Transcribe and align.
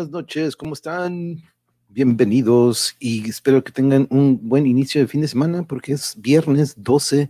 Buenas 0.00 0.12
noches, 0.12 0.56
¿cómo 0.56 0.72
están? 0.72 1.42
Bienvenidos 1.90 2.96
y 2.98 3.28
espero 3.28 3.62
que 3.62 3.70
tengan 3.70 4.06
un 4.08 4.48
buen 4.48 4.66
inicio 4.66 4.98
de 4.98 5.06
fin 5.06 5.20
de 5.20 5.28
semana 5.28 5.62
porque 5.62 5.92
es 5.92 6.14
viernes 6.16 6.74
12 6.78 7.28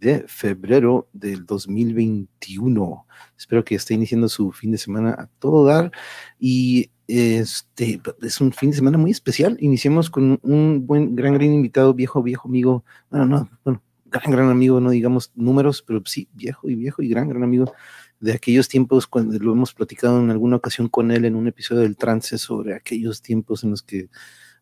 de 0.00 0.24
febrero 0.26 1.08
del 1.12 1.46
2021. 1.46 3.06
Espero 3.36 3.64
que 3.64 3.76
esté 3.76 3.94
iniciando 3.94 4.28
su 4.28 4.50
fin 4.50 4.72
de 4.72 4.78
semana 4.78 5.10
a 5.10 5.28
todo 5.38 5.64
dar 5.64 5.92
y 6.40 6.90
este 7.06 8.02
es 8.20 8.40
un 8.40 8.50
fin 8.50 8.70
de 8.70 8.76
semana 8.78 8.98
muy 8.98 9.12
especial. 9.12 9.56
Iniciamos 9.60 10.10
con 10.10 10.40
un 10.42 10.88
buen, 10.88 11.14
gran, 11.14 11.34
gran 11.34 11.52
invitado, 11.52 11.94
viejo, 11.94 12.20
viejo 12.20 12.48
amigo. 12.48 12.84
Bueno, 13.10 13.26
no, 13.26 13.50
bueno, 13.62 13.80
gran, 14.06 14.32
gran 14.32 14.50
amigo, 14.50 14.80
no 14.80 14.90
digamos 14.90 15.30
números, 15.36 15.84
pero 15.86 16.02
sí, 16.04 16.28
viejo 16.32 16.68
y 16.68 16.74
viejo 16.74 17.00
y 17.00 17.10
gran, 17.10 17.28
gran 17.28 17.44
amigo 17.44 17.72
de 18.20 18.32
aquellos 18.32 18.68
tiempos 18.68 19.06
cuando 19.06 19.38
lo 19.38 19.52
hemos 19.52 19.72
platicado 19.72 20.18
en 20.20 20.30
alguna 20.30 20.56
ocasión 20.56 20.88
con 20.88 21.10
él 21.10 21.24
en 21.24 21.36
un 21.36 21.46
episodio 21.46 21.82
del 21.82 21.96
trance 21.96 22.38
sobre 22.38 22.74
aquellos 22.74 23.22
tiempos 23.22 23.64
en 23.64 23.70
los 23.70 23.82
que 23.82 24.08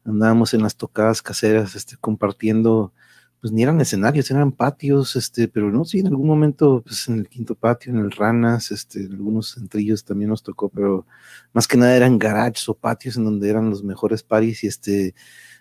andábamos 0.05 0.55
en 0.55 0.63
las 0.63 0.77
tocadas 0.77 1.23
caseras, 1.23 1.75
este, 1.75 1.97
compartiendo, 1.97 2.93
pues 3.41 3.53
ni 3.53 3.63
eran 3.63 3.81
escenarios, 3.81 4.31
eran 4.31 4.53
patios, 4.53 5.17
este, 5.17 5.49
pero 5.49 5.71
no, 5.71 5.85
sí, 5.85 6.01
en 6.01 6.09
algún 6.09 6.29
momento, 6.29 6.83
pues 6.83 7.09
en 7.09 7.19
el 7.19 7.29
quinto 7.29 7.55
patio, 7.55 7.93
en 7.93 7.99
el 7.99 8.13
Ranas, 8.13 8.71
este, 8.71 9.05
en 9.05 9.13
algunos 9.13 9.55
centrillos 9.55 10.05
también 10.05 10.31
nos 10.31 10.43
tocó, 10.43 10.69
pero 10.69 11.07
más 11.53 11.67
que 11.67 11.77
nada 11.77 11.97
eran 11.97 12.19
garages 12.19 12.69
o 12.69 12.75
patios 12.75 13.17
en 13.17 13.25
donde 13.25 13.49
eran 13.49 13.71
los 13.71 13.83
mejores 13.83 14.23
paris 14.23 14.63
y 14.65 14.69
este, 14.69 15.15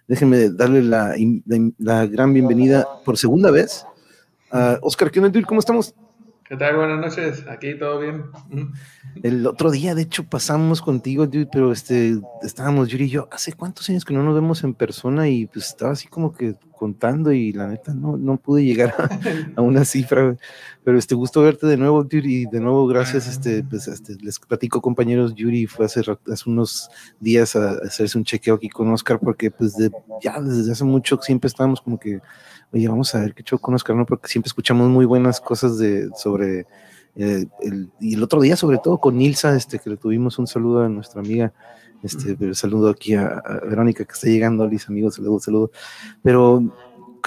déjenme 0.07 0.49
darle 0.49 0.83
la, 0.83 1.15
la, 1.77 2.05
gran 2.05 2.33
bienvenida 2.33 2.85
por 3.03 3.17
segunda 3.17 3.51
vez 3.51 3.85
a 4.51 4.77
Oscar, 4.81 5.09
¿qué 5.11 5.19
onda, 5.19 5.41
¿Cómo 5.41 5.59
estamos? 5.59 5.95
¿Qué 6.47 6.55
tal? 6.57 6.75
Buenas 6.75 6.99
noches. 6.99 7.43
Aquí 7.49 7.73
todo 7.73 7.99
bien. 7.99 8.25
El 9.23 9.47
otro 9.47 9.71
día, 9.71 9.95
de 9.95 10.03
hecho, 10.03 10.25
pasamos 10.25 10.79
contigo, 10.79 11.25
dude, 11.25 11.49
pero 11.51 11.71
este, 11.71 12.19
estábamos 12.43 12.89
Yuri 12.89 13.05
y 13.05 13.09
yo, 13.09 13.27
¿hace 13.31 13.53
cuántos 13.53 13.89
años 13.89 14.05
que 14.05 14.13
no 14.13 14.21
nos 14.21 14.35
vemos 14.35 14.63
en 14.63 14.75
persona? 14.75 15.27
Y 15.27 15.47
pues 15.47 15.69
estaba 15.69 15.93
así 15.93 16.07
como 16.07 16.33
que 16.33 16.55
contando 16.71 17.31
y 17.31 17.51
la 17.51 17.67
neta 17.67 17.95
no, 17.95 18.15
no 18.17 18.37
pude 18.37 18.63
llegar 18.63 18.93
a, 19.55 19.61
una 19.61 19.85
cifra, 19.85 20.35
pero 20.83 20.99
este 20.99 21.15
gusto 21.15 21.41
verte 21.41 21.65
de 21.65 21.77
nuevo, 21.77 22.07
Yuri, 22.07 22.41
y 22.41 22.45
de 22.45 22.59
nuevo 22.59 22.85
gracias, 22.85 23.27
este, 23.27 23.63
pues 23.63 23.87
este, 23.87 24.15
les 24.21 24.37
platico 24.37 24.81
compañeros, 24.81 25.33
Yuri 25.33 25.65
fue 25.65 25.87
hace, 25.87 26.01
hace 26.01 26.49
unos 26.49 26.89
días 27.19 27.55
a, 27.55 27.71
hacerse 27.83 28.19
un 28.19 28.23
chequeo 28.23 28.55
aquí 28.55 28.69
con 28.69 28.91
Oscar, 28.91 29.19
porque 29.19 29.49
pues 29.49 29.75
de, 29.77 29.89
ya 30.21 30.39
desde 30.39 30.73
hace 30.73 30.83
mucho 30.83 31.17
siempre 31.23 31.47
estábamos 31.47 31.81
como 31.81 31.99
que 31.99 32.19
oye, 32.73 32.87
vamos 32.87 33.13
a 33.15 33.21
ver 33.21 33.33
qué 33.33 33.43
show 33.43 33.59
con 33.59 33.73
Oscar, 33.75 33.95
¿no? 33.95 34.05
Porque 34.05 34.27
siempre 34.27 34.47
escuchamos 34.47 34.89
muy 34.89 35.05
buenas 35.05 35.41
cosas 35.41 35.77
de, 35.77 36.09
sobre, 36.15 36.67
eh, 37.15 37.45
el, 37.61 37.91
y 37.99 38.15
el 38.15 38.23
otro 38.23 38.41
día 38.41 38.55
sobre 38.55 38.77
todo 38.77 38.99
con 38.99 39.17
Nilsa, 39.17 39.55
este, 39.55 39.79
que 39.79 39.89
le 39.89 39.97
tuvimos 39.97 40.37
un 40.39 40.47
saludo 40.47 40.83
a 40.83 40.89
nuestra 40.89 41.21
amiga, 41.21 41.53
este, 42.03 42.53
saludo 42.53 42.89
aquí 42.89 43.15
a, 43.15 43.41
Verónica 43.67 44.05
que 44.05 44.13
está 44.13 44.27
llegando, 44.27 44.67
Liz, 44.67 44.87
amigos, 44.89 45.15
saludo, 45.15 45.39
saludo, 45.39 45.71
pero 46.21 46.63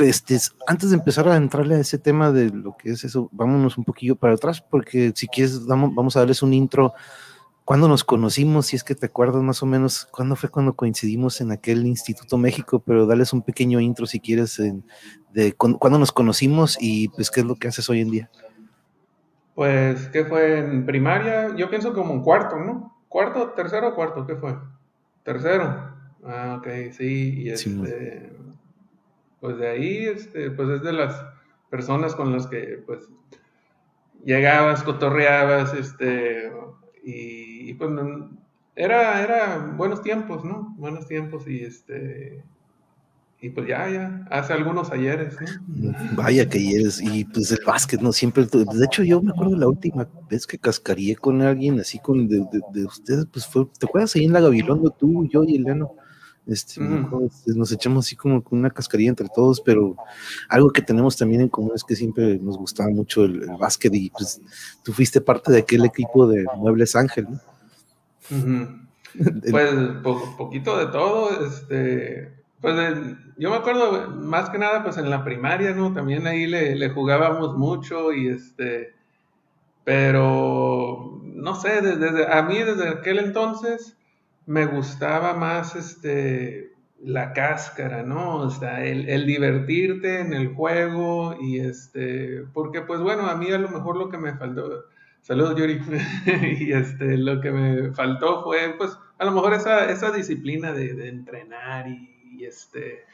este, 0.01 0.39
antes 0.67 0.91
de 0.91 0.97
empezar 0.97 1.29
a 1.29 1.37
entrarle 1.37 1.77
a 1.77 1.81
ese 1.81 1.99
tema 1.99 2.31
de 2.31 2.51
lo 2.51 2.77
que 2.77 2.91
es 2.91 3.05
eso, 3.05 3.29
vámonos 3.33 3.79
un 3.79 3.85
poquillo 3.85 4.17
para 4.17 4.35
atrás, 4.35 4.61
porque 4.61 5.13
si 5.15 5.27
quieres, 5.27 5.67
vamos, 5.67 5.95
vamos 5.95 6.17
a 6.17 6.21
darles 6.21 6.43
un 6.43 6.53
intro 6.53 6.95
cuándo 7.69 7.87
nos 7.87 8.03
conocimos, 8.03 8.69
si 8.69 8.77
es 8.77 8.83
que 8.83 8.95
te 8.95 9.05
acuerdas 9.05 9.43
más 9.43 9.63
o 9.63 9.67
menos, 9.67 10.07
cuándo 10.11 10.37
fue 10.37 10.49
cuando 10.49 10.73
coincidimos 10.73 11.43
en 11.43 11.53
aquel 11.53 11.87
Instituto 11.87 12.39
México, 12.39 12.83
pero 12.83 13.05
dales 13.05 13.35
un 13.35 13.43
pequeño 13.43 13.79
intro 13.79 14.07
si 14.07 14.21
quieres 14.21 14.59
de 15.35 15.53
cuándo 15.53 15.99
nos 15.99 16.11
conocimos 16.11 16.79
y 16.81 17.09
pues 17.09 17.31
qué 17.31 17.41
es 17.41 17.47
lo 17.47 17.57
que 17.57 17.69
haces 17.69 17.91
hoy 17.91 18.01
en 18.01 18.11
día. 18.11 18.31
Pues, 19.55 20.09
¿qué 20.09 20.25
fue 20.25 20.61
en 20.61 20.87
primaria? 20.87 21.55
Yo 21.57 21.69
pienso 21.69 21.93
como 21.93 22.15
en 22.15 22.23
cuarto, 22.23 22.57
¿no? 22.57 22.97
¿Cuarto, 23.07 23.51
tercero 23.51 23.89
o 23.89 23.95
cuarto? 23.95 24.27
¿Qué 24.27 24.37
fue? 24.37 24.57
Tercero. 25.23 25.93
Ah, 26.25 26.57
ok, 26.59 26.69
sí. 26.93 27.43
Y 27.43 27.51
este, 27.51 28.33
pues 29.41 29.59
de 29.59 29.69
ahí, 29.69 30.07
este, 30.07 30.51
pues 30.53 30.71
es 30.71 30.83
de 30.83 30.95
las 30.95 31.23
personas 31.69 32.15
con 32.15 32.33
las 32.33 32.47
que, 32.47 32.83
pues, 32.87 33.11
llegabas, 34.25 34.83
cotorreabas, 34.83 35.75
este, 35.75 36.51
y, 37.09 37.38
pues 37.79 37.91
era, 38.75 39.23
era 39.23 39.75
buenos 39.77 40.03
tiempos, 40.03 40.45
¿no? 40.45 40.75
Buenos 40.79 41.07
tiempos 41.07 41.47
y 41.49 41.65
este... 41.65 42.43
Y 43.41 43.51
pues 43.51 43.69
ya, 43.69 43.89
ya, 43.89 44.27
hace 44.31 44.53
algunos 44.53 44.91
ayeres, 44.91 45.37
¿no? 45.41 45.93
Vaya 46.17 46.49
que 46.49 46.59
ayeres, 46.59 47.01
y 47.01 47.25
pues 47.25 47.53
el 47.53 47.61
básquet, 47.65 48.01
¿no? 48.01 48.13
Siempre, 48.13 48.45
de 48.47 48.85
hecho 48.85 49.05
yo 49.05 49.23
me 49.23 49.31
acuerdo 49.31 49.57
la 49.57 49.69
última 49.69 50.09
vez 50.29 50.45
que 50.45 50.59
cascaría 50.59 51.15
con 51.15 51.41
alguien 51.43 51.79
así 51.79 52.01
con 52.01 52.27
de, 52.27 52.45
de, 52.73 52.85
ustedes, 52.85 53.27
pues 53.33 53.47
fue, 53.47 53.65
¿te 53.79 53.87
acuerdas 53.87 54.17
ahí 54.17 54.25
en 54.25 54.33
la 54.33 54.41
Gabilondo, 54.41 54.91
tú, 54.91 55.29
yo 55.29 55.45
y 55.45 55.55
Eleno? 55.55 55.95
Este, 56.49 56.81
este, 57.27 57.53
nos 57.55 57.71
echamos 57.73 58.07
así 58.07 58.17
como 58.17 58.43
con 58.43 58.59
una 58.59 58.71
cascarilla 58.71 59.11
entre 59.11 59.29
todos, 59.29 59.61
pero 59.61 59.97
algo 60.49 60.71
que 60.71 60.81
tenemos 60.81 61.15
también 61.15 61.43
en 61.43 61.49
común 61.51 61.73
es 61.75 61.85
que 61.85 61.95
siempre 61.95 62.39
nos 62.39 62.57
gustaba 62.57 62.89
mucho 62.89 63.25
el, 63.25 63.47
básquet 63.61 63.95
y 63.95 64.09
pues 64.09 64.41
tú 64.83 64.93
fuiste 64.95 65.21
parte 65.21 65.53
de 65.53 65.59
aquel 65.59 65.85
equipo 65.85 66.27
de 66.27 66.47
Muebles 66.57 66.97
Ángel, 66.97 67.27
¿no? 67.31 67.41
Pues 69.51 69.73
poquito 70.03 70.77
de 70.77 70.87
todo, 70.93 71.47
este, 71.47 72.31
pues 72.61 72.75
yo 73.39 73.51
me 73.51 73.57
acuerdo 73.57 74.11
más 74.11 74.51
que 74.51 74.59
nada 74.59 74.83
pues 74.85 74.99
en 74.99 75.09
la 75.09 75.25
primaria, 75.25 75.73
¿no? 75.73 75.95
También 75.95 76.27
ahí 76.27 76.47
le, 76.47 76.77
le 76.77 76.91
jugábamos 76.91 77.57
mucho 77.57 78.13
y 78.13 78.29
este, 78.29 78.93
pero 79.85 81.19
no 81.23 81.55
sé, 81.55 81.81
desde, 81.81 82.31
a 82.31 82.43
mí 82.43 82.59
desde 82.59 82.89
aquel 82.91 83.19
entonces 83.19 83.97
me 84.45 84.67
gustaba 84.67 85.35
más 85.35 85.77
este, 85.77 86.73
la 87.03 87.33
cáscara, 87.33 88.03
¿no? 88.03 88.37
O 88.37 88.51
sea, 88.51 88.85
el, 88.85 89.27
divertirte 89.27 90.21
en 90.21 90.35
el 90.35 90.49
juego 90.55 91.37
y 91.41 91.61
este, 91.61 92.45
porque 92.53 92.83
pues 92.83 93.01
bueno, 93.01 93.27
a 93.29 93.37
mí 93.37 93.51
a 93.51 93.59
lo 93.59 93.69
mejor 93.69 93.97
lo 93.97 94.09
que 94.09 94.19
me 94.19 94.37
faltó, 94.37 94.85
saludos 95.23 95.57
Yuri, 95.57 95.81
y 96.61 96.73
este, 96.73 97.17
lo 97.19 97.41
que 97.41 97.51
me 97.51 97.93
faltó 97.93 98.43
fue 98.43 98.75
pues 98.77 98.99
a 99.19 99.25
lo 99.25 99.33
mejor 99.33 99.55
esa, 99.55 99.91
esa 99.91 100.11
disciplina 100.11 100.73
de, 100.73 101.09
entrenar 101.09 101.89
y, 101.89 102.45
este, 102.45 103.05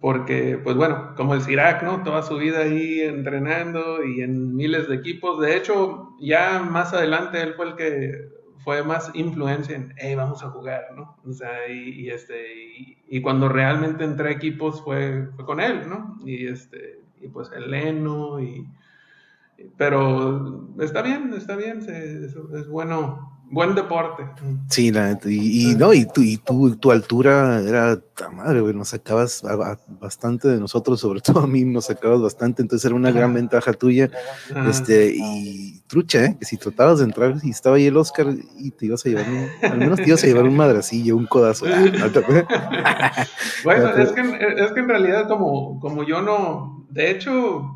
porque 0.00 0.58
pues 0.62 0.76
bueno, 0.76 1.14
como 1.16 1.34
el 1.34 1.42
Sirac, 1.42 1.82
¿no? 1.82 2.02
Toda 2.02 2.22
su 2.22 2.36
vida 2.36 2.60
ahí 2.60 3.00
entrenando 3.00 4.04
y 4.04 4.22
en 4.22 4.54
miles 4.54 4.88
de 4.88 4.96
equipos, 4.96 5.40
de 5.40 5.56
hecho 5.56 6.14
ya 6.20 6.60
más 6.60 6.92
adelante 6.92 7.42
él 7.42 7.54
fue 7.54 7.66
el 7.68 7.76
que 7.76 8.36
fue 8.66 8.82
más 8.82 9.12
influencia 9.14 9.76
en, 9.76 9.94
hey, 9.96 10.16
vamos 10.16 10.42
a 10.42 10.50
jugar, 10.50 10.88
¿no? 10.96 11.16
O 11.24 11.32
sea, 11.32 11.68
y, 11.68 12.10
este, 12.10 12.96
y, 13.08 13.20
cuando 13.20 13.48
realmente 13.48 14.02
entré 14.02 14.28
a 14.28 14.32
equipos 14.32 14.82
fue, 14.82 15.28
fue 15.36 15.44
con 15.44 15.60
él, 15.60 15.88
¿no? 15.88 16.18
Y 16.24 16.48
este, 16.48 17.00
y 17.20 17.28
pues 17.28 17.48
el 17.52 17.70
Leno, 17.70 18.40
y, 18.40 18.66
pero 19.76 20.68
está 20.80 21.02
bien, 21.02 21.32
está 21.34 21.56
bien, 21.56 21.80
es 21.80 22.68
bueno 22.68 23.36
buen 23.48 23.74
deporte. 23.74 24.24
Sí, 24.68 24.90
la 24.90 25.18
y, 25.24 25.70
y, 25.70 25.74
no, 25.76 25.92
y, 25.92 26.04
tu, 26.06 26.20
y 26.20 26.36
tu, 26.36 26.76
tu 26.76 26.90
altura 26.90 27.60
era, 27.60 28.00
madre, 28.32 28.60
güey, 28.60 28.74
nos 28.74 28.88
sacabas 28.88 29.42
bastante 30.00 30.48
de 30.48 30.58
nosotros, 30.58 31.00
sobre 31.00 31.20
todo 31.20 31.40
a 31.40 31.46
mí 31.46 31.64
nos 31.64 31.86
sacabas 31.86 32.20
bastante, 32.20 32.62
entonces 32.62 32.84
era 32.84 32.94
una 32.94 33.12
gran 33.12 33.32
ventaja 33.34 33.72
tuya, 33.72 34.10
este, 34.68 35.14
y 35.16 35.80
trucha, 35.86 36.24
¿eh? 36.24 36.36
que 36.38 36.44
si 36.44 36.56
tratabas 36.56 36.98
de 36.98 37.04
entrar 37.04 37.36
y 37.42 37.50
estaba 37.50 37.76
ahí 37.76 37.86
el 37.86 37.96
Oscar 37.96 38.26
y 38.58 38.70
te 38.72 38.86
ibas 38.86 39.06
a 39.06 39.08
llevar, 39.08 39.26
un, 39.28 39.48
al 39.62 39.78
menos 39.78 39.96
te 39.96 40.08
ibas 40.08 40.24
a 40.24 40.26
llevar 40.26 40.44
un 40.44 40.56
madracillo, 40.56 41.16
un 41.16 41.26
codazo. 41.26 41.66
bueno, 43.64 43.90
es 43.96 44.12
que, 44.12 44.20
es 44.20 44.72
que 44.72 44.80
en 44.80 44.88
realidad 44.88 45.28
como, 45.28 45.78
como 45.78 46.02
yo 46.02 46.20
no, 46.20 46.86
de 46.90 47.10
hecho, 47.10 47.75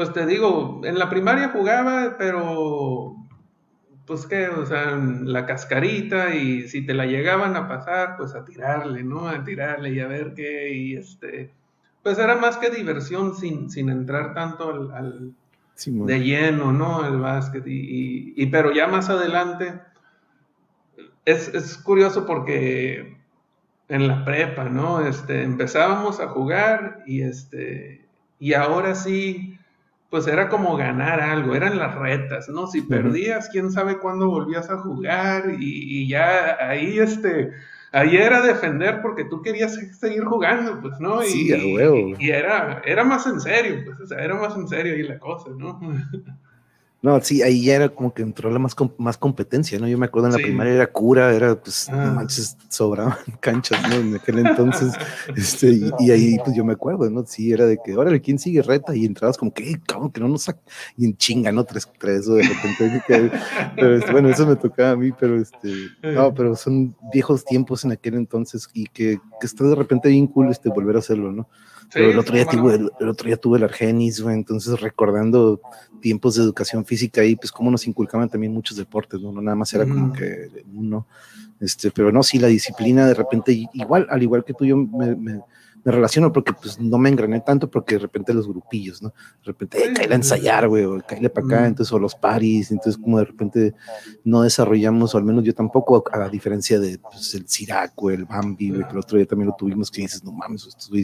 pues 0.00 0.14
te 0.14 0.24
digo, 0.24 0.80
en 0.84 0.98
la 0.98 1.10
primaria 1.10 1.50
jugaba, 1.50 2.16
pero 2.16 3.16
pues 4.06 4.24
que, 4.24 4.48
o 4.48 4.64
sea, 4.64 4.96
la 4.96 5.44
cascarita 5.44 6.34
y 6.34 6.70
si 6.70 6.86
te 6.86 6.94
la 6.94 7.04
llegaban 7.04 7.54
a 7.54 7.68
pasar, 7.68 8.16
pues 8.16 8.34
a 8.34 8.42
tirarle, 8.46 9.02
¿no? 9.02 9.28
A 9.28 9.44
tirarle 9.44 9.90
y 9.90 10.00
a 10.00 10.06
ver 10.06 10.32
qué, 10.32 10.72
y 10.72 10.96
este, 10.96 11.52
pues 12.02 12.18
era 12.18 12.36
más 12.36 12.56
que 12.56 12.70
diversión 12.70 13.36
sin, 13.36 13.68
sin 13.68 13.90
entrar 13.90 14.32
tanto 14.32 14.90
al, 14.94 15.34
de 15.84 16.20
lleno, 16.20 16.72
¿no? 16.72 17.06
El 17.06 17.18
básquet, 17.18 17.66
y, 17.66 18.32
y, 18.34 18.46
pero 18.46 18.72
ya 18.72 18.86
más 18.86 19.10
adelante, 19.10 19.82
es, 21.26 21.48
es, 21.48 21.76
curioso 21.76 22.24
porque 22.24 23.18
en 23.90 24.08
la 24.08 24.24
prepa, 24.24 24.64
¿no? 24.64 25.06
Este, 25.06 25.42
empezábamos 25.42 26.20
a 26.20 26.28
jugar 26.28 27.02
y 27.04 27.20
este, 27.20 28.08
y 28.38 28.54
ahora 28.54 28.94
sí, 28.94 29.58
pues 30.10 30.26
era 30.26 30.48
como 30.48 30.76
ganar 30.76 31.20
algo, 31.20 31.54
eran 31.54 31.78
las 31.78 31.94
retas, 31.94 32.48
¿no? 32.48 32.66
Si 32.66 32.82
perdías, 32.82 33.48
quién 33.48 33.70
sabe 33.70 33.98
cuándo 33.98 34.28
volvías 34.28 34.68
a 34.68 34.78
jugar 34.78 35.44
y, 35.56 36.08
ya 36.08 36.56
ahí, 36.60 36.98
este, 36.98 37.52
ahí 37.92 38.16
era 38.16 38.42
defender 38.42 39.00
porque 39.02 39.24
tú 39.24 39.40
querías 39.40 39.78
seguir 39.98 40.24
jugando, 40.24 40.80
pues, 40.80 40.98
¿no? 40.98 41.22
Sí, 41.22 41.52
a 41.52 41.58
huevo. 41.58 42.16
Y, 42.18 42.30
era, 42.30 42.82
era 42.84 43.04
más 43.04 43.24
en 43.28 43.40
serio, 43.40 43.82
pues, 43.84 44.00
o 44.00 44.06
sea, 44.06 44.18
era 44.18 44.34
más 44.34 44.56
en 44.56 44.66
serio 44.66 44.94
ahí 44.94 45.04
la 45.04 45.18
cosa, 45.20 45.50
¿no? 45.56 45.80
No, 47.02 47.18
sí, 47.22 47.40
ahí 47.40 47.64
ya 47.64 47.76
era 47.76 47.88
como 47.88 48.12
que 48.12 48.20
entró 48.20 48.50
la 48.50 48.58
más, 48.58 48.76
más 48.98 49.16
competencia, 49.16 49.78
¿no? 49.78 49.88
Yo 49.88 49.96
me 49.96 50.04
acuerdo 50.04 50.28
en 50.28 50.34
la 50.34 50.38
primaria 50.38 50.74
era 50.74 50.86
cura, 50.86 51.34
era 51.34 51.58
pues, 51.58 51.88
no 51.90 51.98
ah. 51.98 52.12
manches, 52.12 52.58
sobraban 52.68 53.16
canchas, 53.40 53.80
¿no? 53.88 53.94
En 53.94 54.14
aquel 54.16 54.40
entonces, 54.40 54.92
este, 55.36 55.80
y, 55.98 56.10
ahí 56.10 56.36
pues 56.44 56.54
yo 56.54 56.62
me 56.62 56.74
acuerdo, 56.74 57.08
¿no? 57.08 57.24
Sí, 57.24 57.52
era 57.52 57.64
de 57.64 57.78
que, 57.82 57.96
órale, 57.96 58.20
¿quién 58.20 58.38
sigue 58.38 58.60
reta? 58.60 58.94
Y 58.94 59.06
entrabas 59.06 59.38
como 59.38 59.50
que, 59.50 59.80
cabrón, 59.86 60.10
que 60.10 60.20
no 60.20 60.28
nos 60.28 60.42
saca, 60.42 60.60
y 60.98 61.06
en 61.06 61.16
chinga, 61.16 61.50
¿no? 61.52 61.64
Tres, 61.64 61.88
tres, 61.98 62.28
o 62.28 62.34
de 62.34 62.42
repente, 62.42 63.02
pero 63.76 63.96
este, 63.96 64.12
bueno, 64.12 64.28
eso 64.28 64.46
me 64.46 64.56
tocaba 64.56 64.90
a 64.90 64.96
mí, 64.96 65.10
pero 65.18 65.40
este, 65.40 65.72
no, 66.02 66.34
pero 66.34 66.54
son 66.54 66.94
viejos 67.14 67.46
tiempos 67.46 67.82
en 67.86 67.92
aquel 67.92 68.14
entonces 68.14 68.68
y 68.74 68.84
que, 68.84 69.18
que 69.40 69.46
está 69.46 69.64
de 69.64 69.74
repente 69.74 70.10
bien 70.10 70.26
cool 70.26 70.50
este, 70.50 70.68
volver 70.68 70.96
a 70.96 70.98
hacerlo, 70.98 71.32
¿no? 71.32 71.48
Pero 71.92 72.10
el 72.10 72.18
otro, 72.18 72.34
día 72.34 72.46
tuve, 72.46 72.74
el, 72.74 73.08
otro 73.08 73.26
día 73.26 73.36
tuve 73.36 73.58
el 73.58 73.64
Argenis, 73.64 74.20
entonces 74.20 74.80
recordando 74.80 75.60
tiempos 76.00 76.36
de 76.36 76.42
educación 76.42 76.84
física 76.84 77.24
y 77.24 77.36
pues 77.36 77.52
cómo 77.52 77.70
nos 77.70 77.86
inculcaban 77.86 78.28
también 78.28 78.52
muchos 78.52 78.76
deportes, 78.76 79.20
¿no? 79.20 79.32
nada 79.40 79.56
más 79.56 79.72
era 79.74 79.84
como 79.84 80.12
que 80.12 80.48
uno, 80.74 81.06
este, 81.60 81.90
pero 81.90 82.12
no, 82.12 82.22
sí, 82.22 82.38
la 82.38 82.48
disciplina 82.48 83.06
de 83.06 83.14
repente, 83.14 83.68
igual, 83.72 84.06
al 84.10 84.22
igual 84.22 84.44
que 84.44 84.54
tú, 84.54 84.64
yo 84.64 84.76
me 84.76 85.14
me 85.16 85.40
relaciono 85.84 86.32
porque 86.32 86.52
pues 86.52 86.78
no 86.78 86.98
me 86.98 87.08
engrané 87.08 87.40
tanto 87.40 87.70
porque 87.70 87.94
de 87.94 88.00
repente 88.00 88.34
los 88.34 88.46
grupillos, 88.46 89.02
¿no? 89.02 89.08
De 89.08 89.44
repente, 89.44 89.78
eh, 89.78 89.92
caíle 89.94 90.14
a 90.14 90.16
ensayar, 90.16 90.68
güey, 90.68 90.84
o 90.84 91.00
caíle 91.06 91.30
para 91.30 91.46
acá, 91.46 91.66
entonces, 91.66 91.92
o 91.92 91.98
los 91.98 92.14
paris, 92.14 92.70
entonces 92.70 93.00
como 93.00 93.18
de 93.18 93.24
repente 93.24 93.74
no 94.24 94.42
desarrollamos, 94.42 95.14
o 95.14 95.18
al 95.18 95.24
menos 95.24 95.44
yo 95.44 95.54
tampoco, 95.54 96.04
a, 96.12 96.28
diferencia 96.28 96.78
de 96.78 96.98
pues, 96.98 97.34
el 97.34 97.48
Siraco, 97.48 98.10
el 98.10 98.24
Bambi, 98.24 98.70
güey, 98.70 98.84
que 98.84 98.92
el 98.92 98.98
otro 98.98 99.16
día 99.16 99.26
también 99.26 99.48
lo 99.48 99.56
tuvimos, 99.56 99.90
que 99.90 100.02
dices, 100.02 100.22
no 100.24 100.32
mames, 100.32 100.66
esto, 100.66 100.96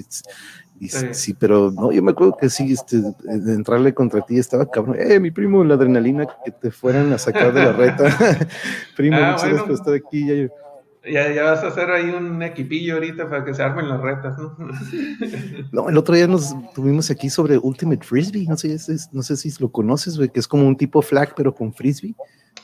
y, 0.78 0.88
sí. 0.90 1.32
pero 1.32 1.70
no, 1.70 1.90
yo 1.90 2.02
me 2.02 2.11
acuerdo 2.11 2.37
que 2.37 2.50
sí, 2.50 2.70
este, 2.70 2.99
de 2.99 3.55
entrarle 3.55 3.94
contra 3.94 4.20
ti 4.20 4.38
estaba 4.38 4.70
cabrón, 4.70 4.96
eh, 4.99 5.19
mi 5.19 5.31
primo, 5.31 5.64
la 5.64 5.75
adrenalina 5.75 6.26
que 6.44 6.50
te 6.50 6.70
fueran 6.70 7.11
a 7.14 7.19
sacar 7.19 7.55
de 7.55 7.64
la 7.64 7.73
reta, 7.73 8.05
primo, 8.96 9.17
ah, 9.17 9.32
muchas 9.32 9.49
gracias 9.49 9.62
por 9.62 9.73
estar 9.73 9.94
aquí, 9.94 10.26
ya 10.26 10.34
yo 10.34 10.66
ya, 11.11 11.32
ya, 11.32 11.44
vas 11.44 11.62
a 11.62 11.69
hacer 11.69 11.91
ahí 11.91 12.11
un 12.11 12.43
equipillo 12.43 12.94
ahorita 12.94 13.29
para 13.29 13.44
que 13.44 13.55
se 13.55 13.62
armen 13.62 13.88
las 13.88 14.00
retas, 14.00 14.38
¿no? 14.38 14.56
no, 15.73 15.88
el 15.88 15.97
otro 15.97 16.14
día 16.14 16.26
nos 16.26 16.55
tuvimos 16.75 17.11
aquí 17.11 17.31
sobre 17.31 17.58
Ultimate 17.58 18.05
Frisbee, 18.05 18.47
no 18.47 18.56
sé, 18.56 18.76
no 19.12 19.23
sé 19.23 19.37
si 19.37 19.53
lo 19.61 19.70
conoces, 19.70 20.17
güey, 20.17 20.29
que 20.29 20.41
es 20.41 20.49
como 20.49 20.67
un 20.67 20.76
tipo 20.76 21.03
flag, 21.03 21.35
pero 21.37 21.55
con 21.55 21.73
frisbee. 21.73 22.14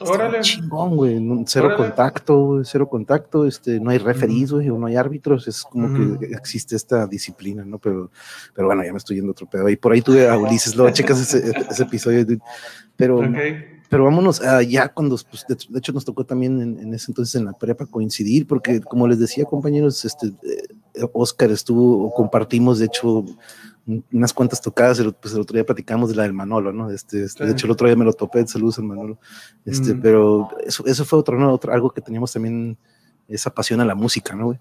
Órale. 0.00 0.40
chingón, 0.40 0.96
güey, 0.96 1.20
cero 1.46 1.74
contacto, 1.76 2.62
cero 2.64 2.88
contacto, 2.88 3.46
este, 3.46 3.78
no 3.78 3.90
hay 3.90 3.98
referees, 3.98 4.50
güey, 4.50 4.66
no 4.66 4.86
hay 4.86 4.96
árbitros, 4.96 5.46
es 5.46 5.62
como 5.62 6.18
que 6.18 6.26
existe 6.34 6.74
esta 6.74 7.06
disciplina, 7.06 7.64
¿no? 7.64 7.78
Pero, 7.78 8.10
pero 8.54 8.66
bueno, 8.66 8.82
ya 8.82 8.90
me 8.90 8.98
estoy 8.98 9.16
yendo 9.16 9.32
otro 9.32 9.46
pedo. 9.46 9.68
Y 9.68 9.76
por 9.76 9.92
ahí 9.92 10.02
tuve 10.02 10.28
a 10.28 10.36
Ulises, 10.36 10.74
lo 10.74 10.90
checas 10.90 11.20
ese, 11.20 11.52
ese 11.70 11.82
episodio, 11.84 12.26
pero... 12.96 13.18
Okay 13.18 13.71
pero 13.92 14.04
vámonos 14.04 14.40
ya 14.66 14.88
cuando, 14.88 15.18
pues, 15.28 15.44
de, 15.46 15.78
hecho 15.78 15.92
nos 15.92 16.06
tocó 16.06 16.24
también 16.24 16.78
en, 16.80 16.94
ese 16.94 17.10
entonces 17.10 17.34
en 17.34 17.44
la 17.44 17.52
prepa 17.52 17.84
coincidir, 17.84 18.46
porque 18.46 18.80
como 18.80 19.06
les 19.06 19.18
decía 19.18 19.44
compañeros, 19.44 20.06
este, 20.06 20.28
eh, 20.28 21.06
Oscar 21.12 21.50
estuvo, 21.50 22.10
compartimos 22.14 22.78
de 22.78 22.86
hecho 22.86 23.22
unas 24.10 24.32
cuantas 24.32 24.62
tocadas, 24.62 24.98
pues 25.20 25.34
el 25.34 25.40
otro 25.42 25.52
día 25.52 25.66
platicamos 25.66 26.08
de 26.08 26.16
la 26.16 26.22
del 26.22 26.32
Manolo, 26.32 26.72
¿no? 26.72 26.88
Este, 26.88 27.22
este 27.22 27.44
De 27.44 27.52
hecho 27.52 27.66
el 27.66 27.72
otro 27.72 27.86
día 27.86 27.94
me 27.94 28.06
lo 28.06 28.14
topé, 28.14 28.46
saludos 28.46 28.78
al 28.78 28.84
Manolo, 28.84 29.18
este, 29.66 29.92
mm. 29.92 30.00
pero 30.00 30.48
eso, 30.64 30.86
eso 30.86 31.04
fue 31.04 31.18
otro, 31.18 31.38
¿no? 31.38 31.52
Otro, 31.52 31.70
algo 31.70 31.90
que 31.90 32.00
teníamos 32.00 32.32
también, 32.32 32.78
esa 33.28 33.52
pasión 33.52 33.82
a 33.82 33.84
la 33.84 33.94
música, 33.94 34.34
¿no, 34.34 34.46
güey? 34.46 34.58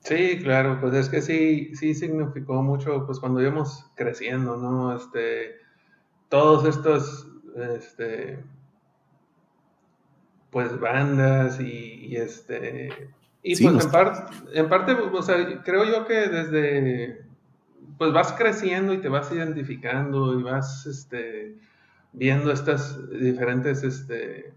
Sí, 0.00 0.40
claro, 0.42 0.80
pues 0.80 0.94
es 0.94 1.08
que 1.08 1.22
sí, 1.22 1.76
sí 1.76 1.94
significó 1.94 2.60
mucho, 2.60 3.06
pues 3.06 3.20
cuando 3.20 3.40
íbamos 3.40 3.86
creciendo, 3.94 4.56
¿no? 4.56 4.96
Este, 4.96 5.58
todos 6.28 6.64
estos, 6.64 7.28
este, 7.76 8.42
pues 10.54 10.78
bandas 10.78 11.60
y, 11.60 12.14
este 12.14 13.10
y 13.42 13.60
pues 13.60 13.84
en, 13.84 13.90
parte 13.90 14.20
en 14.52 14.68
parte 14.68 14.92
o 14.92 15.22
sea 15.22 15.62
creo 15.64 15.84
yo 15.84 16.06
que 16.06 16.28
desde 16.28 17.24
pues 17.98 18.12
vas 18.12 18.32
creciendo 18.34 18.94
y 18.94 18.98
te 18.98 19.08
vas 19.08 19.32
identificando 19.32 20.38
y 20.38 20.44
vas 20.44 20.86
este 20.86 21.56
viendo 22.12 22.52
estas 22.52 22.96
diferentes 23.10 23.82
este 23.82 24.54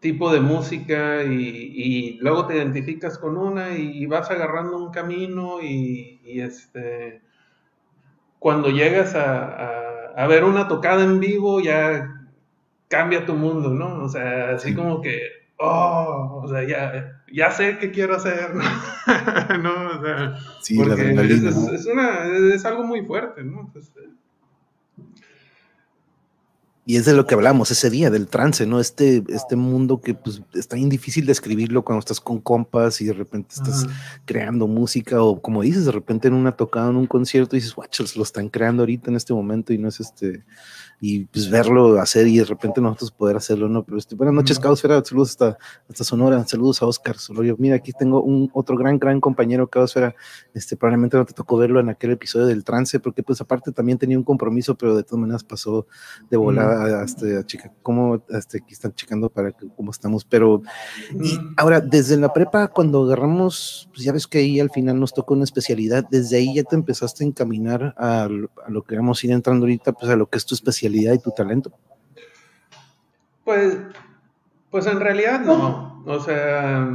tipo 0.00 0.32
de 0.32 0.40
música 0.40 1.22
y, 1.22 2.18
luego 2.22 2.46
te 2.46 2.56
identificas 2.56 3.18
con 3.18 3.36
una 3.36 3.76
y, 3.76 4.06
vas 4.06 4.30
agarrando 4.30 4.78
un 4.78 4.92
camino 4.92 5.60
y, 5.60 6.40
este 6.40 7.20
cuando 8.38 8.70
llegas 8.70 9.14
a, 9.14 10.12
a, 10.16 10.26
ver 10.26 10.44
una 10.44 10.68
tocada 10.68 11.04
en 11.04 11.20
vivo 11.20 11.60
ya 11.60 12.15
cambia 12.88 13.26
tu 13.26 13.34
mundo, 13.34 13.70
¿no? 13.70 14.04
O 14.04 14.08
sea, 14.08 14.50
así 14.50 14.74
como 14.74 15.00
que, 15.00 15.20
oh, 15.58 16.40
o 16.44 16.48
sea, 16.48 16.64
ya, 16.64 17.22
ya 17.32 17.50
sé 17.50 17.78
qué 17.78 17.90
quiero 17.90 18.16
hacer, 18.16 18.54
¿no? 18.54 18.62
¿No? 19.58 19.98
O 19.98 20.02
sea, 20.02 20.36
sí, 20.62 20.76
porque 20.76 21.10
es, 21.10 21.42
es, 21.42 21.86
una, 21.86 22.26
es, 22.54 22.64
algo 22.64 22.84
muy 22.84 23.04
fuerte, 23.04 23.42
¿no? 23.42 23.72
y 26.88 26.96
es 26.96 27.04
de 27.04 27.14
lo 27.14 27.26
que 27.26 27.34
hablamos 27.34 27.72
ese 27.72 27.90
día, 27.90 28.10
del 28.10 28.28
trance, 28.28 28.64
¿no? 28.64 28.78
Este, 28.78 29.24
este 29.28 29.56
mundo 29.56 30.00
que 30.00 30.14
pues 30.14 30.40
está 30.54 30.76
bien 30.76 30.88
difícil 30.88 31.26
describirlo 31.26 31.82
cuando 31.82 31.98
estás 31.98 32.20
con 32.20 32.38
compas 32.40 33.00
y 33.00 33.06
de 33.06 33.12
repente 33.12 33.56
estás 33.56 33.88
creando 34.24 34.68
música 34.68 35.20
o 35.20 35.42
como 35.42 35.62
dices, 35.62 35.84
de 35.84 35.90
repente 35.90 36.28
en 36.28 36.34
una 36.34 36.52
tocada, 36.52 36.90
en 36.90 36.96
un 36.96 37.08
concierto, 37.08 37.56
dices, 37.56 37.76
watchers, 37.76 38.16
lo 38.16 38.22
están 38.22 38.48
creando 38.48 38.82
ahorita 38.82 39.10
en 39.10 39.16
este 39.16 39.34
momento 39.34 39.72
y 39.72 39.78
no 39.78 39.88
es 39.88 39.98
este, 39.98 40.44
y 41.00 41.24
pues 41.26 41.50
verlo 41.50 42.00
hacer 42.00 42.26
y 42.26 42.38
de 42.38 42.44
repente 42.44 42.80
nosotros 42.80 43.10
poder 43.10 43.36
hacerlo, 43.36 43.68
¿no? 43.68 43.82
Pero 43.84 43.98
este, 43.98 44.14
buenas 44.14 44.34
noches, 44.34 44.58
Caosfera, 44.58 45.04
saludos 45.04 45.30
hasta, 45.30 45.58
hasta 45.88 46.04
Sonora, 46.04 46.42
saludos 46.46 46.80
a 46.80 46.86
Oscar 46.86 47.18
Solorio. 47.18 47.54
Mira, 47.58 47.76
aquí 47.76 47.92
tengo 47.92 48.22
un 48.22 48.50
otro 48.54 48.76
gran, 48.76 48.98
gran 48.98 49.20
compañero, 49.20 49.66
Caosfera, 49.66 50.14
este, 50.54 50.76
probablemente 50.76 51.18
no 51.18 51.26
te 51.26 51.34
tocó 51.34 51.58
verlo 51.58 51.80
en 51.80 51.90
aquel 51.90 52.12
episodio 52.12 52.46
del 52.46 52.64
trance, 52.64 52.98
porque 52.98 53.22
pues 53.22 53.40
aparte 53.40 53.72
también 53.72 53.98
tenía 53.98 54.16
un 54.16 54.24
compromiso, 54.24 54.74
pero 54.74 54.96
de 54.96 55.02
todas 55.02 55.20
maneras 55.20 55.44
pasó 55.44 55.86
de 56.30 56.36
volada 56.38 57.02
hasta 57.02 57.40
a 57.40 57.44
chica, 57.44 57.72
cómo 57.82 58.22
este, 58.30 58.58
aquí 58.58 58.72
están 58.72 58.94
checando 58.94 59.28
para 59.28 59.52
que, 59.52 59.68
cómo 59.76 59.90
estamos, 59.90 60.24
pero 60.24 60.62
y 61.20 61.38
ahora, 61.58 61.80
desde 61.80 62.16
la 62.16 62.32
prepa, 62.32 62.68
cuando 62.68 63.04
agarramos, 63.04 63.90
pues 63.92 64.04
ya 64.04 64.12
ves 64.12 64.26
que 64.26 64.38
ahí 64.38 64.60
al 64.60 64.70
final 64.70 64.98
nos 64.98 65.12
tocó 65.12 65.34
una 65.34 65.44
especialidad, 65.44 66.06
desde 66.10 66.38
ahí 66.38 66.54
ya 66.54 66.64
te 66.64 66.74
empezaste 66.74 67.22
a 67.22 67.26
encaminar 67.26 67.94
a, 67.98 68.24
a 68.24 68.28
lo 68.70 68.82
que 68.82 68.96
vamos 68.96 69.22
a 69.22 69.26
ir 69.26 69.32
entrando 69.32 69.66
ahorita, 69.66 69.92
pues 69.92 70.10
a 70.10 70.16
lo 70.16 70.26
que 70.26 70.38
es 70.38 70.46
tu 70.46 70.54
especialidad 70.54 70.85
y 70.94 71.18
tu 71.18 71.30
talento? 71.30 71.72
Pues, 73.44 73.78
pues 74.70 74.86
en 74.86 75.00
realidad 75.00 75.40
no. 75.40 76.02
O 76.06 76.20
sea, 76.20 76.88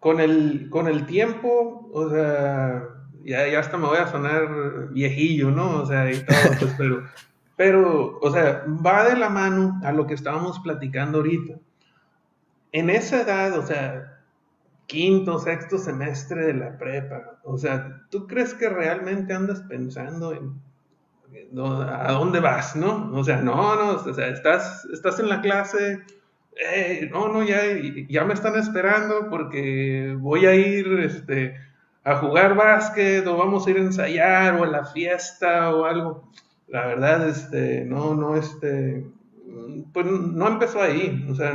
con 0.00 0.20
el, 0.20 0.68
con 0.70 0.88
el 0.88 1.06
tiempo, 1.06 1.88
o 1.92 2.10
sea, 2.10 2.84
ya, 3.24 3.46
ya 3.48 3.60
hasta 3.60 3.76
me 3.76 3.86
voy 3.86 3.98
a 3.98 4.10
sonar 4.10 4.88
viejillo, 4.90 5.50
¿no? 5.50 5.82
O 5.82 5.86
sea, 5.86 6.10
y 6.10 6.16
todo, 6.24 6.36
pues, 6.58 6.74
pero, 6.78 7.04
pero, 7.56 8.18
o 8.20 8.30
sea, 8.30 8.64
va 8.84 9.04
de 9.04 9.16
la 9.16 9.28
mano 9.28 9.80
a 9.84 9.92
lo 9.92 10.06
que 10.06 10.14
estábamos 10.14 10.58
platicando 10.60 11.18
ahorita. 11.18 11.54
En 12.72 12.90
esa 12.90 13.22
edad, 13.22 13.58
o 13.58 13.64
sea, 13.64 14.20
quinto, 14.86 15.38
sexto 15.38 15.78
semestre 15.78 16.46
de 16.46 16.54
la 16.54 16.78
prepa, 16.78 17.38
o 17.44 17.56
sea, 17.56 18.02
¿tú 18.10 18.26
crees 18.26 18.54
que 18.54 18.68
realmente 18.68 19.32
andas 19.32 19.60
pensando 19.62 20.32
en 20.32 20.60
¿a 21.56 22.12
dónde 22.12 22.40
vas? 22.40 22.76
¿No? 22.76 23.10
O 23.12 23.24
sea, 23.24 23.40
no, 23.42 23.76
no, 23.76 23.90
o 23.92 24.14
sea, 24.14 24.28
estás, 24.28 24.84
estás 24.86 25.18
en 25.20 25.28
la 25.28 25.40
clase, 25.40 26.00
eh, 26.56 27.08
no, 27.10 27.28
no, 27.28 27.42
ya, 27.42 27.60
ya 28.08 28.24
me 28.24 28.34
están 28.34 28.56
esperando 28.56 29.28
porque 29.30 30.16
voy 30.18 30.46
a 30.46 30.54
ir 30.54 30.86
este, 31.00 31.56
a 32.04 32.16
jugar 32.16 32.54
básquet 32.54 33.26
o 33.26 33.36
vamos 33.36 33.66
a 33.66 33.70
ir 33.70 33.76
a 33.78 33.80
ensayar 33.80 34.54
o 34.54 34.64
a 34.64 34.66
la 34.66 34.84
fiesta 34.84 35.74
o 35.74 35.84
algo. 35.84 36.28
La 36.68 36.86
verdad, 36.86 37.28
este, 37.28 37.84
no, 37.84 38.14
no, 38.14 38.36
este, 38.36 39.06
pues 39.92 40.06
no 40.06 40.48
empezó 40.48 40.80
ahí, 40.80 41.26
o 41.30 41.34
sea, 41.34 41.52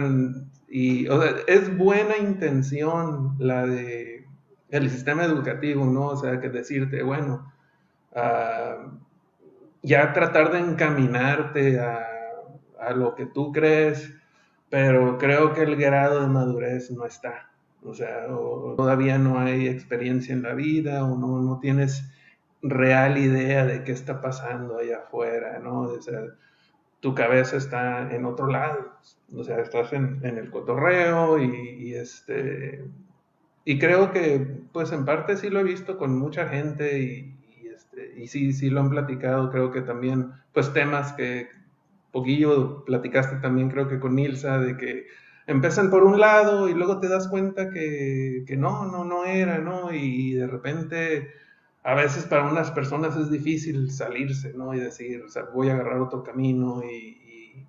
y, 0.69 1.07
o 1.07 1.22
sea, 1.22 1.31
es 1.48 1.75
buena 1.75 2.17
intención 2.17 3.36
la 3.39 3.65
de 3.65 4.25
el 4.69 4.89
sistema 4.89 5.24
educativo, 5.24 5.86
¿no? 5.86 6.07
O 6.07 6.17
sea, 6.17 6.41
que 6.41 6.50
decirte, 6.50 7.01
bueno, 7.03 7.51
uh, 8.12 8.89
ya 9.81 10.13
tratar 10.13 10.51
de 10.51 10.60
encaminarte 10.60 11.79
a, 11.79 12.03
lo 12.96 13.15
que 13.15 13.25
tú 13.25 13.51
crees, 13.51 14.13
pero 14.69 15.17
creo 15.17 15.53
que 15.53 15.63
el 15.63 15.75
grado 15.75 16.22
de 16.22 16.27
madurez 16.27 16.89
no 16.91 17.05
está. 17.05 17.50
O 17.84 17.93
sea, 17.93 18.27
todavía 18.27 19.17
no 19.17 19.39
hay 19.39 19.67
experiencia 19.67 20.34
en 20.34 20.43
la 20.43 20.53
vida 20.53 21.03
o 21.03 21.17
no, 21.17 21.41
no 21.41 21.60
tienes 21.60 22.10
real 22.62 23.17
idea 23.17 23.65
de 23.65 23.84
qué 23.84 23.91
está 23.91 24.22
pasando 24.22 24.77
allá 24.77 25.00
afuera, 25.00 25.60
¿no? 25.60 25.81
O 25.81 26.01
sea, 26.01 26.22
tu 27.00 27.13
cabeza 27.13 27.57
está 27.57 28.13
en 28.13 28.25
otro 28.25 28.48
lado, 28.48 28.93
o 29.36 29.43
sea, 29.43 29.60
estás 29.60 29.93
en, 29.93 30.19
el 30.24 30.50
cotorreo 30.50 31.41
y, 31.41 31.93
este... 31.93 32.86
Y 33.65 33.79
creo 33.79 34.12
que, 34.12 34.39
pues 34.72 34.93
en 34.93 35.03
parte 35.03 35.36
sí 35.36 35.50
lo 35.50 35.60
he 35.60 35.63
visto 35.63 35.98
con 35.98 36.17
mucha 36.17 36.48
gente 36.48 37.00
y, 37.00 37.34
y 38.16 38.27
sí, 38.27 38.54
sí 38.54 38.70
lo 38.70 38.82
han 38.82 38.89
platicado, 38.89 39.50
creo 39.50 39.72
que 39.72 39.82
también, 39.82 40.32
pues 40.54 40.74
temas 40.74 41.13
que 41.13 41.50
poquillo 42.12 42.84
platicaste 42.86 43.38
también, 43.38 43.70
creo 43.70 43.88
que 43.88 44.00
con 44.00 44.16
Nilsa, 44.16 44.60
de 44.60 44.77
que 44.77 45.08
empiezan 45.46 45.89
por 45.89 46.04
un 46.04 46.20
lado 46.20 46.70
y 46.70 46.74
luego 46.74 47.00
te 47.00 47.08
das 47.08 47.27
cuenta 47.27 47.70
que, 47.70 48.44
que 48.48 48.58
no, 48.58 48.86
no, 48.86 49.06
no 49.06 49.25
era, 49.25 49.60
¿no? 49.60 49.94
Y 49.94 50.34
de 50.34 50.48
repente 50.48 51.30
a 51.88 51.96
veces 51.96 52.25
para 52.25 52.44
unas 52.44 52.70
personas 52.72 53.16
es 53.16 53.32
difícil 53.32 53.92
salirse, 53.92 54.54
¿no? 54.54 54.74
Y 54.74 54.80
decir, 54.82 55.24
o 55.24 55.30
sea, 55.30 55.44
voy 55.54 55.70
a 55.70 55.74
agarrar 55.75 56.01
otro 56.01 56.22
camino 56.22 56.84
y, 56.84 57.66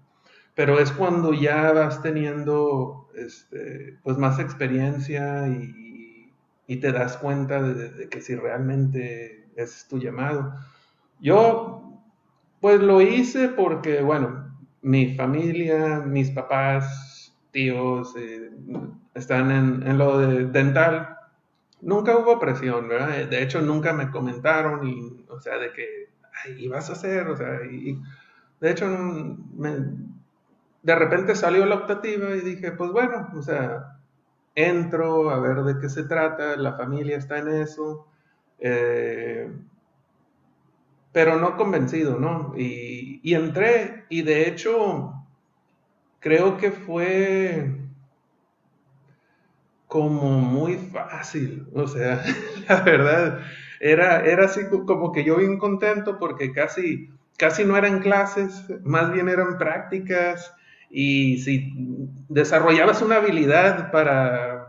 pero 0.57 0.81
es 0.81 0.91
cuando 0.91 1.33
ya 1.33 1.71
vas 1.71 2.03
teniendo, 2.03 3.09
este, 3.15 3.97
pues 4.03 4.19
más 4.19 4.41
experiencia 4.41 5.47
y, 5.47 6.33
te 6.81 6.91
das 6.91 7.17
cuenta 7.17 7.63
de, 7.63 8.09
que 8.09 8.21
si 8.21 8.35
realmente 8.35 9.38
es 9.59 9.87
tu 9.89 9.99
llamado. 9.99 10.55
Yo, 11.21 12.01
pues 12.61 12.81
lo 12.81 13.01
hice 13.01 13.49
porque, 13.49 14.03
bueno, 14.03 14.55
mi 14.83 15.15
familia, 15.15 16.01
mis 16.01 16.31
papás, 16.31 17.35
tíos, 17.51 18.15
eh, 18.17 18.51
están 19.15 19.51
en, 19.51 19.87
en 19.87 19.99
lo 19.99 20.19
de 20.19 20.47
dental, 20.47 21.17
nunca 21.81 22.17
hubo 22.17 22.39
presión, 22.39 22.89
¿verdad? 22.89 23.29
De 23.29 23.43
hecho, 23.43 23.61
nunca 23.61 23.93
me 23.93 24.11
comentaron, 24.11 24.87
y, 24.87 25.25
o 25.29 25.41
sea, 25.41 25.59
de 25.59 25.73
que, 25.73 26.09
ay, 26.45 26.69
vas 26.69 26.89
a 26.91 26.93
hacer? 26.93 27.29
O 27.29 27.37
sea, 27.37 27.65
y, 27.65 28.01
de 28.61 28.71
hecho, 28.71 28.87
de 30.83 30.95
repente 30.95 31.35
salió 31.35 31.67
la 31.67 31.77
optativa 31.77 32.31
y 32.31 32.41
dije, 32.41 32.73
pues 32.73 32.91
bueno, 32.91 33.29
o 33.35 33.43
sea, 33.43 33.99
entro 34.55 35.31
a 35.31 35.41
ver 35.41 35.63
de 35.63 35.79
qué 35.79 35.89
se 35.89 36.05
trata, 36.05 36.57
la 36.57 36.75
familia 36.75 37.17
está 37.17 37.39
en 37.39 37.49
eso, 37.49 38.07
eh, 38.61 39.51
pero 41.13 41.37
no 41.37 41.57
convencido, 41.57 42.19
¿no? 42.19 42.55
Y, 42.57 43.21
y 43.23 43.35
entré, 43.35 44.05
y 44.09 44.23
de 44.23 44.49
hecho, 44.49 45.15
creo 46.21 46.57
que 46.57 46.71
fue 46.71 47.75
como 49.87 50.39
muy 50.39 50.77
fácil, 50.77 51.67
o 51.75 51.87
sea, 51.89 52.23
la 52.69 52.83
verdad, 52.83 53.41
era, 53.81 54.21
era 54.25 54.45
así 54.45 54.61
como 54.69 55.13
que 55.13 55.25
yo 55.25 55.37
bien 55.37 55.59
contento 55.59 56.19
porque 56.19 56.53
casi, 56.53 57.09
casi 57.39 57.65
no 57.65 57.77
eran 57.77 58.01
clases, 58.01 58.65
más 58.85 59.11
bien 59.13 59.29
eran 59.29 59.57
prácticas 59.57 60.55
y 60.91 61.39
si 61.39 61.73
desarrollabas 62.29 63.01
una 63.03 63.17
habilidad 63.17 63.91
para 63.91 64.69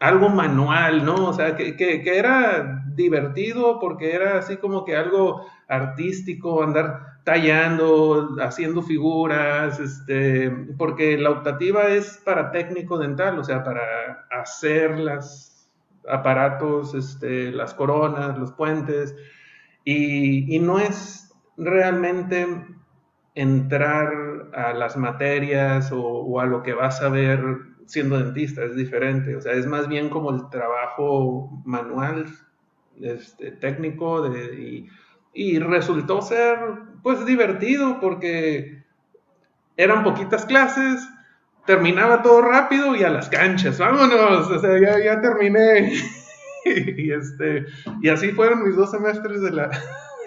algo 0.00 0.28
manual, 0.28 1.04
¿no? 1.04 1.28
O 1.28 1.32
sea, 1.32 1.56
que, 1.56 1.76
que, 1.76 2.18
era 2.18 2.84
divertido 2.94 3.78
porque 3.80 4.14
era 4.14 4.38
así 4.38 4.56
como 4.56 4.84
que 4.84 4.96
algo 4.96 5.44
artístico, 5.68 6.62
andar 6.62 7.18
tallando, 7.24 8.36
haciendo 8.40 8.82
figuras, 8.82 9.78
este, 9.80 10.50
porque 10.78 11.18
la 11.18 11.30
optativa 11.30 11.88
es 11.88 12.22
para 12.24 12.50
técnico 12.50 12.96
dental, 12.98 13.38
o 13.38 13.44
sea, 13.44 13.64
para 13.64 14.26
hacer 14.30 14.98
los 14.98 15.68
aparatos, 16.08 16.94
este, 16.94 17.52
las 17.52 17.74
coronas, 17.74 18.38
los 18.38 18.52
puentes, 18.52 19.14
y, 19.84 20.58
no 20.60 20.78
es 20.78 21.34
realmente 21.56 22.46
entrar 23.34 24.10
a 24.54 24.72
las 24.72 24.96
materias 24.96 25.90
o, 25.92 26.40
a 26.40 26.46
lo 26.46 26.62
que 26.62 26.74
vas 26.74 27.00
a 27.02 27.08
ver 27.08 27.42
siendo 27.88 28.18
dentista, 28.18 28.62
es 28.64 28.76
diferente, 28.76 29.34
o 29.34 29.40
sea, 29.40 29.52
es 29.52 29.66
más 29.66 29.88
bien 29.88 30.10
como 30.10 30.30
el 30.30 30.48
trabajo 30.50 31.50
manual, 31.64 32.26
este, 33.00 33.50
técnico, 33.52 34.28
de, 34.28 34.86
y, 35.32 35.58
resultó 35.58 36.20
ser 36.20 36.58
pues 37.02 37.24
divertido 37.24 37.98
porque 38.00 38.84
eran 39.76 40.04
poquitas 40.04 40.44
clases, 40.44 41.08
terminaba 41.64 42.22
todo 42.22 42.42
rápido 42.42 42.94
y 42.94 43.04
a 43.04 43.10
las 43.10 43.28
canchas, 43.28 43.78
vámonos, 43.78 44.50
o 44.50 44.58
sea, 44.58 44.78
ya, 44.78 45.02
ya 45.02 45.20
terminé. 45.20 45.92
y, 46.64 47.10
este, 47.10 47.64
y 48.02 48.08
así 48.10 48.32
fueron 48.32 48.64
mis 48.64 48.76
dos 48.76 48.90
semestres 48.90 49.40
de 49.40 49.52
la, 49.52 49.70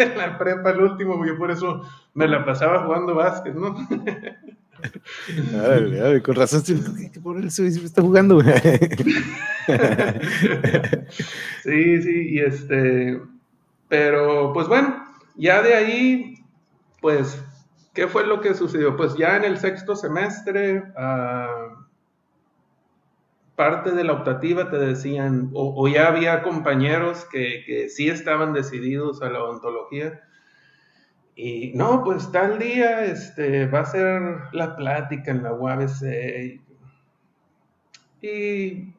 de 0.09 0.15
la 0.15 0.37
prepa, 0.37 0.71
el 0.71 0.81
último, 0.81 1.25
yo 1.25 1.37
por 1.37 1.51
eso 1.51 1.81
me 2.13 2.27
la 2.27 2.45
pasaba 2.45 2.83
jugando 2.83 3.15
básquet, 3.15 3.55
¿no? 3.55 3.75
con 6.23 6.35
razón, 6.35 6.63
por 7.21 7.37
él 7.37 7.51
se 7.51 7.67
está 7.67 8.01
jugando. 8.01 8.41
sí, 11.63 12.01
sí, 12.01 12.29
y 12.29 12.39
este, 12.39 13.21
pero 13.87 14.53
pues 14.53 14.67
bueno, 14.67 15.05
ya 15.35 15.61
de 15.61 15.75
ahí 15.75 16.41
pues, 17.01 17.43
¿qué 17.93 18.07
fue 18.07 18.25
lo 18.25 18.39
que 18.39 18.53
sucedió? 18.53 18.95
Pues 18.95 19.15
ya 19.17 19.35
en 19.35 19.43
el 19.43 19.57
sexto 19.57 19.95
semestre, 19.95 20.83
ah, 20.95 21.80
parte 23.61 23.91
de 23.91 24.03
la 24.03 24.13
optativa 24.13 24.71
te 24.71 24.77
decían, 24.79 25.51
o, 25.53 25.87
ya 25.87 26.07
había 26.07 26.41
compañeros 26.41 27.27
que, 27.31 27.63
que, 27.63 27.89
sí 27.89 28.09
estaban 28.09 28.53
decididos 28.53 29.21
a 29.21 29.29
la 29.29 29.43
odontología. 29.43 30.19
Y 31.35 31.71
no, 31.75 32.03
pues 32.03 32.31
tal 32.31 32.57
día 32.57 33.05
este, 33.05 33.67
va 33.67 33.81
a 33.81 33.85
ser 33.85 34.39
la 34.51 34.75
plática 34.75 35.29
en 35.29 35.43
la 35.43 35.53
UABC. 35.53 36.59
Y 38.23 38.95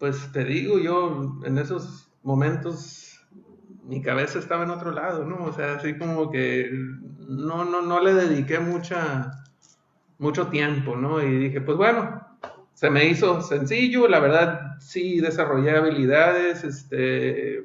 pues 0.00 0.32
te 0.32 0.44
digo, 0.44 0.80
yo 0.80 1.38
en 1.44 1.56
esos 1.56 2.10
momentos 2.24 3.24
mi 3.84 4.02
cabeza 4.02 4.40
estaba 4.40 4.64
en 4.64 4.70
otro 4.70 4.90
lado, 4.90 5.24
¿no? 5.24 5.44
O 5.44 5.52
sea, 5.52 5.74
así 5.74 5.96
como 5.96 6.28
que 6.28 6.72
no, 7.28 7.64
no, 7.64 7.82
no 7.82 8.00
le 8.00 8.14
dediqué 8.14 8.58
mucha, 8.58 9.44
mucho 10.18 10.48
tiempo, 10.48 10.96
¿no? 10.96 11.22
Y 11.22 11.38
dije, 11.38 11.60
pues 11.60 11.76
bueno, 11.76 12.23
se 12.74 12.90
me 12.90 13.06
hizo 13.06 13.40
sencillo, 13.40 14.08
la 14.08 14.20
verdad 14.20 14.78
sí 14.80 15.20
desarrollé 15.20 15.76
habilidades, 15.76 16.64
este, 16.64 17.64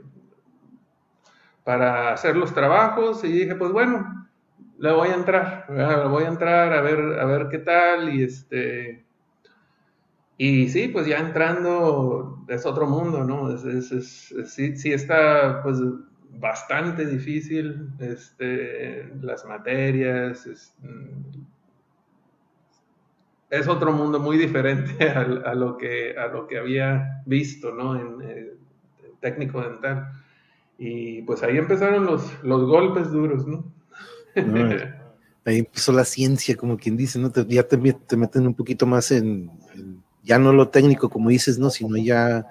para 1.63 2.13
hacer 2.13 2.35
los 2.35 2.53
trabajos 2.53 3.23
y 3.23 3.31
dije, 3.31 3.55
pues 3.55 3.71
bueno, 3.71 4.27
le 4.79 4.91
voy 4.91 5.09
a 5.09 5.15
entrar, 5.15 5.65
le 5.69 6.07
voy 6.07 6.23
a 6.23 6.29
entrar 6.29 6.73
a 6.73 6.81
ver, 6.81 7.19
a 7.19 7.25
ver 7.25 7.47
qué 7.49 7.59
tal 7.59 8.13
y 8.13 8.23
este... 8.23 9.05
Y 10.41 10.69
sí, 10.69 10.87
pues 10.87 11.05
ya 11.05 11.17
entrando 11.17 12.45
es 12.47 12.65
otro 12.65 12.87
mundo, 12.87 13.25
¿no? 13.25 13.53
Es, 13.53 13.91
es, 13.91 14.33
sí, 14.45 14.77
sí 14.77 14.93
está, 14.93 15.61
pues 15.61 15.77
bastante 16.31 17.05
difícil, 17.05 17.89
este, 17.99 19.11
las 19.21 19.43
materias, 19.45 20.47
es, 23.49 23.67
otro 23.67 23.91
mundo 23.91 24.19
muy 24.19 24.37
diferente 24.37 25.09
a, 25.09 25.53
lo 25.53 25.77
que, 25.77 26.15
a 26.17 26.27
lo 26.27 26.47
que 26.47 26.57
había 26.57 27.21
visto 27.25 27.71
¿no? 27.71 27.95
en, 27.95 28.29
eh, 28.29 28.53
técnico 29.19 29.61
dental. 29.61 30.11
Y 30.77 31.21
pues 31.23 31.43
ahí 31.43 31.57
empezaron 31.57 32.05
los, 32.05 32.31
los 32.43 32.63
golpes 32.65 33.11
duros, 33.11 33.45
¿no? 33.45 33.65
ahí 35.45 35.59
empezó 35.59 35.91
la 35.91 36.05
ciencia, 36.05 36.55
como 36.55 36.77
quien 36.77 36.95
dice, 36.95 37.19
¿no? 37.19 37.31
ya 37.47 37.63
te, 37.63 37.77
te 37.77 38.17
meten 38.17 38.47
un 38.47 38.53
poquito 38.53 38.85
más 38.85 39.11
en, 39.11 39.51
en, 39.73 40.03
ya 40.23 40.37
no 40.37 40.53
lo 40.53 40.69
técnico, 40.69 41.09
como 41.09 41.29
dices, 41.29 41.57
¿no? 41.57 41.69
Sino 41.69 41.97
ya 41.97 42.45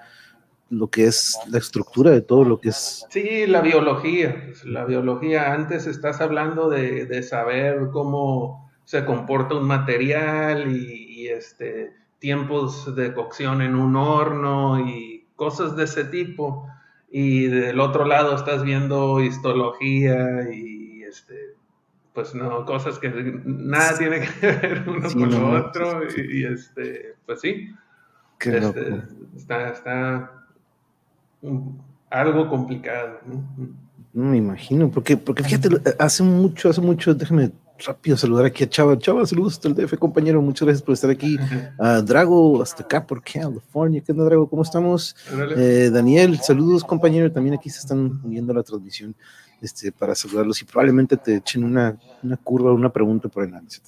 lo 0.69 0.89
que 0.89 1.05
es 1.05 1.37
la 1.49 1.57
estructura 1.57 2.11
de 2.11 2.21
todo 2.21 2.43
lo 2.43 2.59
que 2.59 2.69
es. 2.69 3.05
Sí, 3.09 3.47
la 3.47 3.61
biología. 3.61 4.43
Pues, 4.45 4.65
la 4.65 4.85
biología, 4.85 5.53
antes 5.53 5.87
estás 5.87 6.21
hablando 6.21 6.69
de, 6.69 7.23
saber 7.23 7.89
cómo 7.91 8.68
se 8.89 9.05
comporta 9.05 9.53
un 9.53 9.67
material 9.67 10.71
y, 10.75 11.27
este, 11.27 11.93
tiempos 12.17 12.95
de 12.95 13.13
cocción 13.13 13.61
en 13.61 13.75
un 13.75 13.95
horno 13.95 14.79
y 14.79 15.27
cosas 15.35 15.75
de 15.75 15.83
ese 15.83 16.05
tipo. 16.05 16.67
Y 17.11 17.45
del 17.45 17.79
otro 17.81 18.03
lado 18.05 18.35
estás 18.35 18.63
viendo 18.63 19.21
histología 19.21 20.51
y 20.51 21.03
este, 21.03 21.53
pues 22.15 22.33
no, 22.33 22.65
cosas 22.65 22.97
que 22.97 23.09
nada 23.45 23.95
tiene 23.95 24.21
que 24.21 24.47
ver 24.47 24.83
uno 24.87 25.07
con 25.07 25.29
lo 25.29 25.67
otro. 25.67 26.01
Y, 26.17 26.45
este, 26.45 27.13
pues 27.27 27.41
sí. 27.41 27.71
Este, 28.39 29.03
está, 29.37 29.69
está 29.69 30.31
algo 32.09 32.49
complicado. 32.49 33.19
¿no? 33.27 33.69
me 34.13 34.37
imagino, 34.37 34.89
porque, 34.89 35.15
porque 35.15 35.43
fíjate, 35.43 35.69
hace 35.99 36.23
mucho, 36.23 36.69
hace 36.69 36.81
mucho, 36.81 37.13
déjame 37.13 37.51
rápido 37.85 38.17
saludar 38.17 38.45
aquí 38.45 38.63
a 38.63 38.69
Chava. 38.69 38.97
Chava, 38.97 39.25
saludos 39.25 39.53
hasta 39.53 39.67
el 39.67 39.75
DF, 39.75 39.97
compañero. 39.97 40.41
Muchas 40.41 40.65
gracias 40.65 40.83
por 40.83 40.93
estar 40.93 41.09
aquí. 41.09 41.37
a 41.79 42.01
Drago, 42.01 42.61
hasta 42.61 42.83
acá 42.83 43.05
por 43.05 43.23
California. 43.23 44.01
¿Qué 44.05 44.11
onda, 44.11 44.25
Drago? 44.25 44.49
¿Cómo 44.49 44.63
estamos? 44.63 45.15
Eh, 45.57 45.89
Daniel, 45.91 46.39
saludos, 46.41 46.83
compañero. 46.83 47.31
También 47.31 47.55
aquí 47.55 47.69
se 47.69 47.79
están 47.79 48.21
viendo 48.23 48.53
la 48.53 48.63
transmisión 48.63 49.15
este, 49.61 49.91
para 49.91 50.15
saludarlos 50.15 50.61
y 50.61 50.65
probablemente 50.65 51.17
te 51.17 51.35
echen 51.35 51.63
una, 51.63 51.97
una 52.23 52.37
curva, 52.37 52.71
una 52.73 52.91
pregunta 52.91 53.29
por 53.29 53.43
el 53.43 53.49
análisis. 53.49 53.81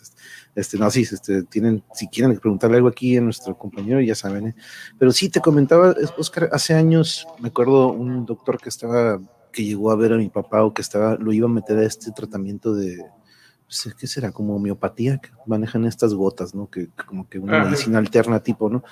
Este, 0.55 0.77
no, 0.77 0.89
sí, 0.91 1.01
este, 1.01 1.43
tienen, 1.43 1.83
si 1.93 2.07
quieren 2.07 2.38
preguntarle 2.38 2.77
algo 2.77 2.89
aquí 2.89 3.15
a 3.17 3.21
nuestro 3.21 3.57
compañero, 3.57 4.01
ya 4.01 4.15
saben. 4.15 4.48
¿eh? 4.48 4.55
Pero 4.98 5.12
sí, 5.12 5.29
te 5.29 5.39
comentaba, 5.39 5.95
Oscar, 6.17 6.50
hace 6.51 6.74
años, 6.74 7.27
me 7.39 7.50
acuerdo 7.50 7.91
un 7.91 8.25
doctor 8.25 8.60
que 8.60 8.69
estaba 8.69 9.19
que 9.51 9.65
llegó 9.65 9.91
a 9.91 9.98
ver 9.98 10.13
a 10.13 10.17
mi 10.17 10.29
papá 10.29 10.63
o 10.63 10.74
que 10.74 10.81
estaba, 10.81 11.15
lo 11.15 11.33
iba 11.33 11.45
a 11.45 11.51
meter 11.51 11.77
a 11.77 11.83
este 11.83 12.12
tratamiento 12.12 12.74
de, 12.74 12.98
¿qué 13.98 14.08
será? 14.08 14.32
Como 14.32 14.56
homeopatía, 14.56 15.18
que 15.18 15.30
manejan 15.46 15.86
estas 15.86 16.13
gotas, 16.13 16.54
¿no? 16.54 16.70
Que, 16.70 16.90
como 17.08 17.28
que 17.28 17.40
una 17.40 17.63
medicina 17.63 18.00
alterna 18.00 18.42
tipo, 18.42 18.70
¿no? 18.70 18.84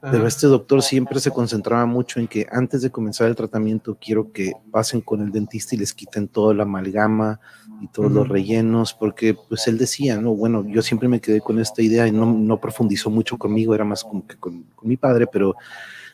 Pero 0.00 0.26
este 0.26 0.46
doctor 0.46 0.82
siempre 0.82 1.18
se 1.20 1.30
concentraba 1.30 1.84
mucho 1.86 2.20
en 2.20 2.28
que 2.28 2.46
antes 2.52 2.82
de 2.82 2.90
comenzar 2.90 3.28
el 3.28 3.34
tratamiento 3.34 3.96
quiero 4.00 4.30
que 4.30 4.52
pasen 4.70 5.00
con 5.00 5.20
el 5.20 5.32
dentista 5.32 5.74
y 5.74 5.78
les 5.78 5.94
quiten 5.94 6.28
toda 6.28 6.54
la 6.54 6.62
amalgama 6.62 7.40
y 7.80 7.88
todos 7.88 8.12
los 8.12 8.28
rellenos, 8.28 8.94
porque 8.94 9.36
pues 9.48 9.66
él 9.66 9.78
decía, 9.78 10.20
no, 10.20 10.34
bueno, 10.34 10.64
yo 10.68 10.82
siempre 10.82 11.08
me 11.08 11.20
quedé 11.20 11.40
con 11.40 11.58
esta 11.58 11.82
idea 11.82 12.06
y 12.06 12.12
no, 12.12 12.26
no 12.26 12.60
profundizó 12.60 13.10
mucho 13.10 13.36
conmigo, 13.36 13.74
era 13.74 13.84
más 13.84 14.04
como 14.04 14.26
que 14.26 14.36
con, 14.36 14.64
con 14.76 14.88
mi 14.88 14.96
padre, 14.96 15.26
pero 15.26 15.56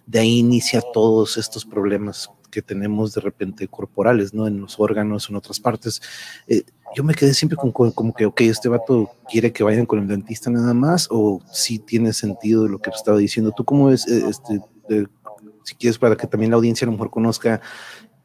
de 0.06 0.20
ahí 0.20 0.38
inicia 0.38 0.80
todos 0.94 1.36
estos 1.36 1.64
problemas 1.64 2.30
que 2.50 2.62
tenemos 2.62 3.14
de 3.14 3.20
repente 3.20 3.66
corporales, 3.66 4.32
¿no? 4.34 4.46
En 4.46 4.60
los 4.60 4.78
órganos, 4.78 5.28
en 5.28 5.36
otras 5.36 5.58
partes. 5.58 6.02
Eh, 6.46 6.62
yo 6.94 7.04
me 7.04 7.14
quedé 7.14 7.34
siempre 7.34 7.56
con, 7.56 7.72
como 7.72 8.14
que, 8.14 8.26
ok, 8.26 8.40
este 8.42 8.68
vato 8.68 9.10
quiere 9.28 9.52
que 9.52 9.64
vayan 9.64 9.86
con 9.86 9.98
el 9.98 10.08
dentista 10.08 10.50
nada 10.50 10.74
más, 10.74 11.08
o 11.10 11.40
si 11.50 11.78
tiene 11.78 12.12
sentido 12.12 12.68
lo 12.68 12.80
que 12.80 12.90
estaba 12.90 13.18
diciendo. 13.18 13.52
¿Tú 13.56 13.64
cómo 13.64 13.90
es, 13.90 14.06
eh, 14.08 14.24
este, 14.28 14.60
si 15.64 15.74
quieres, 15.76 15.98
para 15.98 16.16
que 16.16 16.26
también 16.26 16.50
la 16.50 16.56
audiencia 16.56 16.84
a 16.84 16.86
lo 16.86 16.92
mejor 16.92 17.10
conozca 17.10 17.60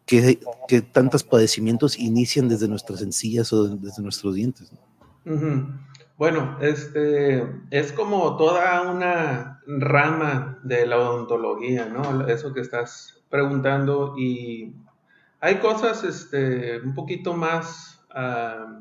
que, 0.05 0.39
que 0.67 0.81
tantos 0.81 1.23
padecimientos 1.23 1.97
inician 1.99 2.47
desde 2.47 2.67
nuestras 2.67 3.01
encías 3.01 3.51
o 3.53 3.67
desde 3.67 4.01
nuestros 4.01 4.35
dientes? 4.35 4.71
Bueno, 6.17 6.57
este 6.61 7.45
es 7.69 7.91
como 7.91 8.37
toda 8.37 8.89
una 8.89 9.61
rama 9.67 10.59
de 10.63 10.87
la 10.87 10.97
odontología, 10.97 11.85
¿no? 11.85 12.27
Eso 12.27 12.53
que 12.53 12.61
estás 12.61 13.21
preguntando 13.29 14.17
y 14.17 14.73
hay 15.41 15.59
cosas 15.59 16.03
este, 16.03 16.79
un 16.81 16.95
poquito 16.95 17.33
más 17.33 17.96
ah, 18.17 18.79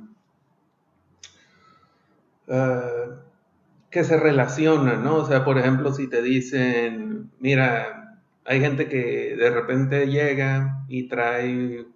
que 3.91 4.05
se 4.05 4.17
relacionan, 4.19 5.03
¿no? 5.05 5.17
O 5.17 5.25
sea, 5.27 5.45
por 5.45 5.59
ejemplo, 5.59 5.93
si 5.93 6.09
te 6.09 6.23
dicen, 6.23 7.31
mira, 7.41 8.21
hay 8.45 8.61
gente 8.61 8.89
que 8.89 9.37
de 9.37 9.51
repente 9.51 10.07
llega 10.07 10.85
y 10.89 11.09
trae 11.09 11.87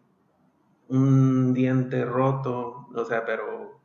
un 0.88 1.54
diente 1.54 2.04
roto, 2.04 2.88
o 2.94 3.04
sea, 3.04 3.24
pero 3.24 3.80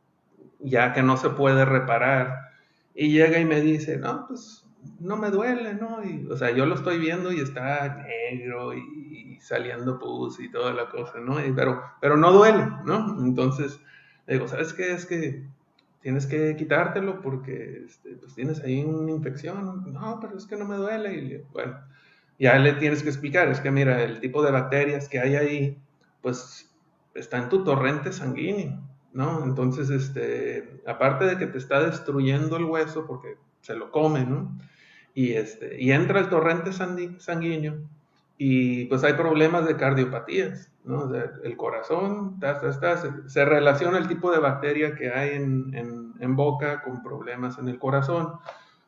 ya 0.60 0.92
que 0.92 1.02
no 1.02 1.16
se 1.16 1.30
puede 1.30 1.64
reparar, 1.64 2.50
y 2.94 3.12
llega 3.12 3.38
y 3.38 3.44
me 3.44 3.60
dice, 3.60 3.98
no, 3.98 4.26
pues 4.26 4.66
no 5.00 5.16
me 5.16 5.30
duele, 5.30 5.74
¿no? 5.74 6.02
Y, 6.04 6.26
o 6.30 6.36
sea, 6.36 6.50
yo 6.50 6.66
lo 6.66 6.74
estoy 6.74 6.98
viendo 6.98 7.32
y 7.32 7.40
está 7.40 8.02
negro 8.30 8.74
y, 8.74 9.15
saliendo 9.40 9.98
pus 9.98 10.40
y 10.40 10.50
toda 10.50 10.72
la 10.72 10.88
cosa, 10.88 11.18
¿no? 11.20 11.36
pero, 11.54 11.82
pero 12.00 12.16
no 12.16 12.32
duele, 12.32 12.66
¿no? 12.84 13.16
Entonces, 13.20 13.80
digo, 14.26 14.48
¿sabes 14.48 14.72
qué? 14.72 14.92
Es 14.92 15.06
que 15.06 15.46
tienes 16.00 16.26
que 16.26 16.54
quitártelo 16.56 17.20
porque 17.20 17.82
este, 17.84 18.10
pues 18.16 18.34
tienes 18.34 18.60
ahí 18.60 18.84
una 18.84 19.10
infección. 19.10 19.92
No, 19.92 20.18
pero 20.20 20.36
es 20.36 20.46
que 20.46 20.56
no 20.56 20.64
me 20.64 20.76
duele. 20.76 21.14
Y 21.14 21.44
bueno, 21.52 21.80
ya 22.38 22.58
le 22.58 22.74
tienes 22.74 23.02
que 23.02 23.08
explicar, 23.08 23.48
es 23.48 23.60
que 23.60 23.70
mira, 23.70 24.02
el 24.02 24.20
tipo 24.20 24.42
de 24.42 24.52
bacterias 24.52 25.08
que 25.08 25.18
hay 25.18 25.34
ahí, 25.34 25.82
pues 26.22 26.72
está 27.14 27.38
en 27.38 27.48
tu 27.48 27.64
torrente 27.64 28.12
sanguíneo, 28.12 28.80
¿no? 29.12 29.42
Entonces, 29.42 29.90
este, 29.90 30.80
aparte 30.86 31.24
de 31.24 31.38
que 31.38 31.46
te 31.46 31.58
está 31.58 31.84
destruyendo 31.84 32.56
el 32.56 32.64
hueso 32.64 33.06
porque 33.06 33.36
se 33.62 33.74
lo 33.74 33.90
come, 33.90 34.26
y, 35.12 35.32
este, 35.32 35.82
y 35.82 35.92
entra 35.92 36.20
el 36.20 36.28
torrente 36.28 36.70
sanguíneo 36.72 37.78
y 38.38 38.84
pues 38.86 39.02
hay 39.04 39.14
problemas 39.14 39.66
de 39.66 39.76
cardiopatías, 39.76 40.70
¿no? 40.84 41.10
el 41.14 41.56
corazón, 41.56 42.38
se, 43.26 43.44
relaciona 43.44 43.98
el 43.98 44.08
tipo 44.08 44.30
de 44.30 44.38
bacteria 44.38 44.94
que 44.94 45.10
hay 45.10 45.36
en, 45.36 46.14
en, 46.18 46.36
boca 46.36 46.82
con 46.82 47.02
problemas 47.02 47.58
en 47.58 47.68
el 47.68 47.78
corazón. 47.78 48.34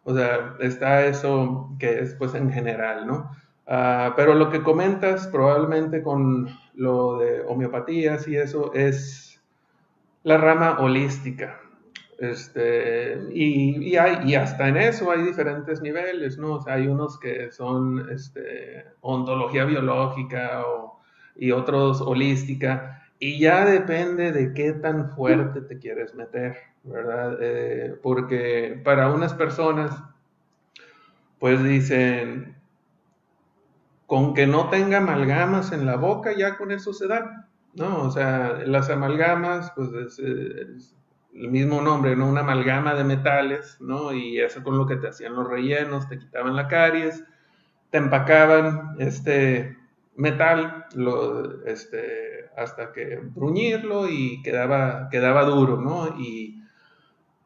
O 0.05 0.15
sea, 0.15 0.55
está 0.61 1.05
eso 1.07 1.71
que 1.79 2.01
es 2.01 2.15
pues 2.15 2.35
en 2.35 2.51
general, 2.51 3.07
¿no? 3.07 3.31
Ah, 3.67 4.15
pero 4.17 4.35
lo 4.35 4.51
que 4.51 4.63
comentas 4.63 5.27
probablemente 5.29 6.03
con 6.03 6.49
lo 6.75 7.19
de 7.19 7.43
homeopatías 7.43 8.27
y 8.29 8.37
eso 8.37 8.73
es 8.75 9.43
la 10.23 10.39
rama 10.39 10.79
holística, 10.79 11.61
este, 12.19 13.17
y, 13.33 13.95
hay, 13.97 14.29
y 14.29 14.35
hasta 14.35 14.69
en 14.69 14.77
eso 14.77 15.11
hay 15.13 15.23
diferentes 15.23 15.81
niveles, 15.81 16.37
¿no? 16.37 16.55
O 16.55 16.61
sea, 16.61 16.75
hay 16.75 16.89
unos 16.89 17.19
que 17.19 17.53
son 17.53 18.11
este, 18.11 18.87
ontología 19.01 19.65
biológica 19.65 20.65
y 21.37 21.53
otros 21.53 22.01
holística, 22.01 23.05
y 23.21 23.39
ya 23.39 23.65
depende 23.65 24.33
de 24.33 24.53
qué 24.53 24.73
tan 24.73 25.11
fuerte 25.11 25.61
te 25.61 25.79
quieres 25.79 26.15
meter, 26.17 26.57
¿verdad? 26.83 27.39
Eh, 27.41 27.97
porque 28.03 28.81
para 28.85 29.13
unas 29.13 29.35
personas, 29.35 30.03
pues 31.39 31.63
dicen, 31.63 32.57
con 34.07 34.35
que 34.35 34.49
no 34.49 34.71
tenga 34.71 34.99
amalgamas 34.99 35.71
en 35.71 35.87
la 35.87 35.97
boca, 35.97 36.33
ya 36.37 36.57
con 36.57 36.73
eso 36.73 36.93
se 36.93 37.07
da, 37.07 37.49
¿no? 37.75 38.03
O 38.03 38.11
sea, 38.11 38.61
las 38.67 38.91
amalgamas, 38.91 39.73
pues 39.77 40.19
es 40.19 40.97
el 41.39 41.51
mismo 41.51 41.81
nombre, 41.81 42.17
¿no? 42.17 42.29
Una 42.29 42.41
amalgama 42.41 42.95
de 42.95 43.05
metales, 43.05 43.77
¿no? 43.81 44.13
Y 44.13 44.41
eso 44.41 44.63
con 44.63 44.77
lo 44.77 44.87
que 44.87 44.97
te 44.97 45.09
hacían 45.09 45.35
los 45.35 45.49
rellenos, 45.49 46.09
te 46.09 46.19
quitaban 46.19 46.57
la 46.57 46.69
caries, 46.69 47.25
te 47.91 47.99
empacaban 47.99 48.97
este 48.99 49.77
metal, 50.17 50.87
lo, 50.95 51.65
este, 51.65 52.51
hasta 52.57 52.93
que 52.93 53.21
bruñirlo 53.23 54.09
y 54.09 54.43
quedaba, 54.43 55.09
quedaba 55.11 55.45
duro, 55.45 55.81
¿no? 55.81 56.19
Y 56.19 56.61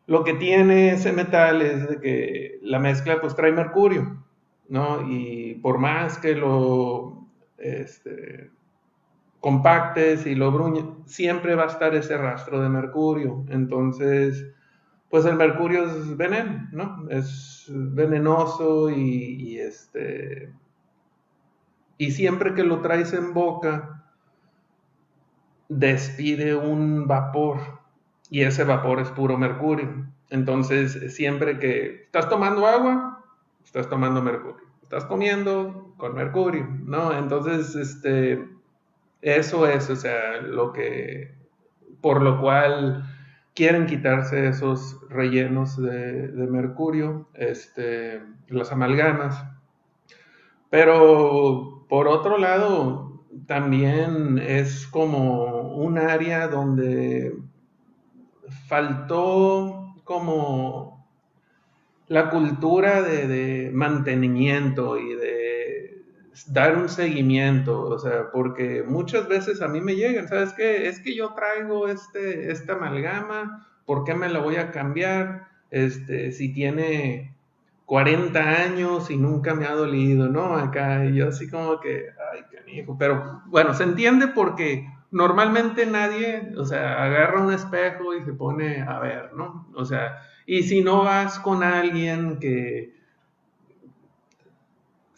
lo 0.07 0.25
que 0.25 0.35
tiene 0.35 0.93
ese 0.93 1.13
metal 1.13 1.63
es 1.63 1.89
de 1.89 2.01
que 2.01 2.59
la 2.63 2.79
mezcla 2.79 3.21
pues 3.21 3.37
trae 3.37 3.53
mercurio, 3.53 4.25
¿no? 4.69 5.07
Y 5.07 5.55
por 5.57 5.79
más 5.79 6.19
que 6.19 6.35
lo, 6.35 7.27
este, 7.59 8.51
compactes 9.43 10.25
y 10.25 10.37
lo 10.37 10.53
bruñes, 10.53 10.85
siempre 11.05 11.57
va 11.57 11.65
a 11.65 11.67
estar 11.67 11.95
ese 11.97 12.17
rastro 12.17 12.61
de 12.61 12.69
mercurio. 12.69 13.45
Entonces, 13.49 14.47
pues 15.11 15.25
el 15.25 15.35
mercurio 15.35 15.85
es 15.85 16.17
veneno, 16.17 16.69
¿no? 16.71 17.11
Es 17.11 17.67
venenoso 17.69 18.89
y, 18.89 19.59
este... 19.59 20.53
Y 21.99 22.13
siempre 22.13 22.55
que 22.55 22.63
lo 22.63 22.81
traes 22.83 23.13
en 23.15 23.35
boca, 23.35 24.05
despide 25.69 26.55
un 26.55 27.09
vapor 27.09 27.59
y 28.31 28.43
ese 28.43 28.63
vapor 28.63 29.01
es 29.01 29.11
puro 29.11 29.37
mercurio. 29.37 30.07
Entonces, 30.31 31.15
siempre 31.15 31.59
que 31.59 32.05
estás 32.05 32.29
tomando 32.29 32.67
agua, 32.67 33.25
estás 33.65 33.89
tomando 33.89 34.23
mercurio. 34.23 34.69
Estás 34.83 35.05
comiendo 35.05 35.95
con 35.97 36.15
mercurio, 36.15 36.65
¿no? 36.85 37.13
Entonces, 37.13 37.75
este, 37.75 38.53
eso 39.23 39.69
es, 39.69 39.89
o 39.89 39.97
sea, 39.97 40.39
lo 40.43 40.73
que, 40.73 41.33
por 42.01 42.23
lo 42.23 42.41
cual 42.41 43.05
quieren 43.55 43.87
quitarse 43.87 44.49
esos 44.49 44.99
rellenos 45.09 45.81
de, 45.81 46.29
mercurio, 46.51 47.29
este, 47.35 48.21
las 48.49 48.73
amalgamas. 48.73 49.45
Pero 50.71 51.87
por 51.89 52.09
otro 52.09 52.39
lado, 52.39 53.25
también 53.47 54.39
es 54.39 54.87
como 54.89 55.73
un 55.73 55.99
área 55.99 56.49
donde 56.49 57.37
faltó 58.67 59.95
como 60.05 61.07
la 62.09 62.29
cultura 62.31 63.03
de 63.03 63.71
mantenimiento 63.73 64.99
y 64.99 65.15
de 65.15 65.42
dar 66.49 66.77
un 66.77 66.89
seguimiento, 66.89 67.83
o 67.83 67.99
sea, 67.99 68.31
porque 68.33 68.85
muchas 68.87 69.29
veces 69.29 69.61
a 69.61 69.69
mí 69.69 69.81
me 69.81 69.97
llegan, 69.97 70.29
¿sabes 70.29 70.53
qué? 70.55 70.89
Es 70.89 71.01
que 71.01 71.15
yo 71.15 71.35
traigo 71.35 71.89
este, 71.89 72.51
esta 72.51 72.75
amalgama, 72.75 73.69
¿por 73.85 74.05
qué 74.05 74.15
me 74.15 74.29
la 74.29 74.39
voy 74.39 74.57
a 74.57 74.71
cambiar? 74.71 75.49
Este, 75.71 76.33
si 76.33 76.53
tiene 76.53 77.35
40 77.87 78.41
años 78.41 79.11
y 79.11 79.17
nunca 79.17 79.55
me 79.55 79.67
ha 79.67 79.73
dolido, 79.73 80.29
¿no? 80.29 80.57
Acá, 80.57 81.05
y 81.05 81.15
yo 81.15 81.29
así 81.29 81.49
como 81.49 81.81
que, 81.81 82.07
ay, 82.33 82.43
canijo, 82.51 82.97
pero 82.99 83.43
bueno, 83.47 83.75
se 83.75 83.85
entiende 83.85 84.29
porque 84.29 84.87
normalmente 85.11 85.85
nadie, 85.85 86.53
o 86.57 86.65
sea, 86.65 87.05
agarra 87.05 87.43
un 87.43 87.53
espejo 87.53 88.15
y 88.15 88.25
se 88.25 88.33
pone 88.33 88.83
a 88.83 88.99
ver, 88.99 89.35
¿no? 89.35 89.69
O 89.75 89.85
sea, 89.85 90.23
y 90.47 90.63
si 90.63 90.83
no 90.83 91.05
vas 91.05 91.39
con 91.39 91.63
alguien 91.63 92.39
que 92.39 93.02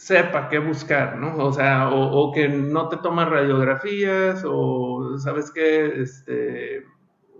sepa 0.04 0.50
qué 0.50 0.58
buscar, 0.58 1.16
¿no? 1.16 1.34
O 1.38 1.50
sea, 1.50 1.88
o, 1.88 2.30
que 2.30 2.46
no 2.46 2.90
te 2.90 2.98
toma 2.98 3.24
radiografías 3.24 4.44
o, 4.46 5.16
¿sabes 5.16 5.50
qué? 5.50 6.02
Este, 6.02 6.84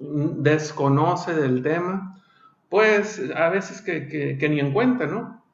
desconoce 0.00 1.34
del 1.34 1.62
tema, 1.62 2.22
pues 2.70 3.22
a 3.36 3.50
veces 3.50 3.82
que, 3.82 4.38
ni 4.48 4.60
en 4.60 4.72
cuenta, 4.72 5.04
¿no? 5.04 5.44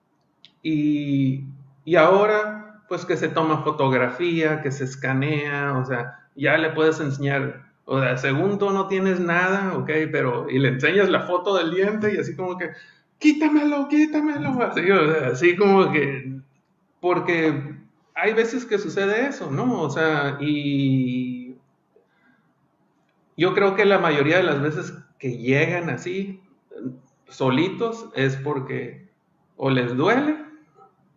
Y, 0.62 1.46
y, 1.84 1.96
ahora, 1.96 2.84
pues 2.88 3.04
que 3.04 3.16
se 3.16 3.26
toma 3.26 3.64
fotografía, 3.64 4.62
que 4.62 4.70
se 4.70 4.84
escanea, 4.84 5.78
o 5.78 5.84
sea, 5.84 6.28
ya 6.36 6.58
le 6.58 6.70
puedes 6.70 7.00
enseñar, 7.00 7.72
o 7.86 8.00
sea, 8.00 8.18
según 8.18 8.56
tú 8.60 8.70
no 8.70 8.86
tienes 8.86 9.18
nada, 9.18 9.76
ok, 9.76 9.90
pero, 10.12 10.48
y 10.48 10.60
le 10.60 10.68
enseñas 10.68 11.08
la 11.08 11.22
foto 11.22 11.56
del 11.56 11.74
diente 11.74 12.14
y 12.14 12.18
así 12.18 12.36
como 12.36 12.56
que, 12.56 12.70
quítamelo, 13.18 13.88
quítamelo, 13.88 14.60
así 15.32 15.56
como 15.56 15.90
que, 15.90 16.39
porque 17.00 17.76
hay 18.14 18.32
veces 18.34 18.64
que 18.64 18.78
sucede 18.78 19.26
eso, 19.26 19.50
¿no? 19.50 19.82
O 19.82 19.90
sea, 19.90 20.38
y 20.40 21.56
yo 23.36 23.54
creo 23.54 23.74
que 23.74 23.84
la 23.84 23.98
mayoría 23.98 24.36
de 24.36 24.42
las 24.42 24.60
veces 24.60 24.94
que 25.18 25.38
llegan 25.38 25.90
así, 25.90 26.42
solitos, 27.28 28.10
es 28.14 28.36
porque 28.36 29.08
o 29.56 29.70
les 29.70 29.96
duele 29.96 30.50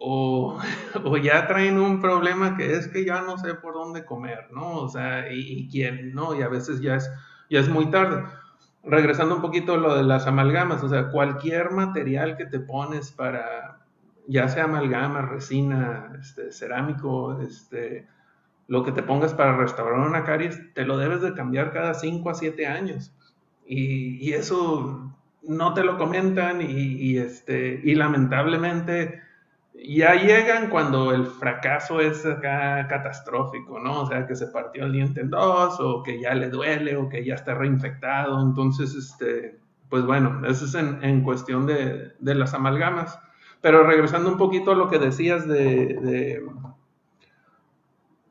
o, 0.05 0.59
ya 1.23 1.47
traen 1.47 1.79
un 1.79 2.01
problema 2.01 2.57
que 2.57 2.73
es 2.73 2.89
que 2.89 3.05
ya 3.05 3.21
no 3.21 3.37
sé 3.37 3.55
por 3.55 3.73
dónde 3.73 4.05
comer, 4.05 4.49
¿no? 4.51 4.75
O 4.75 4.89
sea, 4.89 5.31
y, 5.31 5.69
quién, 5.69 6.13
¿no? 6.13 6.35
Y 6.35 6.41
a 6.41 6.49
veces 6.49 6.81
ya 6.81 6.95
es, 6.95 7.09
ya 7.49 7.61
es 7.61 7.69
muy 7.69 7.89
tarde. 7.89 8.23
Regresando 8.83 9.35
un 9.35 9.41
poquito 9.41 9.75
a 9.75 9.77
lo 9.77 9.95
de 9.95 10.03
las 10.03 10.27
amalgamas, 10.27 10.83
o 10.83 10.89
sea, 10.89 11.09
cualquier 11.09 11.71
material 11.71 12.35
que 12.35 12.45
te 12.45 12.59
pones 12.59 13.13
para, 13.13 13.72
ya 14.27 14.47
sea 14.47 14.65
amalgama, 14.65 15.21
resina, 15.21 16.13
este, 16.19 16.51
cerámico, 16.51 17.39
este, 17.41 18.07
lo 18.67 18.83
que 18.83 18.91
te 18.91 19.03
pongas 19.03 19.33
para 19.33 19.57
restaurar 19.57 19.99
una 19.99 20.23
caries, 20.23 20.73
te 20.73 20.85
lo 20.85 20.97
debes 20.97 21.21
de 21.21 21.33
cambiar 21.33 21.71
cada 21.71 21.93
5 21.93 22.29
a 22.29 22.33
7 22.33 22.67
años. 22.67 23.13
Y, 23.65 24.33
eso 24.33 25.13
no 25.41 25.73
te 25.73 25.83
lo 25.83 25.97
comentan 25.97 26.61
y, 26.61 26.65
y, 26.65 27.17
este, 27.17 27.81
y 27.83 27.95
lamentablemente 27.95 29.21
ya 29.73 30.15
llegan 30.15 30.69
cuando 30.69 31.13
el 31.13 31.25
fracaso 31.25 31.99
es 31.99 32.25
acá 32.25 32.87
catastrófico, 32.87 33.79
¿no? 33.79 34.01
O 34.01 34.07
sea, 34.07 34.25
que 34.27 34.35
se 34.35 34.47
partió 34.47 34.85
el 34.85 34.93
diente 34.93 35.21
en 35.21 35.29
dos, 35.29 35.79
o 35.79 36.03
que 36.03 36.19
ya 36.19 36.33
le 36.35 36.49
duele, 36.49 36.95
o 36.95 37.09
que 37.09 37.25
ya 37.25 37.35
está 37.35 37.55
reinfectado. 37.55 38.41
Entonces, 38.41 38.95
este, 38.95 39.59
pues 39.89 40.05
bueno, 40.05 40.45
eso 40.45 40.65
es 40.65 40.75
en, 40.75 41.23
cuestión 41.23 41.65
de, 41.65 42.13
las 42.19 42.53
amalgamas. 42.53 43.19
Pero 43.63 43.87
regresando 43.87 44.29
un 44.29 44.37
poquito 44.37 44.71
a 44.71 44.75
lo 44.75 44.89
que 44.89 44.99
decías 44.99 45.47
de, 45.47 46.43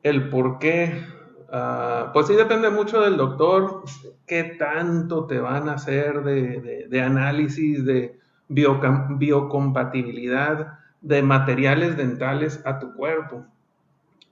el 0.03 0.29
por 0.29 0.59
qué, 0.59 1.03
ah, 1.51 2.11
pues 2.13 2.27
sí 2.27 2.35
depende 2.35 2.69
mucho 2.69 3.01
del 3.01 3.17
doctor, 3.17 3.81
qué 4.27 4.43
tanto 4.59 5.25
te 5.25 5.39
van 5.39 5.69
a 5.69 5.73
hacer 5.73 6.21
de, 6.21 7.01
análisis 7.01 7.83
de 7.83 8.19
biocompatibilidad 8.47 10.77
de 11.01 11.23
materiales 11.23 11.97
dentales 11.97 12.61
a 12.63 12.77
tu 12.77 12.93
cuerpo. 12.93 13.43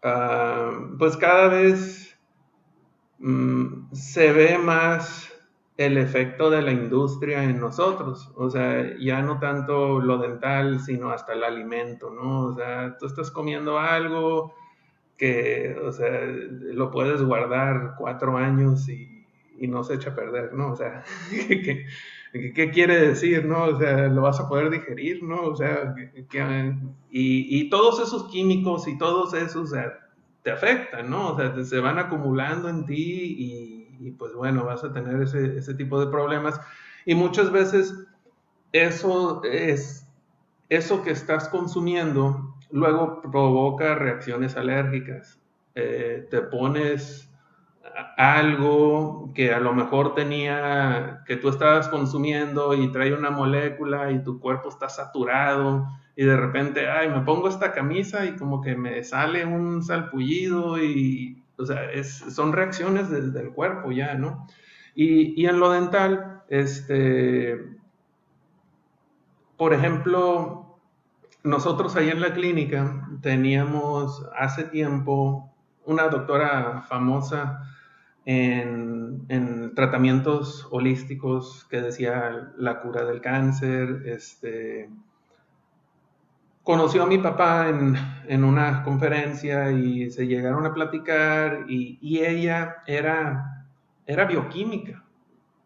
Ah, 0.03 0.69
pues 0.99 1.17
cada 1.17 1.47
vez 1.47 2.15
mm, 3.17 3.91
se 3.91 4.31
ve 4.33 4.59
más 4.59 5.30
el 5.85 5.97
efecto 5.97 6.49
de 6.49 6.61
la 6.61 6.71
industria 6.71 7.43
en 7.43 7.59
nosotros, 7.59 8.31
o 8.35 8.49
sea, 8.49 8.97
ya 8.99 9.21
no 9.21 9.39
tanto 9.39 9.99
lo 9.99 10.17
dental, 10.17 10.79
sino 10.79 11.11
hasta 11.11 11.33
el 11.33 11.43
alimento, 11.43 12.09
¿no? 12.09 12.45
O 12.45 12.53
sea, 12.55 12.97
tú 12.97 13.05
estás 13.05 13.31
comiendo 13.31 13.79
algo 13.79 14.53
que, 15.17 15.75
o 15.83 15.91
sea, 15.91 16.25
lo 16.25 16.91
puedes 16.91 17.21
guardar 17.21 17.95
cuatro 17.97 18.37
años 18.37 18.89
y, 18.89 19.25
y 19.59 19.67
no 19.67 19.83
se 19.83 19.95
echa 19.95 20.11
a 20.11 20.15
perder, 20.15 20.53
¿no? 20.53 20.71
O 20.71 20.75
sea, 20.75 21.03
que, 21.29 21.85
¿Qué, 22.31 22.71
quiere 22.71 22.97
decir, 23.07 23.45
no? 23.45 23.65
O 23.65 23.77
sea, 23.77 24.07
lo 24.07 24.21
vas 24.21 24.39
a 24.39 24.47
poder 24.47 24.69
digerir, 24.69 25.21
¿no? 25.21 25.41
O 25.41 25.55
sea, 25.55 25.93
y, 27.09 27.69
todos 27.69 27.99
esos 27.99 28.29
químicos 28.29 28.87
y 28.87 28.97
todos 28.97 29.33
esos 29.33 29.73
te 30.41 30.51
afectan, 30.51 31.09
¿no? 31.09 31.33
O 31.33 31.37
sea, 31.37 31.63
se 31.63 31.79
van 31.79 31.99
acumulando 31.99 32.69
en 32.69 32.85
ti 32.85 33.35
y, 33.37 33.80
pues 34.09 34.33
bueno, 34.33 34.65
vas 34.65 34.83
a 34.83 34.91
tener 34.91 35.21
ese, 35.21 35.57
ese, 35.57 35.75
tipo 35.75 35.99
de 35.99 36.11
problemas. 36.11 36.59
Y 37.05 37.13
muchas 37.13 37.51
veces 37.51 37.93
eso 38.71 39.43
es, 39.43 40.07
eso 40.69 41.03
que 41.03 41.11
estás 41.11 41.47
consumiendo 41.49 42.55
luego 42.71 43.21
provoca 43.21 43.93
reacciones 43.93 44.57
alérgicas. 44.57 45.39
Eh, 45.75 46.27
te 46.31 46.41
pones 46.41 47.29
algo 48.17 49.31
que 49.35 49.53
a 49.53 49.59
lo 49.59 49.73
mejor 49.73 50.15
tenía, 50.15 51.23
que 51.25 51.35
tú 51.35 51.49
estabas 51.49 51.87
consumiendo 51.89 52.73
y 52.73 52.91
trae 52.91 53.13
una 53.13 53.29
molécula 53.29 54.11
y 54.11 54.23
tu 54.23 54.39
cuerpo 54.39 54.69
está 54.69 54.89
saturado 54.89 55.87
y 56.15 56.25
de 56.25 56.37
repente, 56.37 56.89
ay, 56.89 57.09
me 57.09 57.21
pongo 57.21 57.47
esta 57.47 57.71
camisa 57.71 58.25
y 58.25 58.35
como 58.35 58.61
que 58.61 58.75
me 58.75 59.03
sale 59.03 59.45
un 59.45 59.81
salpullido 59.83 60.81
y, 60.81 61.40
o 61.61 61.65
sea, 61.65 61.81
son 62.03 62.53
reacciones 62.53 63.09
del 63.09 63.51
cuerpo 63.51 63.91
ya, 63.91 64.15
¿no? 64.15 64.47
Y, 64.95 65.45
en 65.45 65.59
lo 65.59 65.71
dental, 65.71 66.43
este, 66.49 67.57
por 69.57 69.73
ejemplo, 69.73 70.79
nosotros 71.43 71.95
ahí 71.95 72.09
en 72.09 72.21
la 72.21 72.33
clínica 72.33 73.07
teníamos 73.21 74.25
hace 74.37 74.65
tiempo 74.65 75.53
una 75.85 76.07
doctora 76.09 76.81
famosa 76.87 77.63
en, 78.25 79.73
tratamientos 79.75 80.67
holísticos 80.69 81.65
que 81.69 81.81
decía 81.81 82.51
la 82.57 82.81
cura 82.81 83.05
del 83.05 83.21
cáncer. 83.21 84.03
Este, 84.05 84.89
conoció 86.63 87.03
a 87.03 87.07
mi 87.07 87.17
papá 87.17 87.69
en, 87.69 88.43
una 88.43 88.83
conferencia 88.83 89.71
y 89.71 90.09
se 90.09 90.27
llegaron 90.27 90.65
a 90.65 90.73
platicar 90.73 91.65
y, 91.67 92.19
ella 92.23 92.77
era, 92.87 93.67
era 94.05 94.25
bioquímica 94.25 95.03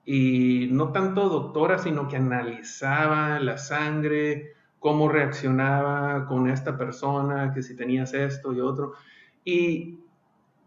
y 0.06 0.68
no 0.72 0.92
tanto 0.92 1.30
doctora, 1.30 1.80
sino 1.80 2.08
que 2.08 2.18
analizaba 2.18 3.40
la 3.40 3.58
sangre, 3.58 4.54
cómo 4.80 5.10
reaccionaba 5.10 6.26
con 6.28 6.50
esta 6.50 6.78
persona, 6.78 7.54
que 7.54 7.64
si 7.64 7.76
tenías 7.76 8.14
esto 8.14 8.54
y 8.54 8.60
otro. 8.60 8.94
Y 9.44 10.00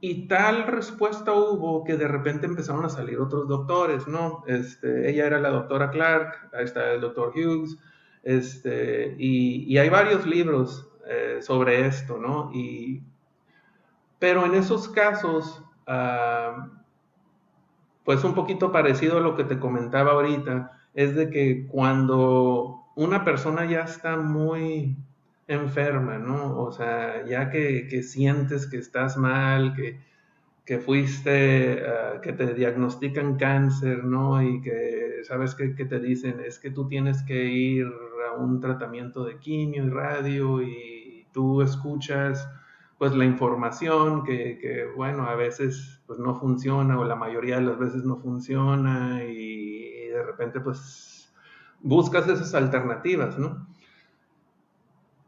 y 0.01 0.29
tal 0.29 0.67
respuesta 0.67 1.33
hubo 1.33 1.83
que 1.83 1.97
de 1.97 2.07
repente 2.07 2.47
empezaron 2.47 2.85
a 2.85 2.89
salir 2.89 3.19
otros 3.19 3.49
doctores, 3.49 4.07
¿no? 4.07 4.45
Este, 4.47 5.11
ella 5.11 5.27
era 5.27 5.41
la 5.41 5.49
doctora 5.51 5.91
Clark, 5.91 6.51
ahí 6.53 6.65
está 6.65 6.93
el 6.93 7.01
doctor 7.01 7.33
Hughes, 7.35 7.77
este, 8.29 9.17
y, 9.19 9.79
hay 9.79 9.89
varios 9.89 10.27
libros 10.27 10.87
eh, 11.09 11.39
sobre 11.41 11.87
esto, 11.87 12.19
¿no? 12.19 12.51
Y, 12.53 13.03
pero 14.19 14.45
en 14.45 14.55
esos 14.55 14.87
casos, 14.91 15.65
ah, 15.87 16.69
pues 18.05 18.23
un 18.25 18.35
poquito 18.35 18.71
parecido 18.71 19.17
a 19.17 19.21
lo 19.23 19.35
que 19.35 19.45
te 19.45 19.59
comentaba 19.59 20.13
ahorita, 20.13 20.79
es 20.93 21.15
de 21.15 21.31
que 21.31 21.67
cuando 21.69 22.85
una 22.97 23.25
persona 23.25 23.65
ya 23.65 23.81
está 23.85 24.19
muy 24.19 24.95
enferma, 25.47 26.19
¿no? 26.19 26.61
O 26.61 26.71
sea, 26.71 27.25
ya 27.25 27.49
que, 27.49 28.03
sientes 28.03 28.67
que 28.67 28.77
estás 28.77 29.17
mal, 29.17 29.75
que, 29.75 30.01
que 30.67 30.79
fuiste, 30.79 31.83
ah, 31.87 32.21
que 32.21 32.35
te 32.35 32.53
diagnostican 32.53 33.39
cáncer, 33.39 34.05
¿no? 34.05 34.43
Y 34.43 34.61
que 34.61 35.09
sabes 35.25 35.55
que, 35.55 35.69
te 35.69 35.99
dicen, 35.99 36.41
es 36.45 36.59
que 36.59 36.71
tú 36.71 36.89
tienes 36.89 37.23
que 37.23 37.45
ir 37.47 37.87
un 38.33 38.61
tratamiento 38.61 39.25
de 39.25 39.39
quimio 39.39 39.85
y 39.85 39.91
radio 39.91 40.63
y 40.63 41.27
tú 41.33 41.63
escuchas 41.63 42.49
pues 42.99 43.15
la 43.15 43.25
información 43.25 44.25
que, 44.25 44.91
bueno, 44.97 45.25
a 45.25 45.37
veces 45.37 46.03
pues 46.07 46.19
no 46.19 46.35
funciona 46.35 46.99
o 46.99 47.05
la 47.05 47.15
mayoría 47.15 47.57
de 47.57 47.63
las 47.63 47.79
veces 47.79 48.05
no 48.05 48.17
funciona 48.17 49.23
y 49.25 50.09
de 50.09 50.23
repente 50.25 50.61
pues 50.61 51.33
buscas 51.81 52.27
esas 52.29 52.55
alternativas, 52.55 53.39
¿no? 53.39 53.69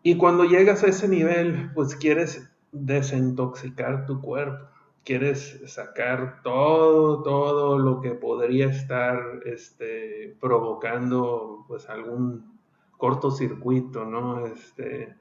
Y 0.03 0.17
cuando 0.17 0.45
llegas 0.45 0.83
a 0.83 0.89
ese 0.89 1.07
nivel, 1.09 1.71
pues 1.75 1.95
quieres 1.95 2.51
desintoxicar 2.73 4.07
tu 4.07 4.21
cuerpo, 4.21 4.67
quieres 5.05 5.61
sacar 5.67 6.43
todo, 6.43 7.23
todo 7.23 7.79
lo 7.79 8.01
que 8.01 8.13
podría 8.13 8.67
estar 8.67 9.43
este, 9.45 10.37
provocando 10.41 11.65
pues 11.69 11.89
algún 11.89 12.60
cortocircuito, 13.01 14.05
¿no? 14.05 14.47
Este, 14.47 15.17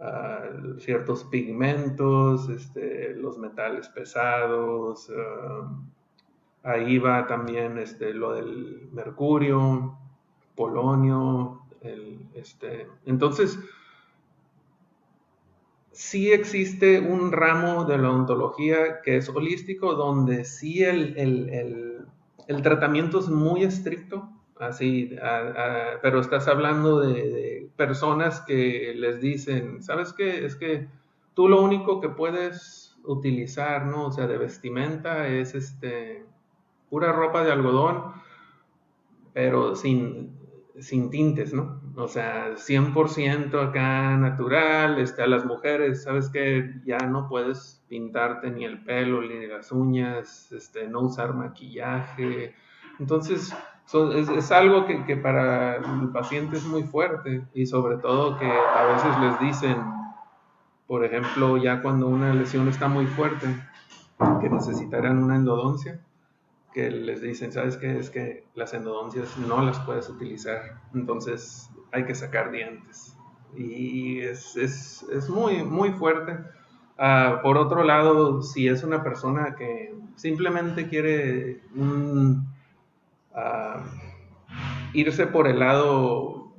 ah, 0.00 0.42
ciertos 0.78 1.24
pigmentos, 1.24 2.50
este, 2.50 3.14
los 3.14 3.38
metales 3.38 3.88
pesados, 3.88 5.10
ah, 5.16 5.72
ahí 6.64 6.98
va 6.98 7.26
también 7.26 7.78
este, 7.78 8.12
lo 8.12 8.34
del 8.34 8.90
mercurio, 8.92 9.96
polonio, 10.54 11.62
entonces, 13.06 13.58
sí 15.92 16.32
existe 16.32 17.00
un 17.00 17.32
ramo 17.32 17.84
de 17.84 17.98
la 17.98 18.10
ontología 18.10 19.00
que 19.02 19.16
es 19.16 19.28
holístico, 19.28 19.94
donde 19.94 20.44
sí 20.44 20.82
el, 20.82 22.06
tratamiento 22.62 23.18
es 23.20 23.28
muy 23.28 23.62
estricto, 23.64 24.28
así, 24.60 25.16
pero 26.02 26.20
estás 26.20 26.48
hablando 26.48 27.00
de, 27.00 27.68
personas 27.76 28.40
que 28.40 28.92
les 28.96 29.20
dicen, 29.20 29.82
¿sabes 29.82 30.12
qué? 30.12 30.44
Es 30.44 30.56
que 30.56 30.88
tú 31.34 31.48
lo 31.48 31.62
único 31.62 32.00
que 32.00 32.08
puedes, 32.08 32.88
utilizar, 33.08 33.86
¿no? 33.86 34.06
O 34.06 34.12
sea, 34.12 34.26
de 34.26 34.38
vestimenta 34.38 35.26
es 35.28 35.54
este 35.54 36.24
pura 36.90 37.12
ropa 37.12 37.42
de 37.42 37.52
algodón, 37.52 38.12
pero 39.32 39.74
sin, 39.74 40.38
sin 40.78 41.10
tintes, 41.10 41.52
¿no? 41.52 41.80
O 41.96 42.06
sea, 42.06 42.54
100% 42.54 43.68
acá 43.68 44.16
natural, 44.16 44.98
este, 44.98 45.22
a 45.22 45.26
las 45.26 45.44
mujeres, 45.44 46.04
¿sabes 46.04 46.28
qué? 46.28 46.80
Ya 46.84 46.98
no 46.98 47.28
puedes 47.28 47.82
pintarte 47.88 48.50
ni 48.50 48.64
el 48.64 48.84
pelo, 48.84 49.22
ni 49.22 49.46
las 49.46 49.72
uñas, 49.72 50.52
este, 50.52 50.86
no 50.86 51.00
usar 51.00 51.34
maquillaje. 51.34 52.54
Entonces, 53.00 53.54
es, 53.92 54.52
algo 54.52 54.86
que, 54.86 55.04
que, 55.06 55.16
para 55.16 55.76
el 55.76 56.10
paciente 56.12 56.58
es 56.58 56.64
muy 56.64 56.82
fuerte 56.82 57.46
y 57.54 57.66
sobre 57.66 57.96
todo 57.96 58.38
que 58.38 58.46
a 58.46 58.84
veces 58.84 59.18
les 59.20 59.40
dicen, 59.40 59.78
por 60.86 61.04
ejemplo, 61.04 61.56
ya 61.56 61.80
cuando 61.80 62.06
una 62.06 62.34
lesión 62.34 62.68
está 62.68 62.88
muy 62.88 63.06
fuerte, 63.06 63.46
que 64.40 64.50
necesitarán 64.50 65.22
una 65.22 65.36
endodoncia, 65.36 66.00
que 66.74 66.90
les 66.90 67.22
dicen, 67.22 67.50
¿sabes 67.50 67.78
qué? 67.78 67.98
Es 67.98 68.10
que 68.10 68.44
las 68.54 68.74
endodoncias 68.74 69.38
no 69.38 69.62
las 69.62 69.78
puedes 69.80 70.08
utilizar, 70.10 70.80
entonces 70.94 71.70
hay 71.92 72.04
que 72.04 72.14
sacar 72.14 72.50
dientes. 72.50 73.16
Y 73.56 74.20
es, 74.20 74.56
es, 74.56 75.02
es 75.04 75.30
muy, 75.30 75.64
muy 75.64 75.92
fuerte. 75.92 76.38
Uh, 76.98 77.40
por 77.42 77.56
otro 77.56 77.84
lado, 77.84 78.42
si 78.42 78.68
es 78.68 78.82
una 78.82 79.02
persona 79.02 79.54
que 79.56 79.94
simplemente 80.16 80.88
quiere 80.88 81.62
irse 84.92 85.26
por 85.26 85.48
el 85.48 85.60
lado 85.60 86.54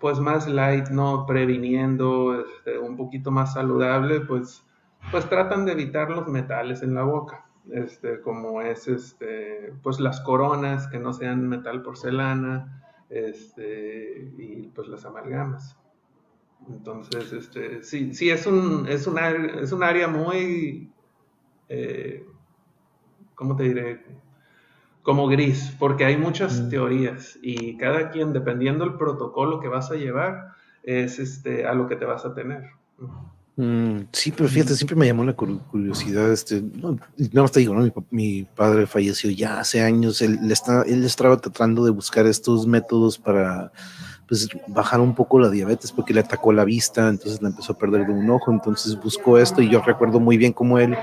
pues 0.00 0.18
más 0.18 0.46
light, 0.48 0.88
¿no? 0.88 1.24
Previniendo, 1.26 2.40
este, 2.40 2.78
un 2.78 2.96
poquito 2.96 3.30
más 3.30 3.54
saludable, 3.54 4.20
pues, 4.20 4.66
pues 5.10 5.28
tratan 5.28 5.64
de 5.64 5.72
evitar 5.72 6.10
los 6.10 6.28
metales 6.28 6.82
en 6.82 6.94
la 6.94 7.02
boca 7.02 7.44
este, 7.70 8.20
como 8.20 8.60
es 8.60 8.88
este, 8.88 9.72
pues 9.82 10.00
las 10.00 10.20
coronas 10.20 10.86
que 10.88 10.98
no 10.98 11.12
sean 11.12 11.48
metal 11.48 11.82
porcelana, 11.82 12.82
este, 13.08 14.32
y 14.36 14.68
pues 14.74 14.88
las 14.88 15.04
amalgamas. 15.04 15.78
Entonces, 16.68 17.32
este, 17.32 17.82
sí, 17.82 18.14
sí 18.14 18.30
es 18.30 18.46
un, 18.46 18.86
es 18.88 19.06
un, 19.06 19.18
es 19.18 19.72
un 19.72 19.82
área 19.82 20.08
muy, 20.08 20.92
eh, 21.68 22.26
¿cómo 23.34 23.56
te 23.56 23.64
diré? 23.64 24.04
Como 25.04 25.28
gris, 25.28 25.72
porque 25.78 26.04
hay 26.04 26.16
muchas 26.16 26.60
mm. 26.60 26.68
teorías 26.70 27.38
y 27.40 27.76
cada 27.76 28.10
quien, 28.10 28.32
dependiendo 28.32 28.84
del 28.84 28.94
protocolo 28.94 29.60
que 29.60 29.68
vas 29.68 29.92
a 29.92 29.94
llevar, 29.94 30.48
es 30.82 31.20
este, 31.20 31.64
a 31.64 31.74
lo 31.74 31.86
que 31.86 31.94
te 31.94 32.04
vas 32.04 32.24
a 32.24 32.34
tener. 32.34 32.64
Mm, 33.56 34.06
sí, 34.10 34.32
pero 34.32 34.48
fíjate, 34.48 34.74
siempre 34.74 34.96
me 34.96 35.06
llamó 35.06 35.24
la 35.24 35.34
curiosidad. 35.34 36.32
Este, 36.32 36.60
no, 36.60 36.98
nada 37.16 37.42
más 37.42 37.52
te 37.52 37.60
digo, 37.60 37.74
¿no? 37.74 37.88
Mi, 38.10 38.42
padre 38.44 38.86
falleció 38.86 39.30
ya 39.30 39.60
hace 39.60 39.80
años. 39.80 40.20
Él, 40.22 40.50
está, 40.50 40.82
él 40.82 41.04
estaba 41.04 41.36
tratando 41.36 41.84
de 41.84 41.92
buscar 41.92 42.26
estos 42.26 42.66
métodos 42.66 43.18
para 43.18 43.70
pues, 44.28 44.48
bajar 44.68 45.00
un 45.00 45.14
poco 45.14 45.38
la 45.38 45.50
diabetes 45.50 45.92
porque 45.92 46.14
le 46.14 46.20
atacó 46.20 46.52
la 46.52 46.64
vista, 46.64 47.08
entonces 47.08 47.40
le 47.42 47.48
empezó 47.48 47.72
a 47.72 47.78
perder 47.78 48.06
de 48.06 48.12
un 48.12 48.28
ojo. 48.30 48.52
Entonces 48.52 49.00
buscó 49.00 49.38
esto 49.38 49.62
y 49.62 49.70
yo 49.70 49.80
recuerdo 49.82 50.20
muy 50.20 50.36
bien 50.36 50.52
cómo 50.52 50.78
él, 50.78 50.96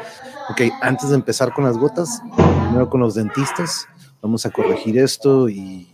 ok, 0.50 0.62
antes 0.82 1.10
de 1.10 1.16
empezar 1.16 1.54
con 1.54 1.64
las 1.64 1.78
gotas, 1.78 2.22
primero 2.36 2.90
con 2.90 3.02
los 3.02 3.16
dentistas, 3.16 3.88
vamos 4.22 4.46
a 4.46 4.52
corregir 4.52 4.98
esto 4.98 5.50
y 5.50 5.88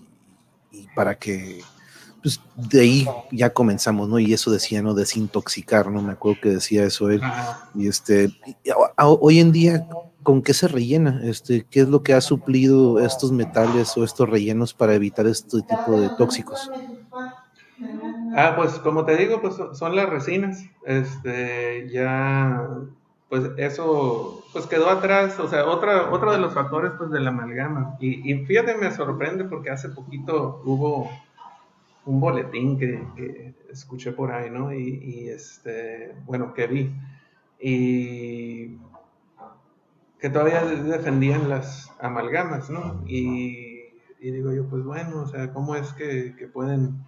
para 0.96 1.16
que 1.16 1.62
pues 2.22 2.42
de 2.56 2.82
ahí 2.82 3.08
ya 3.32 3.52
comenzamos, 3.52 4.10
¿no? 4.10 4.20
Y 4.20 4.34
eso 4.34 4.52
decía, 4.52 4.82
¿no? 4.82 4.94
Desintoxicar, 4.94 5.90
¿no? 5.90 6.02
Me 6.02 6.14
acuerdo 6.14 6.42
que 6.42 6.50
decía 6.50 6.84
eso 6.84 7.10
él. 7.10 7.22
Y 7.76 7.88
este, 7.88 8.30
hoy 8.98 9.40
en 9.40 9.52
día, 9.52 9.88
¿con 10.24 10.42
qué 10.42 10.54
se 10.54 10.68
rellena? 10.68 11.22
Este, 11.24 11.66
¿Qué 11.70 11.82
es 11.82 11.88
lo 11.88 12.04
que 12.04 12.14
ha 12.14 12.22
suplido 12.22 13.00
estos 13.00 13.32
metales 13.32 13.96
o 13.98 14.04
estos 14.04 14.28
rellenos 14.28 14.74
para 14.74 14.96
evitar 14.96 15.28
este 15.28 15.62
tipo 15.62 16.02
de 16.02 16.10
tóxicos? 16.18 16.70
Ah, 18.36 18.54
pues 18.56 18.74
como 18.80 19.06
te 19.06 19.16
digo, 19.18 19.42
pues 19.42 19.56
son 19.74 19.96
las 19.96 20.10
resinas. 20.10 20.66
Este, 20.86 21.90
ya, 21.90 22.68
pues 23.30 23.52
eso, 23.58 24.44
pues 24.54 24.66
quedó 24.68 24.90
atrás. 24.90 25.40
O 25.40 25.48
sea, 25.48 25.66
otra, 25.66 26.12
otro 26.12 26.32
de 26.32 26.40
los 26.40 26.54
factores, 26.54 26.92
pues 26.98 27.10
de 27.12 27.20
la 27.20 27.30
amalgama. 27.30 27.98
Y, 28.00 28.32
y 28.32 28.46
fíjate, 28.46 28.76
me 28.76 28.92
sorprende 28.92 29.46
porque 29.46 29.70
hace 29.70 29.90
poquito 29.90 30.62
hubo 30.66 31.10
un 32.08 32.22
boletín 32.22 32.80
que, 32.80 33.54
escuché 33.70 34.14
por 34.14 34.32
ahí, 34.32 34.50
¿no? 34.50 34.74
Y, 34.74 35.30
este, 35.30 36.16
bueno, 36.26 36.54
que 36.54 36.68
vi. 36.68 36.96
Y 37.60 38.78
que 40.20 40.30
todavía 40.30 40.64
defendían 40.64 41.50
las 41.50 41.92
amalgamas, 42.00 42.70
¿no? 42.70 43.04
Y, 43.06 43.84
digo 44.20 44.52
yo, 44.54 44.66
pues 44.68 44.84
bueno, 44.84 45.22
o 45.22 45.28
sea, 45.28 45.54
¿cómo 45.54 45.76
es 45.76 45.94
que, 45.94 46.36
que 46.38 46.48
pueden 46.48 47.06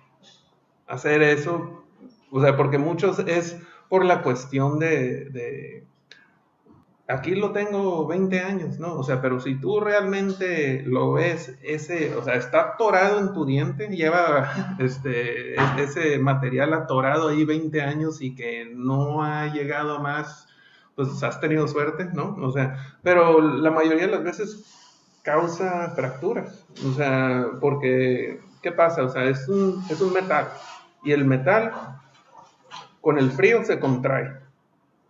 hacer 0.90 1.22
eso? 1.22 1.84
O 2.32 2.42
sea, 2.42 2.58
porque 2.58 2.78
muchos 2.78 3.20
es 3.20 3.58
por 3.88 4.06
la 4.06 4.22
cuestión 4.22 4.80
de, 4.80 5.84
aquí 7.08 7.34
lo 7.34 7.52
tengo 7.52 8.06
20 8.08 8.40
años, 8.40 8.80
¿no? 8.80 8.94
O 8.96 9.04
sea, 9.04 9.22
pero 9.22 9.40
si 9.40 9.56
tú 9.56 9.80
realmente 9.80 10.84
lo 10.86 11.14
ves, 11.14 11.58
ese, 11.64 12.16
o 12.16 12.24
sea, 12.24 12.36
está 12.36 12.62
atorado 12.62 13.20
en 13.20 13.34
tu 13.34 13.46
diente, 13.46 13.88
lleva 13.88 14.76
este, 14.80 15.56
ese 15.82 16.20
material 16.20 16.74
atorado 16.74 17.30
ahí 17.30 17.46
20 17.46 17.82
años 17.82 18.22
y 18.22 18.36
que 18.36 18.72
no 18.72 19.24
ha 19.24 19.48
llegado 19.48 20.00
más, 20.00 20.48
pues 20.96 21.24
has 21.24 21.40
tenido 21.40 21.68
suerte, 21.68 22.06
¿no? 22.14 22.36
O 22.42 22.52
sea, 22.52 23.00
pero 23.02 23.42
la 23.42 23.72
mayoría 23.72 24.06
de 24.06 24.12
las 24.12 24.24
veces 24.24 24.76
causa 25.24 25.92
fracturas, 25.96 26.66
o 26.88 26.94
sea, 26.94 27.48
porque, 27.60 28.40
¿qué 28.62 28.72
pasa? 28.72 29.04
O 29.04 29.10
sea, 29.10 29.26
es 29.26 29.48
un, 29.50 29.84
es 29.90 30.00
un 30.00 30.14
metal 30.14 30.48
y 31.04 31.12
el 31.12 31.26
metal 31.26 31.72
con 33.02 33.18
el 33.18 33.32
frío 33.32 33.64
se 33.64 33.80
contrae, 33.80 34.34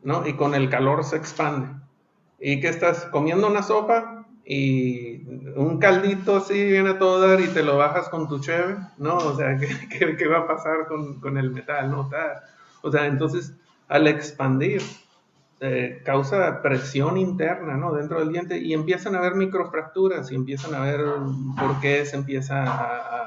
¿no? 0.04 0.25
Y 0.28 0.34
con 0.34 0.56
el 0.56 0.69
calor 0.69 1.04
se 1.04 1.17
expande 1.17 1.67
y 2.39 2.60
que 2.62 2.69
estás 2.69 3.06
comiendo 3.06 3.47
una 3.47 3.63
sopa 3.63 4.25
y 4.45 5.21
un 5.56 5.78
caldito 5.80 6.38
así 6.38 6.54
viene 6.54 6.91
a 6.91 6.99
todo 6.99 7.28
dar 7.28 7.39
y 7.41 7.47
te 7.47 7.62
lo 7.62 7.78
bajas 7.78 8.10
con 8.10 8.28
tu 8.28 8.39
cheve, 8.39 8.78
¿no? 8.97 9.17
O 9.17 9.36
sea, 9.36 9.58
¿qué, 9.89 10.15
qué, 10.17 10.28
va 10.28 10.39
a 10.39 10.47
pasar 10.47 10.88
con, 10.88 11.19
con, 11.19 11.38
el 11.38 11.52
metal, 11.52 11.91
no? 11.91 12.10
O 12.82 12.91
sea, 12.91 13.06
entonces, 13.06 13.54
al 13.88 14.08
expandir, 14.08 14.82
eh, 15.62 16.02
causa 16.06 16.62
presión 16.62 17.17
interna, 17.17 17.75
¿no? 17.75 17.91
Dentro 17.93 18.19
del 18.19 18.32
diente 18.32 18.58
y 18.58 18.73
empiezan 18.73 19.15
a 19.15 19.19
haber 19.19 19.36
microfracturas 19.36 20.32
y 20.32 20.36
empiezan 20.36 20.73
a 20.73 20.80
ver 20.80 21.02
por 21.60 21.82
qué 21.82 22.06
se 22.06 22.15
empieza 22.15 22.63
a, 22.63 23.18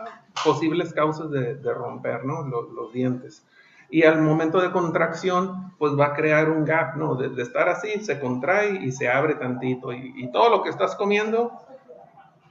posibles 0.44 0.92
causas 0.92 1.30
de, 1.30 1.56
de 1.56 1.74
romper, 1.74 2.24
¿no? 2.24 2.42
Los, 2.42 2.92
dientes 2.92 3.44
y 3.92 4.04
al 4.04 4.22
momento 4.22 4.58
de 4.58 4.72
contracción, 4.72 5.74
pues 5.78 5.92
va 5.92 6.06
a 6.06 6.14
crear 6.14 6.48
un 6.48 6.64
gap, 6.64 6.96
¿no? 6.96 7.14
De, 7.14 7.40
estar 7.42 7.68
así, 7.68 8.02
se 8.02 8.18
contrae 8.18 8.82
y 8.82 8.90
se 8.90 9.10
abre 9.10 9.34
tantito. 9.34 9.92
Y, 9.92 10.30
todo 10.32 10.48
lo 10.48 10.62
que 10.62 10.70
estás 10.70 10.96
comiendo, 10.96 11.52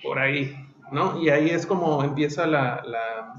por 0.04 0.20
ahí, 0.20 0.56
¿no? 0.92 1.20
Y 1.20 1.30
ahí 1.30 1.50
es 1.50 1.66
como 1.66 2.04
empieza 2.04 2.46
la, 2.46 2.84
la, 2.86 3.34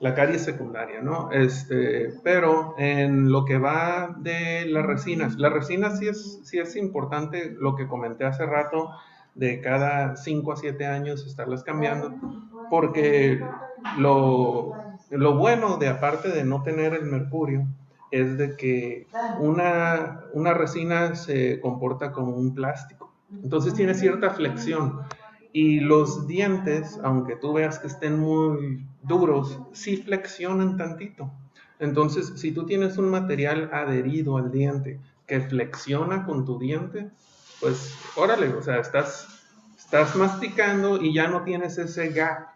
la 0.00 0.14
caries 0.14 0.44
secundaria, 0.44 1.00
¿no? 1.00 1.30
Este, 1.32 2.12
pero 2.22 2.74
en 2.76 3.32
lo 3.32 3.46
que 3.46 3.56
va 3.56 4.14
de 4.18 4.66
las 4.66 4.84
resinas, 4.84 5.36
las 5.36 5.52
resinas 5.52 5.98
sí 5.98 6.08
es, 6.08 6.40
sí 6.44 6.58
es 6.58 6.76
importante, 6.76 7.56
lo 7.58 7.74
que 7.74 7.88
comenté 7.88 8.26
hace 8.26 8.44
rato, 8.44 8.90
de 9.34 9.62
cada 9.62 10.16
5 10.16 10.52
a 10.52 10.56
7 10.56 10.84
años 10.84 11.26
estarlas 11.26 11.64
cambiando, 11.64 12.12
porque 12.72 13.38
lo, 13.98 14.74
lo 15.10 15.36
bueno 15.36 15.76
de 15.76 15.88
aparte 15.88 16.30
de 16.30 16.42
no 16.42 16.62
tener 16.62 16.94
el 16.94 17.04
mercurio 17.04 17.66
es 18.10 18.38
de 18.38 18.56
que 18.56 19.06
una, 19.36 20.22
una 20.32 20.54
resina 20.54 21.14
se 21.14 21.60
comporta 21.60 22.12
como 22.12 22.34
un 22.34 22.54
plástico. 22.54 23.12
Entonces 23.42 23.74
tiene 23.74 23.92
cierta 23.92 24.30
flexión. 24.30 25.00
Y 25.52 25.80
los 25.80 26.26
dientes, 26.26 26.98
aunque 27.04 27.36
tú 27.36 27.52
veas 27.52 27.78
que 27.78 27.88
estén 27.88 28.18
muy 28.18 28.86
duros, 29.02 29.60
sí 29.72 29.98
flexionan 29.98 30.78
tantito. 30.78 31.30
Entonces, 31.78 32.32
si 32.36 32.52
tú 32.52 32.64
tienes 32.64 32.96
un 32.96 33.10
material 33.10 33.68
adherido 33.70 34.38
al 34.38 34.50
diente 34.50 34.98
que 35.26 35.42
flexiona 35.42 36.24
con 36.24 36.46
tu 36.46 36.58
diente, 36.58 37.10
pues 37.60 37.94
órale, 38.16 38.48
o 38.54 38.62
sea, 38.62 38.78
estás, 38.78 39.28
estás 39.76 40.16
masticando 40.16 41.02
y 41.02 41.12
ya 41.12 41.28
no 41.28 41.42
tienes 41.42 41.76
ese 41.76 42.08
gap 42.08 42.51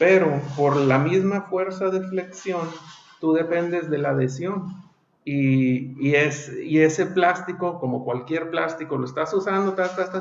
pero 0.00 0.40
por 0.56 0.76
la 0.76 0.98
misma 0.98 1.42
fuerza 1.42 1.90
de 1.90 2.00
flexión, 2.00 2.66
tú 3.20 3.34
dependes 3.34 3.90
de 3.90 3.98
la 3.98 4.08
adhesión. 4.12 4.74
Y, 5.26 6.14
es, 6.14 6.50
y 6.64 6.80
ese 6.80 7.04
plástico, 7.04 7.78
como 7.78 8.02
cualquier 8.02 8.48
plástico, 8.48 8.96
lo 8.96 9.04
estás 9.04 9.34
usando 9.34 9.76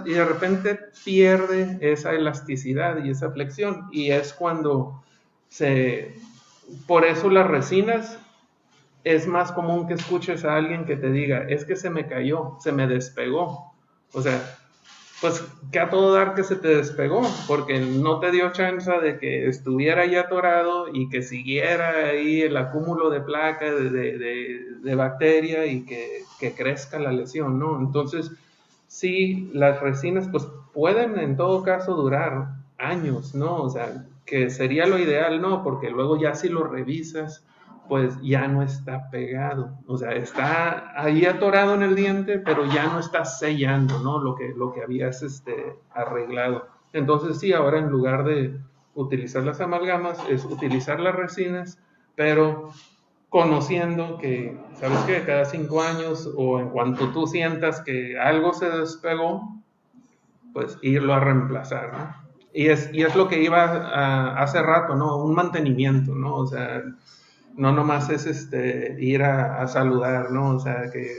y 0.06 0.12
de 0.12 0.26
repente 0.26 0.80
pierde 1.06 1.78
esa 1.80 2.12
elasticidad 2.12 3.02
y 3.06 3.12
esa 3.12 3.32
flexión. 3.32 3.88
Y 3.94 4.12
es 4.12 4.34
cuando 4.34 5.02
se... 5.48 6.13
Por 6.86 7.06
eso 7.06 7.30
las 7.30 7.48
resinas 7.48 8.20
es 9.06 9.28
más 9.28 9.54
común 9.54 9.88
que 9.88 9.94
escuches 9.94 10.44
a 10.44 10.58
alguien 10.58 10.84
que 10.84 10.98
te 10.98 11.10
diga, 11.10 11.46
es 11.48 11.63
que 11.63 11.78
se 11.78 11.89
me 11.89 12.06
cayó, 12.06 12.58
se 12.60 12.74
me 12.74 12.86
despegó. 12.86 13.74
O 14.12 14.22
sea, 14.22 14.59
pues 15.21 15.43
que 15.71 15.79
a 15.79 15.89
todo 15.89 16.13
dar 16.13 16.34
que 16.34 16.43
se 16.43 16.55
te 16.55 16.69
despegó, 16.69 17.21
porque 17.47 17.79
no 17.79 18.19
te 18.19 18.32
dio 18.32 18.51
chance 18.51 18.91
de 18.91 19.19
que 19.19 19.47
estuviera 19.47 20.03
ahí 20.03 20.15
atorado 20.15 20.88
y 20.91 21.10
que 21.10 21.21
siguiera 21.21 22.08
ahí 22.08 22.41
el 22.41 22.55
acúmulo 22.55 23.10
de 23.10 23.21
placa, 23.21 23.65
de, 23.65 24.95
bacteria 24.95 25.65
y 25.65 25.86
que, 25.86 26.23
que, 26.39 26.53
crezca 26.53 26.99
la 26.99 27.12
lesión, 27.12 27.60
¿no? 27.60 27.79
Entonces, 27.79 28.32
sí, 28.88 29.49
las 29.53 29.79
resinas 29.82 30.27
pues 30.29 30.47
pueden 30.73 31.19
en 31.19 31.36
todo 31.38 31.63
caso 31.63 31.95
durar 31.95 32.55
años, 32.77 33.36
¿no? 33.36 33.62
O 33.63 33.69
sea, 33.69 34.05
que 34.25 34.49
sería 34.49 34.86
lo 34.86 34.97
ideal, 34.97 35.41
¿no? 35.41 35.63
Porque 35.63 35.89
luego 35.89 36.19
ya 36.19 36.34
si 36.36 36.49
lo 36.49 36.63
revisas, 36.63 37.43
pues 37.89 38.17
ya 38.21 38.47
no 38.47 38.62
está 38.62 39.10
pegado. 39.10 39.80
O 39.88 39.97
sea, 39.97 40.12
está 40.12 40.93
ahí 40.95 41.25
atorado 41.25 41.73
en 41.73 41.82
el 41.82 41.95
diente, 41.95 42.38
pero 42.38 42.65
ya 42.65 42.86
no 42.86 42.99
está 42.99 43.25
sellando, 43.25 43.99
¿no? 43.99 44.19
Lo 44.19 44.36
que, 44.36 44.54
lo 44.56 44.71
que 44.71 44.84
habías 44.84 45.23
este, 45.23 45.75
arreglado. 45.91 46.67
Entonces 46.93 47.39
sí, 47.39 47.52
ahora 47.52 47.80
en 47.80 47.89
lugar 47.89 48.23
de 48.23 48.60
utilizar 48.93 49.43
las 49.43 49.60
amalgamas, 49.60 50.23
es 50.30 50.45
utilizar 50.45 50.99
las 50.99 51.15
resinas, 51.15 51.80
pero 52.15 52.69
conociendo 53.30 54.17
que, 54.19 54.60
¿sabes 54.75 54.99
qué? 54.99 55.23
Cada 55.25 55.45
cinco 55.45 55.82
años 55.82 56.32
o 56.38 56.60
en 56.60 56.69
cuanto 56.69 57.10
tú 57.10 57.25
sientas 57.25 57.82
que 57.82 58.19
algo 58.19 58.54
se 58.54 58.69
despegó, 58.69 59.62
pues 60.54 60.78
irlo 60.84 61.13
a 61.13 61.19
reemplazar, 61.19 61.93
¿no? 61.93 62.30
Y 62.54 62.67
es, 62.67 62.89
y 62.93 63.04
es 63.04 63.15
lo 63.15 63.28
que 63.28 63.41
iba 63.41 63.63
a, 63.63 64.41
hace 64.41 64.62
rato, 64.62 64.95
¿no? 64.95 65.17
Un 65.17 65.34
mantenimiento, 65.34 66.13
¿no? 66.13 66.36
O 66.36 66.47
sea, 66.47 66.84
no 67.56 67.72
nomás 67.72 68.10
es 68.10 68.26
este, 68.26 68.96
ir 69.00 69.24
a, 69.24 69.68
saludar, 69.68 70.32
¿no? 70.32 70.56
O 70.56 70.60
sea, 70.60 70.90
que 70.92 71.12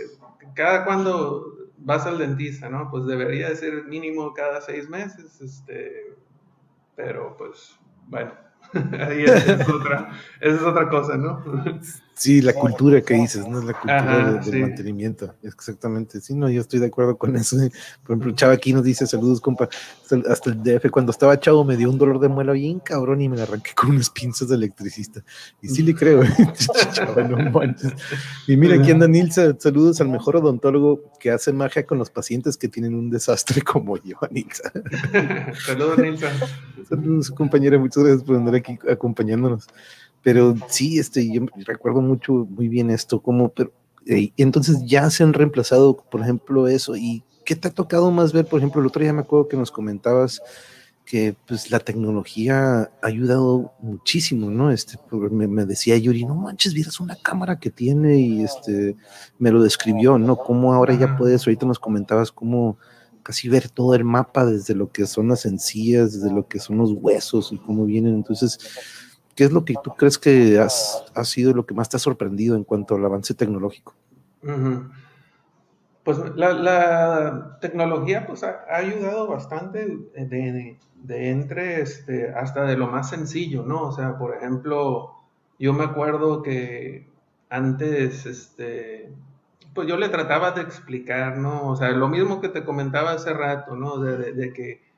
cada 0.55 0.85
cuando 0.85 1.61
vas 1.79 2.07
al 2.07 2.19
dentista, 2.19 2.69
¿no? 2.69 2.91
Pues 2.91 3.07
debería 3.07 3.49
de 3.49 3.57
ser 3.57 3.85
mínimo 3.85 4.33
cada 4.35 4.61
seis 4.61 4.89
meses, 4.89 5.41
este, 5.41 6.17
pero 6.97 7.37
pues, 7.37 7.79
bueno, 8.07 8.33
ahí 8.75 9.25
es, 9.25 9.69
otra, 9.69 10.11
esa 10.41 10.57
es 10.57 10.63
otra 10.63 10.89
cosa, 10.89 11.17
¿no? 11.17 11.43
Sí, 12.21 12.43
la 12.43 12.53
cultura 12.53 13.01
que 13.01 13.15
dices, 13.15 13.49
¿no? 13.49 13.63
La 13.63 13.73
cultura 13.73 14.39
del 14.45 14.61
mantenimiento. 14.61 15.37
Exactamente. 15.43 16.21
Sí, 16.21 16.35
no, 16.35 16.51
yo 16.51 16.61
estoy 16.61 16.79
de 16.79 16.89
acuerdo 16.89 17.17
con 17.17 17.35
eso. 17.35 17.57
Por 18.05 18.15
ejemplo, 18.15 18.33
Chava 18.33 18.53
aquí 18.53 18.75
nos 18.75 18.85
dice 18.85 19.07
saludos, 19.07 19.41
compa. 19.41 19.71
Hasta 20.29 20.51
el 20.51 20.63
DF, 20.63 20.91
cuando 20.91 21.13
estaba 21.13 21.41
chavo, 21.41 21.65
me 21.65 21.79
dio 21.79 21.89
un 21.89 21.97
dolor 21.97 22.21
de 22.21 22.29
muela 22.29 22.53
bien 22.53 22.79
cabrón 22.81 23.23
y 23.23 23.31
me 23.31 23.41
arranqué 23.41 23.71
con 23.75 23.93
unas 23.93 24.11
pinzas 24.11 24.49
de 24.51 24.57
electricista. 24.57 25.25
Y 25.63 25.69
sí 25.69 25.83
le 25.83 25.95
creo. 25.95 26.23
Chava, 26.93 27.23
no 27.23 27.39
manches. 27.51 27.95
Y 28.47 28.55
mira, 28.55 28.75
aquí 28.75 28.91
anda 28.91 29.09
Nilsa. 29.09 29.57
Saludos 29.59 29.99
al 30.03 30.11
mejor 30.11 30.37
odontólogo 30.37 31.03
que 31.19 31.31
hace 31.31 31.55
magia 31.55 31.87
con 31.87 31.97
los 31.97 32.11
pacientes 32.11 32.59
que 32.59 32.69
tienen 32.69 32.97
un 32.97 33.09
desastre 33.09 33.63
como 33.63 33.97
yo, 33.97 34.19
Nilsa. 34.31 34.71
saludos, 35.65 35.97
Nilsa. 35.97 36.29
Saludos, 36.87 37.31
compañera. 37.31 37.79
Muchas 37.79 38.05
gracias 38.05 38.25
por 38.25 38.37
andar 38.37 38.57
aquí 38.57 38.79
acompañándonos. 38.91 39.67
Pero 40.23 40.55
sí, 40.69 40.99
este, 40.99 41.31
yo 41.33 41.43
recuerdo 41.67 42.01
mucho, 42.01 42.47
muy 42.51 42.69
bien 42.69 42.91
esto, 42.91 43.21
como, 43.21 43.49
pero, 43.51 43.73
eh, 44.07 44.33
entonces 44.37 44.85
ya 44.85 45.09
se 45.11 45.23
han 45.23 45.33
reemplazado, 45.33 45.97
por 46.11 46.21
ejemplo, 46.21 46.69
eso. 46.69 46.97
¿Y 46.97 47.25
qué 47.45 47.57
te 47.57 47.69
ha 47.69 47.71
tocado 47.71 48.11
más 48.11 48.33
ver? 48.33 48.47
Por 48.47 48.61
ejemplo, 48.61 48.81
el 48.81 48.87
otro 48.87 49.03
día 49.03 49.13
me 49.13 49.21
acuerdo 49.21 49.49
que 49.49 49.57
nos 49.57 49.71
comentabas 49.71 50.41
que 51.11 51.35
pues 51.49 51.73
la 51.73 51.81
tecnología 51.81 52.83
ha 52.83 52.91
ayudado 53.03 53.73
muchísimo, 53.81 54.49
¿no? 54.49 54.71
Este, 54.71 54.97
me, 55.33 55.49
me, 55.49 55.67
decía 55.67 55.97
Yuri, 55.97 56.25
no 56.25 56.37
manches, 56.37 56.73
vieras 56.73 57.01
una 57.01 57.17
cámara 57.17 57.59
que 57.59 57.71
tiene 57.71 58.21
y 58.21 58.45
este, 58.45 58.95
me 59.39 59.51
lo 59.51 59.61
describió, 59.61 60.19
¿no? 60.19 60.37
Cómo 60.37 60.73
ahora 60.73 60.95
ya 60.95 61.17
puedes, 61.17 61.45
ahorita 61.45 61.67
nos 61.67 61.81
comentabas 61.81 62.31
cómo 62.31 62.79
casi 63.25 63.49
ver 63.49 63.69
todo 63.69 63.95
el 63.97 64.05
mapa 64.05 64.47
desde 64.47 64.77
lo 64.77 64.93
que 64.93 65.05
son 65.07 65.27
las 65.27 65.47
encías, 65.47 66.13
desde 66.13 66.33
lo 66.33 66.47
que 66.47 66.61
son 66.61 66.79
los 66.79 66.93
huesos 66.93 67.51
y 67.53 67.59
cómo 67.59 67.87
vienen. 67.87 68.15
Entonces, 68.15 68.61
¿qué 69.41 69.45
es 69.45 69.53
lo 69.53 69.65
que 69.65 69.73
tú 69.83 69.95
crees 69.97 70.19
que 70.19 70.59
has, 70.59 71.03
ha 71.15 71.25
sido 71.25 71.55
lo 71.55 71.65
que 71.65 71.73
más 71.73 71.89
te 71.89 71.97
ha 71.97 71.99
sorprendido 71.99 72.57
en 72.57 72.63
cuanto 72.63 72.95
al 72.95 73.07
avance 73.07 73.33
tecnológico? 73.33 73.95
Pues 76.05 76.19
la, 76.37 77.57
tecnología 77.63 78.27
pues, 78.27 78.45
ha, 78.45 78.67
ayudado 78.69 79.29
bastante 79.29 79.97
de, 80.15 80.77
entre 81.09 81.81
este, 81.81 82.35
hasta 82.35 82.65
de 82.65 82.77
lo 82.77 82.89
más 82.89 83.09
sencillo, 83.09 83.65
¿no? 83.65 83.85
O 83.85 83.93
sea, 83.93 84.19
por 84.19 84.37
ejemplo, 84.37 85.15
yo 85.59 85.73
me 85.73 85.85
acuerdo 85.85 86.43
que 86.43 87.09
antes, 87.49 88.27
este, 88.27 89.11
pues 89.73 89.89
yo 89.89 89.97
le 89.97 90.11
trataba 90.11 90.51
de 90.51 90.61
explicar, 90.61 91.39
¿no? 91.39 91.67
O 91.67 91.77
sea, 91.77 91.89
lo 91.93 92.09
mismo 92.09 92.43
que 92.43 92.51
te 92.51 92.63
comentaba 92.63 93.13
hace 93.13 93.33
rato, 93.33 93.75
¿no? 93.75 94.01
de 94.01 94.53
que 94.53 94.90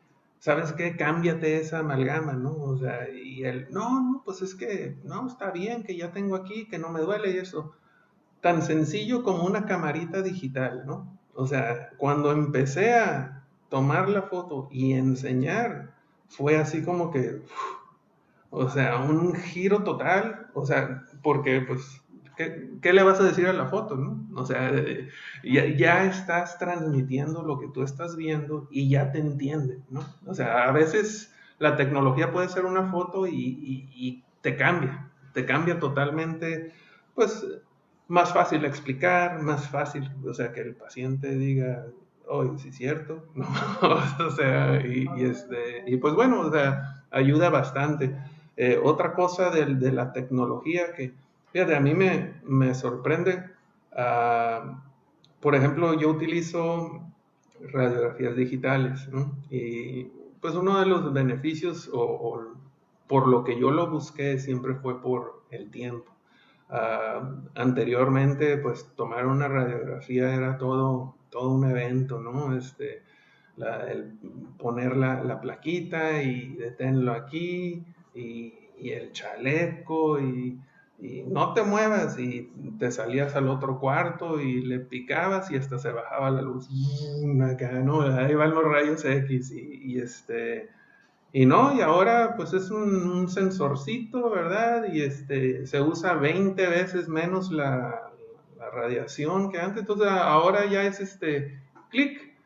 ¿sabes 0.43 0.73
qué? 0.73 0.97
Cámbiate 0.97 1.61
esa 1.61 1.79
amalgama, 1.79 2.33
¿no? 2.33 2.51
O 2.51 2.77
sea, 2.77 3.09
y 3.09 3.45
él, 3.45 3.69
no, 3.71 4.01
no, 4.01 4.23
pues 4.25 4.43
es 4.43 4.57
que, 4.57 4.99
no, 5.05 5.29
está 5.29 5.53
bien, 5.53 5.85
que 5.85 5.97
ya 5.97 6.11
tengo 6.11 6.35
aquí, 6.35 6.67
que 6.67 6.81
no 6.81 6.89
me 6.89 7.01
duele 7.01 7.31
y 7.31 7.39
eso. 7.39 7.77
Tan 8.41 8.61
sencillo 8.63 9.23
como 9.23 9.45
una 9.45 9.67
camarita 9.67 10.21
digital, 10.21 10.83
¿no? 10.85 11.17
O 11.35 11.47
sea, 11.47 11.91
cuando 11.97 12.33
empecé 12.33 12.93
a 12.93 13.45
tomar 13.69 14.09
la 14.09 14.23
foto 14.23 14.69
y 14.73 14.95
enseñar, 14.95 15.95
fue 16.27 16.57
así 16.57 16.83
como 16.83 17.13
que, 17.13 17.41
o 18.51 18.69
sea, 18.69 18.99
un 18.99 19.35
giro 19.37 19.85
total, 19.85 20.51
o 20.55 20.67
sea, 20.67 21.05
porque 21.23 21.61
pues 21.61 22.02
¿Qué, 22.37 22.93
le 22.93 23.03
vas 23.03 23.21
a 23.21 23.25
decir 23.25 23.47
a 23.47 23.53
la 23.53 23.67
foto? 23.67 23.97
¿no? 23.97 24.27
O 24.35 24.45
sea, 24.45 24.73
ya, 25.43 26.05
estás 26.05 26.59
transmitiendo 26.59 27.43
lo 27.43 27.59
que 27.59 27.69
tú 27.69 27.83
estás 27.83 28.17
viendo 28.17 28.69
y 28.71 28.89
ya 28.89 29.13
te 29.13 29.19
entiende, 29.19 29.81
¿no? 29.91 30.05
O 30.27 30.35
sea, 30.35 30.65
a 30.65 30.73
veces 30.73 31.35
la 31.59 31.77
tecnología 31.77 32.33
puede 32.33 32.49
ser 32.49 32.65
una 32.65 32.91
foto 32.91 33.27
y, 33.27 34.25
te 34.41 34.57
cambia, 34.57 35.09
te 35.33 35.47
cambia 35.47 35.79
totalmente, 35.79 36.73
pues 37.15 37.47
más 38.09 38.33
fácil 38.33 38.65
explicar, 38.65 39.41
más 39.41 39.69
fácil, 39.69 40.11
o 40.27 40.35
sea, 40.35 40.53
que 40.53 40.63
el 40.63 40.75
paciente 40.75 41.37
diga, 41.37 41.87
oye, 42.27 42.59
sí 42.59 42.71
es 42.71 42.77
cierto, 42.77 43.25
¿no? 43.35 43.47
o 44.27 44.31
sea, 44.31 44.85
y, 44.85 45.07
este, 45.19 45.85
y 45.87 45.97
pues 45.99 46.15
bueno, 46.15 46.41
o 46.41 46.51
sea, 46.51 47.05
ayuda 47.11 47.51
bastante. 47.51 48.17
Eh, 48.57 48.81
otra 48.83 49.15
cosa 49.15 49.51
de 49.51 49.93
la 49.93 50.13
tecnología 50.13 50.93
que 50.95 51.15
Fíjate, 51.53 51.77
a 51.77 51.81
mí 51.81 51.95
me, 51.95 52.75
sorprende. 52.75 53.45
Ah, 53.95 54.83
por 55.41 55.55
ejemplo, 55.55 55.93
yo 55.95 56.09
utilizo 56.09 57.13
radiografías 57.61 58.35
digitales, 58.37 59.07
¿no? 59.09 59.37
Y 59.51 60.05
pues 60.41 60.55
uno 60.55 60.81
de 60.81 60.87
los 60.87 61.13
beneficios 61.13 61.91
o, 61.93 62.55
por 63.07 63.29
lo 63.29 63.45
que 63.45 63.61
yo 63.61 63.71
lo 63.71 63.91
busqué 63.91 64.39
siempre 64.39 64.75
fue 64.77 65.03
por 65.03 65.43
el 65.51 65.71
tiempo. 65.71 66.11
Ah, 66.71 67.37
anteriormente, 67.55 68.57
pues 68.57 68.91
tomar 68.97 69.27
una 69.27 69.47
radiografía 69.47 70.35
era 70.35 70.57
todo, 70.57 71.17
todo 71.29 71.51
un 71.51 71.69
evento, 71.71 72.19
¿no? 72.19 72.57
Este, 72.57 73.03
el 73.59 74.15
poner 74.59 74.97
la, 74.97 75.39
plaquita 75.43 76.23
y 76.23 76.55
detenerlo 76.55 77.13
aquí 77.13 77.85
y 78.15 78.89
el 78.89 79.13
chaleco 79.13 80.19
y 80.19 80.59
y 81.03 81.25
no 81.25 81.53
te 81.53 81.65
muevas 81.65 82.17
y 82.17 82.53
te 82.79 82.93
salías 82.93 83.35
al 83.35 83.49
otro 83.49 83.81
cuarto 83.81 84.41
y 84.41 84.63
le 84.63 84.79
picabas 84.79 85.51
y 85.51 85.57
hasta 85.57 85.79
se 85.79 85.91
bajaba 85.91 86.31
la 86.31 86.43
luz. 86.43 86.69
¿no? 87.83 88.03
Ahí 88.03 88.35
van 88.37 88.55
los 88.55 88.65
rayos 88.65 89.05
X 89.05 89.51
y, 89.51 89.99
este... 89.99 90.71
Y 91.35 91.47
no, 91.47 91.75
y 91.75 91.81
ahora 91.81 92.35
pues 92.37 92.53
es 92.53 92.71
un, 92.71 93.27
sensorcito, 93.29 94.31
¿verdad? 94.31 94.93
Y 94.93 95.01
este, 95.01 95.67
se 95.67 95.81
usa 95.81 96.13
20 96.15 96.67
veces 96.69 97.09
menos 97.09 97.51
la, 97.51 98.13
la 98.59 98.71
radiación 98.71 99.51
que 99.51 99.59
antes. 99.59 99.81
Entonces 99.81 100.09
ahora 100.09 100.67
ya 100.67 100.85
es 100.85 101.01
este 101.01 101.59
clic. 101.89 102.37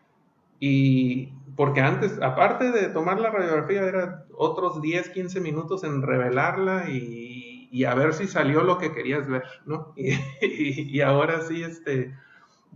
Y 0.60 1.32
porque 1.56 1.80
antes, 1.80 2.22
aparte 2.22 2.70
de 2.70 2.88
tomar 2.88 3.18
la 3.18 3.30
radiografía, 3.30 3.82
era 3.82 4.24
otros 4.36 4.80
10, 4.80 5.10
15 5.10 5.40
minutos 5.40 5.82
en 5.82 6.00
revelarla 6.02 6.88
y 6.88 7.25
y 7.70 7.84
a 7.84 7.94
ver 7.94 8.14
si 8.14 8.26
salió 8.26 8.62
lo 8.62 8.78
que 8.78 8.92
querías 8.92 9.26
ver, 9.28 9.44
¿no? 9.64 9.92
Y, 10.40 11.00
ahora 11.00 11.40
sí, 11.42 11.62
este, 11.62 12.14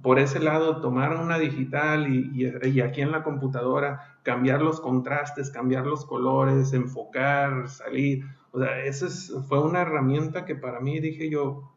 por 0.03 0.19
ese 0.19 0.41
lado, 0.41 0.81
tomar 0.81 1.17
una 1.17 1.39
digital 1.39 2.09
y, 2.09 2.81
aquí 2.81 3.01
en 3.01 3.13
la 3.13 3.23
computadora, 3.23 4.19
cambiar 4.23 4.63
los 4.63 4.81
contrastes, 4.81 5.51
cambiar 5.51 5.87
los 5.87 6.05
colores, 6.05 6.73
enfocar, 6.73 7.69
salir. 7.69 8.25
O 8.53 8.61
sea, 8.61 8.85
esa 8.85 9.09
fue 9.43 9.63
una 9.63 9.83
herramienta 9.83 10.45
que 10.45 10.55
para 10.55 10.81
mí, 10.81 11.01
dije 11.01 11.31
yo, 11.31 11.73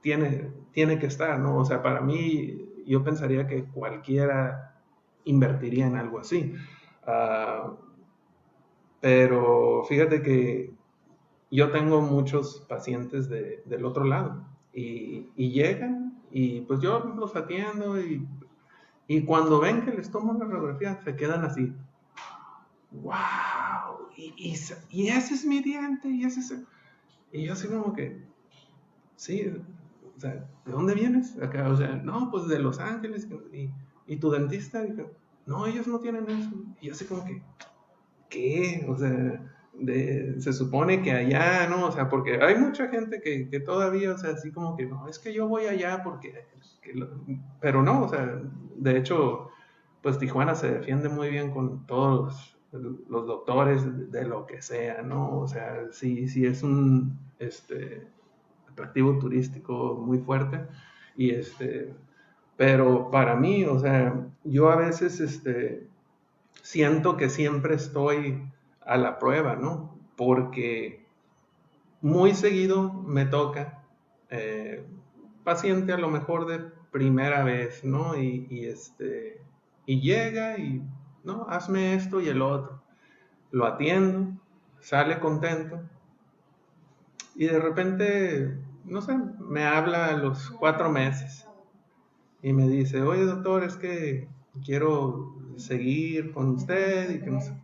tiene, 0.00 0.50
tiene 0.72 0.98
que 0.98 1.06
estar, 1.06 1.38
¿no? 1.38 1.58
O 1.58 1.64
sea, 1.64 1.82
para 1.82 2.00
mí, 2.00 2.82
yo 2.86 3.04
pensaría 3.04 3.46
que 3.46 3.64
cualquiera 3.64 4.74
invertiría 5.24 5.86
en 5.86 5.96
algo 5.96 6.18
así. 6.18 6.54
Ah, 7.06 7.72
pero 9.00 9.84
fíjate 9.88 10.22
que 10.22 10.72
yo 11.50 11.70
tengo 11.70 12.00
muchos 12.00 12.64
pacientes 12.68 13.28
del 13.28 13.84
otro 13.84 14.04
lado 14.04 14.44
Y, 14.72 15.30
y 15.36 15.50
llegan 15.50 16.22
y 16.30 16.60
pues 16.60 16.80
yo 16.80 17.00
los 17.16 17.34
atiendo 17.34 18.00
y, 18.00 18.26
y 19.08 19.22
cuando 19.24 19.58
ven 19.58 19.84
que 19.84 19.90
les 19.90 20.10
tomo 20.10 20.32
una 20.32 20.44
radiografía 20.44 21.00
se 21.02 21.16
quedan 21.16 21.44
así. 21.44 21.72
¡Wow! 22.92 24.08
Y, 24.16 24.34
y, 24.90 25.08
ese 25.08 25.34
es 25.34 25.44
mi 25.44 25.60
diente 25.60 26.08
y 26.08 26.24
ese 26.24 26.40
es... 26.40 26.54
Y 27.32 27.46
yo 27.46 27.52
así 27.52 27.68
como 27.68 27.92
que, 27.92 28.22
sí, 29.16 29.52
o 30.16 30.20
sea, 30.20 30.48
¿de 30.64 30.72
dónde 30.72 30.94
vienes? 30.94 31.36
Acá, 31.40 31.68
o 31.68 31.76
sea, 31.76 31.96
no, 31.96 32.30
pues 32.30 32.46
de 32.48 32.58
Los 32.58 32.78
Ángeles. 32.80 33.26
¿Y, 34.06 34.16
tu 34.16 34.30
dentista? 34.30 34.84
No, 35.46 35.66
ellos 35.66 35.86
no 35.86 36.00
tienen 36.00 36.28
eso. 36.28 36.50
Y 36.80 36.88
yo 36.88 36.92
así 36.92 37.04
como 37.04 37.24
que, 37.24 37.42
¿qué? 38.28 38.84
O 38.88 38.96
sea, 38.96 39.40
se 40.38 40.52
supone 40.52 41.02
que 41.02 41.12
allá, 41.12 41.66
¿no? 41.68 41.86
O 41.86 41.92
sea, 41.92 42.08
porque 42.08 42.42
hay 42.42 42.56
mucha 42.56 42.88
gente 42.88 43.20
que, 43.20 43.48
que, 43.48 43.60
todavía, 43.60 44.12
o 44.12 44.18
sea, 44.18 44.30
así 44.30 44.52
como 44.52 44.76
que, 44.76 44.86
no, 44.86 45.08
es 45.08 45.18
que 45.18 45.32
yo 45.32 45.48
voy 45.48 45.66
allá 45.66 46.02
porque, 46.02 46.46
pero 47.60 47.82
no, 47.82 48.04
o 48.04 48.08
sea, 48.08 48.40
de 48.76 48.96
hecho, 48.96 49.48
pues 50.02 50.18
Tijuana 50.18 50.54
se 50.54 50.70
defiende 50.70 51.08
muy 51.08 51.30
bien 51.30 51.50
con 51.50 51.86
todos 51.86 52.58
los, 52.72 53.26
doctores 53.26 54.10
de, 54.10 54.24
lo 54.24 54.46
que 54.46 54.62
sea, 54.62 55.02
¿no? 55.02 55.38
O 55.38 55.48
sea, 55.48 55.86
sí, 55.92 56.28
sí 56.28 56.46
es 56.46 56.62
un, 56.62 57.18
este, 57.38 58.06
atractivo 58.68 59.18
turístico 59.18 59.96
muy 60.00 60.18
fuerte 60.18 60.66
y 61.16 61.30
este, 61.30 61.94
pero 62.56 63.10
para 63.10 63.36
mí, 63.36 63.64
o 63.64 63.78
sea, 63.78 64.26
yo 64.44 64.70
a 64.70 64.76
veces, 64.76 65.20
este, 65.20 65.88
siento 66.62 67.16
que 67.16 67.28
siempre 67.28 67.74
estoy 67.74 68.42
a 68.80 68.96
la 68.96 69.18
prueba, 69.18 69.56
¿no? 69.56 69.98
Porque 70.16 71.06
muy 72.00 72.34
seguido 72.34 72.92
me 72.92 73.26
toca 73.26 73.82
eh, 74.30 74.86
paciente 75.44 75.92
a 75.92 75.98
lo 75.98 76.08
mejor 76.08 76.46
de 76.46 76.60
primera 76.90 77.44
vez, 77.44 77.84
¿no? 77.84 78.16
Y, 78.16 78.64
este, 78.64 79.40
y 79.86 80.00
llega 80.00 80.58
y, 80.58 80.82
no, 81.24 81.46
hazme 81.48 81.94
esto 81.94 82.20
y 82.20 82.28
el 82.28 82.42
otro. 82.42 82.82
Lo 83.50 83.66
atiendo, 83.66 84.40
sale 84.80 85.18
contento 85.18 85.80
y 87.34 87.46
de 87.46 87.58
repente, 87.58 88.58
no 88.84 89.00
sé, 89.00 89.18
me 89.38 89.64
habla 89.64 90.06
a 90.06 90.16
los 90.16 90.50
cuatro 90.50 90.90
meses 90.90 91.46
y 92.42 92.52
me 92.52 92.68
dice, 92.68 93.02
oye 93.02 93.24
doctor, 93.24 93.64
es 93.64 93.76
que 93.76 94.28
quiero 94.64 95.34
seguir 95.56 96.32
con 96.32 96.50
usted 96.50 97.10
y 97.10 97.20
que 97.20 97.30
no 97.30 97.40
sé. 97.40 97.59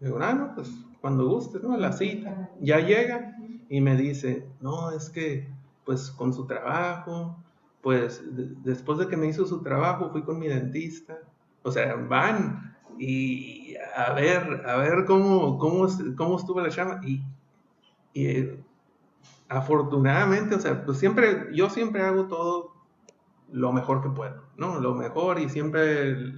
Digo, 0.00 0.18
ah, 0.20 0.52
pues 0.54 0.70
cuando 1.00 1.28
guste, 1.28 1.58
¿no? 1.60 1.76
La 1.76 1.92
cita. 1.92 2.50
Ya 2.60 2.80
llega 2.80 3.36
y 3.68 3.80
me 3.80 3.96
dice, 3.96 4.46
no, 4.60 4.90
es 4.90 5.10
que 5.10 5.48
pues 5.84 6.10
con 6.10 6.32
su 6.34 6.46
trabajo, 6.46 7.36
pues 7.82 8.22
después 8.62 8.98
de 8.98 9.08
que 9.08 9.16
me 9.16 9.26
hizo 9.26 9.46
su 9.46 9.62
trabajo 9.62 10.10
fui 10.10 10.22
con 10.22 10.38
mi 10.38 10.48
dentista. 10.48 11.18
O 11.62 11.70
sea, 11.72 11.94
van 11.94 12.76
y 12.98 13.74
a 13.96 14.12
ver, 14.12 14.66
a 14.66 14.76
ver 14.76 15.04
cómo, 15.06 15.58
cómo, 15.58 15.86
cómo 16.16 16.36
estuvo 16.36 16.60
la 16.60 16.68
llama. 16.68 17.00
Y, 17.04 17.22
y 18.12 18.50
afortunadamente, 19.48 20.54
o 20.56 20.60
sea, 20.60 20.84
pues 20.84 20.98
siempre, 20.98 21.48
yo 21.54 21.70
siempre 21.70 22.02
hago 22.02 22.26
todo 22.26 22.74
lo 23.50 23.72
mejor 23.72 24.02
que 24.02 24.10
puedo, 24.10 24.42
¿no? 24.56 24.78
Lo 24.80 24.94
mejor 24.94 25.38
y 25.40 25.48
siempre 25.48 26.34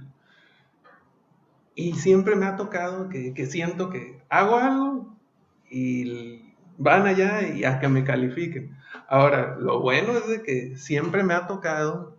y 1.75 1.93
siempre 1.93 2.35
me 2.35 2.45
ha 2.45 2.55
tocado 2.55 3.09
que, 3.09 3.45
siento 3.45 3.89
que 3.89 4.21
hago 4.29 4.57
algo 4.57 5.17
y 5.69 6.53
van 6.77 7.07
allá 7.07 7.47
y 7.47 7.63
a 7.63 7.79
que 7.79 7.87
me 7.87 8.03
califiquen. 8.03 8.75
Ahora, 9.07 9.57
lo 9.59 9.79
bueno 9.79 10.13
es 10.13 10.27
de 10.27 10.41
que 10.41 10.77
siempre 10.77 11.23
me 11.23 11.33
ha 11.33 11.47
tocado, 11.47 12.17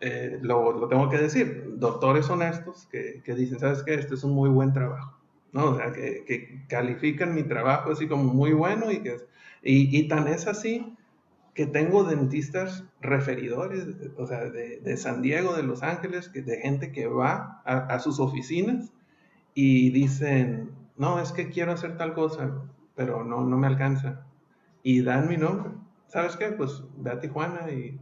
eh, 0.00 0.38
lo, 0.42 0.86
tengo 0.88 1.08
que 1.08 1.18
decir, 1.18 1.74
doctores 1.76 2.28
honestos 2.28 2.86
que, 2.90 3.22
dicen, 3.34 3.58
¿sabes 3.58 3.82
qué? 3.82 3.94
Este 3.94 4.14
es 4.14 4.24
un 4.24 4.32
muy 4.32 4.50
buen 4.50 4.72
trabajo. 4.72 5.16
¿no? 5.52 5.70
O 5.70 5.76
sea, 5.76 5.92
que, 5.92 6.64
califican 6.68 7.34
mi 7.34 7.42
trabajo 7.42 7.92
así 7.92 8.06
como 8.06 8.24
muy 8.24 8.52
bueno 8.52 8.90
y 8.90 9.02
que... 9.02 9.16
Y, 9.62 9.98
y 9.98 10.06
tan 10.06 10.28
es 10.28 10.46
así 10.46 10.95
que 11.56 11.66
tengo 11.66 12.04
dentistas 12.04 12.84
referidores, 13.00 13.86
o 14.18 14.26
sea, 14.26 14.44
de, 14.50 14.96
San 14.98 15.22
Diego, 15.22 15.54
de 15.54 15.62
Los 15.62 15.82
Ángeles, 15.82 16.28
que, 16.28 16.42
de 16.42 16.58
gente 16.58 16.92
que 16.92 17.06
va 17.06 17.62
a, 17.64 17.98
sus 17.98 18.20
oficinas 18.20 18.92
y 19.54 19.88
dicen, 19.88 20.70
no, 20.98 21.18
es 21.18 21.32
que 21.32 21.48
quiero 21.48 21.72
hacer 21.72 21.96
tal 21.96 22.12
cosa, 22.12 22.52
pero 22.94 23.24
no, 23.24 23.42
no 23.42 23.56
me 23.56 23.66
alcanza. 23.66 24.26
Y 24.82 25.00
dan 25.00 25.28
mi 25.28 25.38
nombre. 25.38 25.70
¿Sabes 26.08 26.36
qué? 26.36 26.48
Pues 26.48 26.84
ve 26.98 27.10
a 27.10 27.20
Tijuana 27.20 27.70
y 27.70 27.98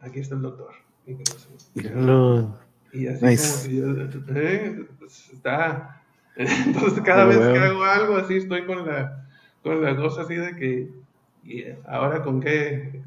aquí 0.00 0.20
está 0.20 0.36
el 0.36 0.42
doctor. 0.42 0.72
Y, 1.06 1.12
y 1.12 3.06
así 3.06 3.80
como 3.82 4.34
eh, 4.34 4.86
pues, 4.98 5.28
está. 5.30 6.02
Entonces 6.36 7.02
cada 7.04 7.26
vez 7.26 7.36
que 7.36 7.58
hago 7.58 7.84
algo 7.84 8.16
así 8.16 8.36
estoy 8.36 8.64
con 8.64 8.86
la, 8.86 9.26
con 9.62 9.82
la 9.82 9.94
cosa 9.94 10.22
así 10.22 10.36
de 10.36 10.56
que 10.56 11.03
y 11.44 11.64
ahora 11.86 12.22
con 12.22 12.40
qué, 12.40 13.02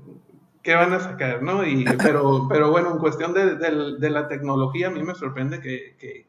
qué 0.62 0.76
van 0.76 0.94
a 0.94 1.00
sacar, 1.00 1.42
¿no? 1.42 1.66
Y, 1.66 1.86
pero, 2.04 2.48
pero 2.50 2.72
bueno, 2.72 2.92
en 2.92 3.00
cuestión 3.00 3.34
de, 3.34 3.56
de, 3.56 4.10
la 4.10 4.28
tecnología, 4.28 4.88
a 4.88 4.92
mí 4.92 5.04
me 5.04 5.16
sorprende 5.16 5.60
que, 5.60 5.96
que, 5.98 6.26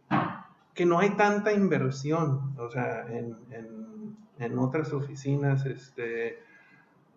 que, 0.74 0.86
no 0.86 0.98
hay 0.98 1.10
tanta 1.10 1.52
inversión, 1.52 2.54
o 2.58 2.70
sea, 2.70 3.06
en, 3.08 3.36
en, 3.50 4.16
en 4.38 4.58
otras 4.58 4.92
oficinas, 4.92 5.66
este, 5.66 6.38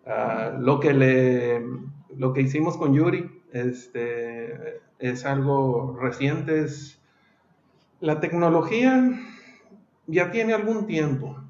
uh, 0.06 0.60
lo, 0.60 0.80
que 0.80 0.92
le, 0.92 1.64
lo 2.16 2.32
que 2.32 2.42
hicimos 2.42 2.76
con 2.76 2.92
Yuri 2.92 3.42
este, 3.52 4.80
es 4.98 5.24
algo 5.24 5.96
reciente, 6.00 6.60
es 6.60 7.00
la 8.00 8.18
tecnología 8.20 9.12
ya 10.06 10.30
tiene 10.30 10.54
algún 10.54 10.86
tiempo, 10.86 11.41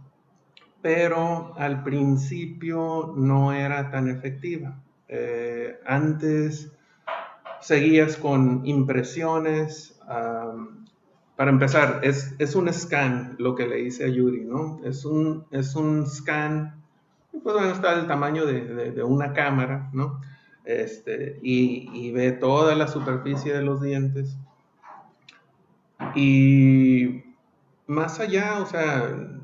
pero 0.82 1.54
al 1.56 1.84
principio 1.84 3.14
no 3.16 3.52
era 3.52 3.90
tan 3.90 4.08
efectiva. 4.08 4.82
Eh, 5.08 5.78
antes 5.86 6.72
seguías 7.60 8.16
con 8.16 8.66
impresiones. 8.66 9.98
para 11.36 11.50
empezar, 11.50 12.00
es, 12.02 12.34
es, 12.38 12.54
un 12.54 12.72
scan 12.72 13.36
lo 13.38 13.54
que 13.54 13.66
le 13.66 13.80
hice 13.80 14.04
a 14.04 14.08
Yuri, 14.08 14.44
¿no? 14.44 14.80
Es 14.84 15.04
un, 15.04 15.46
es 15.50 15.74
un 15.74 16.06
scan, 16.06 16.82
pues 17.30 17.54
bueno, 17.54 17.70
está 17.70 17.96
del 17.96 18.06
tamaño 18.06 18.44
de, 18.44 18.90
de, 18.92 19.02
una 19.02 19.32
cámara, 19.32 19.88
¿no? 19.92 20.20
Este, 20.64 21.38
y, 21.42 21.88
y, 21.92 22.12
ve 22.12 22.32
toda 22.32 22.74
la 22.74 22.86
superficie 22.86 23.52
de 23.52 23.62
los 23.62 23.80
dientes. 23.80 24.36
Y 26.14 27.22
más 27.86 28.20
allá, 28.20 28.60
o 28.60 28.66
sea, 28.66 29.41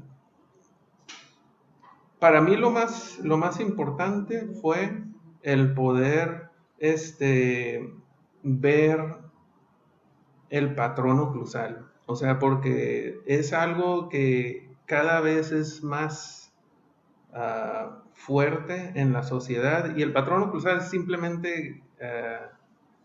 para 2.19 2.41
mí 2.41 2.57
lo 2.57 2.71
más, 2.71 3.19
lo 3.23 3.37
más 3.37 3.61
importante 3.61 4.47
fue 4.61 5.05
el 5.43 5.75
poder 5.75 6.51
este, 6.79 7.93
ver 8.43 9.19
el 10.51 10.75
patrón 10.75 11.21
oclusal. 11.21 11.91
O 12.07 12.17
sea, 12.17 12.39
porque 12.39 13.21
es 13.27 13.53
algo 13.53 14.09
que 14.09 14.75
cada 14.87 15.21
vez 15.21 15.53
es 15.53 15.83
más 15.85 16.55
ah, 17.33 18.03
fuerte 18.15 18.93
en 18.95 19.13
la 19.13 19.23
sociedad 19.23 19.95
y 19.97 20.03
el 20.03 20.13
patrón 20.13 20.43
oclusal 20.43 20.79
es 20.79 20.89
simplemente 20.89 21.83
ah, 22.03 22.59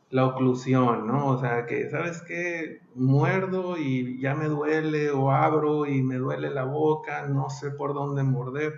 la 0.10 0.26
oclusión, 0.26 1.08
¿no? 1.08 1.28
O 1.28 1.40
sea, 1.40 1.66
que, 1.66 1.90
¿sabes 1.90 2.22
qué? 2.22 2.82
Muerdo 2.96 3.78
y 3.78 4.20
ya 4.22 4.36
me 4.36 4.46
duele 4.46 5.10
o 5.12 5.32
abro 5.32 5.86
y 5.86 6.02
me 6.04 6.16
duele 6.16 6.50
la 6.52 6.64
boca, 6.64 7.28
no 7.28 7.50
sé 7.50 7.72
por 7.72 7.94
dónde 7.94 8.24
morder 8.24 8.74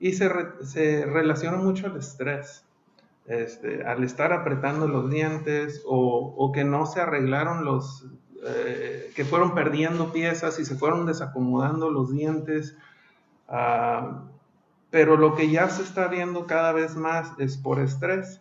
y 0.00 0.14
se, 0.14 0.28
se 0.64 1.04
relaciona 1.04 1.58
mucho 1.58 1.86
al 1.86 1.96
estrés. 1.96 2.64
Este, 3.26 3.84
al 3.84 4.02
estar 4.02 4.32
apretando 4.32 4.88
los 4.88 5.08
dientes 5.08 5.82
o, 5.86 6.34
o 6.36 6.50
que 6.50 6.64
no 6.64 6.86
se 6.86 7.00
arreglaron 7.00 7.64
los, 7.64 8.06
eh, 8.44 9.12
que 9.14 9.24
fueron 9.24 9.54
perdiendo 9.54 10.10
piezas 10.10 10.58
y 10.58 10.64
se 10.64 10.74
fueron 10.74 11.06
desacomodando 11.06 11.90
los 11.90 12.10
dientes. 12.10 12.74
Ah, 13.46 14.24
pero 14.90 15.16
lo 15.16 15.36
que 15.36 15.50
ya 15.50 15.68
se 15.68 15.82
está 15.82 16.08
viendo 16.08 16.46
cada 16.46 16.72
vez 16.72 16.96
más 16.96 17.32
es 17.38 17.56
por 17.58 17.78
estrés. 17.78 18.40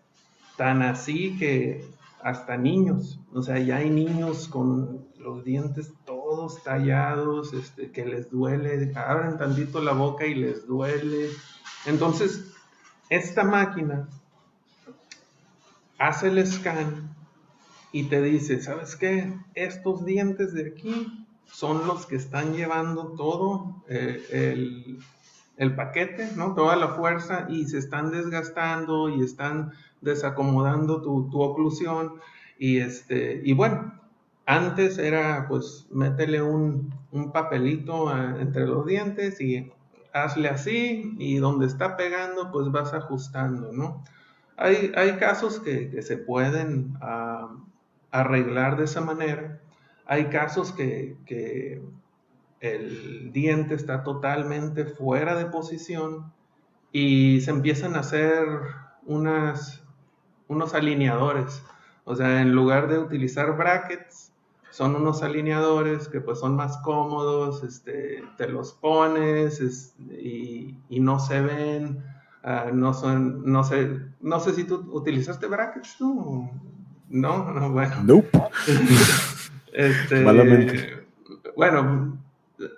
Tan 0.58 0.82
así 0.82 1.38
que 1.38 1.86
hasta 2.24 2.58
niños, 2.58 3.20
o 3.34 3.42
sea, 3.42 3.60
ya 3.60 3.78
hay 3.78 3.90
niños 3.90 4.48
con 4.48 5.08
los 5.18 5.44
dientes 5.44 5.94
todos 6.06 6.19
tallados, 6.64 7.54
este, 7.54 7.92
que 7.92 8.06
les 8.06 8.30
duele, 8.30 8.92
abren 8.96 9.38
tantito 9.38 9.82
la 9.82 9.94
boca 9.94 10.26
y 10.26 10.36
les 10.36 10.68
duele. 10.68 11.30
Entonces, 11.86 12.52
esta 13.10 13.44
máquina 13.44 14.08
hace 15.98 16.28
el 16.28 16.46
scan 16.46 17.16
y 17.92 18.04
te 18.04 18.22
dice, 18.22 18.62
¿sabes 18.62 18.96
qué? 18.96 19.34
Estos 19.56 20.06
dientes 20.06 20.54
de 20.54 20.68
aquí 20.70 21.26
son 21.46 21.88
los 21.88 22.06
que 22.06 22.16
están 22.16 22.54
llevando 22.54 23.14
todo 23.18 23.84
eh, 23.88 24.98
el 25.60 25.76
paquete, 25.76 26.32
¿no? 26.38 26.56
Toda 26.56 26.78
la 26.78 26.90
fuerza 26.90 27.48
y 27.50 27.68
se 27.68 27.78
están 27.78 28.12
desgastando 28.12 29.10
y 29.10 29.22
están 29.24 29.74
desacomodando 30.02 31.02
tu, 31.02 31.30
tu 31.30 31.42
oclusión 31.42 32.14
y 32.58 32.78
este, 32.78 33.42
y 33.44 33.54
bueno, 33.54 33.99
antes 34.50 34.98
era 34.98 35.46
pues 35.48 35.86
métele 35.92 36.42
un, 36.42 36.92
un 37.12 37.32
papelito 37.32 38.12
entre 38.40 38.66
los 38.66 38.84
dientes 38.84 39.40
y 39.40 39.72
hazle 40.12 40.50
así 40.50 41.14
y 41.20 41.38
donde 41.38 41.68
está 41.68 41.96
pegando 41.96 42.52
pues 42.52 42.72
vas 42.72 42.96
ajustando, 42.96 43.72
¿no? 43.72 44.04
Hay, 44.58 44.92
hay 44.96 45.18
casos 45.18 45.60
que, 45.60 45.92
que 45.92 46.02
se 46.02 46.18
pueden 46.18 46.98
ah, 47.00 47.58
arreglar 48.10 48.76
de 48.78 48.86
esa 48.86 49.02
manera, 49.02 49.62
hay 50.08 50.26
casos 50.26 50.72
que, 50.72 51.16
que 51.28 51.84
el 52.60 53.32
diente 53.32 53.76
está 53.76 54.02
totalmente 54.02 54.86
fuera 54.86 55.36
de 55.36 55.46
posición 55.46 56.34
y 56.92 57.42
se 57.42 57.52
empiezan 57.52 57.96
a 57.96 58.00
hacer 58.00 58.48
unas, 59.06 59.84
unos 60.48 60.74
alineadores. 60.74 61.64
O 62.04 62.16
sea, 62.16 62.42
en 62.42 62.54
lugar 62.54 62.88
de 62.88 62.98
utilizar 62.98 63.56
brackets, 63.56 64.29
son 64.80 64.96
unos 64.96 65.24
alineadores 65.24 66.08
que 66.08 66.22
pues 66.22 66.40
son 66.40 66.56
más 66.56 66.78
cómodos, 66.78 67.66
este, 67.66 68.24
te 68.38 68.48
los 68.48 68.72
pones 68.72 69.62
y, 70.00 70.78
no 70.90 71.20
se 71.20 71.42
ven, 71.42 72.02
ah, 72.46 72.68
no 72.72 72.94
son, 72.94 73.44
no 73.44 73.66
sé, 73.66 74.00
no 74.22 74.40
sé 74.40 74.54
si 74.54 74.64
tú 74.64 74.90
utilizaste 74.94 75.48
brackets 75.48 75.98
tú, 75.98 76.50
no, 77.10 77.52
no, 77.52 77.72
bueno. 77.72 77.94
Nope. 78.06 78.30
este, 79.74 80.22
Malamente. 80.22 81.04
Bueno, 81.58 82.18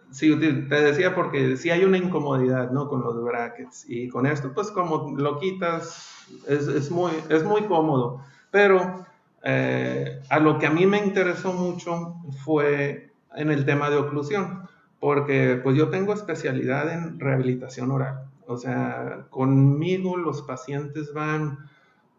sí, 0.10 0.36
te 0.40 0.82
decía 0.82 1.14
porque 1.14 1.56
sí 1.56 1.70
hay 1.70 1.86
una 1.86 2.00
incomodidad, 2.00 2.72
¿no? 2.72 2.88
Con 2.88 3.04
los 3.04 3.24
brackets 3.24 3.86
y 3.88 4.10
con 4.10 4.26
esto, 4.26 4.52
pues 4.56 4.72
como 4.72 5.16
lo 5.16 5.38
quitas, 5.38 6.10
es, 6.48 6.68
es 6.68 6.90
muy, 6.90 7.12
es 7.30 7.44
muy 7.44 7.62
cómodo, 7.66 8.24
pero 8.50 9.06
eh, 9.44 10.22
a 10.30 10.40
lo 10.40 10.60
que 10.60 10.68
a 10.68 10.72
mí 10.72 10.86
me 10.86 11.00
interesó 11.00 11.54
mucho 11.54 12.16
fue 12.44 13.12
en 13.36 13.52
el 13.52 13.66
tema 13.66 13.90
de 13.90 13.98
oclusión, 13.98 14.68
porque 15.00 15.60
pues 15.64 15.76
yo 15.76 15.90
tengo 15.90 16.14
especialidad 16.14 16.92
en 16.92 17.20
rehabilitación 17.20 17.92
oral. 17.92 18.26
O 18.46 18.58
sea, 18.58 19.28
conmigo 19.30 20.18
los 20.18 20.42
pacientes 20.44 21.14
van 21.14 21.58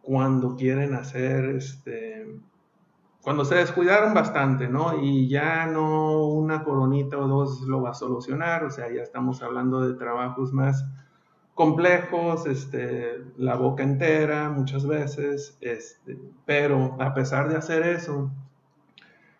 cuando 0.00 0.56
quieren 0.56 0.94
hacer, 0.94 1.44
este, 1.44 2.40
cuando 3.22 3.44
se 3.44 3.54
descuidaron 3.54 4.14
bastante, 4.14 4.68
¿no? 4.68 5.00
Y 5.00 5.28
ya 5.28 5.66
no 5.66 6.26
una 6.26 6.64
coronita 6.64 7.18
o 7.18 7.28
dos 7.28 7.60
lo 7.62 7.82
va 7.82 7.90
a 7.90 7.94
solucionar, 7.94 8.64
o 8.64 8.70
sea, 8.70 8.92
ya 8.92 9.02
estamos 9.02 9.42
hablando 9.42 9.86
de 9.86 9.94
trabajos 9.94 10.52
más 10.52 10.84
complejos, 11.54 12.46
este, 12.46 13.22
la 13.36 13.56
boca 13.56 13.82
entera 13.82 14.48
muchas 14.48 14.86
veces, 14.86 15.56
este, 15.60 16.18
pero 16.46 16.96
a 17.00 17.14
pesar 17.14 17.48
de 17.48 17.56
hacer 17.56 17.82
eso, 17.86 18.30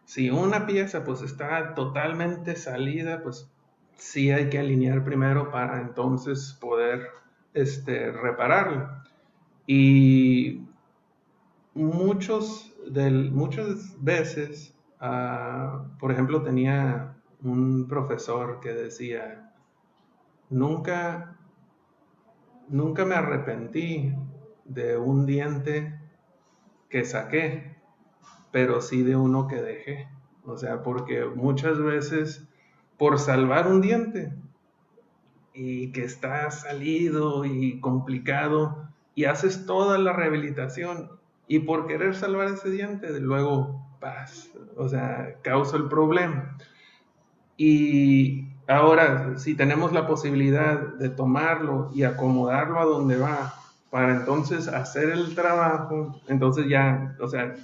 si 0.05 0.31
una 0.31 0.67
pieza 0.67 1.05
pues 1.05 1.23
está 1.23 1.75
totalmente 1.75 2.57
salida, 2.57 3.23
pues 3.23 3.51
sí 3.97 4.31
hay 4.31 4.51
que 4.51 4.59
alinear 4.59 5.05
primero 5.05 5.51
para 5.51 5.81
entonces 5.81 6.57
poder 6.61 7.09
este, 7.55 8.11
repararla. 8.13 9.05
Y 9.67 10.67
muchos 11.75 12.75
del, 12.87 13.31
muchas 13.31 13.97
veces, 14.03 14.75
ah, 15.01 15.87
por 15.99 16.13
ejemplo, 16.13 16.43
tenía 16.43 17.15
un 17.43 17.89
profesor 17.89 18.61
que 18.61 18.75
decía, 18.75 19.53
nunca 20.51 21.37
nunca 22.69 23.05
me 23.05 23.15
arrepentí 23.15 24.15
de 24.65 24.97
un 24.97 25.27
diente 25.27 25.99
que 26.89 27.05
saqué, 27.05 27.77
pero 28.51 28.81
sí 28.81 29.03
de 29.03 29.17
uno 29.17 29.49
que 29.49 29.63
dejé. 29.63 30.09
O 30.45 30.57
sea, 30.57 30.83
porque 30.83 31.25
muchas 31.25 31.79
veces 31.79 32.49
por 32.99 33.19
salvar 33.19 33.67
un 33.67 33.81
diente 33.81 34.33
y 35.55 35.93
que 35.93 36.05
está 36.05 36.51
salido 36.51 37.45
y 37.45 37.81
complicado 37.81 38.89
y 39.15 39.25
haces 39.25 39.67
toda 39.67 39.99
la 39.99 40.13
rehabilitación 40.13 41.11
y 41.47 41.61
por 41.61 41.87
querer 41.87 42.15
salvar 42.15 42.49
ese 42.49 42.71
diente, 42.71 43.21
luego, 43.21 43.87
paz, 44.01 44.51
o 44.77 44.89
sea, 44.89 45.37
causa 45.43 45.77
el 45.77 45.89
problema. 45.89 46.57
Y 47.57 48.52
Ahora, 48.73 49.35
si 49.37 49.55
tenemos 49.55 49.93
la 49.93 50.07
posibilidad 50.07 50.79
de 50.95 51.11
tomarlo 51.11 51.91
y 51.95 52.05
acomodarlo 52.05 52.81
a 52.81 52.87
donde 52.87 53.19
va, 53.19 53.55
para 53.91 54.17
entonces 54.17 54.67
hacer 54.67 55.11
el 55.11 55.35
trabajo, 55.35 56.19
entonces 56.27 56.67
ya, 56.71 57.15
o 57.21 57.29
sea, 57.29 57.55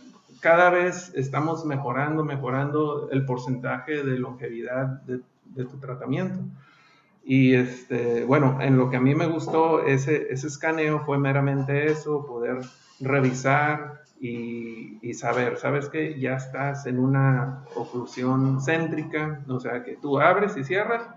cada 0.41 0.69
vez 0.69 1.11
estamos 1.15 1.65
mejorando, 1.65 2.25
mejorando 2.25 3.09
el 3.11 3.25
porcentaje 3.25 4.05
de 4.05 4.19
longevidad 4.19 5.01
de, 5.05 5.23
tu 5.65 5.79
tratamiento. 5.79 6.41
Y 7.25 7.55
este, 7.55 8.25
bueno, 8.25 8.59
en 8.61 8.77
lo 8.77 8.91
que 8.91 8.99
a 8.99 9.01
mí 9.01 9.15
me 9.15 9.27
gustó 9.27 9.85
ese, 9.85 10.31
ese 10.31 10.47
escaneo 10.47 11.01
fue 11.07 11.17
meramente 11.17 11.91
eso, 11.91 12.27
poder 12.27 12.59
revisar 13.01 14.03
y, 14.21 15.15
saber, 15.15 15.59
sabes 15.59 15.89
que 15.89 16.19
ya 16.19 16.35
estás 16.35 16.87
en 16.87 16.99
una 16.99 17.65
oclusión 17.75 18.61
céntrica, 18.61 19.45
o 19.49 19.61
sea 19.61 19.85
que 19.85 19.97
tú 19.97 20.19
abres 20.19 20.57
y 20.57 20.65
cierras 20.65 21.09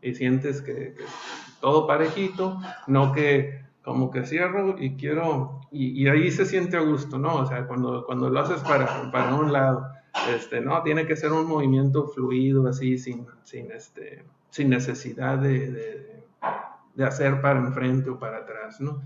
y 0.00 0.14
sientes 0.14 0.60
que, 0.60 0.94
todo 1.60 1.86
parejito, 1.86 2.60
no 2.86 3.12
que 3.12 3.62
como 3.82 4.10
que 4.10 4.26
cierro 4.26 4.76
y 4.78 4.96
quiero, 4.96 5.60
y, 5.70 6.06
ahí 6.08 6.30
se 6.30 6.44
siente 6.44 6.76
a 6.76 6.80
gusto, 6.80 7.18
¿no? 7.18 7.34
O 7.36 7.46
sea, 7.46 7.66
cuando, 7.66 8.04
cuando 8.04 8.30
lo 8.30 8.40
haces 8.40 8.60
para, 8.62 9.10
para 9.10 9.34
un 9.34 9.52
lado, 9.52 9.88
este, 10.34 10.60
no, 10.60 10.82
tiene 10.82 11.06
que 11.06 11.16
ser 11.16 11.32
un 11.32 11.46
movimiento 11.46 12.06
fluido, 12.08 12.68
así, 12.68 12.98
sin, 12.98 13.26
sin, 13.42 13.70
este, 13.72 14.24
sin 14.50 14.68
necesidad 14.68 15.38
de, 15.38 15.70
de, 15.70 16.24
de 16.94 17.04
hacer 17.04 17.40
para 17.40 17.58
enfrente 17.58 18.10
o 18.10 18.18
para 18.18 18.38
atrás, 18.38 18.80
¿no? 18.80 19.02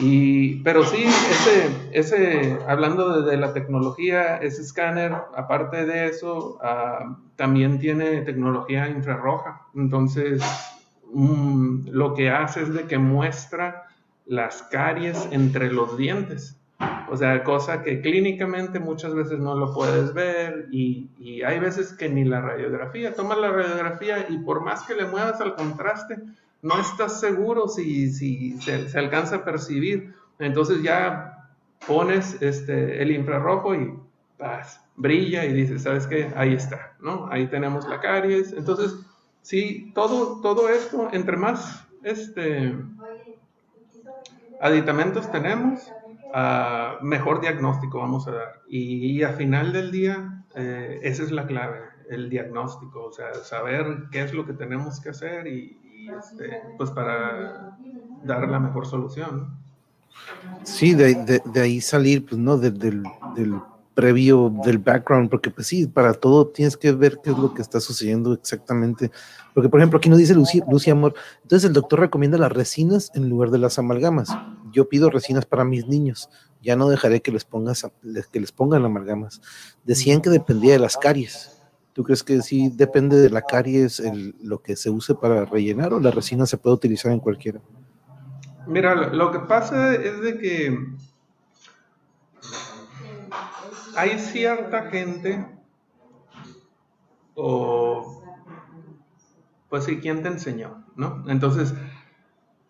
Y, 0.00 0.62
pero 0.62 0.84
sí, 0.84 1.04
ese, 1.04 1.90
ese, 1.92 2.58
hablando 2.66 3.22
de, 3.22 3.36
la 3.36 3.52
tecnología, 3.52 4.38
ese 4.38 4.62
escáner, 4.62 5.12
aparte 5.36 5.84
de 5.84 6.06
eso, 6.06 6.58
ah, 6.62 7.18
también 7.36 7.78
tiene 7.78 8.22
tecnología 8.22 8.88
infrarroja. 8.88 9.66
Entonces, 9.74 10.42
mm, 11.12 11.88
lo 11.90 12.14
que 12.14 12.30
hace 12.30 12.62
es 12.62 12.72
de 12.72 12.84
que 12.84 12.98
muestra 12.98 13.84
las 14.26 14.62
caries 14.64 15.28
entre 15.30 15.70
los 15.70 15.96
dientes. 15.96 16.58
O 17.10 17.16
sea, 17.16 17.44
cosa 17.44 17.82
que 17.82 18.00
clínicamente 18.00 18.80
muchas 18.80 19.14
veces 19.14 19.38
no 19.38 19.54
lo 19.54 19.72
puedes 19.72 20.14
ver 20.14 20.68
y, 20.72 21.10
y 21.18 21.42
hay 21.42 21.60
veces 21.60 21.92
que 21.92 22.08
ni 22.08 22.24
la 22.24 22.40
radiografía, 22.40 23.14
tomas 23.14 23.38
la 23.38 23.50
radiografía 23.50 24.26
y 24.28 24.38
por 24.38 24.62
más 24.62 24.82
que 24.82 24.94
le 24.94 25.04
muevas 25.04 25.40
al 25.40 25.54
contraste, 25.54 26.16
no 26.62 26.80
estás 26.80 27.20
seguro 27.20 27.68
si, 27.68 28.10
si 28.12 28.60
se, 28.60 28.98
alcanza 28.98 29.36
a 29.36 29.44
percibir. 29.44 30.14
Entonces 30.38 30.82
ya 30.82 31.50
pones 31.86 32.40
este, 32.40 33.02
el 33.02 33.10
infrarrojo 33.10 33.74
y 33.74 33.94
brilla 34.96 35.44
y 35.44 35.52
dices, 35.52 35.82
¿sabes 35.82 36.06
qué? 36.06 36.32
Ahí 36.36 36.54
está, 36.54 36.94
¿no? 37.00 37.28
Ahí 37.30 37.46
tenemos 37.48 37.86
la 37.88 38.00
caries. 38.00 38.52
Entonces, 38.52 38.96
sí, 39.42 39.92
todo, 39.94 40.40
todo 40.40 40.68
esto, 40.68 41.08
entre 41.12 41.36
más 41.36 41.86
este, 42.02 42.74
aditamentos 44.60 45.30
tenemos, 45.30 45.92
ah, 46.34 46.98
mejor 47.02 47.40
diagnóstico 47.40 47.98
vamos 47.98 48.26
a 48.28 48.32
dar. 48.32 48.62
Y, 48.68 49.22
a 49.22 49.32
final 49.32 49.72
del 49.72 49.90
día, 49.90 50.44
eh, 50.54 51.00
esa 51.02 51.22
es 51.22 51.30
la 51.30 51.46
clave, 51.46 51.80
el 52.08 52.28
diagnóstico, 52.28 53.04
o 53.04 53.12
sea, 53.12 53.34
saber 53.34 54.04
qué 54.10 54.22
es 54.22 54.34
lo 54.34 54.46
que 54.46 54.52
tenemos 54.52 55.00
que 55.00 55.10
hacer 55.10 55.46
y, 55.46 55.78
este, 56.08 56.62
pues 56.76 56.90
para 56.90 57.76
dar 58.24 58.48
la 58.48 58.60
mejor 58.60 58.86
solución. 58.86 59.56
Sí, 60.64 60.94
de, 60.94 61.42
ahí 61.60 61.80
salir, 61.80 62.24
pues, 62.24 62.40
¿no? 62.40 62.56
del, 62.58 63.02
previo, 63.94 64.52
del 64.64 64.78
background, 64.78 65.28
porque 65.28 65.50
pues 65.50 65.66
sí, 65.66 65.86
para 65.86 66.14
todo 66.14 66.46
tienes 66.46 66.76
que 66.76 66.92
ver 66.92 67.18
qué 67.22 67.30
es 67.30 67.38
lo 67.38 67.52
que 67.52 67.60
está 67.60 67.80
sucediendo 67.80 68.32
exactamente. 68.32 69.10
Porque, 69.54 69.68
por 69.68 69.80
ejemplo, 69.80 69.98
aquí 69.98 70.08
nos 70.08 70.18
dice 70.18 70.34
Lucy, 70.34 70.90
Amor, 70.90 71.14
entonces 71.42 71.68
el 71.68 71.74
doctor 71.74 72.00
recomienda 72.00 72.38
las 72.38 72.52
resinas 72.52 73.10
en 73.14 73.28
lugar 73.28 73.50
de 73.50 73.58
las 73.58 73.78
amalgamas. 73.78 74.30
Yo 74.72 74.88
pido 74.88 75.10
resinas 75.10 75.44
para 75.44 75.64
mis 75.64 75.86
niños, 75.86 76.30
ya 76.62 76.76
no 76.76 76.88
dejaré 76.88 77.20
que 77.20 77.32
les, 77.32 77.44
pongas, 77.44 77.86
que 78.32 78.40
les 78.40 78.52
pongan 78.52 78.84
amalgamas. 78.84 79.42
Decían 79.84 80.22
que 80.22 80.30
dependía 80.30 80.72
de 80.72 80.78
las 80.78 80.96
caries. 80.96 81.61
¿Tú 81.92 82.04
crees 82.04 82.22
que 82.22 82.40
sí 82.40 82.70
depende 82.74 83.16
de 83.18 83.28
la 83.28 83.42
caries 83.42 84.02
lo 84.42 84.62
que 84.62 84.76
se 84.76 84.88
use 84.88 85.14
para 85.14 85.44
rellenar 85.44 85.92
o 85.92 86.00
la 86.00 86.10
resina 86.10 86.46
se 86.46 86.56
puede 86.56 86.76
utilizar 86.76 87.12
en 87.12 87.20
cualquiera? 87.20 87.60
Mira, 88.66 88.94
lo 88.94 89.30
que 89.30 89.40
pasa 89.40 89.94
es 89.94 90.20
de 90.22 90.38
que 90.38 90.78
hay 93.96 94.18
cierta 94.18 94.90
gente 94.90 95.46
o 97.34 98.22
pues 99.68 99.84
sí, 99.84 99.98
¿quién 100.00 100.22
te 100.22 100.28
enseñó? 100.28 100.84
¿no? 100.96 101.24
Entonces, 101.28 101.74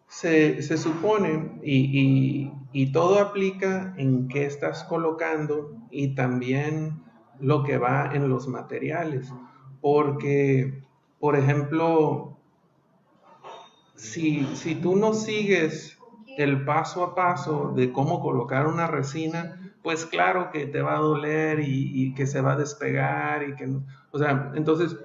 se, 0.07 0.63
supone 0.77 1.59
y, 1.65 2.53
y, 2.73 2.93
todo 2.93 3.19
aplica 3.19 3.95
en 3.97 4.29
qué 4.29 4.47
estás 4.47 4.85
colocando 4.85 5.77
y 5.91 6.15
también 6.15 7.02
lo 7.43 7.65
que 7.65 7.77
va 7.77 8.11
en 8.15 8.29
los 8.29 8.49
materiales. 8.49 9.31
Porque, 9.81 10.83
por 11.21 11.37
ejemplo, 11.37 12.39
si, 13.97 14.47
si 14.55 14.77
tú 14.77 14.97
no 14.97 15.13
sigues 15.13 15.99
el 16.39 16.65
paso 16.65 17.05
a 17.05 17.15
paso 17.15 17.73
de 17.75 17.93
cómo 17.93 18.21
colocar 18.21 18.67
una 18.67 18.87
resina, 18.87 19.73
pues 19.83 20.07
claro 20.07 20.51
que 20.51 20.67
te 20.67 20.81
va 20.81 20.97
a 20.97 21.01
doler 21.01 21.61
y, 21.61 22.15
que 22.15 22.27
se 22.27 22.41
va 22.41 22.53
a 22.53 22.57
despegar 22.57 23.43
y 23.43 23.55
que, 23.57 23.69
o 24.13 24.19
sea, 24.19 24.53
entonces 24.55 24.97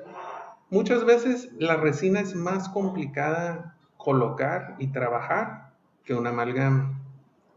muchas 0.69 1.03
veces 1.05 1.51
la 1.57 1.75
resina 1.75 2.19
es 2.19 2.35
más 2.35 2.69
complicada 2.69 3.75
colocar 3.97 4.75
y 4.77 4.87
trabajar 4.87 5.73
que 6.05 6.13
una 6.13 6.29
amalgama. 6.29 7.01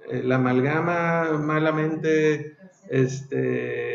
Eh, 0.09 0.23
la 0.25 0.37
amalgama 0.37 1.39
malamente 1.39 2.57
este, 2.89 3.90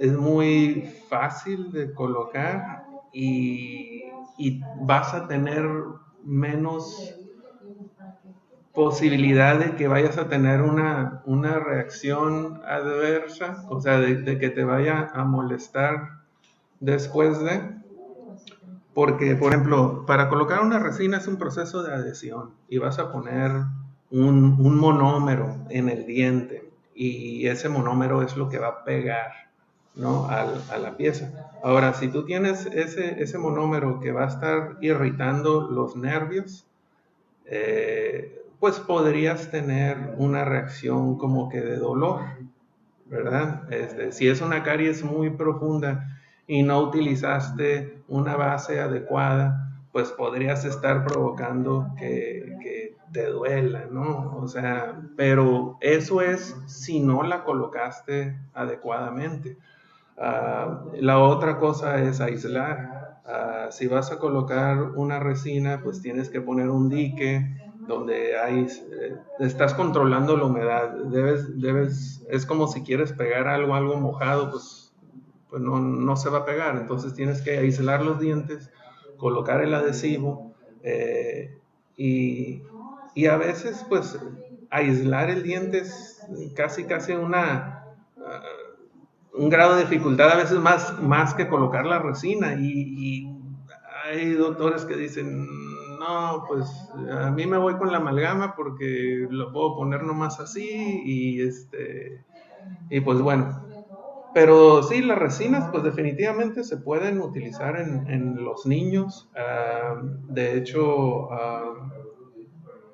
es 0.00 0.12
muy 0.12 0.82
fácil 1.08 1.72
de 1.72 1.92
colocar 1.94 2.84
y, 3.12 4.02
y 4.38 4.60
vas 4.80 5.14
a 5.14 5.26
tener 5.28 5.68
menos 6.22 7.14
posibilidad 8.74 9.58
de 9.58 9.74
que 9.76 9.88
vayas 9.88 10.18
a 10.18 10.28
tener 10.28 10.60
una, 10.62 11.22
una 11.24 11.58
reacción 11.58 12.60
adversa, 12.66 13.64
o 13.68 13.80
sea, 13.80 13.98
de, 13.98 14.38
que 14.38 14.50
te 14.50 14.64
vaya 14.64 15.10
a 15.14 15.24
molestar 15.24 16.20
después 16.80 17.40
de, 17.40 17.76
porque, 18.94 19.36
por 19.36 19.52
ejemplo, 19.52 20.04
para 20.06 20.28
colocar 20.28 20.62
una 20.62 20.78
resina 20.78 21.18
es 21.18 21.26
un 21.26 21.36
proceso 21.36 21.82
de 21.82 21.92
adhesión 21.92 22.54
y 22.68 22.78
vas 22.78 22.98
a 22.98 23.12
poner 23.12 23.50
un, 24.10 24.56
un 24.58 24.78
monómero 24.78 25.66
en 25.68 25.88
el 25.88 26.06
diente 26.06 26.70
y 26.94 27.46
ese 27.46 27.68
monómero 27.68 28.22
es 28.22 28.36
lo 28.36 28.48
que 28.48 28.58
va 28.58 28.68
a 28.68 28.84
pegar 28.84 29.32
¿no? 29.96 30.26
a, 30.26 30.42
a 30.70 30.78
la 30.78 30.96
pieza. 30.96 31.50
Ahora, 31.62 31.94
si 31.94 32.08
tú 32.08 32.24
tienes 32.24 32.66
ese, 32.66 33.20
ese 33.22 33.38
monómero 33.38 33.98
que 33.98 34.12
va 34.12 34.24
a 34.24 34.28
estar 34.28 34.76
irritando 34.80 35.68
los 35.70 35.96
nervios, 35.96 36.66
eh, 37.46 38.42
pues 38.60 38.78
podrías 38.78 39.50
tener 39.50 40.14
una 40.18 40.44
reacción 40.44 41.16
como 41.18 41.48
que 41.48 41.60
de 41.60 41.76
dolor, 41.76 42.20
¿verdad? 43.06 43.72
Este, 43.72 44.12
si 44.12 44.28
es 44.28 44.40
una 44.40 44.62
caries 44.62 45.02
muy 45.02 45.30
profunda 45.30 46.20
y 46.46 46.62
no 46.62 46.80
utilizaste 46.80 48.02
una 48.08 48.36
base 48.36 48.80
adecuada, 48.80 49.72
pues 49.92 50.10
podrías 50.10 50.64
estar 50.64 51.04
provocando 51.06 51.88
que, 51.98 52.56
que 52.62 52.96
te 53.12 53.26
duela, 53.26 53.86
¿no? 53.90 54.36
O 54.36 54.48
sea, 54.48 55.00
pero 55.16 55.78
eso 55.80 56.20
es 56.20 56.56
si 56.66 57.00
no 57.00 57.22
la 57.22 57.44
colocaste 57.44 58.36
adecuadamente. 58.52 59.56
Ah, 60.18 60.84
la 60.98 61.18
otra 61.18 61.58
cosa 61.58 62.02
es 62.02 62.20
aislar. 62.20 63.20
Ah, 63.26 63.68
si 63.70 63.86
vas 63.86 64.12
a 64.12 64.18
colocar 64.18 64.80
una 64.94 65.18
resina, 65.18 65.80
pues 65.82 66.00
tienes 66.00 66.30
que 66.30 66.40
poner 66.40 66.68
un 66.70 66.88
dique 66.88 67.56
donde 67.86 68.38
hay, 68.38 68.66
eh, 68.92 69.16
estás 69.40 69.74
controlando 69.74 70.36
la 70.36 70.44
humedad. 70.44 70.90
Debes, 71.06 71.60
debes, 71.60 72.24
es 72.30 72.46
como 72.46 72.66
si 72.68 72.82
quieres 72.82 73.12
pegar 73.12 73.46
algo, 73.48 73.74
algo 73.74 73.96
mojado, 73.96 74.50
pues, 74.50 74.94
pues 75.50 75.62
no, 75.62 75.78
no 75.80 76.16
se 76.16 76.30
va 76.30 76.38
a 76.38 76.44
pegar. 76.44 76.76
Entonces 76.76 77.14
tienes 77.14 77.42
que 77.42 77.58
aislar 77.58 78.02
los 78.02 78.18
dientes, 78.20 78.70
colocar 79.18 79.60
el 79.62 79.74
adhesivo 79.74 80.54
eh, 80.82 81.58
y, 81.96 82.62
y, 83.14 83.26
a 83.26 83.36
veces, 83.36 83.84
pues, 83.88 84.18
aislar 84.70 85.30
el 85.30 85.42
diente 85.42 85.78
es 85.78 86.20
casi, 86.54 86.84
casi 86.84 87.12
una... 87.12 87.75
Un 89.36 89.50
grado 89.50 89.76
de 89.76 89.82
dificultad 89.82 90.30
a 90.30 90.36
veces 90.36 90.58
más, 90.58 91.00
más 91.02 91.34
que 91.34 91.48
colocar 91.48 91.84
la 91.84 91.98
resina 91.98 92.54
y, 92.58 93.32
hay 94.04 94.34
doctores 94.34 94.84
que 94.84 94.94
dicen 94.94 95.48
no, 95.98 96.44
pues 96.46 96.92
a 97.10 97.28
mí 97.32 97.44
me 97.44 97.58
voy 97.58 97.76
con 97.76 97.90
la 97.90 97.98
amalgama 97.98 98.54
porque 98.54 99.26
lo 99.28 99.52
puedo 99.52 99.74
poner 99.74 100.04
nomás 100.04 100.38
así 100.38 101.02
y 101.04 101.40
este, 101.40 102.24
y 102.88 103.00
pues 103.00 103.20
bueno. 103.20 103.66
Pero 104.32 104.82
sí, 104.82 105.00
las 105.00 105.18
resinas 105.18 105.70
pues 105.72 105.82
definitivamente 105.82 106.62
se 106.62 106.76
pueden 106.76 107.20
utilizar 107.20 107.80
en, 107.80 108.44
los 108.44 108.66
niños. 108.66 109.30
Ah, 109.34 110.00
de 110.28 110.58
hecho, 110.58 111.32
ah, 111.32 111.90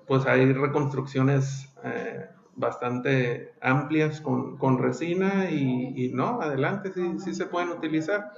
pues 0.07 0.24
hay 0.26 0.53
reconstrucciones 0.53 1.74
eh, 1.84 2.26
bastante 2.57 3.53
amplias 3.61 4.20
con, 4.20 4.78
resina 4.78 5.50
y, 5.50 6.11
no, 6.12 6.40
adelante, 6.40 6.92
sí, 6.92 7.18
sí 7.18 7.34
se 7.34 7.46
pueden 7.46 7.70
utilizar. 7.70 8.32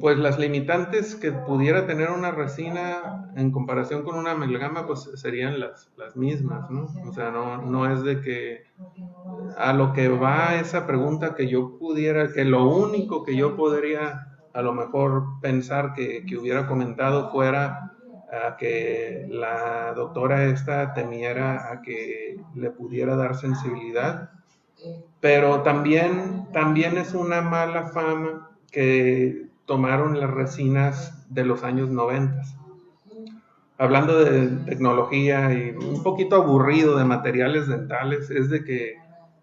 Pues 0.00 0.18
las 0.18 0.38
limitantes 0.38 1.14
que 1.14 1.32
pudiera 1.32 1.86
tener 1.86 2.10
una 2.10 2.30
resina 2.30 3.30
en 3.36 3.50
comparación 3.50 4.02
con 4.02 4.16
una 4.16 4.32
amalgama, 4.32 4.86
pues 4.86 5.10
serían 5.14 5.58
las, 5.60 5.90
las 5.96 6.16
mismas, 6.16 6.70
¿no? 6.70 6.86
O 7.08 7.12
sea, 7.12 7.30
no, 7.30 7.62
no 7.62 7.90
es 7.90 8.02
de 8.02 8.20
que 8.20 8.64
a 9.56 9.72
lo 9.72 9.92
que 9.92 10.08
va 10.08 10.56
esa 10.56 10.86
pregunta 10.86 11.34
que 11.34 11.48
yo 11.48 11.78
pudiera, 11.78 12.32
que 12.32 12.44
lo 12.44 12.68
único 12.68 13.22
que 13.24 13.36
yo 13.36 13.56
podría 13.56 14.38
a 14.52 14.62
lo 14.62 14.72
mejor 14.72 15.24
pensar 15.40 15.94
que, 15.94 16.24
que 16.26 16.36
hubiera 16.36 16.66
comentado 16.66 17.30
fuera 17.30 17.95
a 18.36 18.56
que 18.56 19.26
la 19.28 19.92
doctora 19.94 20.44
esta 20.44 20.94
temiera 20.94 21.72
a 21.72 21.82
que 21.82 22.38
le 22.54 22.70
pudiera 22.70 23.16
dar 23.16 23.36
sensibilidad, 23.36 24.30
pero 25.20 25.62
también, 25.62 26.48
también 26.52 26.98
es 26.98 27.14
una 27.14 27.40
mala 27.40 27.88
fama 27.88 28.50
que 28.70 29.46
tomaron 29.64 30.20
las 30.20 30.30
resinas 30.30 31.24
de 31.28 31.44
los 31.44 31.64
años 31.64 31.90
90. 31.90 32.42
Hablando 33.78 34.24
de 34.24 34.48
tecnología 34.64 35.52
y 35.52 35.70
un 35.70 36.02
poquito 36.02 36.36
aburrido 36.36 36.96
de 36.96 37.04
materiales 37.04 37.68
dentales, 37.68 38.30
es 38.30 38.48
de 38.48 38.64
que 38.64 38.94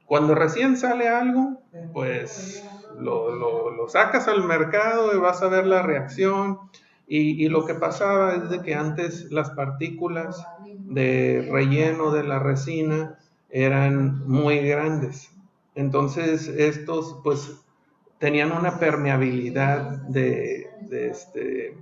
cuando 0.05 0.35
recién 0.35 0.77
sale 0.77 1.07
algo, 1.07 1.61
pues 1.93 2.63
lo, 2.99 3.31
lo, 3.35 3.89
sacas 3.89 4.27
al 4.27 4.43
mercado 4.43 5.13
y 5.13 5.19
vas 5.19 5.41
a 5.41 5.49
ver 5.49 5.65
la 5.67 5.81
reacción. 5.81 6.59
Y, 7.07 7.43
y, 7.43 7.49
lo 7.49 7.65
que 7.65 7.75
pasaba 7.75 8.33
es 8.35 8.49
de 8.49 8.61
que 8.61 8.75
antes 8.75 9.29
las 9.31 9.49
partículas 9.51 10.45
de 10.79 11.47
relleno 11.51 12.11
de 12.11 12.23
la 12.23 12.39
resina 12.39 13.19
eran 13.49 14.27
muy 14.27 14.59
grandes. 14.59 15.31
Entonces 15.75 16.47
estos 16.47 17.19
pues 17.23 17.63
tenían 18.19 18.51
una 18.51 18.79
permeabilidad 18.79 19.97
de, 20.07 20.69
este, 20.91 21.75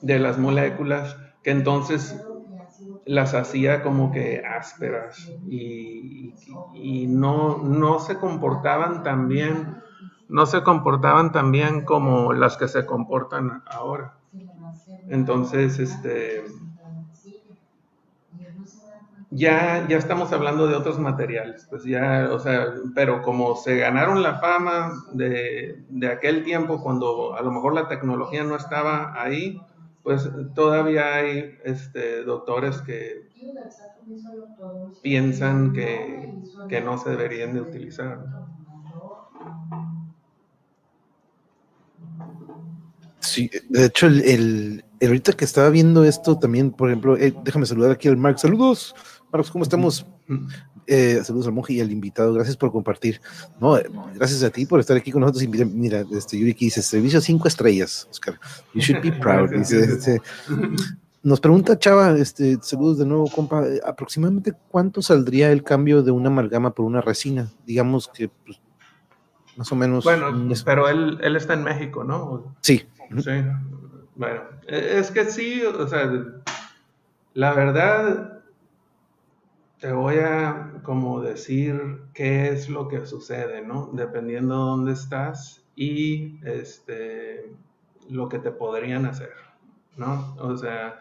de 0.00 0.18
las 0.18 0.38
moléculas 0.38 1.16
que 1.42 1.52
entonces 1.52 2.20
las 3.06 3.34
hacía 3.34 3.82
como 3.82 4.10
que 4.10 4.42
ásperas 4.44 5.30
y, 5.48 6.34
no, 7.08 7.58
no, 7.58 8.00
se 8.00 8.16
comportaban 8.16 9.02
tan 9.02 9.28
bien, 9.28 9.76
no 10.28 10.46
se 10.46 10.62
comportaban 10.62 11.32
tan 11.32 11.52
bien 11.52 11.84
como 11.84 12.32
las 12.32 12.56
que 12.56 12.68
se 12.68 12.86
comportan 12.86 13.62
ahora. 13.66 14.16
Entonces, 15.08 15.78
este, 15.78 16.44
ya, 19.30 19.86
ya 19.88 19.98
estamos 19.98 20.32
hablando 20.32 20.66
de 20.66 20.76
otros 20.76 20.98
materiales, 20.98 21.66
pues 21.68 21.84
ya, 21.84 22.28
o 22.30 22.38
sea, 22.38 22.66
pero 22.94 23.22
como 23.22 23.56
se 23.56 23.76
ganaron 23.76 24.22
la 24.22 24.38
fama 24.38 24.92
de, 25.12 25.84
aquel 26.10 26.44
tiempo 26.44 26.80
cuando 26.82 27.34
a 27.34 27.42
lo 27.42 27.50
mejor 27.50 27.74
la 27.74 27.88
tecnología 27.88 28.44
no 28.44 28.56
estaba 28.56 29.20
ahí, 29.20 29.66
pues 30.02 30.30
todavía 30.54 31.16
hay 31.16 31.58
este, 31.64 32.22
doctores 32.22 32.80
que 32.82 33.28
piensan 35.02 35.72
que, 35.72 36.32
no 36.82 36.98
se 36.98 37.10
deberían 37.10 37.54
de 37.54 37.60
utilizar. 37.60 38.18
Sí, 43.24 43.50
de 43.68 43.86
hecho, 43.86 44.06
el, 44.06 44.84
ahorita 45.00 45.32
que 45.32 45.44
estaba 45.44 45.70
viendo 45.70 46.04
esto 46.04 46.38
también, 46.38 46.70
por 46.70 46.90
ejemplo, 46.90 47.16
eh, 47.16 47.34
déjame 47.44 47.66
saludar 47.66 47.90
aquí 47.90 48.08
al 48.08 48.16
Mark. 48.16 48.38
Saludos. 48.38 48.94
Marcos, 49.32 49.50
¿cómo 49.50 49.64
estamos? 49.64 50.06
Eh, 50.86 51.20
saludos 51.24 51.46
al 51.46 51.54
monje 51.54 51.72
y 51.72 51.80
al 51.80 51.90
invitado, 51.90 52.32
gracias 52.34 52.56
por 52.56 52.70
compartir. 52.70 53.20
No, 53.60 53.76
eh, 53.76 53.88
gracias 54.14 54.42
a 54.42 54.50
ti 54.50 54.66
por 54.66 54.80
estar 54.80 54.96
aquí 54.96 55.10
con 55.10 55.22
nosotros. 55.22 55.44
mira, 55.48 56.04
este, 56.12 56.38
Yuri 56.38 56.52
dice, 56.52 56.82
servicio 56.82 57.20
cinco 57.20 57.48
estrellas, 57.48 58.06
Oscar. 58.10 58.38
You 58.74 58.80
should 58.80 59.02
be 59.02 59.12
proud. 59.12 59.50
Este, 59.54 60.20
nos 61.22 61.40
pregunta 61.40 61.78
Chava, 61.78 62.10
este, 62.18 62.58
saludos 62.60 62.98
de 62.98 63.06
nuevo, 63.06 63.30
compa, 63.30 63.66
eh, 63.66 63.80
aproximadamente 63.84 64.52
cuánto 64.68 65.00
saldría 65.00 65.50
el 65.52 65.62
cambio 65.62 66.02
de 66.02 66.10
una 66.10 66.28
amalgama 66.28 66.74
por 66.74 66.84
una 66.84 67.00
resina? 67.00 67.48
Digamos 67.66 68.08
que 68.08 68.28
pues, 68.28 68.60
más 69.56 69.72
o 69.72 69.76
menos. 69.76 70.04
Bueno, 70.04 70.26
pero 70.64 70.88
él, 70.88 71.18
él 71.22 71.36
está 71.36 71.54
en 71.54 71.64
México, 71.64 72.04
¿no? 72.04 72.54
Sí. 72.60 72.86
Sí. 73.18 73.44
Bueno, 74.16 74.42
e, 74.66 74.98
es 74.98 75.10
que 75.10 75.24
sí, 75.26 75.62
o 75.62 75.86
sea, 75.86 76.10
la 77.34 77.52
verdad, 77.52 78.42
te 79.80 79.92
voy 79.92 80.16
a 80.16 80.80
como 80.82 81.20
decir 81.20 82.02
qué 82.14 82.48
es 82.48 82.68
lo 82.68 82.88
que 82.88 83.04
sucede, 83.06 83.62
¿no? 83.62 83.90
Dependiendo 83.92 84.54
de 84.54 84.60
dónde 84.60 84.92
estás 84.92 85.64
y 85.76 86.38
este, 86.44 87.52
lo 88.08 88.28
que 88.28 88.38
te 88.38 88.50
podrían 88.50 89.06
hacer, 89.06 89.32
¿no? 89.96 90.34
O 90.38 90.56
sea, 90.56 91.00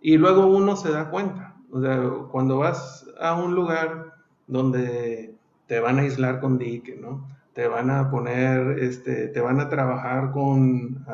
y 0.00 0.16
luego 0.16 0.46
uno 0.46 0.76
se 0.76 0.90
da 0.90 1.10
cuenta, 1.10 1.56
o 1.70 1.80
sea, 1.80 2.02
cuando 2.30 2.58
vas 2.58 3.06
a 3.20 3.34
un 3.34 3.54
lugar 3.54 4.14
donde 4.46 5.34
te 5.66 5.80
van 5.80 5.98
a 5.98 6.02
aislar 6.02 6.40
con 6.40 6.58
dique, 6.58 6.96
¿no? 6.96 7.28
Te 7.52 7.68
van 7.68 7.90
a 7.90 8.10
poner, 8.10 8.78
este, 8.78 9.28
te 9.28 9.40
van 9.40 9.60
a 9.60 9.68
trabajar 9.68 10.32
con 10.32 11.04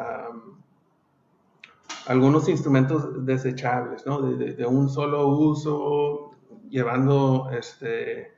algunos 2.06 2.48
instrumentos 2.48 3.24
desechables, 3.24 4.06
¿no? 4.06 4.20
De, 4.20 4.66
un 4.66 4.88
solo 4.88 5.28
uso, 5.28 6.32
llevando, 6.68 7.50
este, 7.58 8.32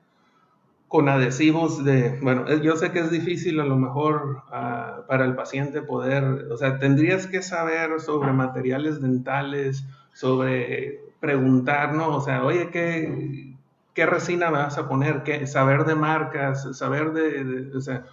con 0.88 1.08
adhesivos 1.08 1.84
de, 1.84 2.18
bueno, 2.22 2.46
yo 2.58 2.76
sé 2.76 2.92
que 2.92 3.00
es 3.00 3.10
difícil 3.10 3.58
a 3.60 3.64
lo 3.64 3.76
mejor 3.76 4.42
ah, 4.52 5.02
para 5.08 5.24
el 5.24 5.34
paciente 5.34 5.82
poder, 5.82 6.46
o 6.50 6.56
sea, 6.56 6.78
tendrías 6.78 7.26
que 7.26 7.42
saber 7.42 8.00
sobre 8.00 8.32
materiales 8.32 9.00
dentales, 9.00 9.84
sobre 10.12 11.00
preguntar, 11.20 11.94
¿no? 11.94 12.16
O 12.16 12.20
sea, 12.20 12.44
oye, 12.44 12.70
¿qué, 12.70 13.56
qué 13.94 14.06
resina 14.06 14.50
vas 14.50 14.78
a 14.78 14.88
poner? 14.88 15.24
¿Qué, 15.24 15.46
saber 15.46 15.84
de 15.84 15.96
marcas, 15.96 16.76
saber 16.76 17.12
de, 17.12 17.76
o 17.76 17.80
sea, 17.80 18.04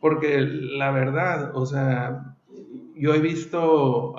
porque 0.00 0.40
la 0.40 0.92
verdad, 0.92 1.50
o 1.54 1.66
sea, 1.66 2.36
yo 2.94 3.14
he 3.14 3.18
visto, 3.18 4.14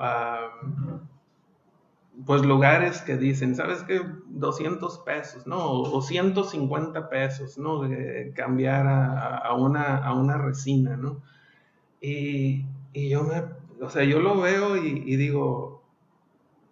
pues, 2.26 2.46
lugares 2.46 3.02
que 3.02 3.18
dicen, 3.18 3.56
¿sabes 3.56 3.84
qué? 3.84 4.02
200 4.30 5.00
pesos, 5.00 5.48
¿no? 5.48 5.58
O 5.72 6.02
150 6.02 7.10
pesos, 7.10 7.58
¿no? 7.58 7.82
De 7.82 8.32
cambiar 8.36 8.88
a, 8.88 9.54
una, 9.56 9.98
a 9.98 10.14
una 10.14 10.38
resina, 10.38 10.98
¿no? 10.98 11.22
Y, 12.02 12.66
yo 12.94 13.24
me, 13.24 13.44
o 13.84 13.90
sea, 13.90 14.04
yo 14.04 14.20
lo 14.20 14.42
veo 14.42 14.76
y 14.78 15.16
digo, 15.16 15.82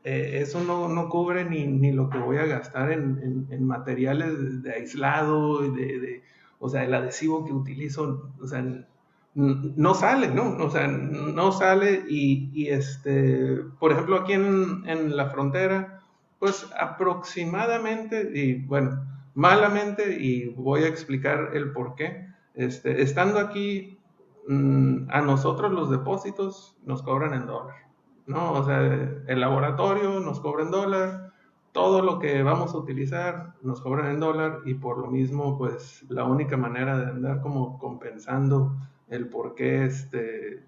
eh, 0.04 0.40
eso 0.42 0.62
no, 0.64 1.10
cubre 1.10 1.46
ni, 1.46 1.92
lo 1.92 2.10
que 2.10 2.20
voy 2.20 2.38
a 2.38 2.46
gastar 2.46 2.92
en, 2.92 3.66
materiales 3.66 4.64
de, 4.64 4.74
aislado, 4.74 5.62
de, 5.62 6.24
o 6.60 6.70
sea, 6.70 6.84
el 6.86 6.94
adhesivo 6.94 7.46
que 7.46 7.54
utilizo, 7.54 8.32
o 8.42 8.48
sea, 8.48 8.88
no 9.36 9.94
sale, 9.94 10.30
¿no? 10.30 10.58
O 10.58 10.70
sea, 10.70 10.88
no 10.88 11.52
sale 11.52 12.04
y, 12.10 12.68
este, 12.68 13.58
por 13.80 13.92
ejemplo, 13.92 14.18
aquí 14.18 14.34
en, 14.34 15.16
la 15.16 15.30
frontera, 15.30 16.02
pues 16.40 16.68
aproximadamente, 16.80 18.32
y 18.34 18.66
bueno, 18.66 19.06
malamente, 19.36 20.18
y 20.20 20.50
voy 20.50 20.84
a 20.84 20.88
explicar 20.88 21.52
el 21.54 21.72
por 21.72 21.96
qué, 21.96 22.28
este, 22.56 23.02
estando 23.02 23.40
aquí, 23.40 24.00
mm, 24.48 25.10
a 25.10 25.22
nosotros 25.22 25.72
los 25.72 25.90
depósitos 25.90 26.78
nos 26.86 27.04
cobran 27.04 27.34
en 27.34 27.46
dólar. 27.46 27.90
¿no? 28.30 28.54
O 28.54 28.64
sea, 28.64 28.80
el 28.80 29.40
laboratorio 29.40 30.20
nos 30.20 30.40
cobra 30.40 30.64
en 30.64 30.72
dólar, 30.72 31.34
todo 31.72 32.02
lo 32.02 32.20
que 32.20 32.44
vamos 32.44 32.74
a 32.74 32.78
utilizar 32.78 33.54
nos 33.62 33.82
cobran 33.82 34.12
en 34.12 34.20
dólar 34.20 34.60
y 34.66 34.76
por 34.76 35.00
lo 35.00 35.08
mismo, 35.08 35.58
pues 35.58 36.06
la 36.10 36.26
única 36.26 36.56
manera 36.56 36.98
de 36.98 37.06
andar 37.08 37.42
como 37.42 37.80
compensando 37.80 38.76
el 39.10 39.28
por 39.28 39.56
qué 39.56 39.86
este, 39.86 40.64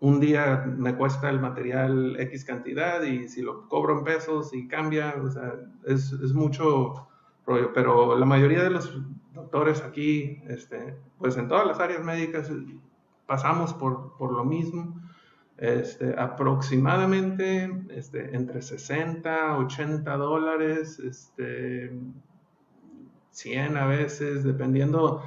un 0.00 0.20
día 0.20 0.64
me 0.66 0.94
cuesta 0.94 1.28
el 1.30 1.40
material 1.40 2.16
X 2.20 2.44
cantidad 2.44 3.02
y 3.02 3.28
si 3.28 3.42
lo 3.42 3.68
cobro 3.68 3.98
en 3.98 4.04
pesos 4.04 4.54
y 4.54 4.68
cambia, 4.68 5.14
o 5.22 5.30
sea, 5.30 5.54
es, 5.86 6.12
es 6.12 6.32
mucho 6.32 7.08
rollo, 7.46 7.72
pero 7.72 8.16
la 8.18 8.26
mayoría 8.26 8.62
de 8.62 8.70
los 8.70 9.00
doctores 9.34 9.82
aquí, 9.82 10.42
este, 10.48 10.96
pues 11.18 11.36
en 11.36 11.48
todas 11.48 11.66
las 11.66 11.80
áreas 11.80 12.04
médicas 12.04 12.50
pasamos 13.26 13.74
por, 13.74 14.16
por 14.16 14.32
lo 14.32 14.44
mismo. 14.44 15.00
Este, 15.56 16.14
aproximadamente 16.16 17.68
este, 17.90 18.36
entre 18.36 18.62
60, 18.62 19.58
80 19.58 20.16
dólares, 20.16 21.00
este, 21.00 21.90
100 23.30 23.76
a 23.76 23.86
veces, 23.86 24.44
dependiendo, 24.44 25.20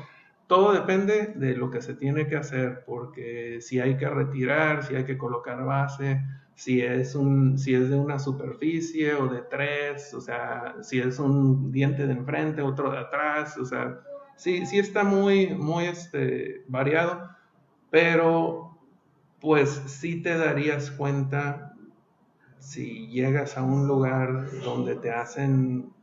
todo 0.51 0.73
depende 0.73 1.31
de 1.37 1.55
lo 1.55 1.71
que 1.71 1.81
se 1.81 1.93
tiene 1.93 2.27
que 2.27 2.35
hacer, 2.35 2.83
porque 2.85 3.61
si 3.61 3.79
hay 3.79 3.95
que 3.95 4.09
retirar, 4.09 4.83
si 4.83 4.95
hay 4.95 5.05
que 5.05 5.17
colocar 5.17 5.63
base, 5.63 6.21
si 6.55 6.81
es, 6.81 7.15
un, 7.15 7.57
si 7.57 7.73
es 7.73 7.89
de 7.89 7.97
una 7.97 8.19
superficie 8.19 9.13
o 9.13 9.27
de 9.27 9.43
tres, 9.43 10.13
o 10.13 10.19
sea, 10.19 10.75
si 10.81 10.99
es 10.99 11.19
un 11.19 11.71
diente 11.71 12.05
de 12.05 12.11
enfrente, 12.11 12.61
otro 12.61 12.91
de 12.91 12.97
atrás, 12.97 13.57
o 13.57 13.63
sea, 13.63 14.01
sí, 14.35 14.65
sí 14.65 14.77
está 14.77 15.05
muy, 15.05 15.55
muy 15.55 15.85
este, 15.85 16.65
variado, 16.67 17.29
pero 17.89 18.77
pues 19.39 19.69
sí 19.69 20.21
te 20.21 20.37
darías 20.37 20.91
cuenta 20.91 21.77
si 22.59 23.07
llegas 23.07 23.57
a 23.57 23.63
un 23.63 23.87
lugar 23.87 24.47
donde 24.65 24.97
te 24.97 25.11
hacen 25.11 25.93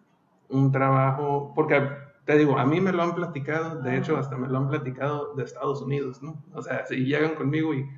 un 0.48 0.72
trabajo, 0.72 1.52
porque 1.54 2.07
te 2.28 2.36
digo, 2.36 2.58
a 2.58 2.66
mí 2.66 2.78
me 2.78 2.92
lo 2.92 3.02
han 3.02 3.14
platicado, 3.14 3.80
de 3.80 3.96
hecho 3.96 4.18
hasta 4.18 4.36
me 4.36 4.48
lo 4.48 4.58
han 4.58 4.68
platicado 4.68 5.32
de 5.34 5.44
Estados 5.44 5.80
Unidos, 5.80 6.22
¿no? 6.22 6.36
O 6.52 6.60
sea, 6.60 6.84
si 6.84 7.06
llegan 7.06 7.34
conmigo 7.34 7.72
y, 7.72 7.88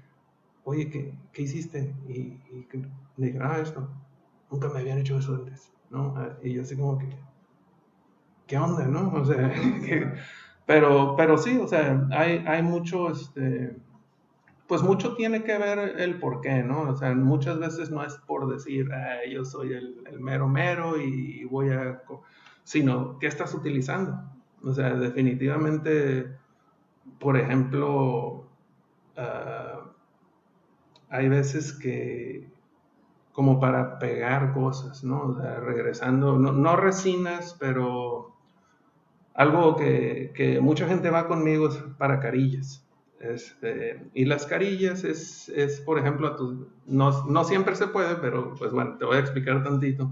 oye, 0.63 0.89
¿qué, 0.89 1.19
qué 1.33 1.43
hiciste? 1.43 1.93
Y, 2.09 2.39
me 3.17 3.27
digan, 3.27 3.43
ah, 3.51 3.59
esto, 3.59 3.89
nunca 4.49 4.69
me 4.69 4.79
habían 4.79 4.99
hecho 4.99 5.19
eso 5.19 5.35
antes, 5.35 5.73
¿no? 5.91 6.15
Ah, 6.17 6.37
y 6.45 6.53
yo 6.53 6.63
así 6.63 6.77
como 6.77 6.97
que, 6.97 7.09
¿qué 8.47 8.57
onda, 8.57 8.87
no? 8.87 9.13
O 9.15 9.25
sea, 9.25 9.53
pero, 10.65 11.17
pero 11.17 11.37
sí, 11.37 11.59
o 11.59 11.67
sea, 11.67 12.07
hay, 12.13 12.45
hay 12.47 12.63
mucho, 12.63 13.11
este, 13.11 13.75
pues 14.69 14.81
mucho 14.81 15.17
tiene 15.17 15.43
que 15.43 15.59
ver 15.59 15.97
el 15.99 16.21
por 16.21 16.41
qué, 16.41 16.63
¿no? 16.63 16.83
O 16.83 16.95
sea, 16.95 17.13
muchas 17.17 17.59
veces 17.59 17.91
no 17.91 18.05
es 18.05 18.15
por 18.29 18.47
decir, 18.47 18.89
yo 19.29 19.45
soy 19.45 19.73
el, 19.73 20.21
mero 20.21 20.47
mero 20.47 21.01
y 21.01 21.43
voy 21.47 21.71
a... 21.71 22.01
sino, 22.71 23.19
¿qué 23.19 23.27
estás 23.27 23.53
utilizando? 23.53 24.23
O 24.63 24.73
sea, 24.73 24.91
definitivamente, 24.95 26.37
por 27.19 27.37
ejemplo, 27.37 28.47
ah, 29.17 29.91
hay 31.09 31.29
veces 31.29 31.73
que 31.73 32.49
como 33.33 33.59
para 33.59 33.99
pegar 33.99 34.53
cosas, 34.53 35.03
¿no? 35.03 35.21
O 35.21 35.35
sea, 35.35 35.59
regresando, 35.59 36.39
no, 36.39 36.77
resinas, 36.77 37.57
pero 37.59 38.37
algo 39.35 39.75
que, 39.75 40.31
que, 40.37 40.61
mucha 40.61 40.87
gente 40.87 41.11
va 41.11 41.27
conmigo 41.27 41.71
es 41.71 41.75
para 41.99 42.21
carillas. 42.21 42.87
Este, 43.19 44.01
y 44.15 44.27
las 44.27 44.47
carillas 44.47 45.03
es, 45.03 45.49
es 45.49 45.81
por 45.81 45.99
ejemplo, 45.99 46.37
no, 46.87 47.27
no, 47.27 47.43
siempre 47.43 47.75
se 47.75 47.89
puede, 47.89 48.15
pero 48.15 48.55
pues 48.55 48.71
bueno, 48.71 48.97
te 48.97 49.07
voy 49.07 49.17
a 49.17 49.21
explicar 49.21 49.65
tantito. 49.65 50.09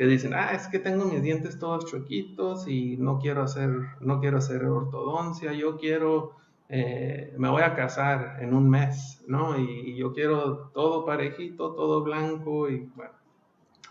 Que 0.00 0.06
dicen, 0.06 0.32
ah, 0.32 0.52
es 0.54 0.66
que 0.66 0.78
tengo 0.78 1.04
mis 1.04 1.22
dientes 1.22 1.58
todos 1.58 1.84
chuequitos 1.84 2.66
y 2.66 2.96
no 2.96 3.18
quiero 3.18 3.42
hacer, 3.42 3.70
no 4.00 4.18
quiero 4.18 4.38
hacer 4.38 4.64
ortodoncia, 4.64 5.52
yo 5.52 5.76
quiero, 5.76 6.36
eh, 6.70 7.34
me 7.36 7.50
voy 7.50 7.60
a 7.60 7.74
casar 7.74 8.38
en 8.40 8.54
un 8.54 8.70
mes, 8.70 9.22
¿no? 9.28 9.58
Y, 9.58 9.98
yo 9.98 10.14
quiero 10.14 10.70
todo 10.72 11.04
parejito, 11.04 11.74
todo 11.74 12.02
blanco 12.02 12.70
y 12.70 12.90
bueno, 12.96 13.12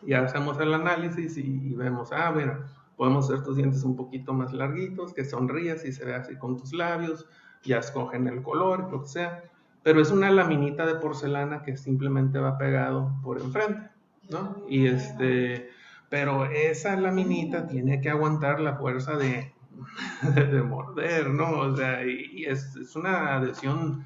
ya 0.01 0.22
hacemos 0.24 0.60
el 0.60 0.74
análisis 0.74 1.38
y, 1.38 1.43
y 1.43 1.76
vemos, 1.76 2.10
ah, 2.12 2.34
mira, 2.36 2.66
podemos 2.97 3.30
hacer 3.30 3.43
tus 3.43 3.57
dientes 3.57 3.84
un 3.84 3.95
poquito 3.95 4.34
más 4.34 4.51
larguitos, 4.51 5.14
que 5.14 5.24
sonrías 5.24 5.86
y 5.86 5.91
se 5.91 6.05
ve 6.05 6.16
así 6.16 6.36
con 6.38 6.57
tus 6.57 6.74
labios 6.74 7.28
ya 7.62 7.78
escogen 7.78 8.26
el 8.26 8.41
color, 8.41 8.91
lo 8.91 9.01
que 9.01 9.10
sea, 9.10 9.43
pero 9.84 10.01
es 10.01 10.10
una 10.10 10.32
laminita 10.32 10.88
de 10.88 10.95
porcelana 10.95 11.62
que 11.62 11.78
simplemente 11.78 12.39
va 12.39 12.57
pegado 12.57 13.14
por 13.22 13.39
enfrente, 13.39 13.91
¿no? 14.32 14.64
Y 14.68 14.88
este, 14.88 15.70
pero 16.10 16.45
esa 16.45 16.95
laminita 16.95 17.68
tiene 17.68 18.01
que 18.01 18.10
aguantar 18.10 18.60
la 18.60 18.76
fuerza 18.76 19.16
de, 19.18 19.53
de 20.36 20.62
morder, 20.64 21.30
¿no? 21.30 21.60
O 21.60 21.76
sea, 21.76 22.05
y, 22.05 22.45
es, 22.45 22.76
es, 22.76 22.95
una 22.95 23.36
adhesión 23.36 24.03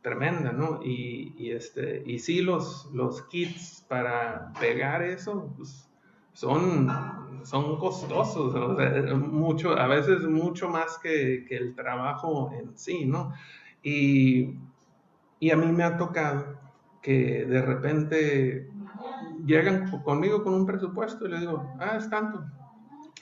tremenda, 0.00 0.52
¿no? 0.52 0.80
Y, 0.82 1.34
y, 1.36 1.50
este, 1.50 2.02
y 2.06 2.18
sí, 2.18 2.42
los, 2.42 2.90
los 2.92 3.22
kits 3.22 3.84
para 3.88 4.52
pegar 4.60 5.02
eso, 5.02 5.52
pues, 5.56 5.88
son, 6.32 6.88
son 7.44 7.78
costosos, 7.78 8.54
o 8.54 8.76
sea, 8.76 9.14
mucho, 9.14 9.78
a 9.78 9.86
veces 9.86 10.22
mucho 10.22 10.68
más 10.68 10.98
que, 10.98 11.44
que 11.46 11.56
el 11.56 11.74
trabajo 11.74 12.52
en 12.58 12.76
sí, 12.76 13.04
¿no? 13.04 13.34
Y, 13.82 14.54
y, 15.40 15.50
a 15.50 15.56
mí 15.56 15.66
me 15.66 15.82
ha 15.82 15.96
tocado 15.96 16.58
que 17.02 17.44
de 17.44 17.62
repente 17.62 18.70
llegan 19.44 19.90
conmigo 20.02 20.42
con 20.42 20.54
un 20.54 20.66
presupuesto 20.66 21.26
y 21.26 21.30
le 21.30 21.40
digo, 21.40 21.74
ah, 21.78 21.96
es 21.96 22.08
tanto. 22.08 22.44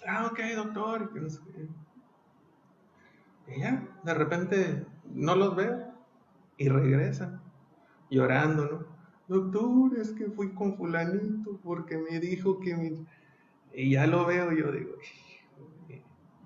Ah, 0.07 0.27
ok, 0.31 0.39
doctor. 0.57 1.11
Y 3.49 3.61
ya, 3.61 3.87
de 4.05 4.15
repente 4.15 4.87
no 5.13 5.35
los 5.35 5.57
veo 5.57 5.93
y 6.57 6.69
regresan 6.69 7.41
llorando, 8.11 8.65
¿no? 8.67 9.01
Doctor, 9.29 9.99
es 9.99 10.11
que 10.13 10.27
fui 10.27 10.53
con 10.55 10.77
fulanito 10.77 11.59
porque 11.63 11.97
me 11.97 12.19
dijo 12.19 12.59
que 12.59 12.77
mi... 12.77 13.07
Y 13.73 13.93
ya 13.93 14.07
lo 14.07 14.27
veo, 14.27 14.51
yo 14.51 14.73
digo, 14.73 14.97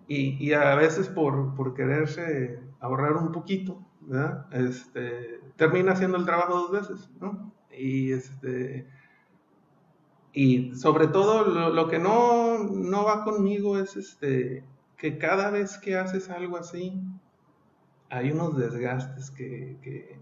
y, 0.07 0.53
a 0.53 0.75
veces 0.75 1.09
por, 1.09 1.55
por, 1.55 1.73
quererse 1.73 2.61
ahorrar 2.81 3.17
un 3.17 3.33
poquito, 3.33 3.83
¿verdad? 4.03 4.47
Este, 4.53 5.41
termina 5.57 5.93
haciendo 5.93 6.19
el 6.19 6.27
trabajo 6.27 6.59
dos 6.59 6.73
veces, 6.73 7.11
¿no? 7.21 7.55
Y, 7.71 8.13
este, 8.13 8.87
y 10.35 10.75
sobre 10.75 11.07
todo 11.07 11.71
lo, 11.71 11.89
que 11.89 12.01
no, 12.01 12.59
no, 12.65 13.05
va 13.05 13.23
conmigo 13.25 13.79
es 13.79 13.97
este, 13.97 14.65
que 14.97 15.17
cada 15.17 15.51
vez 15.51 15.79
que 15.79 15.97
haces 15.97 16.29
algo 16.29 16.57
así, 16.57 17.01
hay 18.11 18.33
unos 18.33 18.57
desgastes 18.57 19.31
que, 19.31 19.79
que 19.81 20.19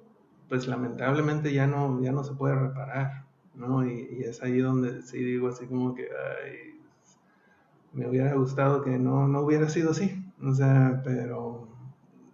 pues 0.50 0.68
lamentablemente 0.68 1.52
ya 1.52 1.66
no, 1.66 2.00
ya 2.02 2.12
no 2.12 2.24
se 2.24 2.34
puede 2.34 2.54
reparar, 2.54 3.24
¿no? 3.54 3.86
Y, 3.86 4.08
y 4.18 4.24
es 4.24 4.42
ahí 4.42 4.58
donde 4.58 5.00
sí 5.00 5.16
digo 5.16 5.48
así 5.48 5.66
como 5.66 5.94
que, 5.94 6.02
ay, 6.02 6.78
me 7.94 8.06
hubiera 8.06 8.34
gustado 8.34 8.82
que 8.82 8.98
no, 8.98 9.28
no 9.28 9.40
hubiera 9.40 9.68
sido 9.68 9.92
así. 9.92 10.22
O 10.42 10.52
sea, 10.52 11.00
pero 11.04 11.68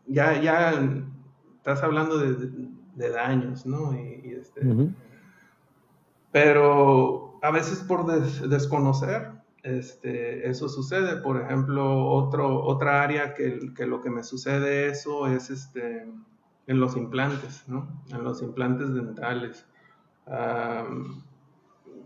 ya, 0.07 0.41
ya 0.41 0.73
estás 1.57 1.83
hablando 1.83 2.19
de, 2.19 2.49
de, 2.95 3.11
daños, 3.11 3.67
¿no? 3.67 3.95
Y, 3.95 4.33
este, 4.33 4.63
Pero 6.33 7.28
a 7.43 7.51
veces 7.51 7.81
por 7.81 8.07
desconocer, 8.07 9.33
este, 9.63 10.49
eso 10.49 10.69
sucede. 10.69 11.21
Por 11.21 11.41
ejemplo, 11.41 12.07
otro, 12.07 12.65
otra 12.65 13.03
área 13.03 13.35
que, 13.35 13.73
que, 13.77 13.87
lo 13.87 14.01
que 14.01 14.11
me 14.11 14.23
sucede 14.23 14.89
eso 14.89 15.27
es 15.27 15.51
este, 15.51 16.07
en 16.67 16.81
los 16.81 16.97
implantes, 16.97 17.65
¿no? 17.69 18.03
En 18.13 18.25
los 18.25 18.43
implantes 18.43 18.95
dentales. 18.95 19.67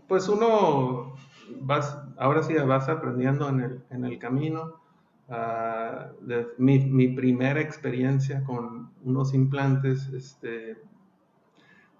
pues 0.07 0.27
uno 0.27 1.15
vas, 1.61 1.97
ahora 2.17 2.43
sí 2.43 2.53
vas 2.53 2.89
aprendiendo 2.89 3.49
en 3.49 3.59
el, 3.59 3.83
en 3.89 4.05
el 4.05 4.19
camino. 4.19 4.81
Ah, 5.29 6.11
de 6.21 6.47
mi, 6.57 6.79
mi, 6.79 7.07
primera 7.07 7.61
experiencia 7.61 8.43
con 8.43 8.91
unos 9.03 9.33
implantes, 9.33 10.09
este, 10.09 10.77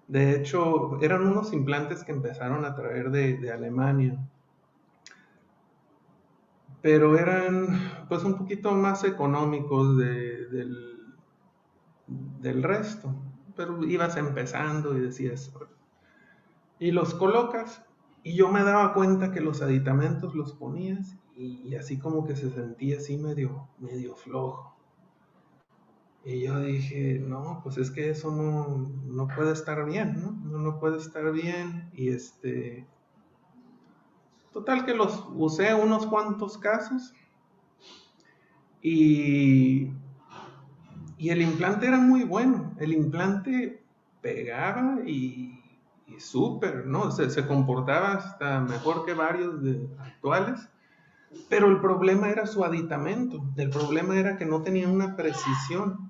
de 0.08 0.36
hecho, 0.36 0.98
eran 1.00 1.26
unos 1.26 1.52
implantes 1.52 2.04
que 2.04 2.12
empezaron 2.12 2.64
a 2.64 2.74
traer 2.74 3.10
de, 3.10 3.50
Alemania, 3.50 4.18
pero 6.82 7.16
eran 7.18 8.06
pues 8.08 8.22
un 8.24 8.36
poquito 8.36 8.72
más 8.72 9.04
económicos 9.04 9.96
de, 9.96 10.46
del, 10.48 10.98
del 12.06 12.62
resto, 12.62 13.14
pero 13.56 13.82
ibas 13.84 14.16
empezando 14.16 14.96
y 14.96 15.00
decías, 15.00 15.52
y 16.78 16.90
los 16.90 17.14
colocas 17.14 17.82
y 18.22 18.34
yo 18.34 18.48
me 18.48 18.64
daba 18.64 18.94
cuenta 18.94 19.30
que 19.32 19.40
los 19.40 19.60
aditamentos 19.60 20.34
los 20.34 20.54
ponías 20.54 21.16
y, 21.36 21.74
así 21.74 21.98
como 21.98 22.24
que 22.26 22.34
se 22.34 22.50
sentía 22.50 22.96
así 22.96 23.18
medio, 23.18 23.68
medio 23.78 24.16
flojo. 24.16 24.73
Y 26.24 26.44
yo 26.44 26.58
dije, 26.60 27.18
no, 27.20 27.60
pues 27.62 27.76
es 27.76 27.90
que 27.90 28.10
eso 28.10 28.30
no, 28.30 28.90
no 29.04 29.28
puede 29.28 29.52
estar 29.52 29.84
bien, 29.84 30.22
¿no? 30.22 30.32
¿no? 30.32 30.58
No 30.58 30.80
puede 30.80 30.98
estar 30.98 31.30
bien. 31.32 31.90
Y 31.92 32.08
este, 32.08 32.86
total 34.52 34.86
que 34.86 34.94
los 34.94 35.26
usé 35.34 35.74
unos 35.74 36.06
cuantos 36.06 36.56
casos. 36.56 37.12
Y, 38.80 39.90
y 41.18 41.28
el 41.28 41.42
implante 41.42 41.86
era 41.86 41.98
muy 41.98 42.24
bueno. 42.24 42.74
El 42.78 42.92
implante 42.92 43.82
pegaba 44.22 45.00
y 45.06 45.54
y 46.06 46.20
súper, 46.20 46.86
¿no? 46.86 47.10
Se, 47.10 47.30
se, 47.30 47.46
comportaba 47.46 48.14
hasta 48.14 48.60
mejor 48.60 49.04
que 49.04 49.14
varios 49.14 49.62
de, 49.62 49.88
actuales, 49.98 50.68
pero 51.48 51.68
el 51.68 51.80
problema 51.80 52.28
era 52.28 52.46
su 52.46 52.64
aditamento, 52.64 53.44
el 53.56 53.70
problema 53.70 54.16
era 54.16 54.36
que 54.36 54.46
no 54.46 54.62
tenía 54.62 54.88
una 54.88 55.16
precisión. 55.16 56.03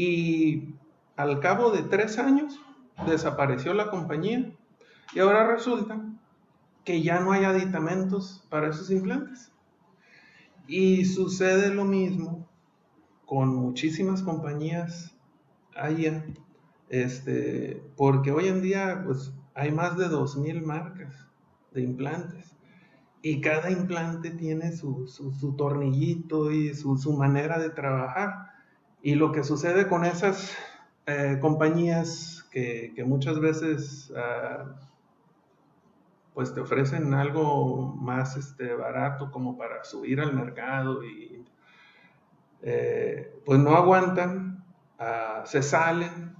Y 0.00 0.76
al 1.16 1.40
cabo 1.40 1.72
de 1.72 1.82
tres 1.82 2.20
años 2.20 2.60
desapareció 3.04 3.74
la 3.74 3.90
compañía 3.90 4.52
y 5.12 5.18
ahora 5.18 5.44
resulta 5.44 6.00
que 6.84 7.02
ya 7.02 7.18
no 7.18 7.32
hay 7.32 7.42
aditamentos 7.42 8.46
para 8.48 8.68
esos 8.68 8.92
implantes. 8.92 9.50
Y 10.68 11.04
sucede 11.04 11.74
lo 11.74 11.84
mismo 11.84 12.48
con 13.26 13.56
muchísimas 13.56 14.22
compañías 14.22 15.16
allá 15.74 16.24
este, 16.90 17.82
porque 17.96 18.30
hoy 18.30 18.46
en 18.46 18.62
día 18.62 19.02
pues, 19.04 19.32
hay 19.56 19.72
más 19.72 19.98
de 19.98 20.06
2.000 20.06 20.62
marcas 20.62 21.26
de 21.72 21.82
implantes 21.82 22.54
y 23.20 23.40
cada 23.40 23.68
implante 23.72 24.30
tiene 24.30 24.70
su, 24.70 25.08
su, 25.08 25.56
tornillito 25.56 26.52
y 26.52 26.72
su, 26.72 26.96
su, 26.96 27.14
manera 27.14 27.58
de 27.58 27.70
trabajar. 27.70 28.47
Y 29.02 29.14
lo 29.14 29.32
que 29.32 29.44
sucede 29.44 29.86
con 29.86 30.04
esas 30.04 30.56
eh, 31.06 31.38
compañías 31.40 32.46
que, 32.50 32.92
muchas 33.06 33.38
veces 33.38 34.10
uh, 34.10 34.68
pues 36.34 36.52
te 36.52 36.60
ofrecen 36.60 37.14
algo 37.14 37.94
más 37.94 38.36
este, 38.36 38.74
barato 38.74 39.30
como 39.30 39.56
para 39.56 39.84
subir 39.84 40.20
al 40.20 40.34
mercado 40.34 41.04
y 41.04 41.44
eh, 42.62 43.40
pues 43.44 43.60
no 43.60 43.76
aguantan, 43.76 44.64
uh, 44.98 45.46
se 45.46 45.62
salen 45.62 46.36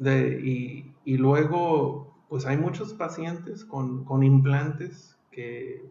y, 0.00 1.16
luego, 1.16 2.14
pues 2.28 2.46
hay 2.46 2.56
muchos 2.56 2.94
pacientes 2.94 3.64
con, 3.64 4.22
implantes 4.22 5.16
que 5.30 5.90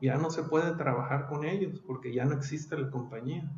ya 0.00 0.16
no 0.16 0.30
se 0.30 0.42
puede 0.44 0.74
trabajar 0.76 1.26
con 1.26 1.44
ellos 1.44 1.80
porque 1.86 2.14
ya 2.14 2.24
no 2.24 2.34
existe 2.34 2.78
la 2.78 2.90
compañía. 2.90 3.50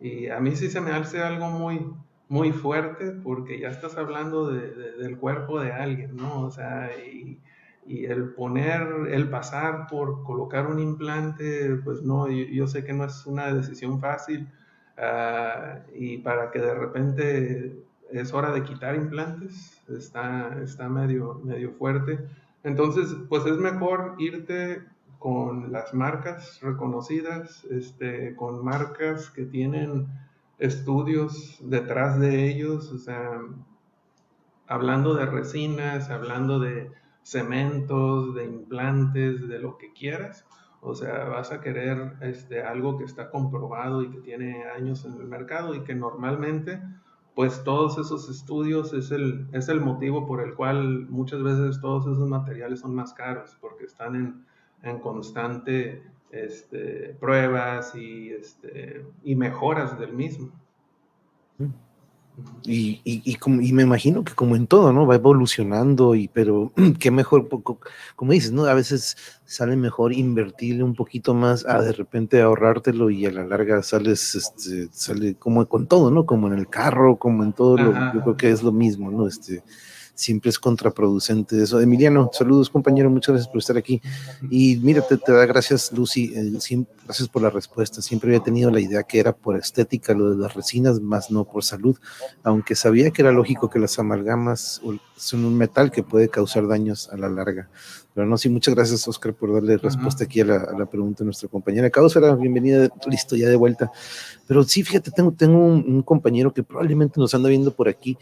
Y 0.00 0.28
a 0.28 0.40
mí 0.40 0.54
sí 0.56 0.70
se 0.70 0.80
me 0.80 0.90
hace 0.90 1.22
algo 1.22 1.48
muy, 1.48 1.86
muy 2.28 2.52
fuerte 2.52 3.10
porque 3.10 3.58
ya 3.60 3.68
estás 3.68 3.96
hablando 3.96 4.48
del 4.48 5.18
cuerpo 5.18 5.60
de 5.60 5.72
alguien, 5.72 6.16
¿no? 6.16 6.40
O 6.40 6.50
sea, 6.50 6.90
y, 6.98 7.40
y, 7.86 8.06
el 8.06 8.30
poner, 8.30 9.08
el 9.10 9.28
pasar 9.30 9.86
por 9.88 10.22
colocar 10.24 10.66
un 10.66 10.80
implante, 10.80 11.76
pues 11.84 12.02
no, 12.02 12.28
yo, 12.28 12.66
sé 12.66 12.84
que 12.84 12.92
no 12.92 13.04
es 13.04 13.26
una 13.26 13.52
decisión 13.52 14.00
fácil. 14.00 14.48
Ah, 14.96 15.80
y 15.94 16.18
para 16.18 16.50
que 16.50 16.60
de 16.60 16.74
repente 16.74 17.84
es 18.10 18.32
hora 18.32 18.52
de 18.52 18.62
quitar 18.62 18.94
implantes, 18.94 19.82
está, 19.88 20.56
está 20.62 20.88
medio, 20.88 21.40
medio 21.44 21.72
fuerte. 21.72 22.20
Entonces, 22.62 23.14
pues 23.28 23.44
es 23.46 23.58
mejor 23.58 24.14
irte 24.18 24.82
con 25.24 25.72
las 25.72 25.94
marcas 25.94 26.60
reconocidas, 26.60 27.64
este, 27.70 28.36
con 28.36 28.62
marcas 28.62 29.30
que 29.30 29.46
tienen 29.46 30.06
estudios 30.58 31.58
detrás 31.62 32.20
de 32.20 32.46
ellos, 32.46 32.92
o 32.92 32.98
sea, 32.98 33.40
hablando 34.66 35.14
de 35.14 35.24
resinas, 35.24 36.10
hablando 36.10 36.58
de 36.60 36.90
cementos, 37.22 38.34
de 38.34 38.44
implantes, 38.44 39.48
de 39.48 39.58
lo 39.60 39.78
que 39.78 39.94
quieras. 39.94 40.44
O 40.82 40.94
sea, 40.94 41.24
vas 41.24 41.52
a 41.52 41.62
querer 41.62 42.16
este, 42.20 42.62
algo 42.62 42.98
que 42.98 43.04
está 43.04 43.30
comprobado 43.30 44.02
y 44.02 44.10
que 44.10 44.18
tiene 44.18 44.64
años 44.76 45.06
en 45.06 45.14
el 45.14 45.26
mercado 45.26 45.74
y 45.74 45.84
que 45.84 45.94
normalmente 45.94 46.82
pues 47.34 47.64
todos 47.64 47.96
esos 47.96 48.28
estudios 48.28 48.92
es 48.92 49.10
el, 49.10 49.48
es 49.52 49.70
el 49.70 49.80
motivo 49.80 50.26
por 50.26 50.42
el 50.42 50.54
cual 50.54 51.06
muchas 51.08 51.42
veces 51.42 51.80
todos 51.80 52.04
esos 52.04 52.28
materiales 52.28 52.80
son 52.80 52.94
más 52.94 53.14
caros, 53.14 53.56
porque 53.58 53.86
están 53.86 54.14
en, 54.14 54.44
en 54.84 54.98
constante 54.98 56.02
este, 56.30 57.16
pruebas 57.20 57.94
y, 57.94 58.30
este, 58.30 59.04
y 59.22 59.34
mejoras 59.34 59.98
del 59.98 60.12
mismo. 60.12 60.50
Y, 62.64 63.00
y, 63.04 63.22
y, 63.24 63.72
me 63.72 63.84
imagino 63.84 64.24
que 64.24 64.34
como 64.34 64.56
en 64.56 64.66
todo, 64.66 64.92
¿no? 64.92 65.06
Va 65.06 65.14
evolucionando, 65.14 66.16
y 66.16 66.26
pero 66.26 66.72
qué 66.98 67.12
mejor, 67.12 67.48
como 68.16 68.32
dices, 68.32 68.50
¿no? 68.50 68.64
A 68.64 68.74
veces 68.74 69.16
sale 69.44 69.76
mejor 69.76 70.12
invertirle 70.12 70.82
un 70.82 70.94
poquito 70.94 71.32
más 71.32 71.64
a 71.64 71.80
de 71.80 71.92
repente 71.92 72.40
ahorrártelo 72.40 73.10
y 73.10 73.26
a 73.26 73.30
la 73.30 73.44
larga 73.44 73.82
sales, 73.84 74.34
este, 74.34 74.88
sale 74.90 75.36
como 75.36 75.64
con 75.68 75.86
todo, 75.86 76.10
¿no? 76.10 76.26
Como 76.26 76.48
en 76.48 76.54
el 76.54 76.68
carro, 76.68 77.16
como 77.16 77.44
en 77.44 77.52
todo, 77.52 77.76
lo, 77.76 77.92
yo 78.12 78.22
creo 78.22 78.36
que 78.36 78.50
es 78.50 78.64
lo 78.64 78.72
mismo, 78.72 79.12
¿no? 79.12 79.28
Este, 79.28 79.62
siempre 80.14 80.50
es 80.50 80.58
contraproducente 80.58 81.62
eso. 81.62 81.80
Emiliano, 81.80 82.30
saludos 82.32 82.70
compañero, 82.70 83.10
muchas 83.10 83.34
gracias 83.34 83.48
por 83.48 83.58
estar 83.58 83.76
aquí. 83.76 84.00
Y 84.50 84.76
mira, 84.76 85.02
te, 85.02 85.18
da 85.32 85.46
gracias 85.46 85.92
Lucy, 85.92 86.32
eh, 86.34 86.52
gracias 87.04 87.28
por 87.28 87.42
la 87.42 87.50
respuesta. 87.50 88.00
Siempre 88.00 88.30
había 88.30 88.42
tenido 88.42 88.70
la 88.70 88.80
idea 88.80 89.02
que 89.02 89.18
era 89.18 89.32
por 89.34 89.56
estética 89.56 90.14
lo 90.14 90.30
de 90.30 90.36
las 90.36 90.54
resinas, 90.54 91.00
más 91.00 91.30
no 91.30 91.44
por 91.44 91.64
salud, 91.64 91.98
aunque 92.42 92.74
sabía 92.74 93.10
que 93.10 93.22
era 93.22 93.32
lógico 93.32 93.68
que 93.68 93.78
las 93.78 93.98
amalgamas 93.98 94.80
son 95.16 95.44
un 95.44 95.56
metal 95.56 95.90
que 95.90 96.02
puede 96.02 96.28
causar 96.28 96.66
daños 96.66 97.08
a 97.10 97.16
la 97.16 97.28
larga. 97.28 97.68
Pero 98.14 98.28
no, 98.28 98.38
sí, 98.38 98.48
muchas 98.48 98.74
gracias, 98.76 99.08
Oscar, 99.08 99.34
por 99.34 99.52
darle 99.52 99.76
respuesta 99.76 100.22
aquí 100.22 100.40
a 100.40 100.44
la, 100.44 100.86
pregunta 100.86 101.20
de 101.20 101.24
nuestra 101.24 101.48
compañera. 101.48 101.90
Causa, 101.90 102.20
bienvenida, 102.36 102.88
listo, 103.08 103.34
ya 103.34 103.48
de 103.48 103.56
vuelta. 103.56 103.90
Pero 104.46 104.62
sí, 104.62 104.84
fíjate, 104.84 105.10
tengo, 105.10 105.32
tengo 105.32 105.58
un, 105.58 106.02
compañero 106.02 106.54
que 106.54 106.62
probablemente 106.62 107.18
nos 107.18 107.34
anda 107.34 107.48
viendo 107.48 107.74
por 107.74 107.88
aquí, 107.88 108.16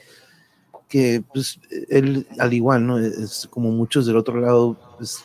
que 0.93 1.25
pues 1.33 1.59
él, 1.89 2.27
al 2.39 2.53
igual, 2.53 2.87
¿no? 2.87 2.99
Es 2.99 3.49
como 3.51 3.71
muchos 3.71 4.05
del 4.05 4.19
otro 4.19 4.39
lado, 4.39 4.77
pues 4.99 5.25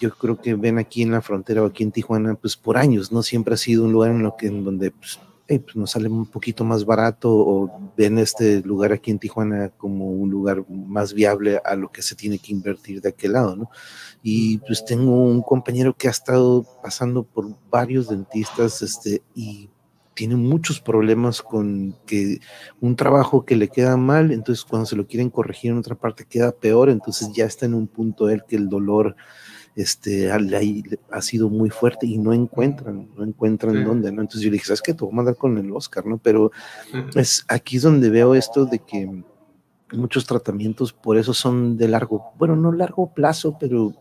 yo 0.00 0.08
creo 0.16 0.40
que 0.40 0.54
ven 0.54 0.78
aquí 0.78 1.02
en 1.02 1.10
la 1.10 1.20
frontera 1.20 1.62
o 1.62 1.66
aquí 1.66 1.82
en 1.82 1.92
Tijuana, 1.92 2.34
pues 2.34 2.56
por 2.56 2.78
años, 2.78 3.12
¿no? 3.12 3.22
Siempre 3.22 3.52
ha 3.52 3.58
sido 3.58 3.84
un 3.84 3.92
lugar 3.92 4.12
en, 4.12 4.22
lo 4.22 4.38
que, 4.38 4.46
en 4.46 4.64
donde 4.64 4.90
pues, 4.90 5.20
pues 5.46 5.76
nos 5.76 5.90
sale 5.90 6.08
un 6.08 6.24
poquito 6.24 6.64
más 6.64 6.86
barato 6.86 7.28
o 7.30 7.92
ven 7.94 8.16
este 8.16 8.62
lugar 8.62 8.94
aquí 8.94 9.10
en 9.10 9.18
Tijuana 9.18 9.68
como 9.76 10.06
un 10.06 10.30
lugar 10.30 10.64
más 10.70 11.12
viable 11.12 11.60
a 11.62 11.76
lo 11.76 11.92
que 11.92 12.00
se 12.00 12.16
tiene 12.16 12.38
que 12.38 12.52
invertir 12.52 13.02
de 13.02 13.10
aquel 13.10 13.34
lado, 13.34 13.54
¿no? 13.54 13.70
Y 14.22 14.56
pues 14.60 14.82
tengo 14.82 15.24
un 15.24 15.42
compañero 15.42 15.94
que 15.94 16.08
ha 16.08 16.12
estado 16.12 16.64
pasando 16.82 17.22
por 17.22 17.54
varios 17.68 18.08
dentistas 18.08 18.80
este, 18.80 19.20
y 19.34 19.68
tiene 20.14 20.36
muchos 20.36 20.80
problemas 20.80 21.42
con 21.42 21.96
que 22.06 22.40
un 22.80 22.96
trabajo 22.96 23.44
que 23.44 23.56
le 23.56 23.68
queda 23.68 23.96
mal, 23.96 24.30
entonces 24.32 24.64
cuando 24.64 24.86
se 24.86 24.96
lo 24.96 25.06
quieren 25.06 25.30
corregir 25.30 25.70
en 25.70 25.78
otra 25.78 25.94
parte 25.94 26.24
queda 26.24 26.52
peor, 26.52 26.90
entonces 26.90 27.30
ya 27.34 27.44
está 27.44 27.66
en 27.66 27.74
un 27.74 27.86
punto 27.86 28.28
él 28.28 28.44
que 28.46 28.56
el 28.56 28.68
dolor 28.68 29.16
este, 29.74 30.30
ha 30.30 31.22
sido 31.22 31.48
muy 31.48 31.70
fuerte 31.70 32.06
y 32.06 32.18
no 32.18 32.32
encuentran, 32.32 33.08
no 33.16 33.24
encuentran 33.24 33.84
dónde, 33.84 34.12
¿no? 34.12 34.20
Entonces 34.20 34.42
yo 34.42 34.50
le 34.50 34.54
dije, 34.54 34.66
¿sabes 34.66 34.82
qué? 34.82 34.92
Te 34.92 35.04
voy 35.04 35.12
a 35.12 35.16
mandar 35.16 35.36
con 35.36 35.56
el 35.56 35.72
Oscar, 35.72 36.04
¿no? 36.04 36.18
Pero 36.18 36.52
es 37.14 37.44
aquí 37.48 37.76
es 37.76 37.82
donde 37.82 38.10
veo 38.10 38.34
esto 38.34 38.66
de 38.66 38.80
que 38.80 39.24
muchos 39.92 40.26
tratamientos 40.26 40.92
por 40.92 41.16
eso 41.16 41.32
son 41.32 41.76
de 41.76 41.88
largo, 41.88 42.32
bueno, 42.38 42.56
no 42.56 42.72
largo 42.72 43.12
plazo, 43.14 43.56
pero 43.58 43.94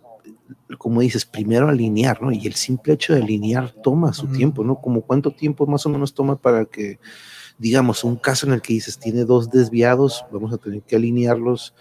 como 0.77 1.01
dices, 1.01 1.25
primero 1.25 1.67
alinear, 1.67 2.21
¿no? 2.21 2.31
Y 2.31 2.47
el 2.47 2.53
simple 2.53 2.93
hecho 2.93 3.13
de 3.13 3.21
alinear 3.21 3.71
toma 3.71 4.13
su 4.13 4.27
tiempo, 4.27 4.63
¿no? 4.63 4.75
Como 4.75 5.01
cuánto 5.01 5.31
tiempo 5.31 5.65
más 5.67 5.85
o 5.85 5.89
menos 5.89 6.13
toma 6.13 6.35
para 6.35 6.65
que, 6.65 6.99
digamos, 7.57 8.03
un 8.03 8.15
caso 8.15 8.47
en 8.47 8.53
el 8.53 8.61
que 8.61 8.73
dices, 8.73 8.97
tiene 8.97 9.25
dos 9.25 9.49
desviados, 9.49 10.25
vamos 10.31 10.53
a 10.53 10.57
tener 10.57 10.81
que 10.81 10.95
alinearlos. 10.95 11.73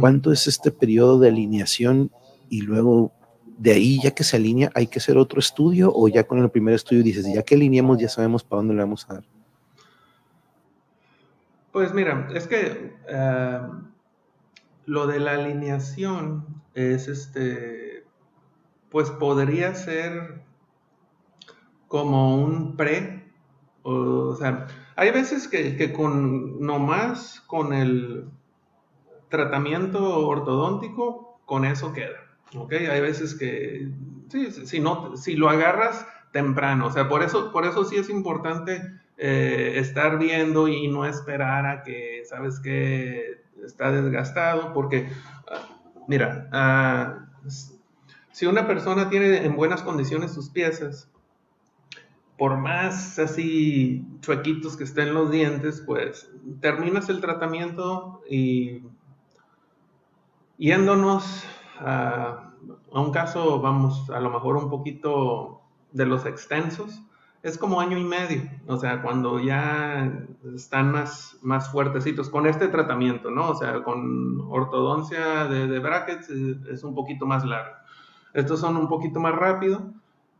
¿Cuánto 0.00 0.32
es 0.32 0.48
este 0.48 0.72
periodo 0.72 1.20
de 1.20 1.28
alineación? 1.28 2.10
Y 2.48 2.62
luego 2.62 3.12
de 3.56 3.72
ahí, 3.72 4.00
ya 4.02 4.10
que 4.10 4.24
se 4.24 4.36
alinea, 4.36 4.70
hay 4.74 4.86
que 4.86 4.98
hacer 4.98 5.16
otro 5.16 5.38
estudio 5.38 5.92
o 5.94 6.08
ya 6.08 6.24
con 6.24 6.38
el 6.38 6.50
primer 6.50 6.74
estudio 6.74 7.02
dices, 7.02 7.26
ya 7.32 7.42
que 7.42 7.54
alineamos, 7.54 7.98
ya 7.98 8.08
sabemos 8.08 8.44
para 8.44 8.58
dónde 8.58 8.74
le 8.74 8.80
vamos 8.80 9.06
a 9.08 9.14
dar. 9.14 9.24
Pues 11.72 11.92
mira, 11.92 12.28
es 12.34 12.46
que 12.46 12.94
eh, 13.08 13.60
lo 14.86 15.06
de 15.06 15.20
la 15.20 15.32
alineación 15.32 16.46
es 16.74 17.08
este, 17.08 17.95
pues 18.96 19.10
podría 19.10 19.74
ser 19.74 20.40
como 21.86 22.34
un 22.42 22.78
pre, 22.78 23.30
o, 23.82 24.34
sea, 24.36 24.68
hay 24.96 25.10
veces 25.10 25.48
que, 25.48 25.76
que 25.76 25.92
con 25.92 26.62
nomás 26.64 27.42
con 27.46 27.74
el 27.74 28.24
tratamiento 29.28 30.26
ortodóntico, 30.26 31.38
con 31.44 31.66
eso 31.66 31.92
queda. 31.92 32.16
¿ok? 32.54 32.72
Hay 32.90 33.02
veces 33.02 33.34
que, 33.34 33.90
sí, 34.30 34.50
si, 34.50 34.80
no, 34.80 35.14
si 35.18 35.36
lo 35.36 35.50
agarras 35.50 36.06
temprano, 36.32 36.86
o 36.86 36.90
sea, 36.90 37.06
por 37.06 37.22
eso, 37.22 37.52
por 37.52 37.66
eso 37.66 37.84
sí 37.84 37.96
es 37.96 38.08
importante 38.08 38.80
eh, 39.18 39.74
estar 39.76 40.18
viendo 40.18 40.68
y 40.68 40.88
no 40.88 41.04
esperar 41.04 41.66
a 41.66 41.82
que, 41.82 42.22
¿sabes 42.24 42.60
que 42.60 43.44
Está 43.62 43.92
desgastado, 43.92 44.72
porque, 44.72 45.08
ah, 45.50 45.66
mira, 46.08 46.48
ah, 46.52 47.26
si 48.36 48.44
una 48.44 48.66
persona 48.66 49.08
tiene 49.08 49.46
en 49.46 49.56
buenas 49.56 49.80
condiciones 49.80 50.34
sus 50.34 50.50
piezas, 50.50 51.10
por 52.36 52.58
más 52.58 53.18
así 53.18 54.04
chuequitos 54.20 54.76
que 54.76 54.84
estén 54.84 55.14
los 55.14 55.30
dientes, 55.30 55.82
pues 55.86 56.30
terminas 56.60 57.08
el 57.08 57.22
tratamiento 57.22 58.20
y 58.28 58.82
yéndonos 60.58 61.46
a, 61.78 62.52
un 62.90 63.10
caso, 63.10 63.58
vamos, 63.62 64.10
a 64.10 64.20
lo 64.20 64.28
mejor 64.28 64.56
un 64.58 64.68
poquito 64.68 65.62
de 65.92 66.04
los 66.04 66.26
extensos, 66.26 67.02
es 67.42 67.56
como 67.56 67.80
año 67.80 67.96
y 67.96 68.04
medio, 68.04 68.42
o 68.66 68.76
sea, 68.76 69.00
cuando 69.00 69.40
ya 69.40 70.12
están 70.54 70.92
más, 70.92 71.38
más 71.40 71.72
fuertecitos 71.72 72.28
con 72.28 72.46
este 72.46 72.68
tratamiento, 72.68 73.30
¿no? 73.30 73.48
O 73.48 73.54
sea, 73.54 73.82
con 73.82 74.42
ortodoncia 74.50 75.46
de, 75.46 75.78
brackets 75.78 76.28
es, 76.28 76.84
un 76.84 76.94
poquito 76.94 77.24
más 77.24 77.42
largo. 77.42 77.85
Estos 78.36 78.60
son 78.60 78.76
un 78.76 78.86
poquito 78.86 79.18
más 79.18 79.34
rápido. 79.34 79.94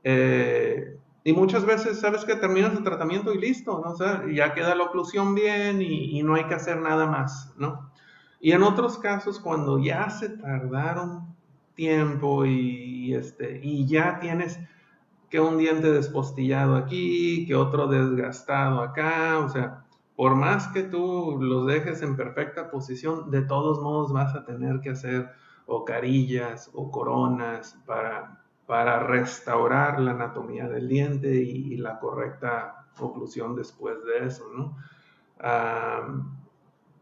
Eh, 0.05 0.99
y 1.25 1.33
muchas 1.33 1.65
veces, 1.65 1.99
sabes 1.99 2.25
que 2.25 2.37
terminas 2.37 2.75
el 2.75 2.85
tratamiento 2.85 3.33
y 3.33 3.39
listo, 3.39 3.83
¿no? 3.85 3.93
O 3.93 4.29
ya 4.29 4.55
queda 4.55 4.75
la 4.75 4.85
oclusión 4.85 5.35
bien 5.35 5.81
y, 5.81 6.19
y 6.19 6.23
no 6.23 6.35
hay 6.35 6.45
que 6.45 6.55
hacer 6.55 6.79
nada 6.79 7.07
más, 7.07 7.55
¿no? 7.57 7.91
Y 8.39 8.53
en 8.53 8.63
otros 8.63 8.99
casos, 8.99 9.41
cuando 9.41 9.79
ya 9.79 10.11
se 10.11 10.29
tardaron 10.29 11.35
tiempo 11.75 12.45
y, 12.45 13.15
este, 13.15 13.61
y 13.63 13.87
ya 13.87 14.21
tienes 14.21 14.61
que 15.31 15.41
un 15.41 15.57
diente 15.57 15.91
despostillado 15.91 16.77
aquí, 16.77 17.47
que 17.47 17.55
otro 17.55 17.87
desgastado 17.87 18.83
acá, 18.83 19.39
o 19.39 19.49
sea, 19.49 19.85
por 20.15 20.35
más 20.35 20.69
que 20.69 20.83
tú 20.83 21.39
los 21.41 21.67
dejes 21.67 22.03
en 22.03 22.15
perfecta 22.15 22.71
posición, 22.71 23.31
de 23.31 23.43
todos 23.43 23.81
modos 23.81 24.13
vas 24.13 24.35
a 24.35 24.45
tener 24.45 24.81
que 24.81 24.91
hacer 24.91 25.31
o 25.67 25.85
carillas 25.85 26.71
o 26.75 26.91
coronas 26.91 27.79
para, 27.87 28.43
para 28.67 29.01
restaurar 29.01 30.01
la 30.01 30.13
anatomía 30.13 30.69
del 30.69 30.89
diente 30.89 31.35
y, 31.35 31.77
la 31.77 31.99
correcta 31.99 32.87
oclusión 32.99 33.55
después 33.55 33.97
de 34.05 34.27
eso, 34.27 34.45
¿no? 34.57 34.77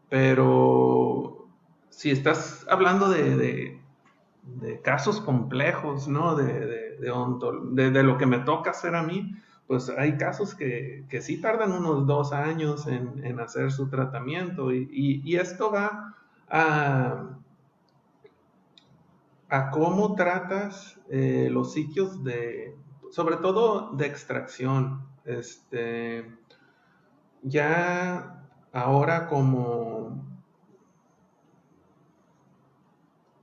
pero 0.09 1.47
si 1.89 2.11
estás 2.11 2.65
hablando 2.69 3.09
de, 3.09 3.81
casos 4.83 5.21
complejos, 5.21 6.07
¿no? 6.07 6.35
De, 6.35 6.97
de, 6.99 8.03
lo 8.03 8.17
que 8.17 8.25
me 8.25 8.39
toca 8.39 8.71
hacer 8.71 8.95
a 8.95 9.01
mí, 9.01 9.35
pues 9.67 9.89
hay 9.89 10.17
casos 10.17 10.53
que, 10.53 11.05
que 11.09 11.21
sí 11.21 11.41
tardan 11.41 11.71
unos 11.71 12.05
dos 12.05 12.31
años 12.31 12.85
en, 12.87 13.39
hacer 13.39 13.71
su 13.71 13.89
tratamiento 13.89 14.71
y, 14.71 15.35
esto 15.35 15.71
va 15.71 16.15
a, 16.49 17.37
a 19.49 19.69
cómo 19.71 20.15
tratas 20.15 20.99
eh, 21.09 21.49
los 21.51 21.73
sitios 21.73 22.23
de, 22.23 22.75
sobre 23.11 23.37
todo 23.37 23.91
de 23.95 24.05
extracción. 24.05 25.05
Este, 25.25 26.25
ya 27.41 28.47
ahora 28.71 29.27
como, 29.27 30.23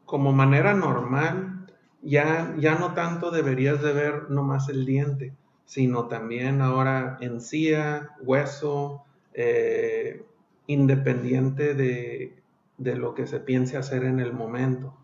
como 0.04 0.32
manera 0.32 0.74
normal, 0.74 1.66
ya, 2.02 2.54
ya 2.58 2.74
no 2.74 2.94
tanto 2.94 3.30
deberías 3.30 3.80
de 3.80 3.92
ver 3.92 4.30
nomás 4.30 4.68
el 4.68 4.84
diente, 4.84 5.34
sino 5.64 6.08
también 6.08 6.60
ahora 6.60 7.16
encía, 7.20 8.10
hueso, 8.20 9.04
eh, 9.34 10.26
independiente 10.66 11.74
de, 11.74 12.42
lo 12.76 13.14
que 13.14 13.26
se 13.26 13.40
piense 13.40 13.76
hacer 13.76 14.04
en 14.04 14.20
el 14.20 14.32
momento. 14.32 14.96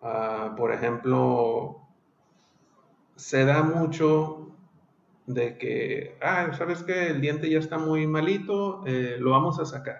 Ah, 0.00 0.54
por 0.56 0.72
ejemplo, 0.72 1.80
se 3.16 3.44
da 3.44 3.62
mucho 3.62 4.52
de 5.26 5.58
que, 5.58 6.16
ah, 6.22 6.52
¿sabes 6.56 6.82
qué? 6.84 7.08
El 7.08 7.20
diente 7.20 7.50
ya 7.50 7.58
está 7.58 7.78
muy 7.78 8.06
malito, 8.06 8.82
eh, 8.86 9.16
lo 9.18 9.32
vamos 9.32 9.58
a 9.58 9.66
sacar. 9.66 9.98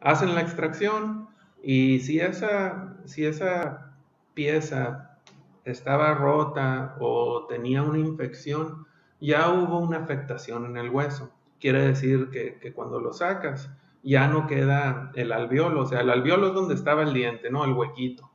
Hacen 0.00 0.34
la 0.34 0.42
extracción 0.42 1.28
y 1.62 2.00
si 2.00 2.20
esa, 2.20 2.96
si 3.04 3.24
esa 3.24 3.96
pieza 4.34 5.18
estaba 5.64 6.14
rota 6.14 6.96
o 7.00 7.46
tenía 7.46 7.82
una 7.82 7.98
infección, 7.98 8.86
ya 9.20 9.50
hubo 9.50 9.78
una 9.78 9.98
afectación 9.98 10.66
en 10.66 10.76
el 10.76 10.90
hueso. 10.90 11.32
Quiere 11.58 11.82
decir 11.86 12.30
que, 12.30 12.58
que 12.58 12.72
cuando 12.72 13.00
lo 13.00 13.12
sacas, 13.12 13.70
ya 14.02 14.28
no 14.28 14.46
queda 14.46 15.10
el 15.14 15.32
alveolo, 15.32 15.82
o 15.82 15.86
sea, 15.86 16.00
el 16.00 16.10
alveolo 16.10 16.48
es 16.48 16.54
donde 16.54 16.74
estaba 16.74 17.02
el 17.02 17.14
diente, 17.14 17.50
¿no? 17.50 17.64
El 17.64 17.72
huequito. 17.72 18.30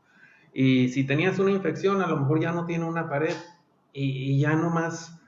Y 0.54 0.90
si 0.90 1.06
tenías 1.06 1.40
una 1.40 1.52
infección, 1.52 2.02
a 2.02 2.08
lo 2.08 2.18
mejor 2.18 2.40
ya 2.42 2.52
no 2.52 2.66
tiene 2.66 2.86
una 2.86 3.10
pared 3.10 3.36
y, 3.94 4.40
ya 4.40 4.56
más 4.56 5.20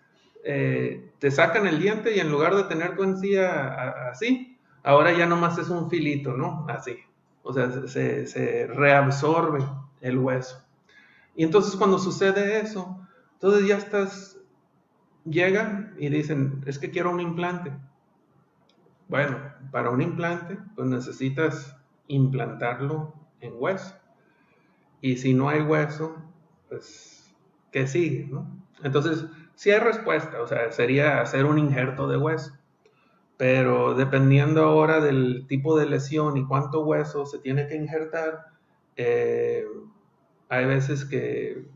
eh, 0.43 1.11
te 1.19 1.31
sacan 1.31 1.67
el 1.67 1.79
diente 1.79 2.15
y 2.15 2.19
en 2.19 2.29
lugar 2.29 2.55
de 2.55 2.63
tener 2.63 2.95
tu 2.95 3.03
encía 3.03 4.09
así, 4.09 4.57
ahora 4.83 5.13
ya 5.13 5.25
nomás 5.25 5.57
es 5.57 5.69
un 5.69 5.89
filito, 5.89 6.33
¿no? 6.33 6.65
Así. 6.69 6.97
o 7.43 7.53
sea, 7.53 7.71
se, 7.87 8.27
se 8.27 8.67
reabsorbe 8.67 9.65
el 10.01 10.17
hueso. 10.17 10.63
Y 11.35 11.43
entonces 11.43 11.75
cuando 11.75 11.97
sucede 11.97 12.59
eso, 12.59 12.99
entonces 13.33 13.67
ya 13.67 13.77
estás, 13.77 14.39
llegan 15.25 15.95
y 15.97 16.09
dicen, 16.09 16.63
es 16.65 16.77
que 16.79 16.91
quiero 16.91 17.11
un 17.11 17.19
implante. 17.19 17.73
Bueno, 19.07 19.37
para 19.71 19.89
un 19.89 20.01
implante, 20.01 20.57
pues 20.75 20.87
necesitas 20.87 21.75
implantarlo 22.07 23.13
en 23.39 23.53
hueso. 23.57 23.95
Y 25.03 25.17
si 25.17 25.33
no 25.33 25.49
hay 25.49 25.59
hueso, 25.59 26.15
pues, 26.69 27.35
¿qué 27.73 27.87
sigue? 27.87 28.31
Entonces, 28.83 29.25
si 29.53 29.69
hay 29.69 29.79
respuesta, 29.79 30.41
o 30.41 30.47
sea, 30.47 30.71
sería 30.71 31.19
hacer 31.19 31.43
un 31.43 31.59
injerto 31.59 32.07
de 32.07 32.15
hueso. 32.15 32.53
Pero 33.35 33.95
dependiendo 33.95 34.63
ahora 34.63 35.01
del 35.01 35.45
tipo 35.49 35.77
de 35.77 35.87
lesión 35.87 36.37
y 36.37 36.47
cuánto 36.47 36.85
hueso 36.85 37.25
se 37.25 37.39
tiene 37.39 37.67
que 37.67 37.75
injertar, 37.75 38.45
eh, 38.95 39.65
hay 40.47 40.65
veces 40.67 41.03
que 41.03 41.67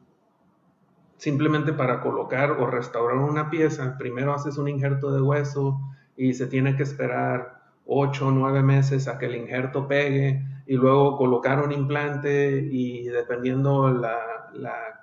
simplemente 1.18 1.74
para 1.74 2.00
colocar 2.00 2.52
o 2.52 2.66
restaurar 2.66 3.18
una 3.18 3.50
pieza, 3.50 3.98
primero 3.98 4.34
haces 4.34 4.58
un 4.58 4.70
injerto 4.70 5.12
de 5.12 5.22
hueso 5.22 5.82
y 6.16 6.34
se 6.34 6.48
tiene 6.48 6.78
que 6.78 6.84
esperar 6.84 7.57
8 7.88 8.28
o 8.28 8.32
9 8.32 8.64
meses 8.64 9.08
a 9.08 9.18
que 9.18 9.26
el 9.26 9.36
injerto 9.36 9.88
pegue 9.88 10.44
y 10.66 10.76
luego 10.76 11.18
colocar 11.18 11.64
un 11.64 11.72
implante 11.72 12.68
y 12.70 13.04
dependiendo 13.06 13.90
la, 13.90 14.18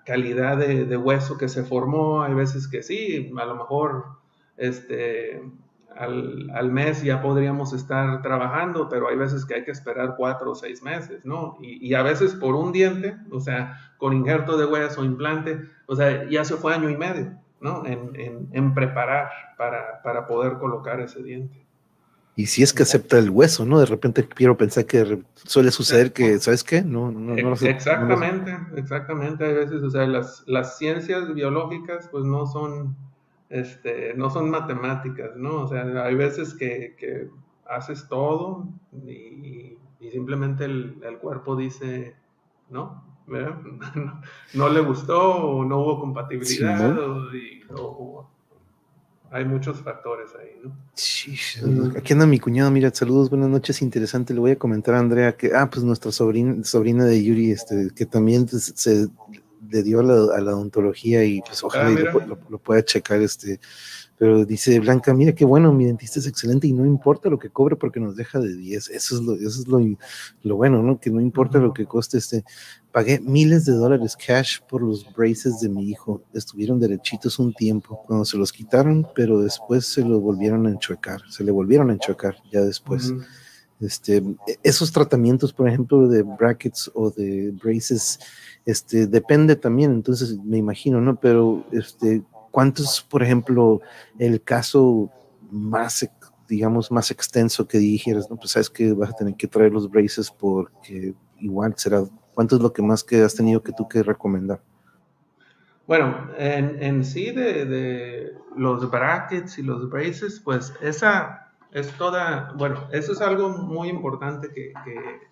calidad 0.05 0.59
de, 0.59 0.97
hueso 0.97 1.39
que 1.39 1.49
se 1.49 1.65
formó, 1.65 2.23
hay 2.23 2.35
veces 2.35 2.69
que 2.69 2.83
sí, 2.83 3.33
a 3.39 3.45
lo 3.47 3.55
mejor 3.55 4.05
este, 4.59 5.41
al, 5.97 6.71
mes 6.71 7.03
ya 7.03 7.23
podríamos 7.23 7.73
estar 7.73 8.21
trabajando, 8.23 8.89
pero 8.89 9.09
hay 9.09 9.17
veces 9.17 9.45
que 9.45 9.55
hay 9.55 9.65
que 9.65 9.71
esperar 9.71 10.15
cuatro 10.17 10.53
o 10.53 10.55
seis 10.55 10.83
meses, 10.83 11.25
¿no? 11.25 11.57
Y, 11.61 11.95
a 11.95 12.03
veces 12.03 12.35
por 12.35 12.55
un 12.55 12.73
diente, 12.73 13.17
o 13.31 13.41
sea, 13.41 13.79
con 13.99 14.13
injerto 14.13 14.57
de 14.57 14.67
hueso, 14.67 15.05
implante, 15.05 15.61
o 15.87 15.97
sea, 15.97 16.29
ya 16.29 16.45
se 16.45 16.57
fue 16.57 16.75
año 16.75 16.91
y 16.91 16.97
medio, 16.97 17.39
¿no? 17.61 17.85
En, 17.87 18.75
preparar 18.75 19.31
para, 19.57 20.03
para, 20.03 20.27
poder 20.27 20.59
colocar 20.59 21.01
ese 21.01 21.23
diente. 21.23 21.64
Y 22.37 22.47
si 22.47 22.63
es 22.63 22.73
que 22.73 22.83
acepta 22.83 23.19
el 23.19 23.31
hueso, 23.31 23.65
¿no? 23.65 23.79
De 23.79 23.87
repente 23.87 24.27
quiero 24.27 24.57
pensar 24.57 24.87
que 24.87 25.23
suele 25.35 25.71
suceder 25.71 26.13
que, 26.13 26.39
¿sabes 26.41 26.65
qué? 26.65 26.83
No, 26.83 27.13
no, 27.13 27.37
no 27.37 27.53
Exactamente, 27.55 28.57
exactamente. 28.77 29.45
Hay 29.45 29.55
veces, 29.55 29.83
o 29.83 29.91
sea, 29.91 30.07
las, 30.07 30.43
las 30.47 30.77
ciencias 30.77 31.33
biológicas, 31.33 32.09
pues 32.11 32.25
no 32.25 32.47
son 32.47 32.97
este, 33.55 34.15
no 34.15 34.31
son 34.31 34.51
matemáticas, 34.51 35.37
¿no? 35.37 35.63
O 35.63 35.69
sea, 35.69 35.83
hay 36.05 36.15
veces 36.17 36.55
que, 36.55 37.31
haces 37.67 38.09
todo 38.09 38.67
y, 39.07 39.79
simplemente 40.11 40.65
el, 40.65 41.19
cuerpo 41.21 41.55
dice, 41.55 42.17
¿no? 42.71 43.05
no, 44.55 44.69
le 44.69 44.81
gustó 44.81 45.37
o 45.37 45.65
no 45.65 45.79
hubo 45.79 46.01
compatibilidad 46.01 46.99
o, 46.99 48.29
hay 49.35 49.45
muchos 49.45 49.81
factores 49.81 50.31
ahí, 50.41 50.61
¿no? 50.63 50.73
Sí, 50.95 51.35
aquí 51.97 52.13
anda 52.13 52.25
mi 52.25 52.39
cuñado, 52.39 52.71
mira, 52.71 52.95
saludos, 52.95 53.31
buenas 53.31 53.49
noches, 53.49 53.83
interesante, 53.83 54.33
le 54.33 54.39
voy 54.39 54.53
a 54.53 54.57
comentar 54.57 54.95
a 54.95 55.01
Andrea 55.01 55.37
que, 55.37 55.51
ah, 55.53 55.69
pues 55.69 55.85
nuestra 55.85 56.13
sobrina, 56.13 56.63
sobrina 56.63 57.05
de 57.05 57.21
Yuri, 57.23 57.51
este, 57.51 57.91
que 57.97 58.07
también 58.07 58.47
se 58.47 59.09
le 59.69 59.83
dio 59.83 59.99
a 59.99 60.05
la, 60.05 60.55
odontología 60.55 61.25
y 61.25 61.41
pues 61.41 61.65
ojalá 61.65 61.89
ah, 61.89 62.27
lo, 62.49 62.59
pueda 62.59 62.85
checar 62.85 63.21
este 63.23 63.59
pero 64.17 64.45
dice 64.45 64.79
Blanca, 64.79 65.13
mira 65.13 65.35
qué 65.35 65.45
bueno, 65.45 65.73
mi 65.73 65.87
dentista 65.87 66.21
es 66.21 66.27
excelente 66.29 66.69
y 66.69 66.73
no 66.73 66.87
importa 66.87 67.29
lo 67.29 67.39
que 67.39 67.51
cobre 67.51 67.75
porque 67.75 67.99
nos 67.99 68.15
deja 68.15 68.39
de 68.39 68.55
10. 68.55 68.91
Eso 68.91 69.17
es 69.17 69.23
lo, 69.23 69.35
eso 69.35 69.61
es 69.61 69.67
lo, 70.45 70.57
bueno, 70.57 70.83
¿no? 70.83 71.01
Que 71.01 71.11
no 71.11 71.21
importa 71.21 71.59
lo 71.59 71.75
que 71.75 71.87
coste 71.87 72.19
este. 72.19 72.45
Pagué 72.95 73.19
miles 73.19 73.65
de 73.65 73.73
dólares 73.73 74.17
cash 74.17 74.61
por 74.69 74.81
los 74.81 75.05
braces 75.13 75.59
de 75.59 75.69
mi 75.69 75.91
hijo. 75.91 76.23
Estuvieron 76.33 76.79
derechitos 76.79 77.41
un 77.41 77.53
tiempo 77.53 78.01
cuando 78.07 78.25
se 78.25 78.39
los 78.39 78.53
quitaron, 78.53 79.05
pero 79.17 79.41
después 79.41 79.85
se 79.85 80.03
los 80.03 80.23
volvieron 80.23 80.69
a 80.69 80.71
enchocar. 80.71 81.21
Se 81.29 81.43
le 81.43 81.51
volvieron 81.51 81.91
a 81.91 81.95
enchocar 81.95 82.37
ya 82.53 82.61
después. 82.61 83.13
Este, 83.81 84.23
esos 84.63 84.93
tratamientos, 84.93 85.53
por 85.53 85.69
ejemplo, 85.69 86.07
de 86.07 86.23
brackets 86.23 86.89
o 86.95 87.11
de 87.11 87.51
braces, 87.61 88.21
este, 88.65 89.09
depende 89.09 89.57
también, 89.57 89.91
entonces 89.91 90.39
me 90.45 90.59
imagino, 90.59 91.01
¿no? 91.01 91.19
Pero, 91.19 91.67
este, 91.73 92.23
¿cuántos, 92.53 93.03
por 93.03 93.25
ejemplo, 93.25 93.81
el 94.21 94.41
caso 94.41 95.11
más, 95.51 96.09
digamos, 96.49 96.93
más 96.93 97.11
extenso 97.11 97.67
que 97.67 97.79
dijeras, 97.79 98.31
no? 98.31 98.37
Pues 98.37 98.53
sabes 98.53 98.71
que 98.71 98.93
vas 98.93 99.11
a 99.11 99.17
tener 99.17 99.35
que 99.35 99.49
traer 99.49 99.73
los 99.73 99.91
braces 99.91 100.31
porque 100.31 101.13
igual 101.41 101.75
será, 101.77 102.05
¿cuánto 102.35 102.57
es 102.57 102.63
lo 102.63 102.73
que 102.73 102.83
más 102.83 103.05
que 103.05 103.23
has 103.23 103.35
tenido 103.35 103.63
que 103.63 103.73
tú 103.73 103.89
que 103.89 104.03
recomendar? 104.03 104.61
Bueno, 105.87 106.31
en, 106.39 107.05
sí 107.05 107.31
de, 107.31 108.35
los 108.57 108.91
brackets 108.91 109.59
y 109.59 109.63
los 109.63 109.91
braces, 109.91 110.41
pues 110.41 110.73
esa 110.81 111.53
es 111.73 111.91
toda, 111.99 112.53
bueno, 112.57 112.89
eso 112.93 113.13
es 113.13 113.21
algo 113.21 113.51
muy 113.51 113.89
importante 113.89 114.49
que, 114.51 114.73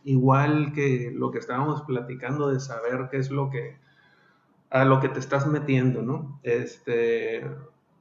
igual 0.05 0.73
que 0.75 1.11
lo 1.15 1.31
que 1.31 1.39
estábamos 1.39 1.83
platicando 1.83 2.51
de 2.51 2.61
saber 2.61 3.09
qué 3.11 3.17
es 3.19 3.31
lo 3.31 3.49
que, 3.49 3.79
a 4.71 4.85
lo 4.85 5.01
que 5.01 5.09
te 5.09 5.21
estás 5.21 5.47
metiendo, 5.47 6.03
¿no? 6.03 6.39
Este, 6.43 7.49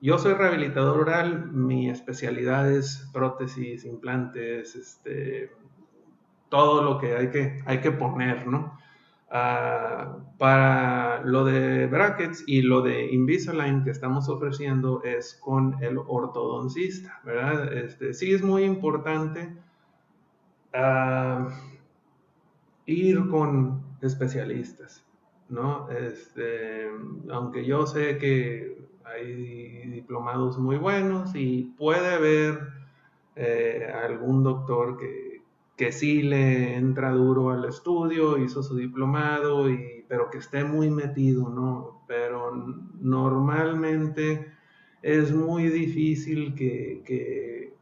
yo 0.02 0.18
soy 0.18 0.34
rehabilitador 0.34 1.00
oral, 1.00 1.52
mi 1.52 1.90
especialidad 1.90 2.70
es 2.70 3.10
prótesis, 3.14 3.86
implantes, 3.86 4.76
este, 4.76 5.52
todo 6.50 6.84
lo 6.84 6.98
que 6.98 7.16
hay 7.16 7.30
que, 7.30 7.62
hay 7.66 7.80
que 7.80 7.92
poner, 7.92 8.46
¿no? 8.48 8.81
Ah, 9.34 10.18
para 10.38 11.22
lo 11.24 11.46
de 11.46 11.88
brackets 11.88 12.44
y 12.48 12.64
lo 12.64 12.82
de 12.82 13.14
Invisalign 13.14 13.86
que 13.86 13.92
estamos 13.92 14.28
ofreciendo 14.28 15.02
es 15.04 15.36
con 15.36 15.82
el 15.82 15.98
ortodoncista, 15.98 17.22
¿verdad? 17.24 17.72
Este, 17.72 18.14
sí 18.14 18.34
es 18.34 18.44
muy 18.44 18.64
importante 18.66 19.56
ah, 20.74 21.48
ir 22.86 23.30
con 23.30 23.82
especialistas, 24.02 25.06
¿no? 25.48 25.90
Este, 25.92 26.90
aunque 27.32 27.66
yo 27.66 27.88
sé 27.88 28.18
que 28.18 28.86
hay 29.06 29.92
diplomados 29.92 30.58
muy 30.58 30.76
buenos 30.76 31.36
y 31.36 31.74
puede 31.78 32.16
haber 32.16 32.68
eh, 33.38 33.90
algún 34.04 34.44
doctor 34.44 34.98
que 34.98 35.21
que 35.82 35.92
sí 35.92 36.22
le 36.22 36.76
entra 36.76 37.10
duro 37.10 37.50
al 37.50 37.66
estudio, 37.66 38.38
hizo 38.38 38.62
su 38.62 38.76
diplomado, 38.78 39.68
y, 39.68 40.06
pero 40.08 40.30
que 40.30 40.38
esté 40.38 40.64
muy 40.64 40.92
metido, 40.92 41.50
¿no? 41.50 42.04
Pero 42.08 42.52
normalmente 43.00 44.46
es 45.02 45.34
muy 45.34 45.70
difícil 45.70 46.54
que, 46.54 47.74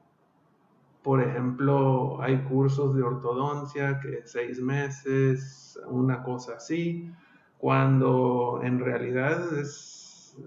por 1.03 1.21
ejemplo, 1.21 2.21
hay 2.21 2.37
cursos 2.43 2.95
de 2.95 3.03
ortodoncia 3.03 3.99
que 3.99 4.21
seis 4.23 4.61
meses, 4.61 5.77
una 5.85 6.23
cosa 6.23 6.53
así, 6.55 7.11
cuando 7.57 8.61
en 8.63 8.79
realidad 8.79 9.59
es, 9.59 10.37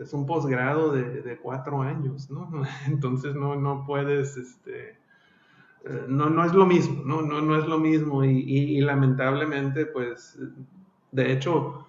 es, 0.00 0.12
un 0.12 0.24
posgrado 0.24 0.92
de, 0.92 1.20
de, 1.20 1.36
cuatro 1.36 1.82
años, 1.82 2.30
¿no? 2.30 2.48
Entonces 2.86 3.34
no, 3.34 3.56
no 3.56 3.84
puedes, 3.84 4.36
este, 4.36 5.02
no, 6.08 6.30
no 6.30 6.44
es 6.44 6.54
lo 6.54 6.66
mismo, 6.66 7.02
no, 7.04 7.22
no, 7.22 7.40
no 7.40 7.58
es 7.58 7.66
lo 7.66 7.78
mismo 7.78 8.24
y, 8.24 8.80
lamentablemente, 8.80 9.86
pues, 9.86 10.38
de 11.12 11.32
hecho, 11.32 11.86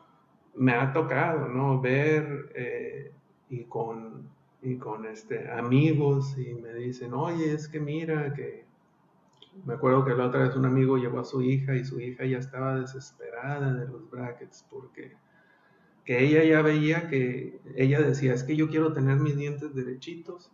me 0.56 0.74
ha 0.74 0.92
tocado, 0.94 1.48
¿no? 1.48 1.82
Ver 1.82 2.52
eh, 2.56 3.12
y 3.50 3.64
con, 3.64 4.30
y 4.62 4.76
con 4.76 5.06
este, 5.06 5.50
amigos 5.50 6.38
y 6.38 6.54
me 6.56 6.74
dicen, 6.74 7.14
oye, 7.14 7.54
es 7.54 7.68
que 7.68 7.80
mira, 7.80 8.34
que 8.34 8.66
me 9.66 9.76
acuerdo 9.76 10.04
que 10.04 10.14
la 10.14 10.28
otra 10.28 10.44
vez 10.44 10.56
un 10.56 10.66
amigo 10.66 10.98
llevó 10.98 11.20
a 11.20 11.26
su 11.26 11.42
hija 11.42 11.76
y 11.76 11.86
su 11.86 12.00
hija 12.00 12.26
ya 12.26 12.40
estaba 12.40 12.80
desesperada 12.80 13.74
de 13.74 13.88
los 13.88 14.10
brackets 14.10 14.66
porque 14.70 15.14
que 16.04 16.24
ella 16.24 16.44
ya 16.44 16.62
veía 16.62 17.08
que 17.08 17.60
ella 17.76 18.02
decía, 18.02 18.34
es 18.34 18.44
que 18.44 18.56
yo 18.56 18.70
quiero 18.70 18.94
tener 18.94 19.18
mis 19.18 19.38
dientes 19.38 19.74
derechitos 19.74 20.52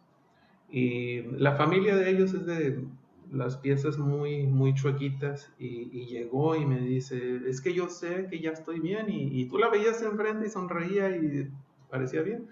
y 0.69 1.23
la 1.37 1.55
familia 1.57 1.95
de 1.95 2.09
ellos 2.09 2.33
es 2.33 2.45
de 2.45 2.85
las 3.31 3.57
piezas 3.57 3.97
muy, 3.97 4.45
muy 4.45 4.73
chuequitas 4.73 5.53
y, 5.57 6.05
llegó 6.05 6.55
y 6.55 6.65
me 6.65 6.79
dice, 6.79 7.41
es 7.47 7.61
que 7.61 7.73
yo 7.73 7.87
sé 7.87 8.27
que 8.29 8.39
ya 8.39 8.51
estoy 8.51 8.79
bien 8.79 9.05
y, 9.09 9.45
tú 9.45 9.57
la 9.57 9.69
veías 9.69 10.01
enfrente 10.01 10.47
y 10.47 10.49
sonreía 10.49 11.15
y 11.15 11.49
parecía 11.89 12.21
bien. 12.21 12.49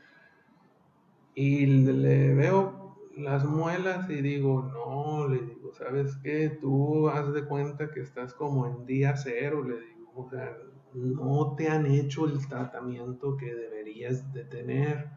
Y 1.36 1.66
le 1.66 2.34
veo 2.34 2.98
las 3.18 3.44
muelas 3.46 4.10
y 4.10 4.22
digo, 4.22 4.64
no, 4.64 5.28
le 5.28 5.42
digo, 5.42 5.74
¿sabes 5.74 6.16
qué? 6.24 6.50
Tú 6.50 7.10
haz 7.10 7.34
de 7.34 7.44
cuenta 7.44 7.92
que 7.92 8.00
estás 8.00 8.34
como 8.34 8.66
en 8.66 8.86
día 8.86 9.16
cero, 9.18 9.64
le 9.64 9.80
digo, 9.80 10.12
o 10.16 10.30
sea, 10.30 10.58
no 10.94 11.56
te 11.58 11.68
han 11.68 11.86
hecho 11.86 12.26
el 12.26 12.48
tratamiento 12.48 13.36
que 13.38 13.54
deberías 13.54 14.34
de 14.34 14.46
tener. 14.46 15.10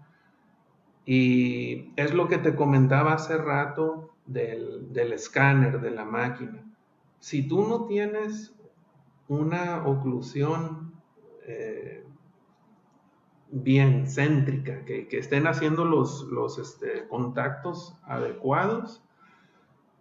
Y 1.05 1.93
es 1.97 2.13
lo 2.13 2.29
que 2.29 2.39
te 2.39 2.55
comentaba 2.55 3.15
hace 3.15 3.37
rato 3.37 4.12
del, 4.27 5.13
escáner 5.13 5.81
de 5.81 5.91
la 5.91 6.05
máquina. 6.05 6.65
si 7.19 7.47
tú 7.47 7.67
no 7.67 7.87
tienes 7.87 8.55
una 9.29 9.87
oclusión 9.87 10.95
eh, 11.47 12.05
bien 13.51 14.07
céntrica, 14.07 14.85
que, 14.85 15.07
estén 15.13 15.47
haciendo 15.47 15.85
los, 15.85 16.25
los 16.25 16.59
este, 16.59 17.07
contactos 17.09 17.97
adecuados, 18.05 19.03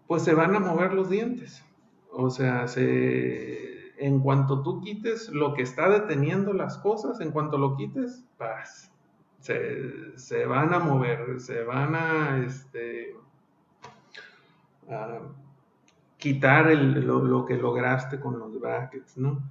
pues 0.08 0.24
se 0.24 0.34
van 0.34 0.56
a 0.56 0.60
mover 0.60 0.94
los 0.94 1.10
dientes. 1.10 1.64
O 2.12 2.30
sea, 2.30 2.66
en 2.76 4.20
cuanto 4.20 4.64
tú 4.64 4.82
quites 4.82 5.30
lo 5.30 5.54
que 5.54 5.62
está 5.62 5.90
deteniendo 5.90 6.54
las 6.54 6.78
cosas, 6.80 7.22
en 7.22 7.32
cuanto 7.32 7.58
lo 7.58 7.78
quites, 7.78 8.26
paz. 8.38 8.92
Se, 9.40 10.46
van 10.46 10.74
a 10.74 10.80
mover, 10.80 11.40
se 11.40 11.64
van 11.64 11.96
a, 11.96 12.44
este, 12.46 13.16
quitar 16.18 16.68
lo, 16.68 17.46
que 17.46 17.58
lograste 17.58 18.20
con 18.20 18.40
los 18.40 18.60
brackets, 18.60 19.18
¿no? 19.18 19.42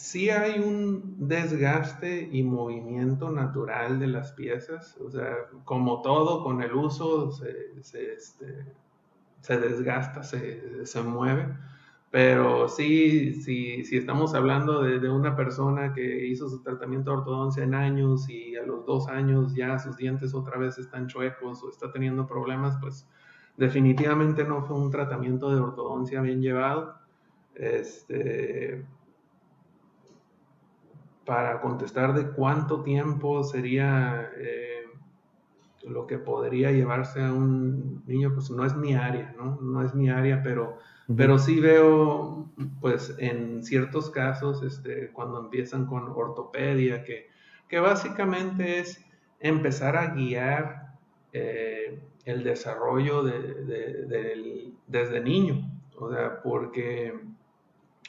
sí 0.00 0.30
hay 0.30 0.58
un 0.58 1.28
desgaste 1.28 2.28
y 2.32 2.42
movimiento 2.42 3.30
natural 3.30 3.98
de 4.00 4.06
las 4.06 4.32
piezas, 4.32 4.96
o 4.96 5.10
sea, 5.10 5.36
como 5.64 6.00
todo, 6.00 6.42
con 6.42 6.62
el 6.62 6.72
uso 6.74 7.30
se, 7.30 7.82
se, 7.82 8.14
este, 8.14 8.64
desgasta, 9.46 10.22
se, 10.22 10.86
se, 10.86 11.02
mueve, 11.02 11.54
pero 12.10 12.68
sí, 12.68 13.34
sí, 13.34 13.84
si 13.84 13.96
estamos 13.96 14.34
hablando 14.34 14.82
de, 14.82 14.98
de, 14.98 15.08
una 15.08 15.36
persona 15.36 15.92
que 15.92 16.26
hizo 16.26 16.48
su 16.48 16.62
tratamiento 16.62 17.10
de 17.10 17.18
ortodoncia 17.18 17.62
en 17.64 17.74
años 17.74 18.28
y 18.28 18.56
a 18.56 18.62
los 18.64 18.84
dos 18.84 19.08
años 19.08 19.54
ya 19.54 19.78
sus 19.78 19.96
dientes 19.96 20.34
otra 20.34 20.58
vez 20.58 20.78
están 20.78 21.06
chuecos 21.06 21.62
o 21.62 21.70
está 21.70 21.92
teniendo 21.92 22.26
problemas, 22.26 22.76
pues 22.80 23.06
definitivamente 23.56 24.44
no 24.44 24.62
fue 24.62 24.76
un 24.76 24.90
tratamiento 24.90 25.54
de 25.54 25.60
ortodoncia 25.60 26.20
bien 26.20 26.42
llevado. 26.42 26.98
Este, 27.54 28.86
para 31.24 31.60
contestar 31.60 32.14
de 32.14 32.30
cuánto 32.30 32.82
tiempo 32.82 33.44
sería 33.44 34.30
eh, 34.36 34.84
lo 35.84 36.06
que 36.06 36.18
podría 36.18 36.72
llevarse 36.72 37.22
a 37.22 37.32
un 37.32 38.02
niño, 38.06 38.32
pues 38.34 38.50
no 38.50 38.64
es 38.64 38.74
mi 38.74 38.94
área, 38.94 39.32
¿no? 39.36 39.58
No 39.60 39.82
es 39.82 39.94
mi 39.94 40.10
área, 40.10 40.42
pero, 40.42 40.78
pero 41.16 41.38
sí 41.38 41.60
veo, 41.60 42.48
pues 42.80 43.14
en 43.18 43.62
ciertos 43.62 44.10
casos, 44.10 44.62
este, 44.62 45.10
cuando 45.12 45.40
empiezan 45.40 45.86
con 45.86 46.08
ortopedia, 46.08 47.04
que, 47.04 47.28
que 47.68 47.80
básicamente 47.80 48.78
es 48.78 49.04
empezar 49.40 49.96
a 49.96 50.14
guiar 50.14 50.94
eh, 51.32 52.00
el 52.24 52.44
desarrollo 52.44 53.22
de, 53.22 54.72
desde 54.86 55.20
niño, 55.20 55.70
o 55.98 56.12
sea, 56.12 56.42
porque 56.42 57.18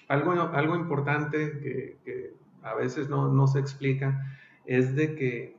algo, 0.08 0.32
algo 0.32 0.76
importante 0.76 1.98
que 2.04 2.34
a 2.64 2.76
veces 2.76 3.10
no, 3.10 3.48
se 3.48 3.60
explica, 3.60 4.26
es 4.66 4.96
de 4.96 5.16
que 5.16 5.58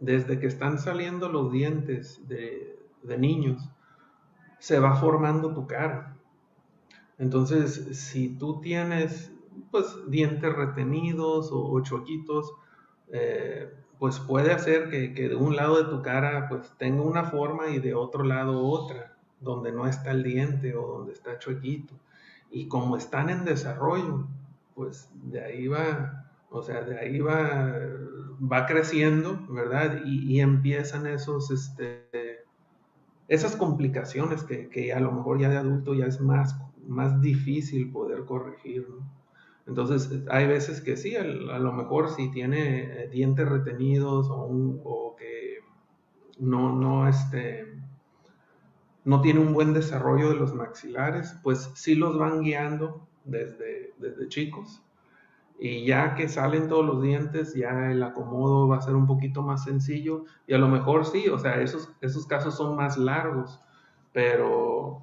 desde 0.00 0.38
que 0.38 0.46
están 0.46 0.78
saliendo 0.78 1.28
los 1.28 1.52
dientes 1.52 2.26
de, 2.28 2.76
niños, 3.18 3.68
se 4.58 4.78
va 4.78 4.94
formando 4.96 5.54
tu 5.54 5.66
cara. 5.66 6.16
Entonces, 7.20 7.86
si 7.92 8.30
tú 8.36 8.60
tienes 8.60 9.32
pues 9.70 9.86
dientes 10.08 10.52
retenidos 10.52 11.50
o, 11.52 11.80
choquitos, 11.82 12.52
eh, 13.12 13.72
pues 13.98 14.18
puede 14.18 14.52
hacer 14.52 14.90
que, 14.90 15.14
que, 15.14 15.28
de 15.28 15.36
un 15.36 15.54
lado 15.54 15.82
de 15.82 15.90
tu 15.90 16.02
cara 16.02 16.48
pues 16.48 16.72
tenga 16.78 17.02
una 17.02 17.24
forma 17.24 17.68
y 17.68 17.78
de 17.78 17.94
otro 17.94 18.24
lado 18.24 18.66
otra, 18.66 19.16
donde 19.40 19.70
no 19.70 19.86
está 19.86 20.10
el 20.10 20.22
diente 20.22 20.74
o 20.74 20.86
donde 20.86 21.12
está 21.12 21.38
choquito. 21.38 21.94
Y 22.50 22.66
como 22.66 22.96
están 22.96 23.30
en 23.30 23.44
desarrollo, 23.44 24.26
pues 24.74 25.10
de 25.24 25.44
ahí 25.44 25.68
va, 25.68 26.32
o 26.50 26.62
sea, 26.62 26.82
de 26.82 26.98
ahí 26.98 27.20
va, 27.20 27.74
va 28.40 28.66
creciendo, 28.66 29.38
¿verdad? 29.48 30.00
Y, 30.04 30.40
empiezan 30.40 31.06
esos, 31.06 31.50
este, 31.50 32.44
esas 33.28 33.56
complicaciones 33.56 34.42
que, 34.42 34.92
a 34.92 35.00
lo 35.00 35.12
mejor 35.12 35.38
ya 35.38 35.50
de 35.50 35.58
adulto 35.58 35.94
ya 35.94 36.06
es 36.06 36.20
más, 36.20 36.56
más 36.86 37.20
difícil 37.20 37.90
poder 37.90 38.24
corregir. 38.24 38.86
Entonces, 39.66 40.24
hay 40.30 40.46
veces 40.46 40.80
que 40.80 40.96
sí, 40.96 41.16
a, 41.16 41.24
lo 41.24 41.72
mejor 41.72 42.10
si 42.10 42.30
tiene 42.30 43.08
dientes 43.08 43.48
retenidos 43.48 44.28
o, 44.30 44.48
o 44.84 45.16
que 45.16 45.58
no, 46.38 46.74
no, 46.74 47.08
este, 47.08 47.78
no 49.04 49.20
tiene 49.20 49.40
un 49.40 49.52
buen 49.52 49.72
desarrollo 49.72 50.30
de 50.30 50.36
los 50.36 50.54
maxilares, 50.54 51.36
pues 51.42 51.70
sí 51.74 51.94
los 51.94 52.18
van 52.18 52.40
guiando 52.40 53.06
desde, 53.24 53.94
desde 53.98 54.28
chicos 54.28 54.82
y 55.62 55.84
ya 55.84 56.14
que 56.14 56.26
salen 56.26 56.68
todos 56.68 56.86
los 56.86 57.02
dientes, 57.02 57.54
ya 57.54 57.90
el 57.90 58.02
acomodo 58.02 58.66
va 58.66 58.78
a 58.78 58.82
ser 58.82 58.94
un 58.94 59.06
poquito 59.06 59.42
más 59.42 59.64
sencillo 59.64 60.24
y 60.46 60.54
a 60.54 60.58
lo 60.58 60.68
mejor 60.68 61.04
sí, 61.04 61.28
o 61.28 61.38
sea, 61.38 61.60
esos, 61.60 61.92
esos 62.00 62.26
casos 62.26 62.56
son 62.56 62.76
más 62.76 62.96
largos, 62.96 63.60
pero, 64.14 65.02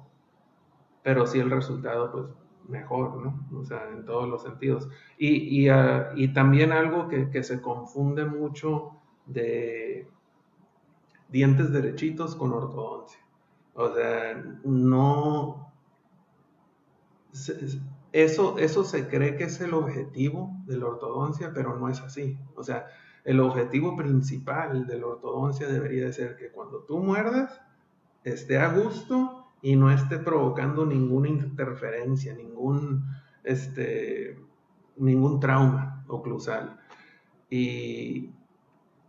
pero 1.08 1.26
sí 1.26 1.38
el 1.38 1.50
resultado 1.50 2.12
pues 2.12 2.26
mejor, 2.68 3.16
¿no? 3.16 3.58
O 3.58 3.64
sea, 3.64 3.88
en 3.88 4.04
todos 4.04 4.28
los 4.28 4.42
sentidos. 4.42 4.90
Y, 5.16 5.28
y, 5.58 5.70
ah, 5.70 6.10
y 6.14 6.34
también 6.34 6.70
algo 6.70 7.08
que, 7.08 7.30
que, 7.30 7.42
se 7.42 7.62
confunde 7.62 8.26
mucho 8.26 8.90
de 9.24 10.06
dientes 11.30 11.72
derechitos 11.72 12.36
con 12.36 12.52
ortodoncia. 12.52 13.18
O 13.72 13.94
sea, 13.94 14.34
no 14.64 15.72
eso, 18.12 18.58
eso 18.58 18.84
se 18.84 19.08
cree 19.08 19.36
que 19.36 19.44
es 19.44 19.58
el 19.62 19.72
objetivo 19.72 20.54
de 20.66 20.76
la 20.76 20.88
ortodoncia, 20.88 21.52
pero 21.54 21.74
no 21.78 21.88
es 21.88 22.02
así. 22.02 22.38
O 22.54 22.62
sea, 22.62 22.86
el 23.24 23.40
objetivo 23.40 23.96
principal 23.96 24.86
de 24.86 24.98
la 24.98 25.06
ortodoncia 25.06 25.68
debería 25.68 26.04
de 26.04 26.12
ser 26.12 26.36
que 26.36 26.50
cuando 26.50 26.80
tú 26.80 26.98
muerdas, 26.98 27.62
esté 28.24 28.58
a 28.58 28.68
gusto 28.74 29.37
y 29.62 29.76
no 29.76 29.90
esté 29.90 30.18
provocando 30.18 30.86
ninguna 30.86 31.28
interferencia, 31.28 32.34
ningún, 32.34 33.04
este, 33.44 34.38
ningún 34.96 35.40
trauma 35.40 36.04
oclusal. 36.08 36.78
Y 37.50 38.30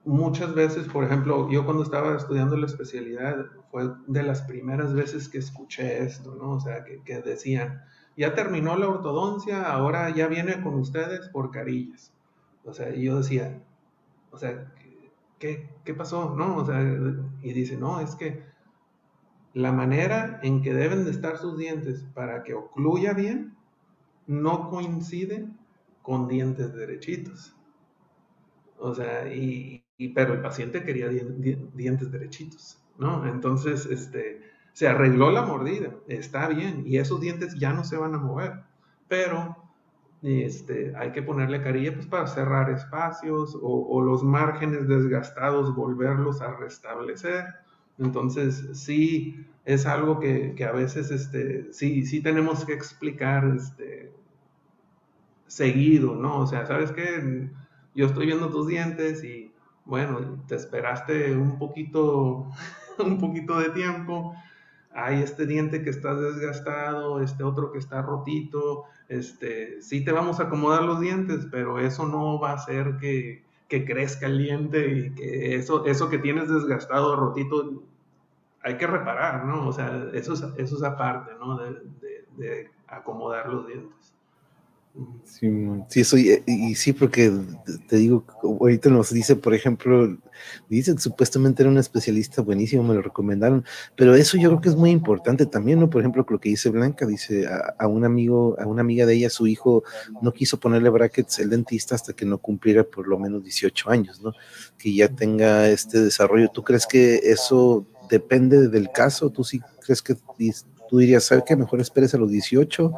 muchas 0.06 0.56
veces, 0.56 0.88
por 0.88 1.04
ejemplo, 1.04 1.50
yo 1.50 1.66
cuando 1.66 1.84
estaba 1.84 2.16
estudiando 2.16 2.58
la 2.58 2.66
especialidad, 2.66 3.46
fue 3.72 3.92
de 4.08 4.24
las 4.24 4.42
primeras 4.42 4.94
veces 4.94 5.30
que 5.30 5.38
escuché 5.38 6.04
esto, 6.04 6.36
¿no? 6.36 6.52
O 6.52 6.60
sea, 6.60 6.84
que, 6.84 7.04
que 7.04 7.22
decían, 7.22 7.84
ya 8.18 8.34
terminó 8.34 8.76
la 8.76 8.88
ortodoncia, 8.88 9.72
ahora 9.72 10.10
ya 10.10 10.28
viene 10.28 10.62
con 10.62 10.76
ustedes 10.76 11.30
por 11.30 11.52
carillas. 11.52 12.12
O 12.66 12.74
sea, 12.74 12.94
yo 12.94 13.18
decía, 13.18 13.62
o 14.32 14.38
sea, 14.38 14.74
¿qué, 15.38 15.70
qué 15.86 15.94
pasó? 15.94 16.36
No, 16.36 16.58
o 16.58 16.66
sea, 16.66 16.82
y 17.42 17.54
dice, 17.54 17.78
no, 17.78 18.00
es 18.00 18.16
que 18.16 18.44
la 19.54 19.72
manera 19.72 20.40
en 20.44 20.62
que 20.62 20.74
deben 20.74 21.06
de 21.06 21.12
estar 21.12 21.38
sus 21.38 21.58
dientes 21.58 22.06
para 22.14 22.44
que 22.44 22.54
ocluya 22.54 23.14
bien 23.14 23.56
no 24.28 24.70
coincide 24.70 25.48
con 26.02 26.28
dientes 26.28 26.74
derechitos. 26.74 27.56
O 28.78 28.94
sea, 28.94 29.34
y, 29.34 29.84
pero 30.16 30.34
el 30.34 30.42
paciente 30.42 30.84
quería 30.84 31.10
dientes 31.10 32.12
derechitos, 32.12 32.82
¿no? 32.98 33.28
Entonces, 33.28 33.86
este, 33.88 34.42
se 34.72 34.88
arregló 34.88 35.32
la 35.32 35.42
mordida, 35.42 35.94
está 36.08 36.48
bien, 36.48 36.84
y 36.86 36.98
esos 36.98 37.20
dientes 37.20 37.56
ya 37.56 37.74
no 37.74 37.84
se 37.84 37.98
van 37.98 38.16
a 38.16 38.20
mover, 38.20 38.64
pero 39.08 39.58
este, 40.22 40.94
hay 40.96 41.12
que 41.12 41.22
ponerle 41.22 41.62
carilla 41.62 41.94
pues, 41.94 42.06
para 42.06 42.28
cerrar 42.28 42.70
espacios 42.70 43.58
o, 43.62 44.02
los 44.02 44.24
márgenes 44.24 44.88
desgastados, 44.88 45.76
volverlos 45.76 46.42
a 46.42 46.56
restablecer. 46.56 47.46
Entonces, 48.00 48.70
sí, 48.74 49.46
es 49.66 49.86
algo 49.86 50.20
que, 50.20 50.56
a 50.64 50.72
veces 50.72 51.12
este, 51.12 51.72
sí, 51.74 52.06
sí 52.06 52.22
tenemos 52.22 52.66
que 52.66 52.74
explicar 52.74 53.46
este, 53.56 54.12
seguido, 55.48 56.16
¿no? 56.16 56.40
O 56.40 56.48
sea, 56.48 56.66
¿sabes 56.66 56.92
qué? 56.92 57.50
Yo 57.94 58.06
estoy 58.06 58.26
viendo 58.26 58.50
tus 58.50 58.68
dientes 58.68 59.24
y, 59.24 59.52
bueno, 59.86 60.44
te 60.48 60.56
esperaste 60.56 61.36
un 61.36 61.60
poquito, 61.60 62.50
un 63.00 63.20
poquito 63.20 63.60
de 63.60 63.70
tiempo, 63.70 64.34
hay 64.92 65.22
este 65.22 65.46
diente 65.46 65.84
que 65.84 65.90
está 65.90 66.16
desgastado, 66.16 67.22
este 67.22 67.44
otro 67.44 67.72
que 67.72 67.80
está 67.80 68.02
rotito, 68.02 68.86
este, 69.08 69.82
sí 69.82 70.04
te 70.04 70.12
vamos 70.12 70.40
a 70.40 70.44
acomodar 70.44 70.84
los 70.84 71.00
dientes, 71.00 71.48
pero 71.52 71.80
eso 71.80 72.08
no 72.08 72.40
va 72.40 72.52
a 72.52 72.56
hacer 72.56 72.98
que, 72.98 73.44
crezca 73.86 74.26
el 74.26 74.38
y 74.90 75.16
que 75.16 75.56
eso, 75.56 75.86
eso 75.86 76.10
que 76.10 76.18
tienes 76.18 76.50
desgastado, 76.50 77.16
rotito, 77.16 77.84
hay 78.62 78.78
que 78.78 78.88
reparar, 78.88 79.46
¿no? 79.46 79.68
O 79.68 79.72
sea, 79.72 80.10
eso 80.14 80.34
es, 80.34 80.42
eso 80.58 80.76
es 80.76 80.84
aparte, 80.84 81.32
¿no? 81.40 81.58
De, 81.58 82.70
acomodar 82.88 83.48
los 83.50 83.68
dientes. 83.68 84.16
Sí, 85.24 85.48
sí, 85.88 86.04
soy, 86.04 86.30
eh, 86.32 86.44
y, 86.46 86.76
sí, 86.76 86.92
porque 86.92 87.32
te 87.88 87.96
digo, 87.98 88.26
ahorita 88.44 88.90
nos 88.90 89.14
dice, 89.14 89.36
por 89.36 89.54
ejemplo, 89.54 90.18
dicen 90.68 90.98
supuestamente 90.98 91.62
era 91.64 91.70
un 91.70 91.78
especialista 91.78 92.42
buenísimo, 92.42 92.84
me 92.84 92.96
lo 92.96 93.02
recomendaron, 93.02 93.64
pero 93.96 94.16
eso 94.16 94.38
yo 94.38 94.50
creo 94.50 94.62
que 94.62 94.70
es 94.70 94.76
muy 94.76 94.90
importante 94.90 95.46
también, 95.46 95.80
¿no? 95.80 95.90
Por 95.90 96.02
ejemplo, 96.02 96.26
lo 96.28 96.40
que 96.40 96.50
dice 96.50 96.70
Blanca, 96.70 97.06
dice 97.06 97.48
a, 97.48 97.88
un 97.88 98.04
amigo, 98.04 98.58
a 98.60 98.66
una 98.66 98.82
amiga 98.82 99.06
de 99.06 99.16
ella, 99.16 99.30
su 99.30 99.48
hijo 99.48 99.84
no 100.22 100.34
quiso 100.34 100.60
ponerle 100.60 100.90
brackets 100.90 101.40
el 101.40 101.52
dentista 101.52 101.96
hasta 101.96 102.14
que 102.14 102.26
no 102.26 102.40
cumpliera 102.40 102.84
por 102.84 103.08
lo 103.08 103.18
menos 103.18 103.44
18 103.44 103.92
años, 103.92 104.22
¿no? 104.22 104.34
Que 104.78 104.94
ya 104.94 105.08
tenga 105.08 105.70
este 105.70 106.02
desarrollo. 106.02 106.50
¿Tú 106.50 106.64
crees 106.64 106.86
que 106.86 107.16
eso 107.24 107.86
depende 108.10 108.68
del 108.68 108.90
caso? 108.92 109.30
¿Tú 109.30 109.44
sí 109.44 109.62
crees 109.86 110.02
que 110.02 110.16
tú 110.90 110.98
dirías, 110.98 111.24
¿sabes 111.24 111.44
qué? 111.48 111.56
Mejor 111.56 111.80
esperes 111.80 112.14
a 112.16 112.18
los 112.18 112.32
18 112.32 112.94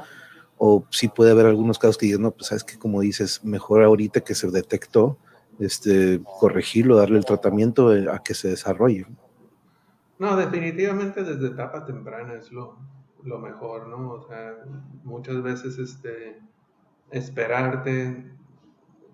o 0.63 0.85
sí 0.91 1.07
puede 1.07 1.31
haber 1.31 1.47
algunos 1.47 1.79
casos 1.79 1.97
que 1.97 2.05
digan, 2.05 2.21
no, 2.21 2.29
pues 2.29 2.49
sabes 2.49 2.63
que 2.63 2.77
como 2.77 3.01
dices, 3.01 3.43
mejor 3.43 3.81
ahorita 3.81 4.21
que 4.21 4.35
se 4.35 4.51
detectó, 4.51 5.17
este, 5.57 6.21
corregirlo, 6.39 6.97
darle 6.97 7.17
el 7.17 7.25
tratamiento 7.25 7.95
eh, 7.95 8.05
a 8.07 8.19
que 8.19 8.35
se 8.35 8.49
desarrolle. 8.49 9.07
No, 10.19 10.35
definitivamente 10.37 11.23
desde 11.23 11.47
etapa 11.47 11.83
temprana 11.83 12.35
es 12.35 12.51
lo, 12.51 12.77
lo 13.23 13.39
mejor, 13.39 13.87
¿no? 13.87 14.11
O 14.11 14.21
sea, 14.27 14.53
muchas 15.03 15.41
veces 15.41 15.79
este, 15.79 16.39
esperarte, 17.09 18.31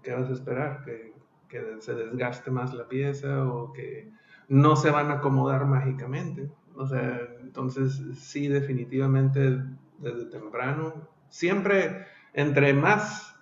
¿qué 0.03 0.11
vas 0.11 0.29
a 0.29 0.33
esperar? 0.33 0.83
Que, 0.83 1.13
que 1.47 1.77
se 1.79 1.95
desgaste 1.95 2.51
más 2.51 2.73
la 2.73 2.89
pieza 2.89 3.47
o 3.47 3.71
que 3.71 4.11
no 4.49 4.75
se 4.75 4.91
van 4.91 5.11
a 5.11 5.19
acomodar 5.19 5.63
mágicamente. 5.63 6.51
O 6.75 6.85
sea, 6.85 7.21
entonces 7.39 8.01
sí, 8.19 8.49
definitivamente 8.49 9.63
desde 9.99 10.25
temprano 10.25 11.15
siempre 11.29 12.05
entre 12.33 12.73
más, 12.73 13.35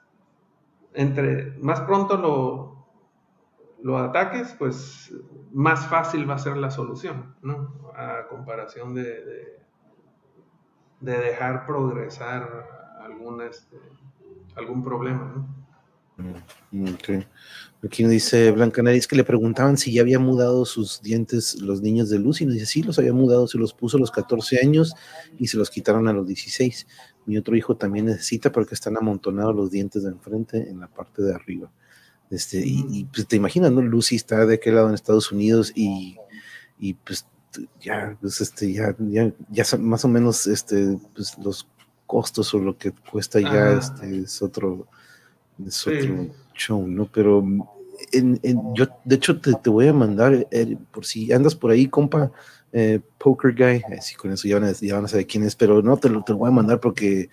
entre 0.94 1.52
más 1.60 1.82
pronto 1.82 2.18
lo, 2.18 2.88
lo 3.84 3.98
ataques, 3.98 4.56
pues 4.58 5.14
más 5.52 5.88
fácil 5.88 6.30
va 6.30 6.36
a 6.36 6.40
ser 6.40 6.58
la 6.58 6.72
solución, 6.72 7.36
¿no? 7.42 7.92
A 7.96 8.28
comparación 8.30 8.94
de, 8.94 9.60
de, 11.02 11.18
dejar 11.18 11.66
progresar 11.66 12.68
algún, 13.02 13.42
este, 13.42 13.78
algún 14.56 14.84
problema, 14.84 15.34
¿no? 15.36 15.66
Mm, 16.72 16.86
Aquí 17.84 18.04
nos 18.04 18.12
dice 18.12 18.52
Blanca 18.52 18.82
Nariz 18.82 19.06
que 19.06 19.16
le 19.16 19.24
preguntaban 19.24 19.78
si 19.78 19.94
ya 19.94 20.02
había 20.02 20.18
mudado 20.18 20.66
sus 20.66 21.02
dientes 21.02 21.62
los 21.62 21.82
niños 21.82 22.10
de 22.10 22.20
Lucy. 22.20 22.46
Nos 22.46 22.56
dice, 22.56 22.66
sí, 22.66 22.84
los 22.84 22.98
había 22.98 23.14
mudado, 23.14 23.48
se 23.48 23.58
los 23.58 23.74
puso 23.74 23.98
a 23.98 24.00
los 24.00 24.12
14 24.12 24.60
años 24.64 24.96
y 25.38 25.48
se 25.48 25.58
los 25.58 25.70
quitaron 25.70 26.08
a 26.08 26.14
los 26.14 26.26
16. 26.26 26.88
Mi 27.26 27.38
otro 27.38 27.56
hijo 27.56 27.76
también 27.76 28.06
necesita 28.06 28.52
porque 28.52 28.76
están 28.76 28.98
amontonados 28.98 29.56
los 29.56 29.72
dientes 29.72 30.04
de 30.04 30.10
enfrente 30.10 30.70
en 30.70 30.80
la 30.80 30.88
parte 30.88 31.22
de 31.22 31.34
arriba. 31.34 31.72
Este, 32.30 32.62
y, 32.66 33.06
pues 33.06 33.28
te 33.28 33.36
imaginas, 33.36 33.72
¿no? 33.72 33.82
Lucy 33.82 34.16
está 34.16 34.46
de 34.46 34.56
aquel 34.56 34.76
lado 34.76 34.90
en 34.90 34.96
Estados 34.96 35.32
Unidos 35.32 35.72
y, 35.76 36.18
y 36.80 36.96
pues 36.96 37.26
ya, 37.80 38.18
pues 38.20 38.42
este, 38.42 38.74
ya, 38.74 38.96
ya, 39.00 39.32
ya 39.50 39.64
más 39.80 40.04
o 40.06 40.08
menos 40.08 40.48
este, 40.48 40.98
pues 41.16 41.38
los 41.38 41.68
costos 42.08 42.54
o 42.54 42.60
lo 42.60 42.78
que 42.78 42.92
cuesta 43.12 43.40
ya 43.40 43.74
este, 43.74 44.20
es 44.20 44.42
otro, 44.42 44.88
es 45.66 45.88
otro 45.88 46.28
show, 46.54 46.86
¿no? 46.88 47.06
Pero 47.12 47.44
en, 48.12 48.40
yo, 48.74 48.88
de 49.04 49.16
hecho, 49.16 49.40
te, 49.40 49.54
te 49.54 49.70
voy 49.70 49.88
a 49.88 49.94
mandar, 49.94 50.48
eh, 50.52 50.78
por 50.92 51.06
si 51.06 51.32
andas 51.32 51.56
por 51.56 51.72
ahí, 51.72 51.88
compa, 51.88 52.32
eh, 52.78 53.00
Poker 53.18 53.56
Guy, 53.56 53.82
así 53.98 54.16
con 54.16 54.34
eso 54.34 54.50
ya 54.50 54.60
van, 54.60 54.68
a, 54.68 54.74
ya 54.74 54.96
van, 54.96 55.06
a, 55.06 55.08
saber 55.08 55.26
quién 55.26 55.46
es, 55.46 55.56
pero 55.56 55.82
no, 55.82 55.96
te 55.96 56.10
lo, 56.10 56.24
te 56.24 56.34
voy 56.34 56.50
a 56.50 56.52
mandar 56.52 56.82
porque 56.82 57.30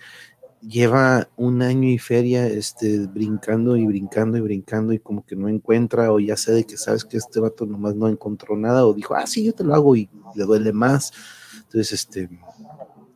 lleva 0.61 1.27
un 1.35 1.61
año 1.61 1.89
y 1.89 1.97
feria 1.97 2.47
este, 2.47 2.99
brincando 3.07 3.75
y 3.75 3.85
brincando 3.85 4.37
y 4.37 4.39
brincando 4.39 4.93
y 4.93 4.99
como 4.99 5.25
que 5.25 5.35
no 5.35 5.49
encuentra 5.49 6.13
o 6.13 6.19
ya 6.21 6.37
sé 6.37 6.53
de 6.53 6.63
que 6.63 6.77
sabes 6.77 7.03
que 7.03 7.17
este 7.17 7.41
vato 7.41 7.65
nomás 7.65 7.93
no 7.93 8.07
encontró 8.07 8.55
nada 8.55 8.85
o 8.85 8.93
dijo, 8.93 9.15
ah, 9.15 9.27
sí, 9.27 9.43
yo 9.43 9.53
te 9.53 9.65
lo 9.65 9.75
hago 9.75 9.97
y 9.97 10.09
le 10.33 10.45
duele 10.45 10.71
más. 10.71 11.11
Entonces, 11.57 11.91
este, 11.91 12.29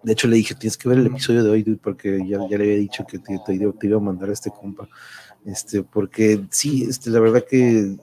de 0.03 0.11
hecho 0.11 0.27
le 0.27 0.35
dije, 0.35 0.53
tienes 0.53 0.75
que 0.75 0.89
ver 0.89 0.97
el 0.97 1.07
episodio 1.07 1.45
de 1.45 1.49
hoy, 1.49 1.63
porque 1.81 2.19
ya, 2.27 2.39
ya 2.49 2.57
le 2.57 2.65
había 2.65 2.75
dicho 2.75 3.05
que 3.05 3.19
te, 3.19 3.39
te, 3.45 3.57
te, 3.57 3.87
iba 3.87 3.97
a 3.97 4.01
mandar 4.01 4.29
a 4.29 4.33
este 4.33 4.51
compa. 4.51 4.89
Este, 5.45 5.81
porque 5.81 6.45
sí, 6.49 6.83
este, 6.89 7.09
la 7.09 7.21
verdad 7.21 7.45
que 7.49 7.95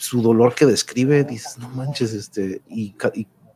su 0.00 0.22
dolor 0.22 0.54
que 0.54 0.64
describe, 0.64 1.24
dices, 1.24 1.58
no 1.58 1.68
manches, 1.68 2.14
este, 2.14 2.62
y, 2.68 2.94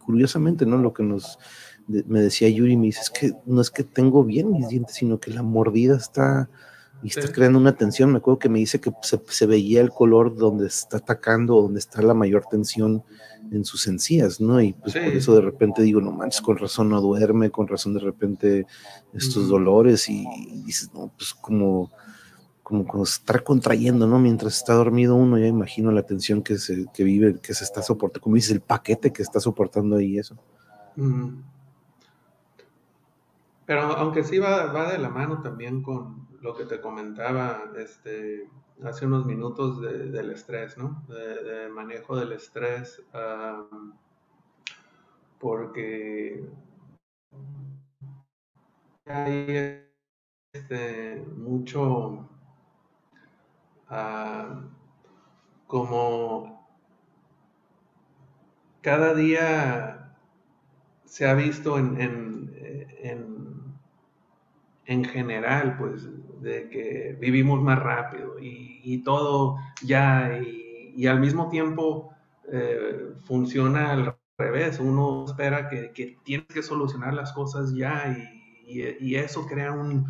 curiosamente, 0.04 0.66
¿no? 0.66 0.76
Lo 0.76 0.92
que 0.92 1.02
nos 1.02 1.38
me 1.86 2.20
decía 2.20 2.48
Yuri, 2.48 2.76
me 2.76 2.86
dice, 2.86 3.00
es 3.00 3.10
que 3.10 3.32
no 3.46 3.60
es 3.60 3.70
que 3.70 3.82
tengo 3.84 4.24
bien 4.24 4.52
mis 4.52 4.68
dientes, 4.68 4.96
sino 4.96 5.20
que 5.20 5.30
la 5.30 5.42
mordida 5.42 5.96
está 5.96 6.48
y 7.02 7.08
está 7.08 7.30
creando 7.30 7.58
una 7.58 7.76
tensión. 7.76 8.12
Me 8.12 8.18
acuerdo 8.18 8.38
que 8.38 8.48
me 8.48 8.58
dice 8.58 8.80
que 8.80 8.90
se, 9.02 9.46
veía 9.46 9.82
el 9.82 9.90
color 9.90 10.34
donde 10.36 10.66
está 10.66 10.98
atacando, 10.98 11.60
donde 11.60 11.78
está 11.78 12.00
la 12.00 12.14
mayor 12.14 12.44
tensión 12.50 13.02
en 13.50 13.64
sus 13.64 13.86
encías, 13.86 14.40
¿no? 14.40 14.60
Y 14.60 14.72
pues 14.72 14.94
por 14.94 15.02
eso 15.02 15.34
de 15.34 15.42
repente 15.42 15.82
digo, 15.82 16.00
no 16.00 16.12
manches, 16.12 16.40
con 16.40 16.56
razón 16.56 16.88
no 16.88 17.00
duerme, 17.02 17.50
con 17.50 17.68
razón 17.68 17.94
de 17.94 18.00
repente 18.00 18.66
estos 19.12 19.48
dolores 19.48 20.08
y, 20.08 20.26
y 20.48 20.62
dices, 20.62 20.90
no, 20.94 21.12
pues 21.16 21.34
como 21.34 21.90
como 22.64 22.86
cuando 22.86 23.04
se 23.04 23.20
está 23.20 23.38
contrayendo, 23.40 24.06
¿no? 24.06 24.18
Mientras 24.18 24.56
está 24.56 24.72
dormido 24.72 25.14
uno, 25.14 25.38
ya 25.38 25.46
imagino 25.46 25.92
la 25.92 26.02
tensión 26.02 26.42
que 26.42 26.56
se 26.56 26.86
que 26.94 27.04
vive, 27.04 27.38
que 27.38 27.52
se 27.52 27.62
está 27.62 27.82
soportando, 27.82 28.22
como 28.22 28.36
dices, 28.36 28.52
el 28.52 28.62
paquete 28.62 29.12
que 29.12 29.22
está 29.22 29.38
soportando 29.38 29.96
ahí 29.96 30.18
eso. 30.18 30.34
Pero 33.66 33.82
aunque 33.82 34.24
sí 34.24 34.38
va, 34.38 34.72
va, 34.72 34.92
de 34.92 34.98
la 34.98 35.10
mano 35.10 35.42
también 35.42 35.82
con 35.82 36.26
lo 36.40 36.56
que 36.56 36.64
te 36.64 36.80
comentaba 36.80 37.64
este, 37.76 38.48
hace 38.82 39.06
unos 39.06 39.26
minutos 39.26 39.82
del 39.82 40.30
estrés, 40.30 40.78
¿no? 40.78 41.04
De, 41.06 41.68
manejo 41.68 42.16
del 42.16 42.32
estrés, 42.32 43.02
porque 45.38 46.48
hay 49.04 49.84
este, 50.54 51.22
mucho 51.36 52.30
como 55.66 56.68
cada 58.80 59.14
día 59.14 60.16
se 61.04 61.26
ha 61.26 61.34
visto 61.34 61.78
en, 61.78 62.50
en, 64.86 65.04
general, 65.04 65.76
pues, 65.78 66.08
de 66.42 66.68
que 66.68 67.16
vivimos 67.20 67.62
más 67.62 67.78
rápido 67.78 68.36
y, 68.40 69.02
todo 69.04 69.56
ya, 69.82 70.38
y, 70.38 71.06
al 71.06 71.20
mismo 71.20 71.48
tiempo 71.48 72.14
eh, 72.52 73.14
funciona 73.24 73.92
al 73.92 74.16
revés. 74.36 74.78
Uno 74.80 75.24
espera 75.26 75.68
que, 75.68 75.92
que 75.92 76.18
tienes 76.24 76.48
que 76.48 76.62
solucionar 76.62 77.14
las 77.14 77.32
cosas 77.32 77.74
ya 77.74 78.16
y 78.66 79.14
eso 79.14 79.46
crea 79.46 79.72
un, 79.72 80.06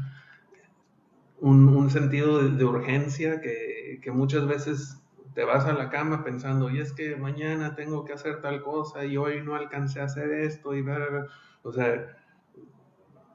un, 1.45 1.91
sentido 1.91 2.43
de, 2.43 2.65
urgencia 2.65 3.41
que, 3.41 4.11
muchas 4.13 4.47
veces 4.47 5.03
te 5.35 5.45
vas 5.45 5.67
a 5.67 5.73
la 5.73 5.91
cama 5.91 6.25
pensando, 6.25 6.71
y 6.71 6.81
es 6.81 6.93
que 6.93 7.17
mañana 7.17 7.75
tengo 7.75 8.05
que 8.05 8.15
hacer 8.15 8.41
tal 8.41 8.63
cosa 8.63 9.05
y 9.05 9.17
hoy 9.17 9.43
no 9.43 9.55
alcancé 9.55 10.01
a 10.01 10.05
hacer 10.05 10.31
esto 10.31 10.75
y 10.75 10.81
ver, 10.81 11.27
o 11.63 11.73
sea, 11.73 12.17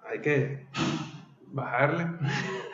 hay 0.09 0.21
que 0.21 0.65
bajarle 1.51 2.07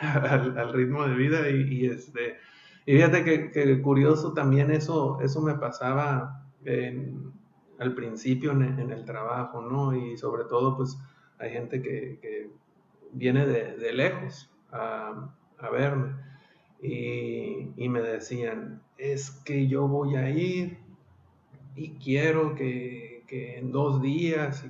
al, 0.00 0.72
ritmo 0.72 1.06
de 1.06 1.14
vida 1.14 1.50
y, 1.50 1.86
este, 1.86 2.38
y 2.86 2.94
fíjate 2.94 3.50
que, 3.52 3.82
curioso 3.82 4.32
también 4.32 4.70
eso, 4.70 5.20
eso 5.20 5.42
me 5.42 5.54
pasaba 5.54 6.46
al 7.78 7.94
principio 7.94 8.52
en, 8.52 8.90
el 8.90 9.04
trabajo, 9.04 9.60
¿no? 9.60 9.94
Y 9.94 10.16
sobre 10.16 10.44
todo 10.44 10.76
pues 10.78 10.96
hay 11.38 11.50
gente 11.50 11.82
que, 11.82 12.50
viene 13.12 13.46
de 13.46 13.92
lejos 13.92 14.50
a, 14.76 15.70
verme. 15.70 16.14
Y, 16.82 17.88
me 17.88 18.00
decían, 18.00 18.82
es 18.98 19.30
que 19.30 19.66
yo 19.68 19.88
voy 19.88 20.16
a 20.16 20.30
ir 20.30 20.78
y 21.74 21.96
quiero 21.98 22.54
que, 22.54 23.24
en 23.28 23.72
dos 23.72 24.00
días... 24.02 24.64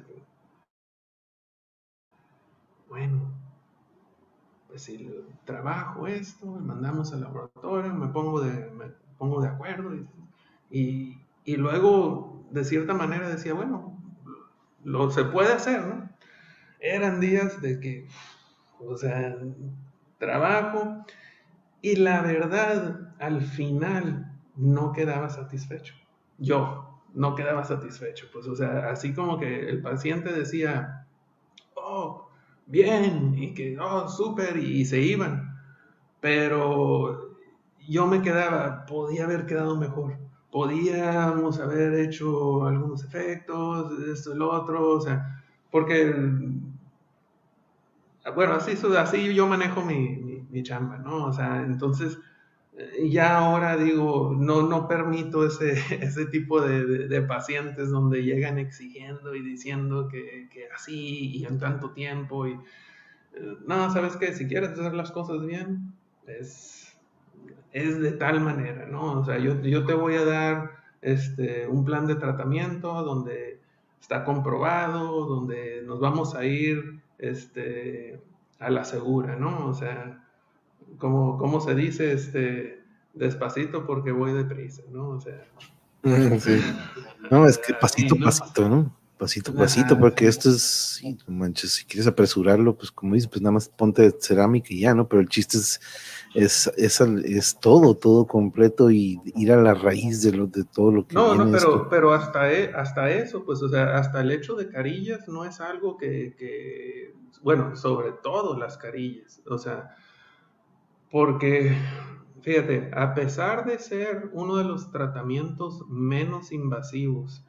bueno, 2.88 3.32
pues 4.68 4.82
si 4.82 5.10
trabajo 5.44 6.06
esto, 6.06 6.46
me 6.46 6.60
mandamos 6.60 7.12
al 7.12 7.20
laboratorio, 7.22 7.92
me 7.94 8.08
pongo 8.08 8.40
de, 8.40 8.70
me 8.70 8.86
pongo 9.18 9.40
de 9.42 9.48
acuerdo 9.48 9.94
y, 10.70 11.18
y, 11.44 11.56
luego 11.56 12.44
de 12.50 12.64
cierta 12.64 12.94
manera 12.94 13.28
decía, 13.28 13.54
bueno, 13.54 13.96
lo 14.84 15.10
se 15.10 15.24
puede 15.24 15.52
hacer. 15.52 15.82
Eran 16.80 17.20
días 17.20 17.60
de 17.60 17.80
que, 17.80 18.08
o 18.78 18.96
sea, 18.96 19.36
trabajo 20.18 21.04
y 21.80 21.96
la 21.96 22.22
verdad 22.22 23.12
al 23.18 23.42
final 23.42 24.32
no 24.56 24.92
quedaba 24.92 25.28
satisfecho. 25.28 25.94
Yo 26.38 27.00
no 27.14 27.34
quedaba 27.34 27.64
satisfecho, 27.64 28.26
pues 28.32 28.46
o 28.46 28.54
sea, 28.54 28.90
así 28.90 29.14
como 29.14 29.38
que 29.38 29.68
el 29.68 29.80
paciente 29.80 30.32
decía, 30.32 31.06
oh, 31.74 32.28
bien, 32.66 33.34
y 33.36 33.54
que, 33.54 33.78
oh, 33.78 34.08
súper, 34.08 34.56
y, 34.56 34.84
se 34.84 35.00
iban. 35.00 35.56
Pero 36.20 37.36
yo 37.88 38.06
me 38.06 38.22
quedaba, 38.22 38.84
podía 38.86 39.24
haber 39.24 39.46
quedado 39.46 39.76
mejor. 39.76 40.18
Podíamos 40.50 41.60
haber 41.60 41.94
hecho 41.94 42.66
algunos 42.66 43.04
efectos, 43.04 43.98
esto, 44.08 44.32
el 44.32 44.42
otro, 44.42 44.90
o 44.90 45.00
sea, 45.00 45.42
porque, 45.70 46.14
bueno, 48.34 48.54
así, 48.54 48.76
así 48.98 49.34
yo 49.34 49.46
manejo 49.46 49.82
mi, 49.82 50.16
mi, 50.16 50.46
mi 50.50 50.62
chamba, 50.62 50.98
¿no? 50.98 51.26
O 51.26 51.32
sea, 51.32 51.62
entonces 51.62 52.18
ya 53.08 53.38
ahora 53.38 53.76
digo, 53.76 54.34
no, 54.36 54.62
no 54.62 54.86
permito 54.86 55.46
ese, 55.46 55.72
ese 56.02 56.26
tipo 56.26 56.60
de, 56.60 57.08
de, 57.08 57.22
pacientes 57.22 57.90
donde 57.90 58.22
llegan 58.22 58.58
exigiendo 58.58 59.34
y 59.34 59.42
diciendo 59.42 60.08
que, 60.08 60.48
que, 60.52 60.68
así 60.74 61.36
y 61.36 61.44
en 61.46 61.58
tanto 61.58 61.92
tiempo. 61.92 62.46
Y, 62.46 62.52
eh, 62.52 63.56
no, 63.66 63.90
sabes 63.90 64.16
que 64.16 64.32
si 64.34 64.46
quieres 64.46 64.70
hacer 64.70 64.94
las 64.94 65.10
cosas 65.10 65.44
bien, 65.46 65.92
es, 66.26 66.98
es 67.72 67.98
de 68.00 68.12
tal 68.12 68.40
manera, 68.40 68.86
¿no? 68.86 69.20
O 69.20 69.24
sea, 69.24 69.38
yo, 69.38 69.60
yo 69.62 69.84
te 69.86 69.94
voy 69.94 70.16
a 70.16 70.24
dar 70.24 70.70
este, 71.00 71.66
un 71.66 71.84
plan 71.84 72.06
de 72.06 72.16
tratamiento 72.16 73.02
donde 73.02 73.60
está 74.00 74.24
comprobado, 74.24 75.26
donde 75.26 75.82
nos 75.86 75.98
vamos 76.00 76.34
a 76.34 76.44
ir 76.44 76.95
este, 77.18 78.20
a 78.58 78.70
la 78.70 78.84
segura, 78.84 79.36
¿no? 79.36 79.66
O 79.66 79.74
sea, 79.74 80.24
como, 80.98 81.38
como 81.38 81.60
se 81.60 81.74
dice, 81.74 82.12
este, 82.12 82.82
despacito 83.14 83.86
porque 83.86 84.12
voy 84.12 84.32
deprisa, 84.32 84.82
¿no? 84.90 85.08
O 85.10 85.20
sea. 85.20 85.44
Sí. 86.38 86.62
No, 87.32 87.48
es 87.48 87.58
que 87.58 87.74
pasito, 87.74 88.14
pasito, 88.22 88.68
¿no? 88.68 88.94
Pasito, 89.18 89.54
pasito, 89.54 89.98
porque 89.98 90.26
esto 90.26 90.50
es, 90.50 90.98
sí, 91.00 91.16
manches, 91.26 91.72
si 91.72 91.86
quieres 91.86 92.06
apresurarlo, 92.06 92.76
pues 92.76 92.90
como 92.90 93.14
dices, 93.14 93.30
pues 93.30 93.40
nada 93.40 93.52
más 93.52 93.66
ponte 93.66 94.14
cerámica 94.20 94.68
y 94.70 94.80
ya, 94.80 94.94
¿no? 94.94 95.08
Pero 95.08 95.22
el 95.22 95.28
chiste 95.30 95.56
es, 95.56 95.80
es, 96.34 96.70
es, 96.76 97.00
es 97.00 97.58
todo, 97.58 97.94
todo 97.94 98.26
completo 98.26 98.90
y 98.90 99.18
ir 99.34 99.52
a 99.52 99.56
la 99.56 99.72
raíz 99.72 100.22
de, 100.22 100.32
lo, 100.32 100.46
de 100.46 100.64
todo 100.64 100.92
lo 100.92 101.06
que... 101.06 101.14
No, 101.14 101.34
no, 101.34 101.50
pero, 101.50 101.88
pero 101.88 102.12
hasta, 102.12 102.52
e, 102.52 102.74
hasta 102.74 103.08
eso, 103.08 103.42
pues, 103.42 103.62
o 103.62 103.70
sea, 103.70 103.96
hasta 103.96 104.20
el 104.20 104.30
hecho 104.30 104.54
de 104.54 104.68
carillas 104.68 105.26
no 105.28 105.46
es 105.46 105.62
algo 105.62 105.96
que, 105.96 106.34
que, 106.36 107.14
bueno, 107.40 107.74
sobre 107.74 108.12
todo 108.12 108.58
las 108.58 108.76
carillas, 108.76 109.40
o 109.48 109.56
sea, 109.56 109.96
porque, 111.10 111.74
fíjate, 112.42 112.90
a 112.92 113.14
pesar 113.14 113.64
de 113.64 113.78
ser 113.78 114.28
uno 114.34 114.56
de 114.56 114.64
los 114.64 114.90
tratamientos 114.90 115.88
menos 115.88 116.52
invasivos 116.52 117.46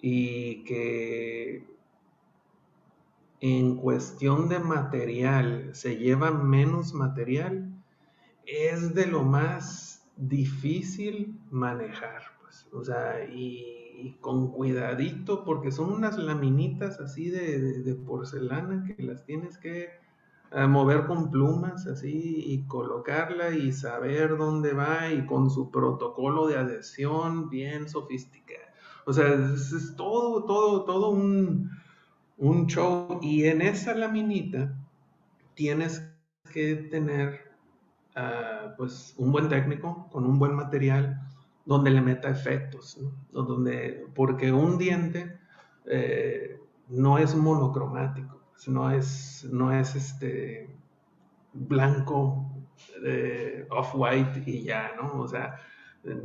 y 0.00 0.64
que 0.64 1.66
en 3.40 3.76
cuestión 3.76 4.48
de 4.48 4.58
material 4.58 5.70
se 5.72 5.96
lleva 5.96 6.30
menos 6.30 6.94
material, 6.94 7.72
es 8.46 8.94
de 8.94 9.06
lo 9.06 9.22
más 9.22 10.08
difícil 10.16 11.38
manejar, 11.50 12.22
pues, 12.40 12.66
o 12.72 12.84
sea, 12.84 13.24
y, 13.24 14.16
con 14.20 14.52
cuidadito, 14.52 15.44
porque 15.44 15.72
son 15.72 15.92
unas 15.92 16.16
laminitas 16.18 17.00
así 17.00 17.30
de 17.30 17.96
porcelana 18.06 18.84
que 18.84 19.02
las 19.02 19.24
tienes 19.24 19.58
que 19.58 19.88
a 20.50 20.66
mover 20.66 21.06
con 21.06 21.30
plumas 21.30 21.86
así 21.86 22.42
y 22.46 22.66
colocarla 22.66 23.50
y 23.50 23.72
saber 23.72 24.36
dónde 24.36 24.72
va 24.72 25.10
y 25.10 25.26
con 25.26 25.50
su 25.50 25.70
protocolo 25.70 26.46
de 26.46 26.56
adhesión 26.56 27.50
bien 27.50 27.88
sofisticado. 27.88 28.67
O 29.08 29.12
sea, 29.12 29.26
es, 29.54 29.94
todo, 29.96 30.44
todo, 30.44 30.84
todo 30.84 31.10
un, 31.10 31.70
un, 32.36 32.66
show. 32.66 33.18
Y 33.22 33.44
en 33.44 33.62
esa 33.62 33.94
laminita 33.94 34.76
tienes 35.54 36.06
que 36.52 36.74
tener 36.76 37.40
uh, 38.16 38.76
pues 38.76 39.14
un 39.16 39.32
buen 39.32 39.48
técnico 39.48 40.08
con 40.12 40.26
un 40.26 40.38
buen 40.38 40.54
material 40.54 41.20
donde 41.64 41.90
le 41.90 42.02
meta 42.02 42.28
efectos, 42.28 43.00
donde, 43.32 44.06
porque 44.14 44.52
un 44.52 44.76
diente 44.76 45.38
eh, 45.86 46.60
no 46.88 47.18
es 47.18 47.34
monocromático 47.34 48.38
no 48.66 48.90
es, 48.90 49.46
no 49.50 49.72
es 49.72 49.94
este 49.94 50.68
blanco, 51.52 52.50
off-white 53.70 54.42
y 54.46 54.64
ya, 54.64 54.92
¿no? 55.00 55.20
O 55.20 55.28
sea, 55.28 55.56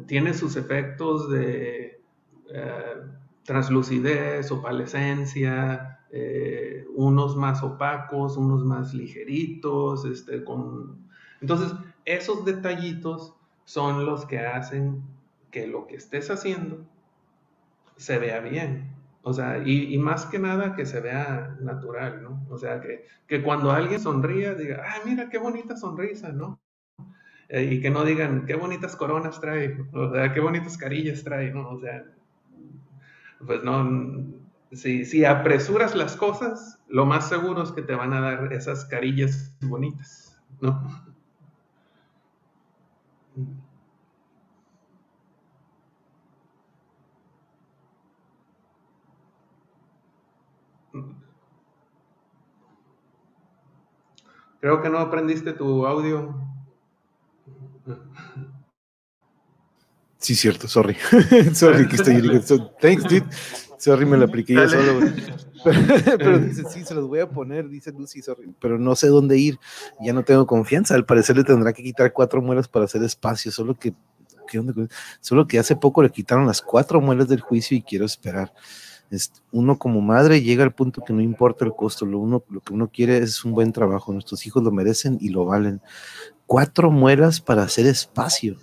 tiene 0.08 0.34
sus 0.34 0.56
efectos 0.56 1.30
de 1.30 2.03
eh, 2.50 3.02
translucidez, 3.44 4.52
opalescencia, 4.52 6.00
eh, 6.12 6.86
unos 6.96 7.36
más 7.36 7.64
opacos, 7.64 8.38
unos 8.38 8.64
más 8.66 8.94
ligeritos, 8.94 10.06
este. 10.06 10.44
Entonces, 11.42 11.74
esos 12.06 12.46
detallitos 12.46 13.36
son 13.66 14.06
los 14.06 14.26
que 14.26 14.40
hacen 14.40 15.04
que 15.52 15.68
lo 15.68 15.88
que 15.88 15.96
estés 15.96 16.30
haciendo 16.30 16.86
se 17.98 18.18
vea 18.20 18.40
bien. 18.40 18.94
O 19.26 19.32
sea, 19.32 19.64
y, 19.66 19.98
más 19.98 20.26
que 20.26 20.38
nada 20.38 20.76
que 20.76 20.86
se 20.86 21.00
vea 21.00 21.56
natural, 21.62 22.22
¿no? 22.22 22.46
O 22.50 22.58
sea, 22.58 22.82
que, 22.82 23.06
que 23.26 23.42
cuando 23.42 23.72
alguien 23.72 24.02
sonría, 24.02 24.54
diga, 24.54 24.84
ah, 24.86 25.00
mira 25.06 25.30
qué 25.30 25.38
bonita 25.38 25.78
sonrisa, 25.78 26.34
¿no? 26.34 26.60
Eh, 27.48 27.64
y 27.64 27.82
que 27.82 27.90
no 27.90 28.04
digan, 28.04 28.46
qué 28.46 28.56
bonitas 28.56 28.96
coronas 28.98 29.40
trae, 29.40 29.78
o 29.94 30.12
sea, 30.12 30.34
qué 30.34 30.42
bonitas 30.42 30.78
carillas 30.78 31.24
trae, 31.24 31.52
¿no? 31.52 31.70
O 31.70 31.80
sea, 31.80 32.04
pues 33.46 33.64
no, 33.64 33.84
si, 34.72 35.26
apresuras 35.26 35.96
las 35.96 36.16
cosas, 36.16 36.80
lo 36.88 37.06
más 37.06 37.30
seguro 37.30 37.64
es 37.64 37.72
que 37.72 37.82
te 37.82 37.96
van 37.96 38.14
a 38.14 38.22
dar 38.22 38.54
esas 38.54 38.86
carillas 38.86 39.56
bonitas, 39.62 40.40
¿no? 40.62 41.04
Creo 54.60 54.82
que 54.82 54.90
no 54.90 55.00
aprendiste 55.00 55.52
tu 55.52 55.86
audio. 55.86 56.34
Sí, 60.24 60.36
cierto, 60.36 60.68
sorry. 60.68 60.96
sorry, 61.54 61.88
que 61.88 61.98
estoy. 61.98 62.22
Thanks, 62.82 63.04
dude. 63.04 63.26
Sorry, 63.78 64.06
me 64.06 64.18
lo 64.18 64.26
apliqué 64.26 64.54
yo 64.54 64.68
solo. 64.68 65.12
Pero, 66.18 66.40
dice, 66.40 66.64
sí, 66.70 66.84
se 66.84 66.96
los 66.96 67.08
voy 67.08 67.20
a 67.20 67.30
poner, 67.30 67.70
dice 67.70 67.92
Lucy, 67.92 68.22
sorry. 68.22 68.54
Pero 68.60 68.80
no 68.80 68.96
sé 68.96 69.08
dónde 69.08 69.38
ir. 69.38 69.60
Ya 70.02 70.14
no 70.14 70.24
tengo 70.24 70.48
confianza. 70.48 70.96
Al 70.96 71.06
parecer 71.06 71.38
le 71.38 71.44
tendrá 71.44 71.74
que 71.74 71.84
quitar 71.84 72.12
cuatro 72.12 72.42
muelas 72.42 72.68
para 72.68 72.86
hacer 72.86 73.04
espacio. 73.04 73.52
Solo 73.52 73.76
que, 73.76 73.94
Solo 75.20 75.48
que 75.48 75.60
hace 75.60 75.76
poco 75.76 76.04
le 76.04 76.10
quitaron 76.10 76.48
las 76.48 76.62
cuatro 76.62 77.02
muelas 77.02 77.28
del 77.28 77.42
juicio 77.42 77.78
y 77.78 77.82
quiero 77.82 78.06
esperar 78.06 78.54
uno 79.52 79.78
como 79.78 80.02
madre 80.02 80.42
llega 80.42 80.64
al 80.64 80.74
punto 80.74 81.04
que 81.04 81.14
no 81.14 81.22
importa 81.22 81.66
el 81.66 81.74
costo, 81.74 82.06
lo, 82.06 82.20
uno, 82.20 82.44
lo 82.50 82.62
que 82.62 82.74
uno 82.74 82.90
quiere 82.90 83.18
es 83.18 83.46
un 83.46 83.54
buen 83.54 83.72
trabajo, 83.72 84.12
nuestros 84.12 84.46
hijos 84.46 84.64
lo 84.64 84.72
merecen 84.72 85.18
y 85.22 85.30
lo 85.30 85.46
valen. 85.46 85.82
Cuatro 86.48 86.92
muelas 86.92 87.40
para 87.40 87.64
hacer 87.64 87.86
espacio. 87.86 88.58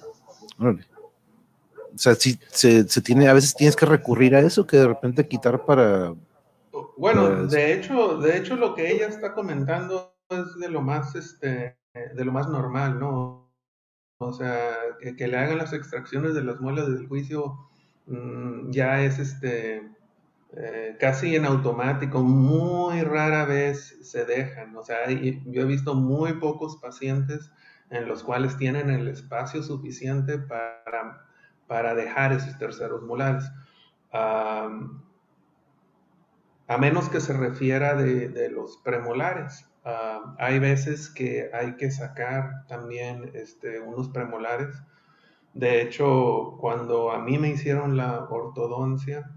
O 1.95 1.99
sea, 1.99 2.15
si 2.15 2.39
se, 2.51 2.85
tiene, 3.03 3.29
a 3.29 3.33
veces 3.35 3.55
tienes 3.55 3.77
que 3.77 3.87
recurrir 3.87 4.35
a 4.35 4.41
eso, 4.41 4.67
que 4.67 4.77
de 4.77 4.89
repente 4.89 5.29
quitar 5.29 5.65
para... 5.65 6.15
Bueno, 6.97 7.47
de 7.47 7.73
hecho, 7.73 8.19
de 8.19 8.37
hecho 8.37 8.57
lo 8.57 8.75
que 8.75 8.91
ella 8.91 9.07
está 9.07 9.35
comentando 9.35 10.15
es 10.29 10.59
de 10.59 10.69
lo 10.69 10.83
más, 10.83 11.15
este, 11.15 11.77
de 11.95 12.25
lo 12.25 12.33
más 12.33 12.49
normal, 12.49 12.99
¿no? 13.01 13.51
O 14.19 14.33
sea, 14.33 14.77
que, 15.01 15.27
le 15.27 15.37
hagan 15.37 15.59
las 15.59 15.73
extracciones 15.73 16.35
de 16.35 16.45
las 16.45 16.61
muelas 16.61 16.89
del 16.89 17.09
juicio 17.09 17.59
mm, 18.07 18.71
ya 18.71 19.03
es 19.03 19.19
este 19.19 19.83
eh, 20.57 20.97
casi 20.99 21.37
en 21.37 21.45
automático, 21.45 22.23
muy 22.23 23.03
rara 23.03 23.45
vez 23.45 23.97
se 24.03 24.25
dejan. 24.25 24.77
O 24.77 24.83
sea, 24.83 25.09
yo 25.09 25.63
he 25.63 25.65
visto 25.65 25.95
muy 25.95 26.35
pocos 26.35 26.77
pacientes 26.79 27.51
en 27.91 28.09
los 28.09 28.23
cuales 28.25 28.57
tienen 28.57 28.91
el 28.91 29.09
espacio 29.09 29.63
suficiente 29.63 30.39
para, 30.39 31.27
para 31.71 31.95
dejar 31.95 32.33
esos 32.33 32.59
terceros 32.59 33.01
molares. 33.03 33.45
a 34.13 34.69
menos 36.79 37.09
que 37.09 37.21
se 37.21 37.33
refiera 37.33 37.95
de, 37.95 38.51
los 38.51 38.79
premolares. 38.79 39.71
hay 40.39 40.59
veces 40.59 41.09
que 41.09 41.49
hay 41.55 41.77
que 41.77 41.93
sacar 41.93 42.67
también 42.67 43.31
este, 43.35 43.79
unos 43.79 44.09
premolares. 44.09 44.83
De 45.55 45.81
hecho, 45.81 46.57
cuando 46.61 47.13
a 47.13 47.21
mí 47.21 47.39
me 47.39 47.51
hicieron 47.51 47.97
la 47.97 48.25
ortodoncia, 48.29 49.31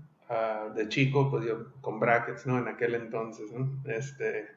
de 0.73 0.89
chico, 0.89 1.29
pues 1.29 1.45
yo 1.45 1.71
con 1.81 1.99
brackets, 1.99 2.47
¿no? 2.47 2.57
En 2.57 2.67
aquel 2.67 2.95
entonces, 2.95 3.51
¿no? 3.51 3.79
Este, 3.85 4.47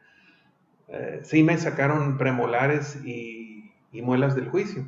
eh, 0.88 1.20
sí 1.24 1.42
me 1.42 1.58
sacaron 1.58 2.16
premolares 2.16 2.98
y 3.04 3.70
muelas 3.92 4.34
del 4.34 4.48
juicio. 4.48 4.86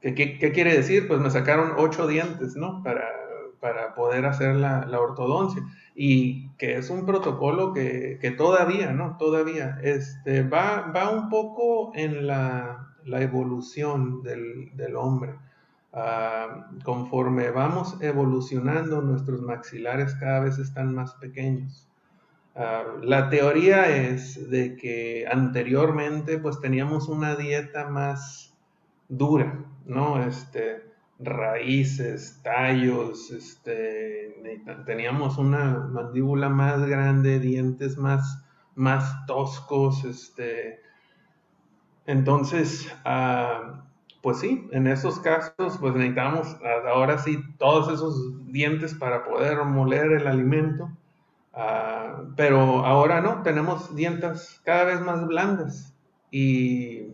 ¿Qué, 0.00 0.14
¿Qué, 0.14 0.52
quiere 0.52 0.74
decir? 0.74 1.08
Pues 1.08 1.20
me 1.20 1.30
sacaron 1.30 1.72
ocho 1.76 2.06
dientes, 2.06 2.56
¿no? 2.56 2.82
Para, 2.82 3.04
para 3.60 3.94
poder 3.94 4.26
hacer 4.26 4.54
la, 4.56 4.86
la 4.86 5.00
ortodoncia. 5.00 5.62
Y 5.94 6.50
que 6.58 6.76
es 6.76 6.90
un 6.90 7.04
protocolo 7.06 7.72
que, 7.72 8.34
todavía, 8.36 8.92
¿no? 8.92 9.16
Todavía 9.18 9.80
este, 9.82 10.42
va, 10.42 10.92
va 10.94 11.10
un 11.10 11.28
poco 11.28 11.92
en 11.94 12.26
la, 12.26 12.94
evolución 13.04 14.22
del, 14.22 14.96
hombre. 14.96 15.34
Ah, 15.92 16.70
conforme 16.84 17.50
vamos 17.50 17.96
evolucionando, 18.00 19.00
nuestros 19.00 19.40
maxilares 19.42 20.14
cada 20.14 20.40
vez 20.40 20.58
están 20.58 20.94
más 20.94 21.14
pequeños. 21.14 21.88
Ah, 22.54 22.84
la 23.02 23.28
teoría 23.28 23.88
es 23.88 24.50
de 24.50 24.76
que 24.76 25.26
anteriormente 25.28 26.38
pues 26.38 26.60
teníamos 26.60 27.08
una 27.08 27.34
dieta 27.34 27.88
más 27.88 28.54
dura, 29.08 29.64
¿no? 29.88 30.22
Este, 30.22 30.88
raíces, 31.18 32.40
tallos, 32.42 33.30
este, 33.30 34.62
teníamos 34.86 35.36
una 35.38 35.88
mandíbula 35.90 36.48
más 36.48 36.86
grande, 36.86 37.40
dientes 37.40 37.98
más, 37.98 38.44
más 38.76 39.26
toscos, 39.26 40.04
este, 40.04 40.80
entonces, 42.06 42.94
ah, 43.04 43.84
pues 44.22 44.38
sí, 44.38 44.68
en 44.72 44.86
esos 44.86 45.18
casos, 45.20 45.78
pues 45.78 45.94
necesitamos 45.94 46.56
ahora 46.90 47.18
sí 47.18 47.38
todos 47.58 47.92
esos 47.92 48.46
dientes 48.52 48.94
para 48.94 49.24
poder 49.24 49.64
moler 49.64 50.12
el 50.12 50.26
alimento, 50.26 50.90
ah, 51.52 52.22
pero 52.36 52.84
ahora 52.86 53.20
no, 53.20 53.42
tenemos 53.42 53.94
dientes 53.96 54.60
cada 54.64 54.84
vez 54.84 55.00
más 55.00 55.26
blandas 55.26 55.94
y 56.30 57.08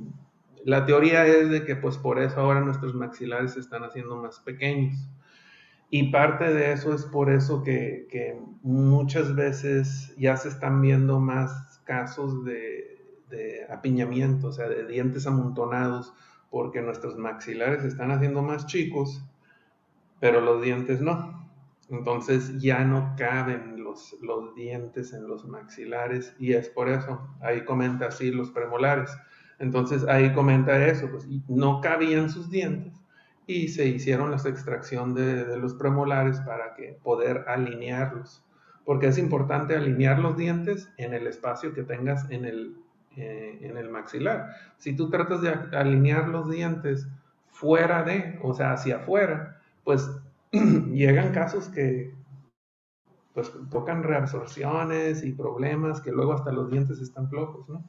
la 0.64 0.86
teoría 0.86 1.26
es 1.26 1.50
de 1.50 1.64
que 1.64 1.76
pues 1.76 1.98
por 1.98 2.18
eso 2.18 2.40
ahora 2.40 2.60
nuestros 2.62 2.94
maxilares 2.94 3.52
se 3.52 3.60
están 3.60 3.84
haciendo 3.84 4.16
más 4.16 4.40
pequeños. 4.40 4.96
Y 5.90 6.10
parte 6.10 6.52
de 6.52 6.72
eso 6.72 6.94
es 6.94 7.04
por 7.04 7.30
eso 7.30 7.62
que, 7.62 8.40
muchas 8.62 9.34
veces 9.34 10.14
ya 10.16 10.36
se 10.38 10.48
están 10.48 10.80
viendo 10.80 11.20
más 11.20 11.82
casos 11.84 12.44
de, 12.46 12.98
de, 13.28 13.66
apiñamiento, 13.70 14.48
o 14.48 14.52
sea, 14.52 14.68
de 14.68 14.86
dientes 14.86 15.26
amontonados, 15.26 16.14
porque 16.50 16.80
nuestros 16.80 17.18
maxilares 17.18 17.82
se 17.82 17.88
están 17.88 18.10
haciendo 18.10 18.40
más 18.40 18.66
chicos, 18.66 19.22
pero 20.18 20.40
los 20.40 20.62
dientes 20.62 21.02
no. 21.02 21.46
Entonces 21.90 22.58
ya 22.62 22.82
no 22.84 23.14
caben 23.18 23.84
los, 23.84 24.16
los 24.22 24.54
dientes 24.54 25.12
en 25.12 25.28
los 25.28 25.46
maxilares 25.46 26.34
y 26.38 26.54
es 26.54 26.70
por 26.70 26.88
eso, 26.88 27.28
ahí 27.42 27.66
comenta 27.66 28.06
así 28.06 28.30
los 28.30 28.50
premolares 28.50 29.10
entonces 29.58 30.04
ahí 30.08 30.32
comenta 30.32 30.86
eso, 30.86 31.08
pues 31.10 31.26
no 31.48 31.80
cabían 31.80 32.28
sus 32.30 32.50
dientes 32.50 32.92
y 33.46 33.68
se 33.68 33.86
hicieron 33.86 34.30
la 34.30 34.36
extracción 34.36 35.14
de, 35.14 35.56
los 35.58 35.74
premolares 35.74 36.40
para 36.40 36.74
que 36.74 36.98
poder 37.02 37.44
alinearlos, 37.46 38.42
porque 38.84 39.08
es 39.08 39.18
importante 39.18 39.76
alinear 39.76 40.18
los 40.18 40.36
dientes 40.36 40.90
en 40.96 41.14
el 41.14 41.26
espacio 41.26 41.74
que 41.74 41.82
tengas 41.82 42.30
en 42.30 42.44
el, 42.44 42.76
eh, 43.16 43.58
en 43.62 43.76
el 43.76 43.90
maxilar. 43.90 44.50
Si 44.78 44.96
tú 44.96 45.10
tratas 45.10 45.42
de 45.42 45.50
alinear 45.76 46.28
los 46.28 46.50
dientes 46.50 47.06
fuera 47.50 48.02
de, 48.02 48.38
o 48.42 48.54
sea, 48.54 48.72
hacia 48.72 48.96
afuera, 48.96 49.60
pues 49.84 50.10
llegan 50.52 51.32
casos 51.32 51.68
que 51.68 52.12
pues 53.34 53.52
tocan 53.68 54.04
reabsorciones 54.04 55.24
y 55.24 55.32
problemas 55.32 56.00
que 56.00 56.12
luego 56.12 56.32
hasta 56.32 56.52
los 56.52 56.70
dientes 56.70 57.00
están 57.00 57.28
flojos, 57.28 57.68
¿no? 57.68 57.84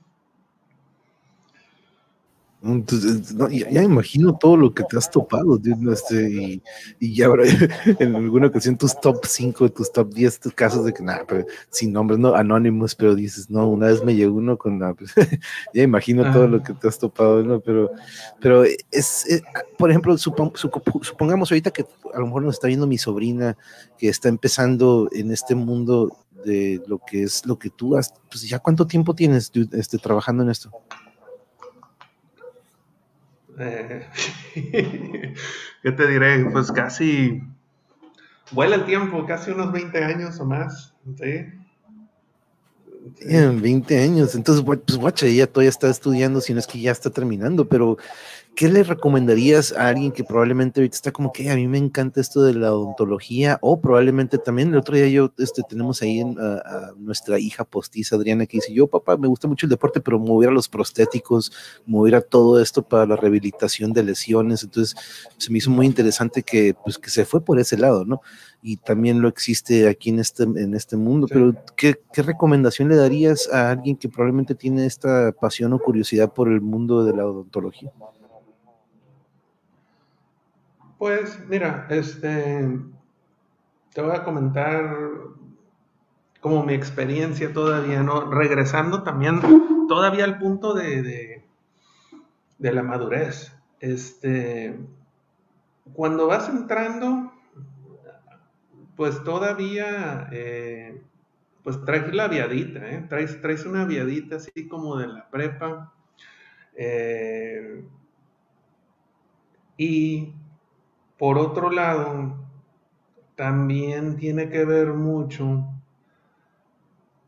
Entonces, 2.65 3.33
no, 3.35 3.47
ya, 3.49 3.83
imagino 3.83 4.35
todo 4.37 4.57
lo 4.57 4.73
que 4.73 4.83
te 4.83 4.97
has 4.97 5.11
topado, 5.11 5.59
este, 5.91 6.29
y, 6.31 6.63
y, 6.99 7.13
ya 7.13 7.27
en 7.99 8.15
alguna 8.15 8.47
ocasión 8.47 8.75
tus 8.75 8.99
top 8.99 9.25
5, 9.25 9.71
tus 9.71 9.91
top 9.91 10.11
10 10.11 10.39
tus 10.39 10.53
casos 10.53 10.83
de 10.85 10.93
que 10.93 11.03
nada, 11.03 11.25
sin 11.69 11.93
nombres, 11.93 12.19
no 12.19 12.33
anónimos, 12.33 12.95
pero 12.95 13.13
dices, 13.13 13.49
no, 13.51 13.67
una 13.67 13.87
vez 13.87 14.03
me 14.03 14.15
llegó 14.15 14.37
uno 14.37 14.57
con 14.57 14.79
pues, 14.95 15.13
ya 15.73 15.83
imagino 15.83 16.31
todo 16.31 16.47
lo 16.47 16.63
que 16.63 16.73
te 16.73 16.87
has 16.87 16.97
topado, 16.97 17.43
¿no? 17.43 17.59
Pero, 17.59 17.91
pero 18.39 18.63
es, 18.63 19.29
eh, 19.29 19.43
por 19.77 19.91
ejemplo, 19.91 20.17
supongamos 20.17 21.51
ahorita 21.51 21.71
que 21.71 21.85
a 22.13 22.19
lo 22.19 22.25
mejor 22.25 22.43
nos 22.43 22.55
está 22.55 22.67
viendo 22.67 22.87
mi 22.87 22.97
sobrina 22.97 23.57
que 23.97 24.09
está 24.09 24.29
empezando 24.29 25.07
en 25.11 25.31
este 25.31 25.53
mundo 25.53 26.17
de 26.45 26.81
lo 26.87 26.99
que 26.99 27.23
es 27.23 27.45
lo 27.45 27.59
que 27.59 27.69
tú 27.69 27.97
has, 27.97 28.13
pues 28.29 28.47
ya 28.47 28.59
cuánto 28.59 28.87
tiempo 28.87 29.13
tienes 29.13 29.51
este, 29.73 29.97
trabajando 29.97 30.43
en 30.43 30.49
esto. 30.49 30.71
Eh, 33.59 34.07
¿Qué 35.83 35.91
te 35.91 36.07
diré? 36.07 36.45
Pues 36.51 36.71
casi, 36.71 37.41
vuela 38.51 38.75
el 38.75 38.85
tiempo, 38.85 39.25
casi 39.25 39.51
unos 39.51 39.71
20 39.71 40.03
años 40.03 40.39
o 40.39 40.45
más, 40.45 40.93
¿sí? 41.17 41.45
20 43.21 43.99
años, 43.99 44.35
entonces, 44.35 44.63
pues 44.65 44.97
guacha, 44.97 45.27
ella 45.27 45.47
todavía 45.47 45.69
está 45.69 45.89
estudiando, 45.89 46.41
si 46.41 46.53
no 46.53 46.59
es 46.59 46.67
que 46.67 46.79
ya 46.79 46.91
está 46.91 47.09
terminando, 47.11 47.67
pero 47.67 47.97
¿qué 48.55 48.69
le 48.69 48.83
recomendarías 48.83 49.73
a 49.73 49.89
alguien 49.89 50.13
que 50.13 50.23
probablemente 50.23 50.79
ahorita 50.79 50.95
está 50.95 51.11
como 51.11 51.33
que 51.33 51.51
a 51.51 51.55
mí 51.55 51.67
me 51.67 51.77
encanta 51.77 52.21
esto 52.21 52.41
de 52.41 52.53
la 52.53 52.73
odontología 52.73 53.57
o 53.61 53.81
probablemente 53.81 54.37
también 54.37 54.69
el 54.69 54.77
otro 54.77 54.95
día 54.95 55.09
yo 55.09 55.31
este, 55.37 55.61
tenemos 55.67 56.01
ahí 56.01 56.21
a, 56.21 56.91
nuestra 56.97 57.37
hija 57.37 57.65
postiza 57.65 58.15
Adriana 58.15 58.45
que 58.45 58.57
dice 58.57 58.73
yo 58.73 58.87
papá 58.87 59.17
me 59.17 59.27
gusta 59.27 59.49
mucho 59.49 59.65
el 59.65 59.71
deporte 59.71 59.99
pero 59.99 60.19
mover 60.19 60.49
a 60.49 60.53
los 60.53 60.69
prostéticos 60.69 61.51
mover 61.85 62.15
a 62.15 62.21
todo 62.21 62.61
esto 62.61 62.81
para 62.81 63.05
la 63.05 63.17
rehabilitación 63.17 63.91
de 63.91 64.03
lesiones 64.03 64.63
entonces 64.63 64.95
se 65.37 65.51
me 65.51 65.57
hizo 65.57 65.69
muy 65.69 65.85
interesante 65.85 66.41
que 66.41 66.73
pues 66.81 66.97
que 66.97 67.09
se 67.09 67.25
fue 67.25 67.43
por 67.43 67.59
ese 67.59 67.77
lado 67.77 68.05
no 68.05 68.21
y 68.61 68.77
también 68.77 69.21
lo 69.21 69.27
existe 69.27 69.87
aquí 69.89 70.09
en 70.09 70.19
este 70.19 70.43
en 70.43 70.73
este 70.75 70.95
mundo 70.95 71.27
pero 71.29 71.53
¿qué, 71.75 71.95
¿qué 72.13 72.21
recomendación 72.21 72.87
le 72.87 72.95
darías 72.95 73.51
a 73.51 73.71
alguien 73.71 73.97
que 73.97 74.07
probablemente 74.07 74.55
tiene 74.55 74.85
esta 74.85 75.33
pasión 75.33 75.73
o 75.73 75.79
curiosidad 75.79 76.31
por 76.33 76.47
el 76.47 76.61
mundo 76.61 77.03
de 77.03 77.13
la 77.13 77.25
odontología 77.25 77.91
pues 80.97 81.39
mira, 81.47 81.87
este, 81.89 82.69
te 83.93 84.01
voy 84.01 84.15
a 84.15 84.23
comentar 84.23 84.95
como 86.41 86.63
mi 86.63 86.73
experiencia 86.73 87.51
todavía, 87.53 88.03
¿no? 88.03 88.29
Regresando 88.31 89.03
también 89.03 89.41
todavía 89.87 90.25
al 90.25 90.37
punto 90.37 90.73
de, 90.73 91.41
de, 92.59 92.71
la 92.71 92.83
madurez. 92.83 93.51
Este, 93.79 94.79
cuando 95.93 96.27
vas 96.27 96.47
entrando, 96.49 97.33
pues 98.95 99.23
todavía, 99.23 100.29
eh, 100.31 101.01
pues 101.63 101.83
traes 101.83 102.13
la 102.13 102.27
viadita, 102.27 102.91
¿eh? 102.91 103.05
Traes, 103.09 103.41
traes 103.41 103.65
una 103.65 103.85
viadita 103.85 104.35
así 104.35 104.67
como 104.67 104.97
de 104.97 105.07
la 105.07 105.29
prepa. 105.29 105.93
Eh, 106.75 107.85
y 109.77 110.33
por 111.25 111.39
otro 111.39 111.71
lado, 111.71 112.37
también 113.33 114.15
tiene 114.15 114.47
que 114.47 114.63
ver 114.63 114.93
mucho 114.93 115.65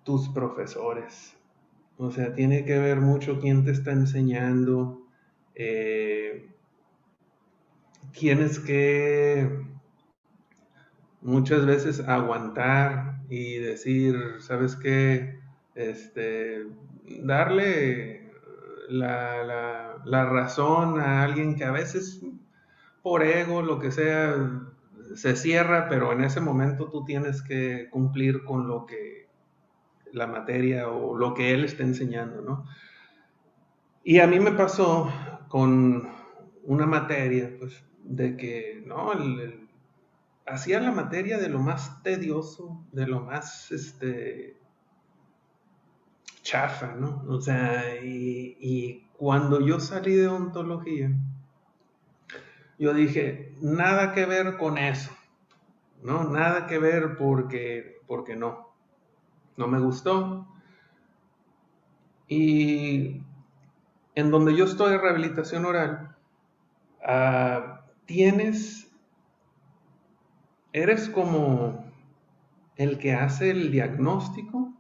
tus 0.04 0.30
profesores. 0.30 1.36
O 1.98 2.12
sea, 2.12 2.32
tiene 2.36 2.64
que 2.64 2.78
ver 2.78 3.02
mucho 3.02 3.40
quién 3.40 3.66
te 3.66 3.72
está 3.72 3.94
enseñando. 3.94 5.02
Eh, 5.56 6.48
tienes 8.12 8.60
que 8.60 9.66
muchas 11.22 11.66
veces 11.66 12.00
aguantar 12.02 13.22
y 13.32 13.58
decir, 13.58 14.16
¿sabes 14.42 14.76
qué? 14.76 15.40
Este, 15.74 16.68
darle 17.24 18.32
la, 18.90 19.98
la 20.06 20.26
razón 20.26 21.00
a 21.00 21.24
alguien 21.24 21.56
que 21.56 21.64
a 21.64 21.72
veces 21.72 22.22
por 23.08 23.24
ego, 23.24 23.62
lo 23.62 23.80
que 23.80 23.90
sea, 23.90 24.36
se 25.16 25.38
cierra, 25.38 25.88
pero 25.88 26.12
en 26.12 26.26
ese 26.26 26.42
momento 26.42 26.90
tú 26.90 27.06
tienes 27.06 27.42
que 27.42 27.88
cumplir 27.90 28.44
con 28.44 28.68
lo 28.68 28.86
que 28.86 29.30
la 30.12 30.28
materia 30.28 30.90
o 30.90 31.18
lo 31.18 31.34
que 31.34 31.54
él 31.54 31.64
está 31.64 31.84
enseñando, 31.84 32.42
¿no? 32.42 32.66
Y 34.04 34.20
a 34.20 34.28
mí 34.28 34.42
me 34.42 34.52
pasó 34.52 35.10
con 35.48 36.10
una 36.66 36.86
materia, 36.86 37.56
pues, 37.58 37.82
de 38.04 38.36
que, 38.36 38.84
¿no? 38.86 39.12
hacía 40.46 40.82
la 40.82 40.92
materia 40.92 41.38
de 41.38 41.48
lo 41.48 41.60
más 41.60 42.04
tedioso, 42.04 42.86
de 42.92 43.08
lo 43.08 43.22
más, 43.22 43.72
este, 43.72 44.58
chafa, 46.42 46.94
¿no? 46.94 47.24
O 47.30 47.40
sea, 47.40 48.04
y, 48.04 48.58
y 48.60 49.08
cuando 49.18 49.66
yo 49.66 49.80
salí 49.80 50.14
de 50.14 50.28
ontología, 50.28 51.10
yo 52.78 52.94
dije, 52.94 53.54
nada 53.62 54.14
que 54.14 54.26
ver 54.26 54.58
con 54.58 54.78
eso, 54.78 55.12
¿no? 56.04 56.24
Nada 56.26 56.68
que 56.68 56.78
ver 56.78 57.18
porque, 57.18 58.02
porque 58.08 58.36
no. 58.36 58.68
No 59.56 59.68
me 59.68 59.80
gustó. 59.80 60.48
Y 62.28 63.22
en 64.16 64.32
donde 64.32 64.56
yo 64.56 64.66
estoy 64.66 64.94
en 64.94 65.02
rehabilitación 65.02 65.66
oral, 65.66 66.16
ah, 67.04 67.86
tienes, 68.06 68.92
eres 70.74 71.10
como, 71.10 71.88
el 72.78 73.00
que 73.00 73.14
hace 73.14 73.50
el 73.50 73.72
diagnóstico 73.72 74.74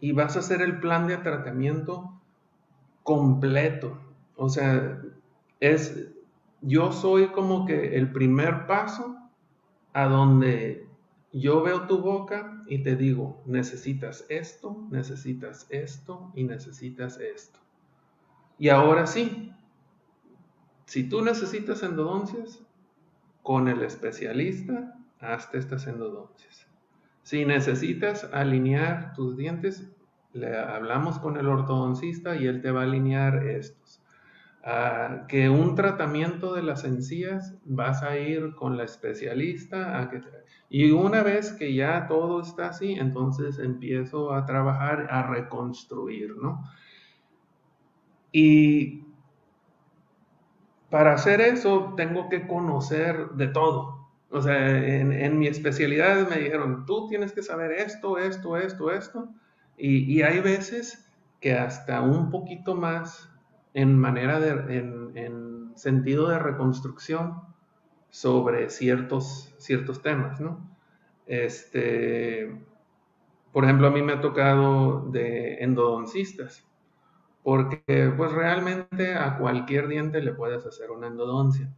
y 0.00 0.12
vas 0.12 0.36
a 0.36 0.38
hacer 0.38 0.62
el 0.62 0.78
plan 0.78 1.06
de 1.06 1.18
tratamiento 1.18 2.20
completo. 3.02 3.98
O 4.36 4.48
sea, 4.48 5.00
es, 5.60 6.13
yo 6.66 6.92
soy 6.92 7.28
como 7.28 7.66
que 7.66 7.96
el 7.96 8.10
primer 8.12 8.66
paso 8.66 9.16
a 9.92 10.06
donde 10.06 10.88
yo 11.32 11.62
veo 11.62 11.86
tu 11.86 11.98
boca 11.98 12.62
y 12.66 12.82
te 12.82 12.96
digo, 12.96 13.42
necesitas 13.46 14.24
esto, 14.28 14.86
necesitas 14.90 15.66
esto 15.70 16.32
y 16.34 16.44
necesitas 16.44 17.18
esto. 17.20 17.58
Y 18.58 18.68
ahora 18.68 19.06
sí, 19.06 19.52
si 20.86 21.08
tú 21.08 21.22
necesitas 21.22 21.82
endodoncias, 21.82 22.64
con 23.44 23.68
el 23.68 23.82
especialista, 23.82 24.98
hazte 25.20 25.58
estas 25.58 25.86
endodoncias. 25.86 26.66
Si 27.22 27.44
necesitas 27.44 28.24
alinear 28.32 29.12
tus 29.12 29.36
dientes, 29.36 29.86
le 30.32 30.56
hablamos 30.56 31.18
con 31.18 31.36
el 31.36 31.46
ortodoncista 31.48 32.36
y 32.36 32.46
él 32.46 32.62
te 32.62 32.70
va 32.70 32.80
a 32.80 32.84
alinear 32.84 33.46
estos. 33.46 33.83
Que 35.28 35.50
un 35.50 35.74
tratamiento 35.74 36.54
de 36.54 36.62
las 36.62 36.84
encías 36.84 37.54
vas 37.66 38.02
a 38.02 38.16
ir 38.18 38.54
con 38.54 38.78
la 38.78 38.84
especialista 38.84 40.10
y 40.70 40.90
una 40.90 41.22
vez 41.22 41.52
que 41.52 41.74
ya 41.74 42.06
todo 42.08 42.40
está 42.40 42.68
así, 42.68 42.94
entonces 42.94 43.58
empiezo 43.58 44.32
a 44.32 44.46
trabajar, 44.46 45.06
a 45.10 45.22
reconstruir, 45.24 46.34
¿no? 46.36 46.64
Y 48.32 49.04
para 50.90 51.12
hacer 51.12 51.42
eso 51.42 51.92
tengo 51.96 52.28
que 52.30 52.46
conocer 52.46 53.30
de 53.34 53.48
todo. 53.48 54.08
O 54.30 54.40
sea, 54.40 54.66
en, 54.66 55.38
mi 55.38 55.46
especialidad 55.46 56.28
me 56.28 56.38
dijeron, 56.38 56.86
tú 56.86 57.06
tienes 57.06 57.32
que 57.32 57.42
saber 57.42 57.70
esto, 57.70 58.18
esto, 58.18 58.56
esto, 58.56 58.90
esto. 58.90 59.28
Y 59.76 60.22
hay 60.22 60.40
veces 60.40 61.08
que 61.40 61.52
hasta 61.52 62.00
un 62.00 62.30
poquito 62.30 62.74
más 62.74 63.33
en 63.74 63.98
manera 63.98 64.40
de, 64.40 64.78
en, 64.78 65.72
sentido 65.74 66.28
de 66.28 66.38
reconstrucción 66.38 67.42
sobre 68.08 68.70
ciertos, 68.70 69.52
ciertos 69.58 70.00
temas. 70.02 70.40
Este, 71.26 72.64
por 73.52 73.64
ejemplo, 73.64 73.88
a 73.88 73.90
mí 73.90 74.02
me 74.02 74.12
ha 74.12 74.20
tocado 74.20 75.10
de 75.10 75.56
endodoncistas, 75.56 76.64
porque 77.42 78.12
pues 78.16 78.30
realmente 78.30 79.14
a 79.14 79.36
cualquier 79.36 79.88
diente 79.88 80.22
le 80.22 80.32
puedes 80.32 80.64
hacer 80.64 80.92
una 80.92 81.08
endodoncia, 81.08 81.68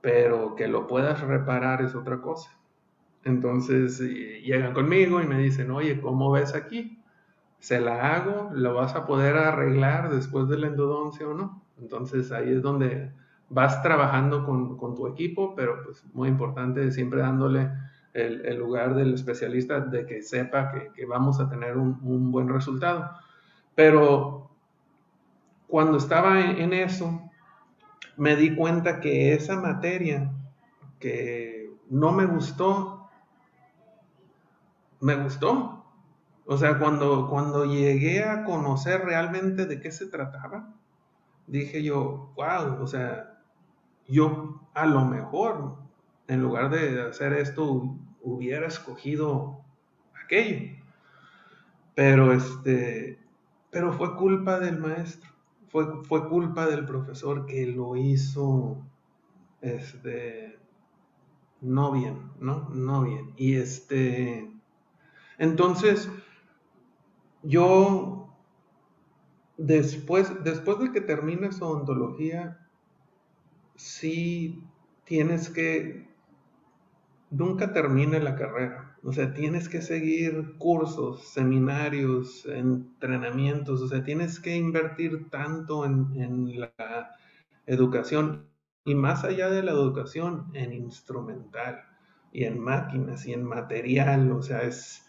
pero 0.00 0.54
que 0.54 0.68
lo 0.68 0.86
puedas 0.86 1.20
reparar 1.20 1.82
es 1.82 1.96
otra 1.96 2.20
cosa. 2.20 2.56
Entonces 3.24 3.98
llegan 3.98 4.74
conmigo 4.74 5.20
y 5.20 5.26
me 5.26 5.38
dicen, 5.38 5.72
oye, 5.72 6.00
¿cómo 6.00 6.30
ves 6.30 6.54
aquí? 6.54 6.97
Se 7.58 7.80
la 7.80 8.14
hago, 8.14 8.50
lo 8.52 8.74
vas 8.74 8.94
a 8.94 9.06
poder 9.06 9.36
arreglar 9.36 10.10
después 10.10 10.48
de 10.48 10.58
la 10.58 10.68
endodoncia 10.68 11.26
o 11.28 11.34
no. 11.34 11.62
Entonces 11.80 12.32
ahí 12.32 12.52
es 12.52 12.62
donde 12.62 13.12
vas 13.48 13.82
trabajando 13.82 14.44
con, 14.44 14.94
tu 14.94 15.06
equipo, 15.06 15.54
pero 15.54 15.82
pues 15.84 16.04
muy 16.12 16.28
importante 16.28 16.90
siempre 16.92 17.20
dándole 17.20 17.70
el, 18.12 18.56
lugar 18.58 18.94
del 18.94 19.14
especialista 19.14 19.80
de 19.80 20.06
que 20.06 20.22
sepa 20.22 20.72
que, 20.94 21.06
vamos 21.06 21.40
a 21.40 21.48
tener 21.48 21.76
un, 21.76 22.30
buen 22.30 22.48
resultado. 22.48 23.10
Pero 23.74 24.50
cuando 25.66 25.98
estaba 25.98 26.40
en 26.40 26.72
eso, 26.72 27.22
me 28.16 28.36
di 28.36 28.54
cuenta 28.54 29.00
que 29.00 29.32
esa 29.32 29.56
materia 29.60 30.30
que 30.98 31.70
no 31.88 32.12
me 32.12 32.26
gustó, 32.26 33.08
me 35.00 35.14
gustó. 35.14 35.77
O 36.50 36.56
sea, 36.56 36.78
cuando, 36.78 37.28
cuando 37.28 37.66
llegué 37.66 38.24
a 38.24 38.42
conocer 38.42 39.04
realmente 39.04 39.66
de 39.66 39.80
qué 39.80 39.92
se 39.92 40.06
trataba, 40.06 40.74
dije 41.46 41.82
yo, 41.82 42.32
wow, 42.36 42.82
o 42.82 42.86
sea, 42.86 43.38
yo 44.06 44.58
a 44.72 44.86
lo 44.86 45.04
mejor, 45.04 45.76
en 46.26 46.40
lugar 46.40 46.70
de 46.70 47.02
hacer 47.02 47.34
esto, 47.34 47.94
hubiera 48.22 48.66
escogido 48.66 49.60
aquello. 50.24 50.74
Pero 51.94 52.32
este, 52.32 53.18
pero 53.70 53.92
fue 53.92 54.16
culpa 54.16 54.58
del 54.58 54.78
maestro, 54.78 55.30
fue, 55.68 56.02
fue 56.04 56.30
culpa 56.30 56.64
del 56.64 56.86
profesor 56.86 57.44
que 57.44 57.66
lo 57.66 57.94
hizo, 57.94 58.86
este, 59.60 60.58
no 61.60 61.92
bien, 61.92 62.30
¿no? 62.40 62.70
No 62.70 63.02
bien. 63.02 63.34
Y 63.36 63.56
este, 63.56 64.50
entonces, 65.36 66.10
yo, 67.42 68.34
después, 69.56 70.44
después 70.44 70.78
de 70.78 70.92
que 70.92 71.00
termines 71.00 71.62
odontología, 71.62 72.66
sí 73.76 74.62
tienes 75.04 75.48
que, 75.48 76.08
nunca 77.30 77.72
termine 77.72 78.20
la 78.20 78.34
carrera. 78.34 78.96
O 79.02 79.12
sea, 79.12 79.32
tienes 79.32 79.68
que 79.68 79.80
seguir 79.80 80.56
cursos, 80.58 81.28
seminarios, 81.28 82.44
entrenamientos, 82.46 83.80
o 83.80 83.88
sea, 83.88 84.02
tienes 84.02 84.40
que 84.40 84.56
invertir 84.56 85.30
tanto 85.30 85.84
en, 85.84 86.20
en 86.20 86.60
la 86.60 87.14
educación 87.66 88.48
y 88.84 88.94
más 88.94 89.24
allá 89.24 89.50
de 89.50 89.62
la 89.62 89.72
educación, 89.72 90.46
en 90.54 90.72
instrumental 90.72 91.84
y 92.32 92.44
en 92.44 92.58
máquinas 92.58 93.26
y 93.26 93.34
en 93.34 93.44
material, 93.44 94.32
o 94.32 94.42
sea, 94.42 94.62
es, 94.62 95.07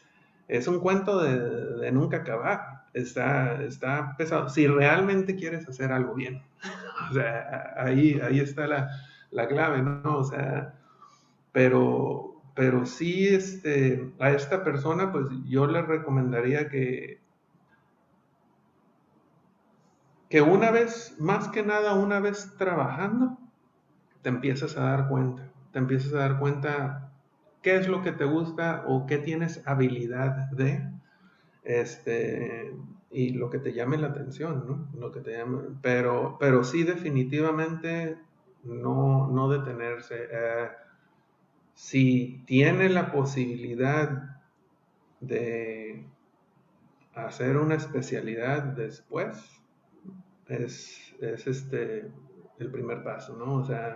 es 0.49 0.67
un 0.67 0.79
cuento 0.79 1.21
de, 1.21 1.91
nunca 1.91 2.17
acabar. 2.17 2.87
Está, 2.93 3.63
está 3.63 4.15
pesado. 4.17 4.49
Si 4.49 4.67
realmente 4.67 5.35
quieres 5.35 5.69
hacer 5.69 5.91
algo 5.91 6.15
bien. 6.15 6.43
o 7.11 7.13
sea, 7.13 7.75
ahí, 7.77 8.19
ahí 8.21 8.39
está 8.39 8.67
la, 8.67 8.89
la, 9.31 9.47
clave, 9.47 9.83
¿no? 9.83 10.17
O 10.17 10.23
sea, 10.23 10.73
pero, 11.51 12.41
pero 12.55 12.85
sí, 12.87 13.27
este, 13.27 14.11
a 14.19 14.31
esta 14.31 14.63
persona, 14.63 15.11
pues 15.11 15.27
yo 15.47 15.67
le 15.67 15.83
recomendaría 15.83 16.67
que, 16.67 17.21
que 20.29 20.41
una 20.41 20.71
vez, 20.71 21.15
más 21.19 21.47
que 21.49 21.61
nada, 21.61 21.93
una 21.93 22.19
vez 22.19 22.55
trabajando, 22.57 23.37
te 24.23 24.29
empiezas 24.29 24.75
a 24.77 24.81
dar 24.81 25.07
cuenta. 25.07 25.47
Te 25.71 25.77
empiezas 25.77 26.11
a 26.13 26.19
dar 26.19 26.39
cuenta 26.39 27.11
qué 27.61 27.75
es 27.75 27.87
lo 27.87 28.01
que 28.01 28.11
te 28.11 28.25
gusta 28.25 28.83
o 28.87 29.05
qué 29.05 29.17
tienes 29.17 29.61
habilidad 29.65 30.49
de, 30.51 30.87
este, 31.63 32.73
y 33.11 33.31
lo 33.31 33.49
que 33.49 33.59
te 33.59 33.73
llame 33.73 33.97
la 33.97 34.07
atención, 34.07 34.65
¿no? 34.67 34.99
Lo 34.99 35.11
que 35.11 35.21
te 35.21 35.37
llame, 35.37 35.59
pero, 35.81 36.37
pero 36.39 36.63
sí 36.63 36.83
definitivamente 36.83 38.17
no, 38.63 39.27
no 39.27 39.49
detenerse. 39.49 40.27
Eh, 40.31 40.69
si 41.73 42.43
tiene 42.45 42.89
la 42.89 43.11
posibilidad 43.11 44.37
de 45.19 46.05
hacer 47.13 47.57
una 47.57 47.75
especialidad 47.75 48.63
después, 48.63 49.61
es, 50.47 51.15
es 51.21 51.47
este 51.47 52.11
el 52.59 52.71
primer 52.71 53.03
paso, 53.03 53.37
¿no? 53.37 53.55
O 53.55 53.63
sea, 53.63 53.95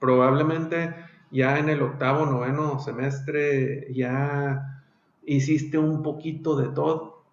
probablemente 0.00 0.94
ya 1.32 1.58
en 1.58 1.70
el 1.70 1.82
octavo, 1.82 2.26
noveno 2.26 2.78
semestre 2.78 3.92
ya 3.92 4.84
hiciste 5.24 5.78
un 5.78 6.02
poquito 6.02 6.56
de 6.56 6.68
todo 6.68 7.24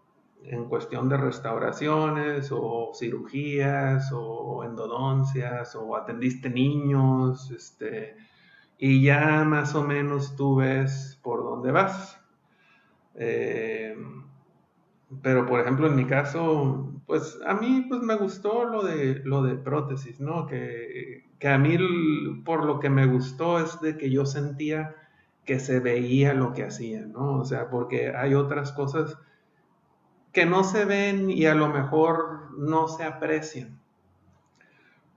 en 0.43 0.65
cuestión 0.65 1.09
de 1.09 1.17
restauraciones 1.17 2.49
o 2.51 2.91
cirugías 2.95 4.09
o 4.13 4.63
endodoncias 4.63 5.75
o 5.75 5.95
atendiste 5.97 6.49
niños, 6.49 7.51
este, 7.51 8.15
y 8.77 9.03
ya 9.03 9.43
más 9.43 9.75
o 9.75 9.83
menos 9.83 10.35
tú 10.35 10.55
ves 10.55 11.19
por 11.21 11.43
dónde 11.43 11.71
vas. 11.71 12.17
Eh, 13.15 13.97
pero 15.21 15.45
por 15.45 15.59
ejemplo 15.59 15.87
en 15.87 15.95
mi 15.95 16.05
caso, 16.05 16.93
pues 17.05 17.37
a 17.45 17.53
mí 17.55 17.85
pues 17.89 18.01
me 18.01 18.15
gustó 18.15 18.63
lo 18.63 18.83
de, 18.83 19.21
lo 19.25 19.43
de 19.43 19.55
prótesis, 19.55 20.19
¿no? 20.21 20.45
Que 20.45 21.28
que 21.39 21.47
a 21.47 21.57
mí 21.57 21.77
por 22.43 22.65
lo 22.65 22.79
que 22.79 22.89
me 22.89 23.05
gustó 23.05 23.59
es 23.59 23.79
de 23.81 23.97
que 23.97 24.09
yo 24.09 24.25
sentía 24.25 24.95
que 25.45 25.59
se 25.59 25.79
veía 25.79 26.33
lo 26.33 26.53
que 26.53 26.63
hacía, 26.63 27.05
¿no? 27.05 27.39
O 27.39 27.45
sea, 27.45 27.69
porque 27.69 28.13
hay 28.15 28.35
otras 28.35 28.71
cosas 28.73 29.17
que 30.33 30.45
no 30.45 30.63
se 30.63 30.85
ven 30.85 31.31
y 31.31 31.45
a 31.45 31.55
lo 31.55 31.69
mejor 31.69 32.51
no 32.57 32.87
se 32.87 33.03
aprecian. 33.03 33.79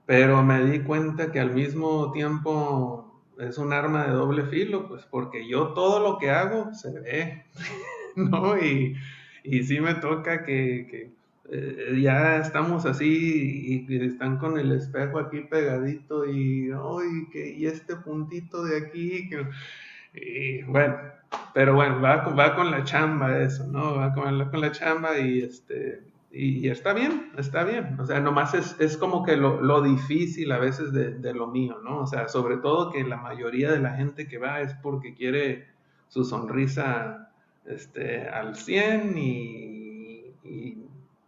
Pero 0.05 0.41
me 0.43 0.63
di 0.65 0.79
cuenta 0.79 1.31
que 1.31 1.39
al 1.39 1.51
mismo 1.51 2.11
tiempo 2.11 3.21
es 3.37 3.57
un 3.57 3.73
arma 3.73 4.05
de 4.05 4.13
doble 4.13 4.45
filo, 4.45 4.87
pues 4.87 5.05
porque 5.05 5.47
yo 5.47 5.73
todo 5.73 5.99
lo 5.99 6.17
que 6.17 6.31
hago 6.31 6.73
se 6.73 6.99
ve, 6.99 7.45
¿no? 8.15 8.57
Y, 8.57 8.95
y 9.43 9.63
sí 9.63 9.79
me 9.81 9.95
toca 9.95 10.45
que 10.45 11.13
eh, 11.49 11.99
ya 12.01 12.37
estamos 12.37 12.85
así 12.85 13.85
y, 13.87 14.05
están 14.05 14.37
con 14.37 14.57
el 14.57 14.71
espejo 14.71 15.19
aquí 15.19 15.41
pegadito 15.41 16.25
y, 16.25 16.71
y 17.33 17.65
este 17.65 17.95
puntito 17.97 18.63
de 18.63 18.77
aquí. 18.77 19.29
y 20.13 20.61
bueno, 20.63 20.95
pero 21.53 21.75
bueno, 21.75 22.01
va, 22.01 22.17
va 22.29 22.55
con 22.55 22.71
la 22.71 22.83
chamba 22.83 23.39
eso, 23.39 23.67
¿no? 23.67 23.95
Va 23.95 24.13
con 24.13 24.49
con 24.49 24.61
la 24.61 24.71
chamba 24.71 25.17
y 25.19 25.41
este, 25.41 26.03
y, 26.31 26.67
está 26.69 26.93
bien, 26.93 27.31
está 27.37 27.63
bien. 27.63 27.99
O 27.99 28.05
sea, 28.05 28.19
nomás 28.19 28.53
es, 28.55 28.75
es 28.79 28.97
como 28.97 29.23
que 29.23 29.37
lo, 29.37 29.61
lo, 29.61 29.81
difícil 29.81 30.51
a 30.51 30.57
veces 30.57 30.91
de, 30.91 31.11
de, 31.13 31.33
lo 31.33 31.47
mío, 31.47 31.79
¿no? 31.83 31.99
O 31.99 32.07
sea, 32.07 32.27
sobre 32.27 32.57
todo 32.57 32.91
que 32.91 33.03
la 33.03 33.17
mayoría 33.17 33.71
de 33.71 33.79
la 33.79 33.91
gente 33.95 34.27
que 34.27 34.39
va 34.39 34.61
es 34.61 34.73
porque 34.75 35.13
quiere 35.13 35.67
su 36.07 36.23
sonrisa 36.23 37.29
este, 37.65 38.27
al 38.27 38.55
100 38.55 39.17
y, 39.17 40.33
y 40.43 40.82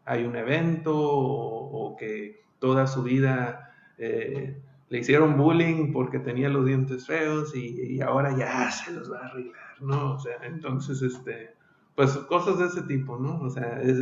hay 0.05 0.23
un 0.23 0.35
evento 0.35 0.93
o, 0.95 1.95
que 1.97 2.43
toda 2.59 2.87
su 2.87 3.03
vida 3.03 3.73
eh, 3.97 4.57
le 4.89 4.99
hicieron 4.99 5.37
bullying 5.37 5.91
porque 5.91 6.19
tenía 6.19 6.49
los 6.49 6.65
dientes 6.65 7.07
feos 7.07 7.55
y, 7.55 8.01
ahora 8.01 8.35
ya 8.37 8.69
se 8.71 8.91
los 8.91 9.11
va 9.11 9.19
a 9.19 9.25
arreglar, 9.27 9.81
¿no? 9.81 10.13
O 10.13 10.19
sea, 10.19 10.37
entonces, 10.43 11.01
este, 11.01 11.55
pues 11.95 12.11
cosas 12.29 12.59
de 12.59 12.65
ese 12.65 12.81
tipo, 12.83 13.17
¿no? 13.17 13.39
O 13.41 13.49
sea, 13.49 13.81
es, 13.81 13.97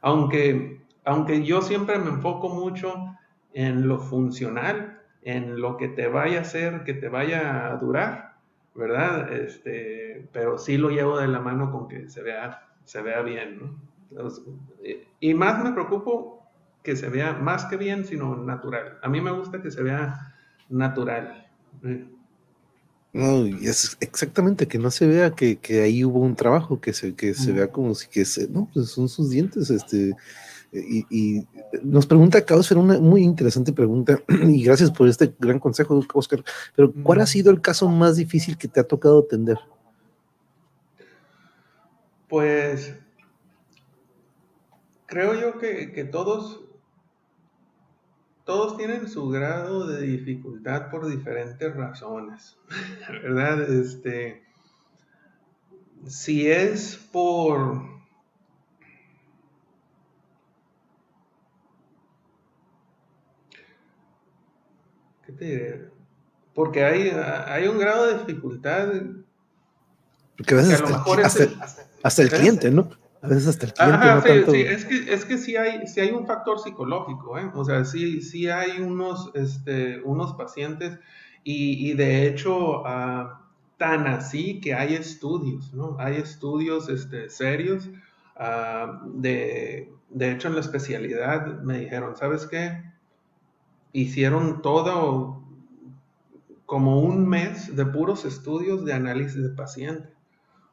aunque, 0.00 0.80
aunque 1.04 1.44
yo 1.44 1.62
siempre 1.62 1.98
me 1.98 2.10
enfoco 2.10 2.48
mucho 2.48 2.94
en 3.52 3.88
lo 3.88 3.98
funcional, 3.98 5.00
en 5.22 5.60
lo 5.60 5.76
que 5.76 5.88
te 5.88 6.06
vaya 6.08 6.38
a 6.38 6.42
hacer, 6.42 6.84
que 6.84 6.94
te 6.94 7.08
vaya 7.08 7.72
a 7.72 7.76
durar, 7.78 8.36
¿verdad? 8.74 9.32
Este, 9.32 10.28
pero 10.32 10.58
sí 10.58 10.76
lo 10.76 10.90
llevo 10.90 11.18
de 11.18 11.26
la 11.26 11.40
mano 11.40 11.72
con 11.72 11.88
que 11.88 12.08
se 12.08 12.22
vea, 12.22 12.68
se 12.84 13.02
vea 13.02 13.22
bien, 13.22 13.58
¿no? 13.58 13.95
Y 15.20 15.34
más 15.34 15.62
me 15.62 15.72
preocupo 15.72 16.42
que 16.82 16.96
se 16.96 17.08
vea 17.08 17.32
más 17.32 17.64
que 17.64 17.76
bien, 17.76 18.04
sino 18.04 18.36
natural. 18.36 18.98
A 19.02 19.08
mí 19.08 19.20
me 19.20 19.32
gusta 19.32 19.60
que 19.60 19.70
se 19.70 19.82
vea 19.82 20.34
natural. 20.68 21.46
No, 23.12 23.44
es 23.46 23.96
exactamente 24.00 24.68
que 24.68 24.78
no 24.78 24.90
se 24.90 25.06
vea 25.06 25.30
que, 25.30 25.56
que 25.56 25.82
ahí 25.82 26.04
hubo 26.04 26.20
un 26.20 26.36
trabajo, 26.36 26.80
que 26.80 26.92
se, 26.92 27.14
que 27.14 27.34
se 27.34 27.52
vea 27.52 27.68
como 27.68 27.94
si 27.94 28.08
que 28.08 28.24
se, 28.24 28.48
no, 28.48 28.68
pues 28.72 28.90
son 28.90 29.08
sus 29.08 29.30
dientes, 29.30 29.70
este, 29.70 30.14
y, 30.72 31.06
y 31.10 31.46
nos 31.82 32.06
pregunta 32.06 32.38
era 32.38 32.80
una 32.80 33.00
muy 33.00 33.22
interesante 33.22 33.72
pregunta, 33.72 34.20
y 34.28 34.62
gracias 34.62 34.90
por 34.90 35.08
este 35.08 35.34
gran 35.38 35.58
consejo, 35.58 36.04
Oscar, 36.12 36.44
pero 36.74 36.92
¿cuál 37.02 37.20
ha 37.20 37.26
sido 37.26 37.50
el 37.50 37.60
caso 37.60 37.88
más 37.88 38.16
difícil 38.16 38.58
que 38.58 38.68
te 38.68 38.80
ha 38.80 38.84
tocado 38.84 39.20
atender? 39.20 39.58
Pues 42.28 42.94
creo 45.06 45.34
yo 45.34 45.58
que, 45.58 45.92
que 45.92 46.04
todos 46.04 46.66
todos 48.46 48.76
tienen 48.76 49.08
su 49.08 49.28
grado 49.28 49.88
de 49.88 50.02
dificultad 50.02 50.88
por 50.88 51.08
diferentes 51.08 51.74
razones, 51.74 52.56
¿verdad? 53.22 53.60
Este, 53.68 54.46
si 56.06 56.48
es 56.48 56.96
por... 57.10 57.82
¿Qué 65.26 65.32
te 65.32 65.44
diré? 65.44 65.90
Porque 66.54 66.84
hay, 66.84 67.10
hay 67.10 67.66
un 67.66 67.78
grado 67.78 68.06
de 68.06 68.18
dificultad. 68.24 68.92
Porque 70.36 70.54
a 70.54 70.56
veces 70.58 70.82
hasta, 72.02 72.22
el, 72.22 72.30
cliente, 72.30 72.70
¿no? 72.70 72.88
A 73.22 73.28
veces 73.28 73.48
hasta 73.48 73.66
el 73.66 73.72
cliente. 73.72 74.50
sí, 74.50 74.60
Es, 74.60 74.84
que, 74.84 75.12
es 75.12 75.24
que 75.24 75.38
sí 75.38 75.56
hay, 75.56 75.86
sí 75.86 76.00
hay 76.00 76.10
un 76.10 76.26
factor 76.26 76.58
psicológico, 76.58 77.38
¿eh? 77.38 77.50
O 77.54 77.64
sea, 77.64 77.84
sí, 77.84 78.22
sí 78.22 78.48
hay 78.48 78.80
unos, 78.80 79.30
este, 79.34 80.00
unos 80.02 80.34
pacientes 80.34 80.98
y, 81.42 81.90
y 81.90 81.94
de 81.94 82.26
hecho, 82.26 82.82
uh, 82.82 83.28
tan 83.76 84.06
así 84.06 84.60
que 84.60 84.74
hay 84.74 84.94
estudios, 84.94 85.72
¿no? 85.74 85.96
Hay 85.98 86.16
estudios 86.16 86.88
este, 86.88 87.30
serios. 87.30 87.88
Uh, 88.38 89.20
de, 89.20 89.92
de 90.10 90.32
hecho, 90.32 90.48
en 90.48 90.54
la 90.54 90.60
especialidad 90.60 91.60
me 91.62 91.78
dijeron, 91.78 92.16
¿sabes 92.16 92.46
qué? 92.46 92.82
Hicieron 93.92 94.60
todo 94.60 95.42
como 96.66 97.00
un 97.00 97.28
mes 97.28 97.74
de 97.76 97.86
puros 97.86 98.24
estudios 98.24 98.84
de 98.84 98.92
análisis 98.92 99.40
de 99.40 99.50
paciente. 99.50 100.15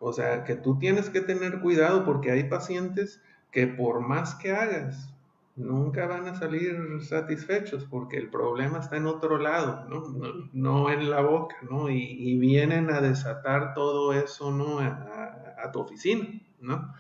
O 0.05 0.11
sea, 0.11 0.43
que 0.43 0.55
tú 0.55 0.77
tienes 0.77 1.09
que 1.09 1.21
tener 1.21 1.61
cuidado 1.61 2.03
porque 2.03 2.29
hay 2.29 2.43
pacientes 2.43 3.21
que 3.51 3.67
por 3.67 4.01
más 4.01 4.35
que 4.35 4.51
hagas, 4.51 5.13
nunca 5.55 6.07
van 6.07 6.27
a 6.27 6.35
salir 6.35 6.75
satisfechos 7.01 7.85
porque 7.85 8.17
el 8.17 8.29
problema 8.29 8.79
está 8.79 8.97
en 8.97 9.05
otro 9.05 9.37
lado, 9.37 9.85
no, 9.87 10.49
no, 10.51 10.91
en 10.91 11.09
la 11.09 11.21
boca, 11.21 11.55
¿no? 11.69 11.89
Y, 11.89 12.37
vienen 12.37 12.89
a 12.89 12.99
desatar 12.99 13.73
todo 13.73 14.11
eso, 14.11 14.51
¿no? 14.51 14.79
A, 14.79 15.71
tu 15.71 15.79
oficina, 15.79 16.27
¿no? 16.59 16.93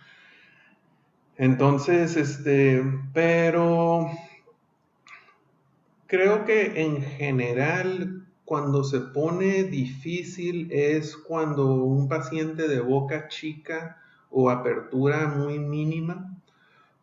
Entonces, 1.35 2.15
este, 2.15 2.81
pero 3.13 4.09
creo 6.07 6.45
que 6.45 6.81
en 6.81 7.01
general 7.01 8.22
cuando 8.45 8.83
se 8.83 8.99
pone 8.99 9.63
difícil 9.63 10.67
es 10.71 11.15
cuando 11.15 11.75
un 11.75 12.07
paciente 12.07 12.67
de 12.67 12.81
boca 12.81 13.27
chica 13.27 14.01
o 14.29 14.49
apertura 14.49 15.27
muy 15.27 15.59
mínima, 15.59 16.35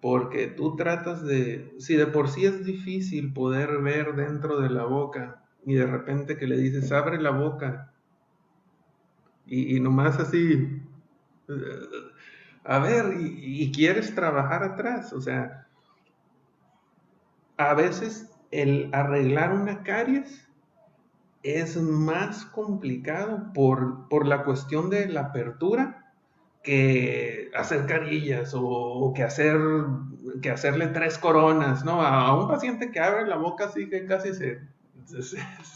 porque 0.01 0.49
tú 0.49 0.77
tratas 0.77 1.25
de, 1.25 1.75
si 1.79 1.97
de 1.97 2.07
por 2.07 2.29
sí 2.29 2.45
es 2.45 2.65
difícil 2.65 3.33
poder 3.33 3.81
ver 3.81 4.15
dentro 4.17 4.61
de 4.61 4.71
la 4.71 4.85
boca 4.85 5.43
y 5.65 5.75
de 5.75 5.87
repente 5.87 6.37
que 6.37 6.47
le 6.47 6.57
dices, 6.57 6.93
abre 6.93 7.21
la 7.21 7.31
boca 7.31 7.93
y, 9.47 9.81
nomás 9.81 10.21
así, 10.21 10.81
a 12.63 12.79
ver, 12.79 13.17
y, 13.19 13.65
y 13.65 13.73
quieres 13.73 14.15
trabajar 14.15 14.63
atrás, 14.63 15.13
o 15.13 15.21
sea, 15.21 15.67
a 17.57 17.75
veces 17.75 18.31
el 18.53 18.91
arreglar 18.93 19.53
una 19.53 19.83
caries 19.83 20.50
es 21.43 21.77
más 21.77 22.45
complicado 22.45 23.53
por, 23.55 24.09
por 24.09 24.27
la 24.27 24.45
cuestión 24.45 24.91
de 24.91 25.09
la 25.09 25.21
apertura 25.23 26.13
que 26.63 27.51
hacer 27.55 27.87
carillas 27.87 28.53
o, 28.55 29.13
que, 29.15 29.23
hacer, 29.23 29.59
que 30.43 30.51
hacerle 30.51 30.89
tres 30.89 31.17
coronas, 31.17 31.85
¿no? 31.85 32.03
A, 32.03 32.39
un 32.39 32.49
paciente 32.49 32.91
que 32.91 33.01
abre 33.01 33.27
la 33.27 33.37
boca 33.37 33.67
así 33.67 33.89
que 33.89 34.05
casi 34.05 34.35
se, 34.35 34.61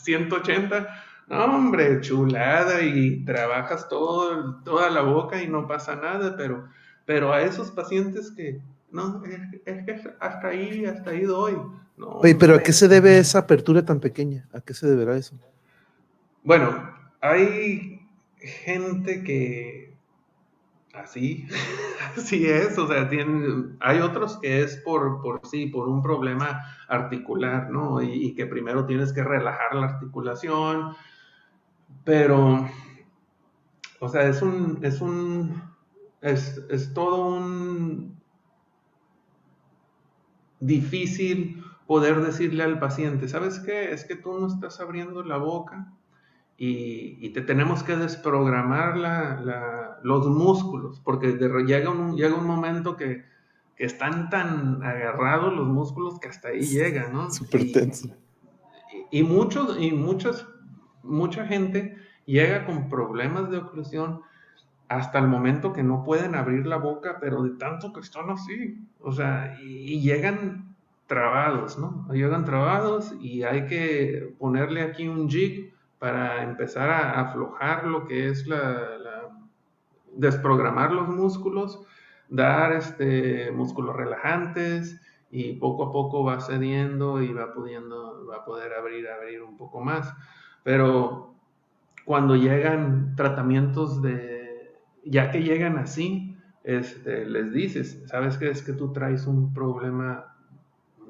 180, 0.03 0.89
no, 1.29 1.45
hombre, 1.45 2.01
chulada 2.01 2.83
y 2.83 3.25
trabajas 3.25 3.89
todo, 3.89 4.57
toda 4.63 4.91
la 4.91 5.01
boca 5.01 5.43
y 5.43 5.49
no 5.49 5.67
pasa 5.67 5.97
nada, 5.97 6.37
pero, 6.37 6.69
pero 7.07 7.33
a 7.33 7.41
esos 7.41 7.71
pacientes 7.71 8.31
que, 8.31 8.61
no, 8.93 9.23
es, 9.25 9.85
que 9.85 10.11
hasta 10.21 10.49
ahí, 10.49 10.85
hasta 10.85 11.11
ahí 11.11 11.23
doy. 11.23 11.57
No, 11.97 12.09
Oye, 12.09 12.35
pero 12.35 12.57
¿a 12.57 12.59
qué 12.59 12.73
se 12.73 12.89
debe 12.89 13.19
esa 13.19 13.39
apertura 13.39 13.85
tan 13.85 14.01
pequeña? 14.01 14.49
¿A 14.53 14.61
qué 14.61 14.75
se 14.75 14.87
deberá 14.87 15.17
eso? 15.17 15.37
Bueno, 16.45 16.95
hay 17.23 18.07
gente 18.37 19.25
que 19.25 19.97
así, 20.93 21.49
es, 22.17 22.79
o 22.79 22.87
sea, 22.87 23.09
hay 23.81 23.99
otros 24.01 24.37
que 24.43 24.63
es 24.63 24.77
por, 24.77 25.23
por 25.23 25.41
sí, 25.47 25.69
por 25.69 25.89
un 25.89 26.03
problema 26.03 26.63
articular, 26.87 27.71
¿no? 27.71 28.03
Y, 28.03 28.35
que 28.35 28.45
primero 28.45 28.85
tienes 28.85 29.15
que 29.15 29.25
relajar 29.25 29.75
la 29.75 29.87
articulación, 29.87 30.95
pero, 32.05 32.69
o 34.01 34.09
sea, 34.11 34.29
es 34.29 34.43
un, 34.43 34.81
es 34.83 35.01
un, 35.01 35.63
es, 36.21 36.63
es 36.69 36.93
todo 36.93 37.27
un 37.39 38.21
difícil 40.61 41.65
poder 41.87 42.21
decirle 42.21 42.65
al 42.65 42.79
paciente, 42.79 43.29
¿sabes 43.29 43.61
qué? 43.61 43.95
Es 43.95 44.05
que 44.05 44.17
tú 44.17 44.39
no 44.39 44.47
estás 44.47 44.79
abriendo 44.81 45.23
la 45.23 45.39
boca 45.39 45.91
y, 46.57 47.31
te 47.31 47.41
tenemos 47.41 47.83
que 47.83 47.97
desprogramar 47.97 48.97
los 50.03 50.27
músculos, 50.29 51.01
porque 51.01 51.33
llega, 51.67 51.91
un, 51.91 52.17
llega 52.17 52.35
un 52.35 52.47
momento 52.47 52.97
que, 52.97 53.25
están 53.77 54.31
tan 54.31 54.85
agarrados 54.85 55.53
los 55.53 55.67
músculos 55.67 56.21
que 56.21 56.29
hasta 56.29 56.49
ahí 56.49 56.61
llega, 56.61 57.09
¿no? 57.09 57.29
Súper 57.33 57.73
tenso. 57.73 58.09
Y, 59.11 59.25
muchos, 59.25 59.77
y 59.81 59.91
muchas, 59.91 60.47
mucha 61.03 61.45
gente 61.45 61.97
llega 62.25 62.67
con 62.67 62.89
problemas 62.89 63.51
de 63.51 63.59
oclusión 63.59 64.21
hasta 64.89 65.19
el 65.19 65.27
momento 65.27 65.73
que 65.73 65.83
no 65.83 66.05
pueden 66.05 66.37
abrir 66.37 66.67
la 66.67 66.77
boca, 66.77 67.19
pero 67.21 67.43
de 67.43 67.51
tanto 67.59 67.93
que 67.93 67.99
están 67.99 68.31
así, 68.31 68.79
o 69.01 69.11
sea, 69.11 69.59
y, 69.61 69.95
y 69.95 70.01
llegan 70.01 70.77
trabados, 71.09 71.77
¿no? 71.77 72.07
Llegan 72.13 72.45
trabados 72.45 73.13
y 73.21 73.43
hay 73.43 73.67
que 73.67 74.35
ponerle 74.39 74.83
aquí 74.83 75.09
un 75.09 75.29
jig 75.29 75.74
para 75.99 76.43
empezar 76.43 76.91
a 76.91 77.21
aflojar 77.21 77.87
lo 77.87 78.07
que 78.07 78.29
es 78.29 78.47
la, 78.47 79.31
desprogramar 80.17 80.93
los 80.93 81.09
músculos, 81.09 81.81
dar 82.29 82.73
este, 82.73 83.51
músculos 83.53 83.97
relajantes 83.97 85.01
y 85.31 85.55
poco 85.55 85.85
a 85.85 85.93
poco 85.93 86.25
va 86.25 86.41
cediendo 86.41 87.21
y 87.23 87.33
va 87.33 87.53
pudiendo, 87.53 88.27
va 88.27 88.37
a 88.37 88.45
poder 88.45 88.73
abrir, 88.75 89.09
abrir 89.09 89.43
un 89.43 89.57
poco 89.57 89.81
más. 89.81 90.15
Pero 90.63 91.35
cuando 92.05 92.37
llegan 92.37 93.17
tratamientos 93.17 94.01
de, 94.03 94.79
ya 95.05 95.31
que 95.31 95.43
llegan 95.43 95.79
así, 95.79 96.37
este, 96.63 97.27
les 97.27 97.53
dices, 97.53 98.03
¿sabes 98.07 98.39
qué? 98.39 98.51
Es 98.51 98.63
que 98.63 98.73
tú 98.73 98.93
traes 98.93 99.27
un 99.27 99.53
problema 99.53 100.34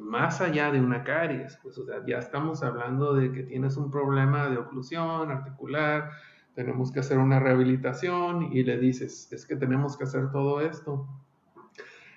más 0.04 0.40
allá 0.40 0.70
de 0.70 0.80
una 0.80 1.02
caries, 1.02 1.58
pues, 1.62 1.78
o 1.78 1.86
sea, 1.86 1.96
ya 2.06 2.18
estamos 2.18 2.62
hablando 2.62 3.14
de 3.14 3.32
que 3.32 3.42
tienes 3.42 3.76
un 3.76 3.90
problema 3.90 4.48
de 4.48 4.58
oclusión 4.58 5.30
articular, 5.30 6.10
tenemos 6.54 6.92
que 6.92 7.00
hacer 7.00 7.18
una 7.18 7.40
rehabilitación 7.40 8.52
y 8.52 8.62
le 8.62 8.78
dices, 8.78 9.32
es 9.32 9.46
que 9.46 9.56
tenemos 9.56 9.96
que 9.96 10.04
hacer 10.04 10.30
todo 10.30 10.60
esto. 10.60 11.08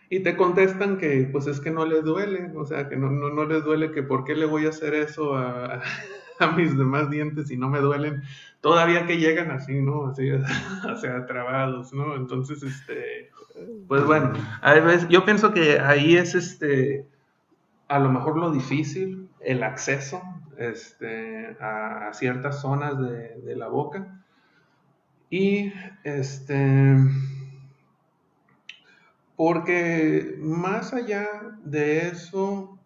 Y 0.09 0.21
te 0.21 0.37
contestan 0.37 0.97
que 0.97 1.27
pues 1.31 1.47
es 1.47 1.59
que 1.59 1.71
no 1.71 1.85
les 1.85 2.03
duele, 2.03 2.51
o 2.55 2.65
sea, 2.65 2.87
que 2.87 2.95
no, 2.95 3.09
no, 3.09 3.29
no 3.29 3.45
les 3.45 3.63
duele, 3.63 3.91
que 3.91 4.03
por 4.03 4.23
qué 4.23 4.35
le 4.35 4.45
voy 4.45 4.65
a 4.65 4.69
hacer 4.69 4.93
eso 4.93 5.35
a, 5.35 5.81
a, 6.39 6.51
mis 6.55 6.77
demás 6.77 7.09
dientes 7.09 7.47
si 7.47 7.57
no 7.57 7.69
me 7.69 7.79
duelen, 7.79 8.21
todavía 8.61 9.05
que 9.05 9.17
llegan 9.17 9.51
así, 9.51 9.81
¿no? 9.81 10.07
Así, 10.07 10.29
o 10.91 10.97
sea, 10.97 11.25
trabados, 11.25 11.93
¿no? 11.93 12.15
Entonces, 12.15 12.63
este, 12.63 13.31
pues 13.87 14.05
bueno, 14.05 14.33
a 14.61 14.73
veces, 14.75 15.09
yo 15.09 15.25
pienso 15.25 15.51
que 15.51 15.79
ahí 15.79 16.15
es, 16.15 16.35
este, 16.35 17.05
a 17.87 17.99
lo 17.99 18.11
mejor 18.11 18.37
lo 18.37 18.51
difícil, 18.51 19.29
el 19.39 19.63
acceso 19.63 20.21
este, 20.57 21.55
a, 21.59 22.09
ciertas 22.13 22.61
zonas 22.61 22.99
de, 22.99 23.55
la 23.55 23.67
boca 23.67 24.23
y 25.29 25.71
este, 26.03 26.95
porque 29.35 30.35
más 30.39 30.93
allá 30.93 31.27
de 31.63 32.07
eso, 32.07 32.77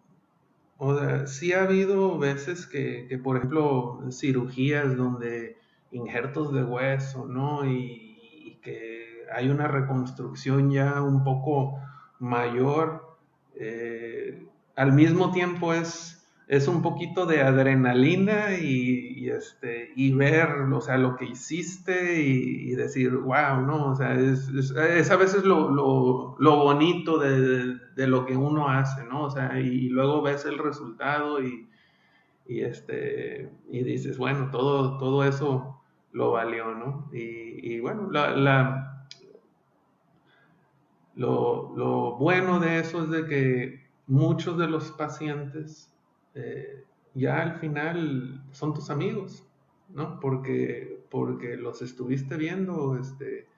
o 0.76 1.26
sí 1.26 1.52
ha 1.52 1.62
habido 1.62 2.18
veces 2.18 2.66
que, 2.66 3.18
por 3.22 3.36
ejemplo, 3.36 4.00
cirugías 4.10 4.96
donde 4.96 5.56
injertos 5.92 6.52
de 6.52 6.64
hueso, 6.64 7.26
¿no? 7.26 7.64
Y, 7.66 8.18
y, 8.44 8.58
que 8.62 9.26
hay 9.34 9.48
una 9.48 9.68
reconstrucción 9.68 10.70
ya 10.70 11.02
un 11.02 11.24
poco 11.24 11.80
mayor, 12.18 13.16
eh, 13.56 14.46
al 14.76 14.92
mismo 14.92 15.32
tiempo 15.32 15.72
es 15.74 16.22
es 16.52 16.68
un 16.68 16.82
poquito 16.82 17.24
de 17.24 17.40
adrenalina 17.40 18.58
y, 18.58 19.30
este, 19.30 19.90
y 19.96 20.12
ver, 20.12 20.50
o 20.70 20.82
sea, 20.82 20.98
lo 20.98 21.16
que 21.16 21.24
hiciste 21.24 22.20
y, 22.20 22.74
decir, 22.74 23.16
wow, 23.16 23.62
¿no? 23.62 23.86
O 23.92 23.96
sea, 23.96 24.12
es, 24.20 25.10
a 25.10 25.16
veces 25.16 25.44
lo, 25.44 25.70
lo, 25.70 26.36
lo 26.38 26.56
bonito 26.56 27.16
de, 27.16 27.78
de, 27.96 28.06
lo 28.06 28.26
que 28.26 28.36
uno 28.36 28.68
hace, 28.68 29.02
¿no? 29.06 29.22
O 29.22 29.30
sea, 29.30 29.58
y, 29.58 29.88
luego 29.88 30.20
ves 30.20 30.44
el 30.44 30.58
resultado 30.58 31.42
y, 31.42 31.70
y, 32.46 32.60
este, 32.60 33.50
y 33.70 33.82
dices, 33.82 34.18
bueno, 34.18 34.50
todo, 34.50 34.98
todo 34.98 35.24
eso 35.24 35.80
lo 36.12 36.32
valió, 36.32 36.74
¿no? 36.74 37.08
Y, 37.14 37.80
bueno, 37.80 38.10
la, 38.10 38.32
la, 38.32 39.06
lo, 41.14 41.72
lo 41.76 42.16
bueno 42.16 42.60
de 42.60 42.80
eso 42.80 43.04
es 43.04 43.10
de 43.10 43.24
que 43.24 43.81
muchos 44.12 44.58
de 44.58 44.68
los 44.68 44.92
pacientes 44.92 45.90
eh, 46.34 46.84
ya 47.14 47.40
al 47.40 47.54
final 47.54 48.44
son 48.50 48.74
tus 48.74 48.90
amigos, 48.90 49.46
¿no? 49.88 50.20
Porque, 50.20 51.02
porque 51.10 51.56
los 51.56 51.80
estuviste 51.80 52.36
viendo 52.36 52.98
este, 52.98 53.48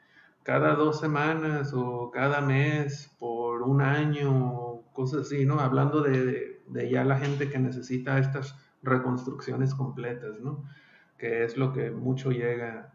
cada 0.45 0.77
dos 0.77 1.01
semanas 1.01 1.73
o 1.75 2.13
cada 2.13 2.41
mes 2.41 3.13
por 3.19 3.63
un 3.63 3.83
año, 3.83 4.83
cosas 4.93 5.23
así, 5.23 5.45
¿no? 5.45 5.59
Hablando 5.59 6.03
de, 6.03 6.63
de, 6.69 6.91
ya 6.91 7.05
la 7.05 7.19
gente 7.19 7.51
que 7.51 7.59
necesita 7.59 8.19
estas 8.21 8.57
reconstrucciones 8.85 9.75
completas, 9.75 10.41
¿no? 10.41 10.65
Que 11.19 11.43
es 11.43 11.57
lo 11.57 11.73
que 11.73 11.91
mucho 11.91 12.31
llega 12.31 12.93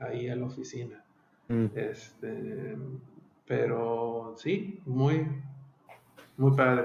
ahí 0.00 0.30
a 0.30 0.36
la 0.36 0.46
oficina. 0.46 1.04
Mm. 1.48 1.66
Este, 1.74 2.78
pero 3.46 4.34
sí, 4.38 4.80
muy, 4.86 5.26
muy 6.36 6.56
padre. 6.56 6.84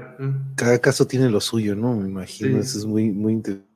Cada 0.56 0.80
caso 0.80 1.07
tiene 1.07 1.30
lo 1.30 1.40
suyo, 1.41 1.76
¿no? 1.76 1.95
Me 1.95 2.07
imagino, 2.07 2.60
eso 2.60 2.78
es 2.78 2.86
muy, 2.86 3.11
muy 3.11 3.34
interesante. 3.34 3.68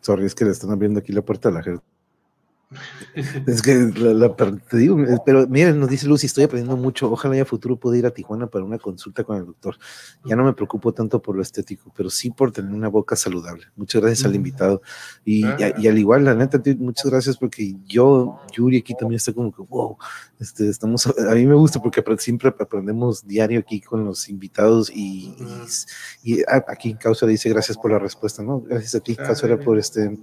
Sorry, 0.00 0.24
es 0.24 0.34
que 0.34 0.44
le 0.44 0.52
están 0.52 0.70
abriendo 0.70 1.00
aquí 1.00 1.12
la 1.12 1.22
puerta 1.22 1.48
a 1.48 1.52
la 1.52 1.62
gente 1.62 1.82
es 3.46 3.62
que 3.62 3.74
la, 3.74 4.34
te 4.36 4.76
digo, 4.76 4.98
pero 5.24 5.46
miren, 5.48 5.80
nos 5.80 5.88
dice 5.88 6.06
Lucy, 6.06 6.26
estoy 6.26 6.44
aprendiendo 6.44 6.76
mucho. 6.76 7.10
Ojalá 7.10 7.36
ya 7.36 7.44
futuro 7.44 7.76
pueda 7.76 7.96
ir 7.96 8.06
a 8.06 8.10
Tijuana 8.10 8.46
para 8.46 8.64
una 8.64 8.78
consulta 8.78 9.24
con 9.24 9.38
el 9.38 9.46
doctor. 9.46 9.76
Ya 10.24 10.36
no 10.36 10.44
me 10.44 10.52
preocupo 10.52 10.92
tanto 10.92 11.22
por 11.22 11.34
lo 11.34 11.42
estético, 11.42 11.92
pero 11.96 12.10
sí 12.10 12.30
por 12.30 12.52
tener 12.52 12.72
una 12.72 12.88
boca 12.88 13.16
saludable. 13.16 13.66
Muchas 13.76 14.02
gracias 14.02 14.26
al 14.26 14.34
invitado. 14.34 14.82
Y, 15.24 15.44
y, 15.46 15.88
al 15.88 15.98
igual, 15.98 16.24
la 16.24 16.34
neta, 16.34 16.60
muchas 16.78 17.10
gracias 17.10 17.36
porque 17.38 17.74
yo, 17.86 18.38
Yuri, 18.52 18.78
aquí 18.78 18.94
también 18.94 19.16
está 19.16 19.32
como 19.32 19.50
que, 19.50 19.62
wow, 19.62 19.96
este, 20.38 20.68
estamos, 20.68 21.06
a 21.06 21.34
mí 21.34 21.46
me 21.46 21.54
gusta 21.54 21.80
porque 21.80 22.04
siempre 22.18 22.48
aprendemos 22.48 23.26
diario 23.26 23.60
aquí 23.60 23.80
con 23.80 24.04
los 24.04 24.28
invitados 24.28 24.90
y, 24.94 25.34
y, 26.22 26.42
aquí 26.68 26.94
Causa 26.94 27.26
dice 27.26 27.48
gracias 27.48 27.78
por 27.78 27.90
la 27.90 27.98
respuesta, 27.98 28.42
¿no? 28.42 28.60
Gracias 28.60 28.94
a 28.94 29.00
ti, 29.00 29.16
Causa, 29.16 29.46
era 29.46 29.58
por 29.58 29.78
este, 29.78 30.18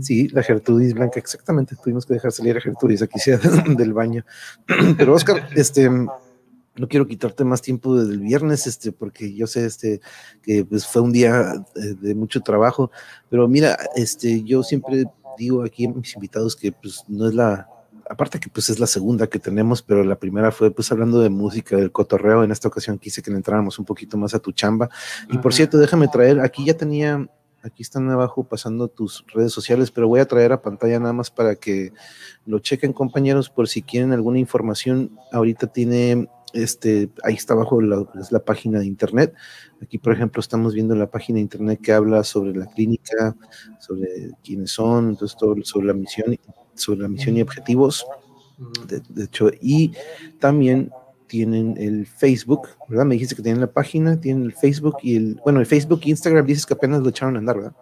sí, 0.00 0.28
la 0.28 0.42
Gertrudis 0.42 0.94
Blanca, 0.94 1.20
exactamente 1.20 1.76
tuvimos 1.90 2.06
que 2.06 2.14
dejar 2.14 2.30
salir 2.30 2.56
a 2.56 2.60
Gertrudis 2.60 3.02
aquí 3.02 3.18
sea 3.18 3.38
del 3.76 3.92
baño. 3.92 4.24
Pero 4.96 5.14
Oscar, 5.14 5.48
este, 5.56 5.90
no 5.90 6.88
quiero 6.88 7.06
quitarte 7.08 7.44
más 7.44 7.60
tiempo 7.60 7.96
desde 7.96 8.14
el 8.14 8.20
viernes, 8.20 8.68
este, 8.68 8.92
porque 8.92 9.34
yo 9.34 9.48
sé 9.48 9.66
este, 9.66 10.00
que 10.40 10.64
pues, 10.64 10.86
fue 10.86 11.02
un 11.02 11.12
día 11.12 11.64
de, 11.74 11.94
de, 11.94 12.14
mucho 12.14 12.40
trabajo, 12.42 12.92
pero 13.28 13.48
mira, 13.48 13.76
este, 13.96 14.44
yo 14.44 14.62
siempre 14.62 15.04
digo 15.36 15.64
aquí 15.64 15.86
a 15.86 15.90
mis 15.90 16.14
invitados 16.14 16.54
que 16.54 16.70
pues 16.70 17.02
no 17.08 17.26
es 17.26 17.34
la, 17.34 17.68
aparte 18.08 18.38
que 18.38 18.48
pues 18.48 18.70
es 18.70 18.78
la 18.78 18.86
segunda 18.86 19.26
que 19.26 19.38
tenemos, 19.38 19.82
pero 19.82 20.04
la 20.04 20.16
primera 20.16 20.52
fue 20.52 20.70
pues 20.70 20.90
hablando 20.92 21.20
de 21.20 21.28
música, 21.28 21.76
del 21.76 21.92
cotorreo, 21.92 22.44
en 22.44 22.52
esta 22.52 22.68
ocasión 22.68 22.98
quise 22.98 23.20
que 23.20 23.30
le 23.30 23.36
entráramos 23.36 23.78
un 23.78 23.84
poquito 23.84 24.16
más 24.16 24.34
a 24.34 24.38
tu 24.38 24.52
chamba. 24.52 24.88
Y 25.30 25.38
por 25.38 25.52
cierto, 25.52 25.76
déjame 25.76 26.08
traer, 26.08 26.40
aquí 26.40 26.64
ya 26.64 26.74
tenía 26.74 27.28
Aquí 27.62 27.82
están 27.82 28.08
abajo 28.10 28.44
pasando 28.44 28.88
tus 28.88 29.24
redes 29.34 29.52
sociales, 29.52 29.90
pero 29.90 30.08
voy 30.08 30.20
a 30.20 30.26
traer 30.26 30.52
a 30.52 30.62
pantalla 30.62 30.98
nada 30.98 31.12
más 31.12 31.30
para 31.30 31.56
que 31.56 31.92
lo 32.46 32.58
chequen, 32.58 32.92
compañeros, 32.92 33.50
por 33.50 33.68
si 33.68 33.82
quieren 33.82 34.12
alguna 34.12 34.38
información. 34.38 35.18
Ahorita 35.30 35.66
tiene, 35.66 36.28
este, 36.54 37.10
ahí 37.22 37.34
está 37.34 37.52
abajo 37.52 37.82
la, 37.82 38.06
es 38.18 38.32
la 38.32 38.40
página 38.40 38.78
de 38.78 38.86
internet. 38.86 39.34
Aquí, 39.82 39.98
por 39.98 40.14
ejemplo, 40.14 40.40
estamos 40.40 40.72
viendo 40.72 40.94
la 40.94 41.10
página 41.10 41.36
de 41.36 41.42
internet 41.42 41.80
que 41.82 41.92
habla 41.92 42.24
sobre 42.24 42.54
la 42.54 42.66
clínica, 42.66 43.36
sobre 43.78 44.30
quiénes 44.42 44.70
son, 44.70 45.10
entonces 45.10 45.36
todo 45.38 45.54
sobre 45.62 45.88
la 45.88 45.94
misión, 45.94 46.38
sobre 46.74 47.00
la 47.00 47.08
misión 47.08 47.36
y 47.36 47.42
objetivos. 47.42 48.06
De, 48.88 49.02
de 49.08 49.24
hecho, 49.24 49.50
y 49.60 49.92
también 50.38 50.90
tienen 51.30 51.76
el 51.78 52.06
Facebook, 52.06 52.68
¿verdad? 52.88 53.04
Me 53.04 53.14
dijiste 53.14 53.36
que 53.36 53.42
tienen 53.42 53.60
la 53.60 53.70
página, 53.70 54.20
tienen 54.20 54.44
el 54.46 54.52
Facebook 54.52 54.96
y 55.00 55.16
el, 55.16 55.40
bueno, 55.44 55.60
el 55.60 55.66
Facebook 55.66 56.00
e 56.02 56.10
Instagram 56.10 56.44
dices 56.44 56.66
que 56.66 56.74
apenas 56.74 57.00
lo 57.02 57.08
echaron 57.08 57.36
a 57.36 57.38
andar, 57.38 57.56
¿verdad? 57.56 57.72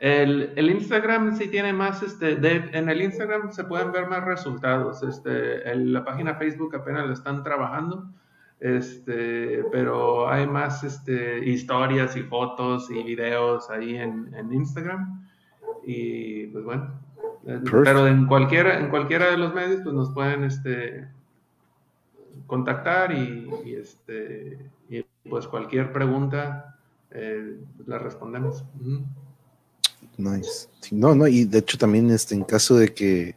El, 0.00 0.52
el 0.56 0.70
Instagram 0.70 1.36
sí 1.38 1.46
tiene 1.46 1.72
más, 1.72 2.02
este, 2.02 2.34
de, 2.34 2.70
en 2.72 2.88
el 2.88 3.00
Instagram 3.00 3.52
se 3.52 3.64
pueden 3.64 3.92
ver 3.92 4.08
más 4.08 4.24
resultados, 4.24 5.02
este, 5.04 5.74
la 5.76 6.04
página 6.04 6.34
Facebook 6.34 6.74
apenas 6.74 7.06
la 7.06 7.12
están 7.12 7.44
trabajando, 7.44 8.10
este, 8.58 9.64
pero 9.70 10.28
hay 10.28 10.46
más 10.46 10.82
este, 10.82 11.48
historias 11.48 12.16
y 12.16 12.22
fotos 12.22 12.90
y 12.90 13.00
videos 13.04 13.70
ahí 13.70 13.94
en, 13.94 14.34
en 14.34 14.52
Instagram 14.52 15.24
y 15.84 16.46
pues 16.48 16.64
bueno, 16.64 16.90
pero 17.84 18.08
en 18.08 18.26
cualquiera, 18.26 18.80
en 18.80 18.90
cualquiera 18.90 19.30
de 19.30 19.36
los 19.36 19.54
medios 19.54 19.80
pues 19.82 19.94
nos 19.94 20.10
pueden 20.10 20.42
este, 20.42 21.08
contactar 22.48 23.12
y, 23.12 23.74
este, 23.74 24.58
y 24.88 25.04
pues 25.28 25.46
cualquier 25.46 25.92
pregunta 25.92 26.78
eh, 27.12 27.60
la 27.86 27.98
respondemos. 27.98 28.64
Nice. 30.16 30.66
no, 30.90 31.14
no, 31.14 31.28
y 31.28 31.44
de 31.44 31.58
hecho 31.58 31.78
también 31.78 32.10
este, 32.10 32.34
en 32.34 32.42
caso 32.42 32.76
de 32.76 32.92
que 32.92 33.36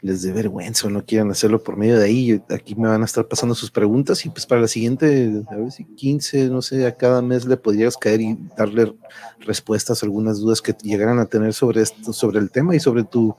les 0.00 0.22
dé 0.22 0.32
vergüenza 0.32 0.86
o 0.86 0.90
no 0.90 1.04
quieran 1.04 1.30
hacerlo 1.30 1.62
por 1.62 1.76
medio 1.76 1.98
de 1.98 2.04
ahí, 2.04 2.42
aquí 2.50 2.74
me 2.76 2.88
van 2.88 3.02
a 3.02 3.04
estar 3.04 3.26
pasando 3.26 3.54
sus 3.54 3.70
preguntas 3.70 4.24
y 4.24 4.30
pues 4.30 4.46
para 4.46 4.60
la 4.60 4.68
siguiente, 4.68 5.42
a 5.50 5.56
ver 5.56 5.72
si 5.72 5.84
15, 5.84 6.50
no 6.50 6.62
sé, 6.62 6.86
a 6.86 6.96
cada 6.96 7.20
mes 7.20 7.46
le 7.46 7.56
podrías 7.56 7.96
caer 7.96 8.20
y 8.20 8.38
darle 8.56 8.94
respuestas 9.40 10.02
a 10.02 10.06
algunas 10.06 10.38
dudas 10.38 10.62
que 10.62 10.74
llegaran 10.82 11.18
a 11.18 11.26
tener 11.26 11.52
sobre 11.52 11.82
esto, 11.82 12.12
sobre 12.12 12.38
el 12.38 12.50
tema 12.50 12.76
y 12.76 12.80
sobre 12.80 13.04
tu, 13.04 13.34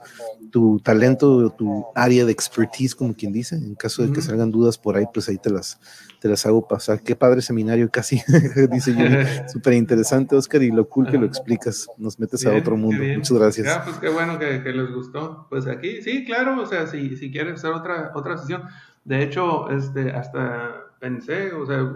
tu 0.49 0.79
talento, 0.79 1.49
tu 1.51 1.85
área 1.95 2.25
de 2.25 2.31
expertise, 2.31 2.95
como 2.95 3.13
quien 3.13 3.31
dice. 3.31 3.55
En 3.55 3.75
caso 3.75 4.05
de 4.05 4.11
que 4.11 4.21
salgan 4.21 4.51
dudas 4.51 4.77
por 4.77 4.97
ahí, 4.97 5.05
pues 5.13 5.29
ahí 5.29 5.37
te 5.37 5.49
las, 5.49 5.79
te 6.19 6.27
las 6.27 6.45
hago 6.45 6.67
pasar. 6.67 7.01
Qué 7.01 7.15
padre 7.15 7.41
seminario, 7.41 7.89
casi, 7.89 8.21
dice 8.71 8.93
Yuri. 8.93 9.25
Súper 9.47 9.73
interesante, 9.73 10.35
Oscar, 10.35 10.63
y 10.63 10.71
lo 10.71 10.87
cool 10.89 11.09
que 11.09 11.17
lo 11.17 11.25
explicas. 11.25 11.87
Nos 11.97 12.19
metes 12.19 12.45
a 12.45 12.53
otro 12.53 12.75
mundo. 12.75 13.03
Muchas 13.03 13.37
gracias. 13.37 13.67
Ya, 13.67 13.83
pues 13.83 13.97
qué 13.97 14.09
bueno 14.09 14.37
que, 14.39 14.63
que, 14.63 14.71
les 14.71 14.91
gustó. 14.91 15.47
Pues 15.49 15.67
aquí, 15.67 16.01
sí, 16.01 16.25
claro, 16.25 16.48
o 16.57 16.65
sea, 16.65 16.87
si, 16.87 17.15
si 17.17 17.31
quieres 17.31 17.55
hacer 17.55 17.71
otra, 17.71 18.11
otra 18.15 18.37
sesión. 18.37 18.63
De 19.03 19.21
hecho, 19.21 19.69
este, 19.69 20.11
hasta 20.11 20.95
pensé, 20.99 21.53
o 21.53 21.65
sea, 21.65 21.93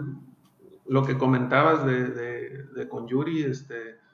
lo 0.86 1.04
que 1.04 1.16
comentabas 1.18 1.84
de, 1.86 2.08
de, 2.08 2.62
de 2.74 2.88
con 2.88 3.08
Yuri, 3.08 3.42
este 3.42 4.04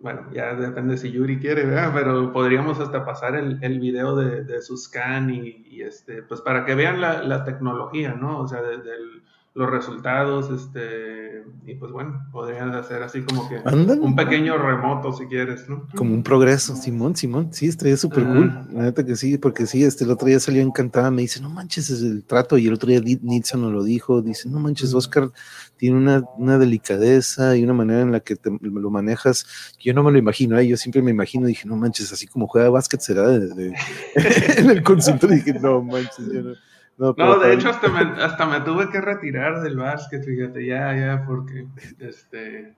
bueno, 0.00 0.26
ya 0.32 0.54
depende 0.54 0.96
si 0.96 1.12
Yuri 1.12 1.38
quiere, 1.38 1.66
¿verdad? 1.66 1.92
pero 1.94 2.32
podríamos 2.32 2.80
hasta 2.80 3.04
pasar 3.04 3.36
el, 3.36 3.58
el 3.62 3.78
video 3.80 4.16
de, 4.16 4.44
de, 4.44 4.62
su 4.62 4.76
scan 4.76 5.30
y, 5.30 5.82
este, 5.82 6.22
pues 6.22 6.40
para 6.40 6.64
que 6.64 6.74
vean 6.74 7.00
la, 7.00 7.22
la 7.22 7.44
tecnología, 7.44 8.14
¿no? 8.14 8.40
O 8.40 8.48
sea, 8.48 8.62
del 8.62 9.22
los 9.52 9.68
resultados, 9.68 10.48
este, 10.50 11.42
y 11.66 11.74
pues 11.74 11.90
bueno, 11.90 12.24
podrían 12.30 12.72
hacer 12.72 13.02
así 13.02 13.22
como 13.22 13.48
que 13.48 13.56
un 13.98 14.14
pequeño 14.14 14.56
remoto 14.56 15.12
si 15.12 15.26
quieres, 15.26 15.68
¿no? 15.68 15.88
Como 15.96 16.14
un 16.14 16.22
progreso, 16.22 16.76
Simón, 16.76 17.16
Simón, 17.16 17.52
sí, 17.52 17.66
estaría 17.66 17.96
súper 17.96 18.24
cool, 18.24 18.68
la 18.72 18.82
neta 18.82 19.04
que 19.04 19.16
sí, 19.16 19.38
porque 19.38 19.66
sí, 19.66 19.82
este, 19.82 20.04
el 20.04 20.12
otro 20.12 20.28
día 20.28 20.38
salió 20.38 20.62
encantada, 20.62 21.10
me 21.10 21.22
dice, 21.22 21.40
no 21.40 21.50
manches, 21.50 21.90
es 21.90 22.00
el 22.00 22.22
trato, 22.22 22.58
y 22.58 22.68
el 22.68 22.74
otro 22.74 22.90
día 22.90 23.00
Nilsson 23.00 23.60
nos 23.60 23.72
lo 23.72 23.82
dijo, 23.82 24.22
dice, 24.22 24.48
no 24.48 24.60
manches, 24.60 24.94
Oscar 24.94 25.30
tiene 25.76 25.96
una, 25.96 26.22
una 26.38 26.56
delicadeza 26.56 27.56
y 27.56 27.64
una 27.64 27.74
manera 27.74 28.02
en 28.02 28.12
la 28.12 28.20
que 28.20 28.36
te, 28.36 28.50
lo 28.60 28.90
manejas, 28.90 29.74
que 29.78 29.88
yo 29.88 29.94
no 29.94 30.04
me 30.04 30.12
lo 30.12 30.18
imagino, 30.18 30.56
¿eh? 30.58 30.68
yo 30.68 30.76
siempre 30.76 31.02
me 31.02 31.10
imagino, 31.10 31.48
dije, 31.48 31.66
no 31.66 31.74
manches, 31.74 32.12
así 32.12 32.28
como 32.28 32.46
juega 32.46 32.70
básquet 32.70 33.00
será 33.00 33.26
de, 33.26 33.74
en 34.58 34.70
el 34.70 34.84
consultorio, 34.84 35.34
dije, 35.34 35.54
no 35.54 35.82
manches, 35.82 36.32
yo 36.32 36.42
no 36.42 36.69
no, 37.00 37.38
de 37.38 37.54
hecho 37.54 37.70
hasta 37.70 37.88
me, 37.88 38.22
hasta 38.22 38.46
me 38.46 38.60
tuve 38.60 38.90
que 38.90 39.00
retirar 39.00 39.62
del 39.62 39.76
básquet, 39.76 40.24
fíjate, 40.24 40.66
ya, 40.66 40.94
ya, 40.94 41.24
porque 41.26 41.66
este, 41.98 42.74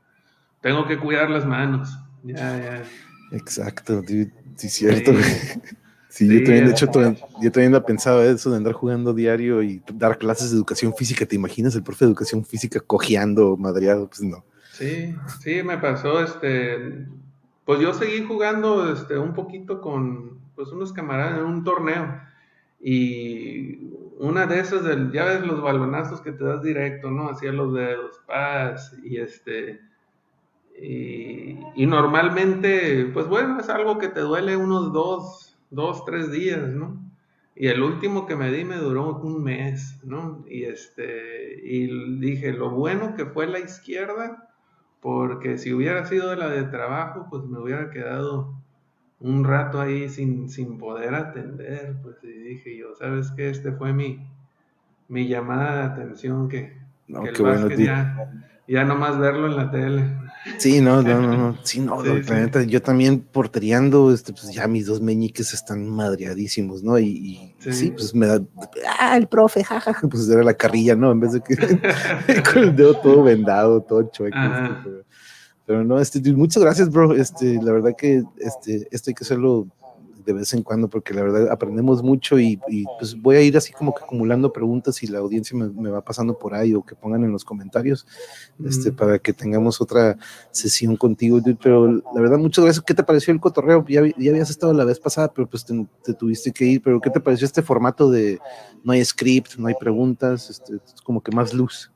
tengo 0.61 0.87
que 0.87 0.99
cuidar 0.99 1.29
las 1.29 1.45
manos, 1.45 1.99
ya, 2.23 2.37
ya. 2.37 2.83
Exacto, 3.33 4.03
sí, 4.07 4.69
cierto. 4.69 5.13
Sí, 6.09 6.29
yo 6.29 6.45
también, 6.45 6.67
de 6.67 6.73
hecho, 6.73 6.91
yo 7.41 7.53
también 7.53 7.73
la 7.73 7.87
pensaba 7.87 8.23
eso 8.27 8.51
de 8.51 8.59
andar 8.59 8.75
jugando 8.75 9.15
diario 9.15 9.63
y 9.63 9.83
dar 9.95 10.19
clases 10.19 10.51
de 10.51 10.59
educación 10.59 10.93
física. 10.95 11.25
¿Te 11.25 11.37
imaginas 11.37 11.75
el 11.75 11.83
profe 11.83 12.05
de 12.05 12.11
educación 12.11 12.45
física 12.45 12.81
cojeando, 12.81 13.57
madreado? 13.57 14.09
Pues 14.09 14.21
no. 14.21 14.45
Sí, 14.73 15.17
sí, 15.41 15.63
me 15.63 15.79
pasó, 15.79 16.23
este, 16.23 17.07
pues 17.65 17.81
yo 17.81 17.95
seguí 17.95 18.23
jugando, 18.25 18.93
este, 18.93 19.17
un 19.17 19.33
poquito 19.33 19.81
con, 19.81 20.39
pues 20.55 20.69
unos 20.69 20.93
camaradas 20.93 21.39
en 21.39 21.45
un 21.45 21.65
torneo 21.65 22.21
y 22.79 23.79
una 24.19 24.47
de 24.47 24.61
esas, 24.61 24.85
del, 24.85 25.13
ya 25.13 25.25
ves 25.25 25.47
los 25.47 25.61
balonazos 25.61 26.21
que 26.21 26.33
te 26.33 26.45
das 26.45 26.63
directo, 26.63 27.11
¿no? 27.11 27.31
Hacia 27.31 27.53
los 27.53 27.75
dedos, 27.75 28.21
paz, 28.27 28.97
y 29.03 29.19
este, 29.19 29.81
y, 30.79 31.87
normalmente, 31.87 33.11
pues 33.13 33.27
bueno, 33.29 33.61
es 33.61 33.69
algo 33.69 33.99
que 33.99 34.09
te 34.09 34.21
duele 34.21 34.57
unos 34.57 34.93
dos, 34.93 35.57
dos, 35.71 36.05
tres 36.05 36.33
días, 36.33 36.69
¿no? 36.69 37.01
Y 37.55 37.69
el 37.69 37.83
último 37.83 38.27
que 38.27 38.35
me 38.35 38.51
di 38.51 38.65
me 38.65 38.77
duró 38.77 39.19
un 39.19 39.43
mes, 39.45 40.01
¿no? 40.05 40.45
Y 40.49 40.65
este, 40.65 41.61
y 41.63 42.19
dije, 42.19 42.53
lo 42.53 42.71
bueno 42.71 43.15
que 43.15 43.27
fue 43.27 43.47
la 43.47 43.59
izquierda, 43.61 44.49
porque 45.01 45.59
si 45.59 45.73
hubiera 45.73 46.07
sido 46.07 46.35
la 46.35 46.49
de 46.49 46.65
trabajo, 46.65 47.27
pues 47.31 47.45
me 47.45 47.59
hubiera 47.59 47.91
quedado 47.91 48.55
un 49.23 49.45
rato 49.45 49.81
ahí 49.81 50.09
sin, 50.09 50.49
sin 50.49 50.79
poder 50.79 51.15
atender, 51.15 51.97
pues 52.03 52.17
y 52.23 52.33
dije 52.33 52.77
yo, 52.77 52.95
¿sabes 52.99 53.31
qué? 53.37 53.51
Este 53.51 53.73
fue 53.73 53.93
mi, 53.93 54.27
mi 55.09 55.29
llamada 55.29 55.77
de 55.77 55.83
atención 55.85 56.49
que, 56.49 56.77
no, 57.07 57.23
que 57.23 57.41
bueno, 57.41 57.69
ya, 57.71 58.33
ya 58.67 58.85
nomás 58.85 59.19
verlo 59.19 59.47
en 59.47 59.57
la 59.57 59.71
tele. 59.71 60.05
Sí, 60.59 60.81
no, 60.81 61.03
no, 61.03 61.21
no, 61.21 61.37
no, 61.37 61.59
sí, 61.63 61.79
no, 61.79 62.03
sí, 62.03 62.67
yo 62.67 62.83
también 62.83 63.21
portereando, 63.21 64.13
este, 64.13 64.33
pues 64.33 64.53
ya 64.53 64.67
mis 64.67 64.87
dos 64.87 65.01
meñiques 65.01 65.55
están 65.55 65.89
madreadísimos, 65.89 66.83
¿no? 66.83 66.99
Y, 66.99 67.55
sí. 67.61 67.93
pues 67.93 68.13
me 68.17 68.27
da, 68.27 68.41
ah, 68.99 69.17
el 69.17 69.29
profe, 69.29 69.63
jajaja, 69.63 70.09
pues 70.09 70.29
era 70.29 70.43
la 70.43 70.55
carrilla, 70.55 70.97
¿no? 70.97 71.13
En 71.13 71.21
vez 71.21 71.33
de 71.33 71.43
que 71.43 71.55
con 72.53 72.63
el 72.65 72.75
dedo 72.75 72.95
todo 72.95 73.23
vendado, 73.23 73.83
todo 73.83 74.11
chueco. 74.11 74.37
Este, 74.37 74.75
pero 74.83 75.05
no, 75.67 75.99
este, 76.01 76.21
muchas 76.33 76.63
gracias, 76.63 76.91
bro. 76.91 77.15
Este, 77.15 77.63
la 77.63 77.73
verdad 77.73 77.95
que 77.97 78.23
este, 78.39 78.89
esto 78.91 79.11
hay 79.11 79.15
que 79.15 79.25
hacerlo 79.25 79.69
de 80.25 80.33
vez 80.33 80.53
en 80.55 80.63
cuando 80.63 80.89
porque 80.89 81.15
la 81.15 81.23
verdad 81.23 81.51
aprendemos 81.51 82.03
mucho 82.03 82.39
y, 82.39 82.61
pues 82.99 83.21
voy 83.21 83.37
a 83.37 83.43
ir 83.43 83.57
así 83.57 83.73
como 83.73 83.95
que 83.95 84.05
acumulando 84.05 84.53
preguntas 84.53 85.03
y 85.03 85.07
la 85.07 85.19
audiencia 85.19 85.57
me, 85.57 85.91
va 85.91 86.03
pasando 86.03 86.39
por 86.39 86.55
ahí 86.55 86.75
o 86.75 86.83
que 86.83 86.95
pongan 86.95 87.25
en 87.25 87.33
los 87.33 87.45
comentarios 87.45 88.07
este, 88.65 88.93
para 88.93 89.19
que 89.19 89.33
tengamos 89.33 89.81
otra 89.81 90.17
sesión 90.51 90.97
contigo. 90.97 91.41
Pero 91.63 91.89
la 91.89 92.21
verdad, 92.21 92.39
muchas 92.39 92.65
gracias. 92.65 92.85
¿Qué 92.85 92.95
te 92.95 93.03
pareció 93.03 93.33
el 93.33 93.41
cotorreo? 93.41 93.85
Ya, 93.89 94.03
ya 94.17 94.31
habías 94.31 94.51
estado 94.51 94.73
la 94.73 94.85
vez 94.85 94.99
pasada, 94.99 95.33
pero 95.33 95.49
pues 95.49 95.65
te, 95.65 96.15
tuviste 96.15 96.53
que 96.53 96.65
ir. 96.65 96.83
Pero 96.83 97.01
¿qué 97.01 97.11
te 97.11 97.21
pareció 97.21 97.47
este 97.47 97.63
formato 97.63 98.11
de 98.11 98.39
no 98.85 98.93
hay 98.93 99.05
script, 99.05 99.57
no 99.57 99.67
hay 99.69 99.75
preguntas? 99.75 100.51
Este, 100.51 100.77
es 100.77 101.01
como 101.03 101.23
que 101.23 101.33
más 101.33 101.53
luz. 101.53 101.92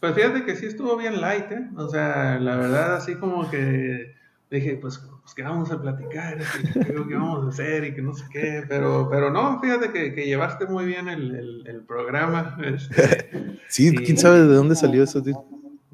Pues 0.00 0.14
fíjate 0.14 0.44
que 0.44 0.56
sí 0.56 0.66
estuvo 0.66 0.96
bien 0.96 1.20
light, 1.20 1.52
¿eh? 1.52 1.68
O 1.76 1.86
sea, 1.88 2.38
la 2.40 2.56
verdad, 2.56 2.96
así 2.96 3.16
como 3.16 3.50
que 3.50 4.14
dije, 4.50 4.78
pues, 4.80 4.98
pues 5.20 5.34
que 5.34 5.42
vamos 5.42 5.70
a 5.70 5.80
platicar, 5.80 6.38
qué 6.72 7.14
vamos 7.14 7.44
a 7.44 7.48
hacer 7.50 7.84
y 7.84 7.94
que 7.94 8.02
no 8.02 8.14
sé 8.14 8.24
qué, 8.32 8.64
pero, 8.66 9.08
pero 9.10 9.30
no, 9.30 9.60
fíjate 9.60 9.92
que, 9.92 10.14
que 10.14 10.24
llevaste 10.24 10.66
muy 10.66 10.86
bien 10.86 11.08
el, 11.08 11.64
el, 11.66 11.82
programa. 11.82 12.58
Este, 12.64 13.58
sí, 13.68 13.94
quién 13.94 14.16
sabe 14.16 14.40
de 14.40 14.54
dónde 14.54 14.74
salió 14.74 15.04
eso, 15.04 15.22
tío. 15.22 15.44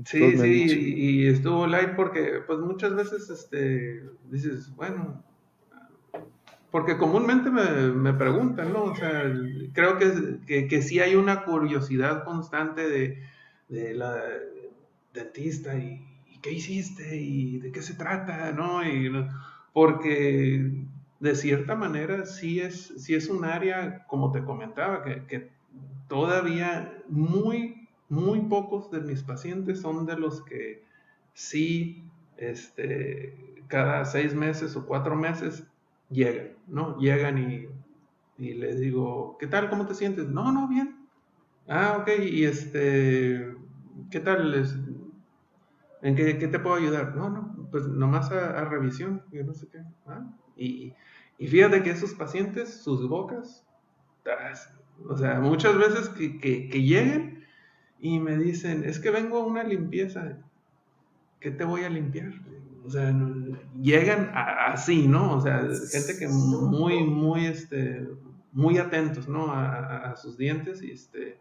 Sí, 0.05 0.39
sí, 0.39 0.95
y, 0.97 1.27
estuvo 1.27 1.67
light 1.67 1.97
porque, 1.97 2.41
pues 2.47 2.61
muchas 2.61 2.95
veces, 2.95 3.29
este, 3.29 4.05
dices, 4.31 4.71
bueno, 4.77 5.23
porque 6.71 6.97
comúnmente 6.97 7.51
me, 7.51 7.65
me 7.93 8.13
preguntan, 8.13 8.73
¿no? 8.73 8.85
O 8.85 8.95
sea, 8.95 9.25
creo 9.73 9.99
que, 9.99 10.39
que, 10.47 10.69
que 10.69 10.83
sí 10.83 11.01
hay 11.01 11.17
una 11.17 11.45
curiosidad 11.45 12.25
constante 12.25 12.89
de 12.89 13.23
de 13.69 13.95
la 13.95 14.23
dentista 15.13 15.75
y, 15.77 16.03
qué 16.43 16.53
hiciste 16.53 17.17
y 17.17 17.59
de 17.59 17.73
qué 17.73 17.83
se 17.83 17.95
trata, 17.95 18.53
¿no? 18.53 18.87
Y, 18.87 19.11
porque 19.73 20.71
de 21.19 21.35
cierta 21.35 21.75
manera 21.75 22.25
sí 22.27 22.61
es, 22.61 22.93
sí 22.99 23.15
es 23.15 23.29
un 23.29 23.45
área, 23.45 24.07
como 24.07 24.31
te 24.31 24.45
comentaba, 24.45 25.03
que, 25.03 25.51
todavía 26.09 27.03
muy, 27.09 27.89
muy 28.09 28.41
pocos 28.43 28.91
de 28.93 29.01
mis 29.01 29.23
pacientes 29.25 29.81
son 29.81 30.07
de 30.07 30.17
los 30.17 30.43
que 30.43 30.85
sí, 31.33 32.05
este, 32.37 33.35
cada 33.67 34.05
seis 34.05 34.33
meses 34.35 34.77
o 34.77 34.87
cuatro 34.87 35.17
meses 35.17 35.67
llegan, 36.11 36.51
¿no? 36.69 36.97
Llegan 36.99 37.39
y, 37.39 37.67
y 38.39 38.55
les 38.55 38.79
digo, 38.79 39.37
¿qué 39.41 39.49
tal? 39.49 39.69
¿Cómo 39.69 39.87
te 39.87 39.95
sientes? 39.95 40.29
No, 40.29 40.53
no, 40.53 40.69
bien. 40.69 40.97
Ah, 41.69 41.99
ok, 42.01 42.09
y 42.25 42.45
este, 42.45 43.56
¿qué 44.11 44.21
tal? 44.21 44.55
¿En 46.03 46.15
qué, 46.15 46.35
te 46.35 46.59
puedo 46.59 46.77
ayudar? 46.77 47.17
No, 47.17 47.31
no, 47.31 47.69
pues 47.71 47.87
nomás 47.87 48.31
a, 48.31 48.65
revisión, 48.65 49.23
yo 49.33 49.45
no 49.45 49.55
sé 49.55 49.69
qué. 49.69 49.79
¿ah? 50.07 50.27
Y, 50.57 50.95
fíjate 51.39 51.83
que 51.83 51.91
esos 51.91 52.15
pacientes, 52.15 52.83
sus 52.83 53.09
bocas, 53.09 53.65
o 55.09 55.17
sea, 55.17 55.41
muchas 55.41 55.77
veces 55.77 56.09
que, 56.11 56.39
que, 56.39 56.83
lleguen 56.83 57.45
y 58.01 58.19
me 58.19 58.37
dicen, 58.37 58.85
es 58.85 58.99
que 58.99 59.11
vengo 59.11 59.39
a 59.39 59.47
una 59.47 59.63
limpieza, 59.63 60.39
¿qué 61.41 61.51
te 61.51 61.65
voy 61.65 61.85
a 61.85 61.89
limpiar? 61.91 62.33
O 62.85 62.91
sea, 62.91 63.15
llegan 63.81 64.31
así, 64.35 65.09
¿no? 65.09 65.37
O 65.37 65.41
sea, 65.41 65.61
gente 65.61 66.19
que 66.19 66.29
muy, 66.29 67.03
muy, 67.05 67.47
este, 67.47 68.07
muy 68.53 68.79
atentos, 68.79 69.29
¿no? 69.29 69.53
A 69.53 70.15
sus 70.17 70.39
dientes 70.39 70.83
y 70.83 70.93
este 70.93 71.39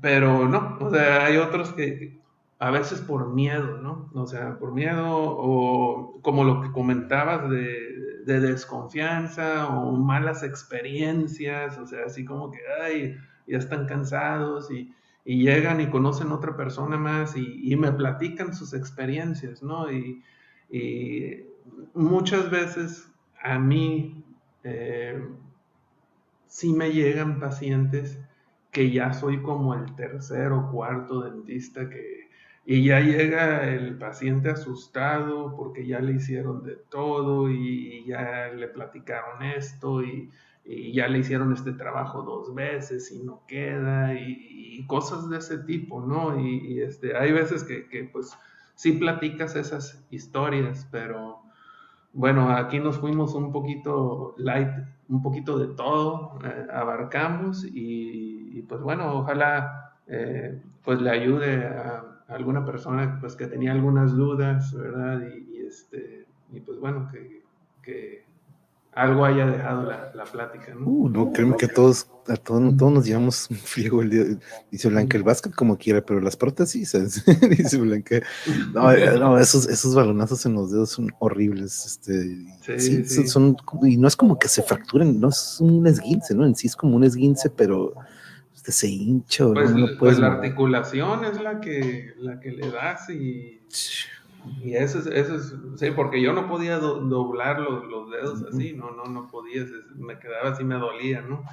pero 0.00 0.48
no, 0.48 0.78
o 0.80 0.90
sea, 0.90 1.24
hay 1.24 1.36
otros 1.36 1.72
que 1.72 2.18
a 2.58 2.70
veces 2.70 3.00
por 3.00 3.32
miedo, 3.32 3.78
¿no? 3.78 4.10
O 4.14 4.26
sea, 4.26 4.58
por 4.58 4.72
miedo 4.72 5.06
o 5.10 6.20
como 6.22 6.44
lo 6.44 6.60
que 6.60 6.72
comentabas 6.72 7.48
de, 7.50 8.22
de 8.24 8.40
desconfianza 8.40 9.68
o 9.68 9.92
malas 9.92 10.42
experiencias, 10.42 11.78
o 11.78 11.86
sea, 11.86 12.04
así 12.06 12.24
como 12.24 12.50
que, 12.50 12.58
ay, 12.82 13.16
ya 13.46 13.58
están 13.58 13.86
cansados 13.86 14.70
y, 14.70 14.94
llegan 15.24 15.78
y 15.82 15.90
conocen 15.90 16.32
otra 16.32 16.56
persona 16.56 16.96
más 16.96 17.36
y, 17.36 17.76
me 17.76 17.92
platican 17.92 18.54
sus 18.54 18.72
experiencias, 18.72 19.62
¿no? 19.62 19.92
Y, 19.92 20.22
y 20.70 21.44
muchas 21.92 22.50
veces 22.50 23.10
a 23.42 23.58
mí 23.58 24.24
eh, 24.64 25.22
sí 26.46 26.72
me 26.72 26.92
llegan 26.92 27.40
pacientes 27.40 28.18
que 28.70 28.90
ya 28.90 29.12
soy 29.12 29.42
como 29.42 29.74
el 29.74 29.94
tercer 29.94 30.52
o 30.52 30.70
cuarto 30.70 31.22
dentista 31.22 31.88
que... 31.88 32.28
Y 32.66 32.84
ya 32.84 33.00
llega 33.00 33.66
el 33.66 33.96
paciente 33.96 34.50
asustado 34.50 35.56
porque 35.56 35.86
ya 35.86 36.00
le 36.00 36.12
hicieron 36.12 36.64
de 36.64 36.76
todo 36.76 37.50
y 37.50 38.04
ya 38.06 38.48
le 38.48 38.68
platicaron 38.68 39.42
esto 39.42 40.02
y, 40.02 40.30
ya 40.92 41.08
le 41.08 41.20
hicieron 41.20 41.54
este 41.54 41.72
trabajo 41.72 42.20
dos 42.22 42.54
veces 42.54 43.10
y 43.10 43.22
no 43.22 43.40
queda 43.46 44.14
y, 44.14 44.84
cosas 44.86 45.28
de 45.30 45.38
ese 45.38 45.58
tipo, 45.58 46.02
¿no? 46.02 46.38
Y, 46.38 46.82
este, 46.82 47.16
hay 47.16 47.32
veces 47.32 47.64
que, 47.64 47.88
que, 47.88 48.04
pues 48.04 48.36
sí 48.74 48.92
platicas 48.92 49.56
esas 49.56 50.04
historias, 50.10 50.86
pero 50.92 51.40
bueno, 52.12 52.50
aquí 52.50 52.78
nos 52.78 52.98
fuimos 52.98 53.34
un 53.34 53.52
poquito 53.52 54.34
light, 54.38 54.70
un 55.08 55.22
poquito 55.22 55.58
de 55.58 55.74
todo, 55.74 56.38
eh, 56.44 56.66
abarcamos 56.72 57.64
y, 57.64 58.37
pues 58.62 58.80
bueno, 58.80 59.12
ojalá 59.14 59.92
eh, 60.06 60.60
pues 60.84 61.00
le 61.00 61.10
ayude 61.10 61.64
a, 61.66 62.04
alguna 62.28 62.64
persona 62.64 63.18
pues 63.20 63.36
que 63.36 63.46
tenía 63.46 63.72
algunas 63.72 64.12
dudas, 64.12 64.72
¿verdad? 64.74 65.22
Y, 65.26 65.66
este, 65.66 66.26
y 66.52 66.60
pues 66.60 66.78
bueno, 66.78 67.08
que, 67.10 67.42
que 67.82 68.24
algo 68.92 69.24
haya 69.24 69.46
dejado 69.46 69.84
la, 69.84 70.10
la 70.14 70.24
plática, 70.24 70.74
¿no? 70.74 70.86
Uh, 70.86 71.08
no, 71.08 71.32
créeme 71.32 71.56
que 71.56 71.68
todos, 71.68 72.08
a 72.26 72.36
todos, 72.36 72.76
todos 72.76 72.92
nos 72.92 73.04
llevamos 73.06 73.48
un 73.48 73.56
friego 73.56 74.02
el 74.02 74.10
día. 74.10 74.24
Dice 74.70 74.88
Blanca, 74.88 75.16
el 75.16 75.22
básquet 75.22 75.54
como 75.54 75.78
quiera, 75.78 76.00
pero 76.00 76.20
las 76.20 76.36
prótesis, 76.36 76.96
dice 77.50 77.78
Blanca. 77.78 78.20
No, 78.74 78.90
eh, 78.90 79.18
no, 79.18 79.38
esos, 79.38 79.68
esos 79.68 79.94
balonazos 79.94 80.44
en 80.46 80.54
los 80.54 80.72
dedos 80.72 80.90
son 80.90 81.10
horribles. 81.20 81.86
Este, 81.86 82.80
sí, 82.80 83.04
sí, 83.04 83.28
Son, 83.28 83.56
y 83.82 83.96
no 83.96 84.08
es 84.08 84.16
como 84.16 84.38
que 84.38 84.48
se 84.48 84.62
fracturen, 84.62 85.20
no 85.20 85.28
es 85.28 85.58
un 85.60 85.86
esguince, 85.86 86.34
¿no? 86.34 86.44
En 86.44 86.56
sí 86.56 86.66
es 86.66 86.74
como 86.74 86.96
un 86.96 87.04
esguince, 87.04 87.50
pero 87.50 87.94
se 88.72 88.88
hincha. 88.88 89.46
Pues, 89.52 89.74
no, 89.74 89.86
pues 89.98 90.18
la 90.18 90.28
articulación 90.28 91.24
es 91.24 91.40
la 91.40 91.60
que, 91.60 92.14
la 92.18 92.40
que 92.40 92.52
le 92.52 92.70
das 92.70 93.08
y 93.10 93.60
y 94.62 94.74
eso 94.74 94.98
es, 95.00 95.06
eso 95.06 95.34
es, 95.34 95.54
sí, 95.76 95.90
porque 95.90 96.20
yo 96.22 96.32
no 96.32 96.48
podía 96.48 96.78
doblar 96.78 97.60
los, 97.60 97.84
los 97.86 98.10
dedos 98.10 98.42
así, 98.42 98.72
no, 98.72 98.90
no, 98.92 99.04
no 99.04 99.28
podía, 99.28 99.64
me 99.96 100.18
quedaba 100.18 100.50
así, 100.50 100.64
me 100.64 100.76
dolía, 100.76 101.22
¿no? 101.22 101.44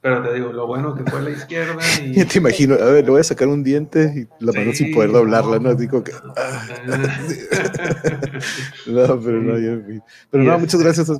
Pero 0.00 0.22
te 0.22 0.34
digo, 0.34 0.52
lo 0.52 0.66
bueno 0.66 0.94
que 0.94 1.10
fue 1.10 1.22
la 1.22 1.30
izquierda 1.30 1.82
y... 2.04 2.24
te 2.24 2.38
imagino, 2.38 2.74
a 2.74 2.90
ver, 2.90 3.04
le 3.04 3.10
voy 3.10 3.20
a 3.20 3.24
sacar 3.24 3.48
un 3.48 3.64
diente 3.64 4.12
y 4.16 4.44
la 4.44 4.52
mano 4.52 4.72
sin 4.72 4.94
poder 4.94 5.10
doblarla, 5.10 5.58
¿no? 5.58 5.74
Digo 5.74 6.04
que... 6.04 6.12
Ah. 6.36 6.66
no, 8.86 9.20
pero 9.20 9.42
no, 9.42 9.58
yo, 9.58 10.00
Pero 10.30 10.44
no, 10.44 10.58
muchas 10.58 10.80
gracias. 10.80 11.10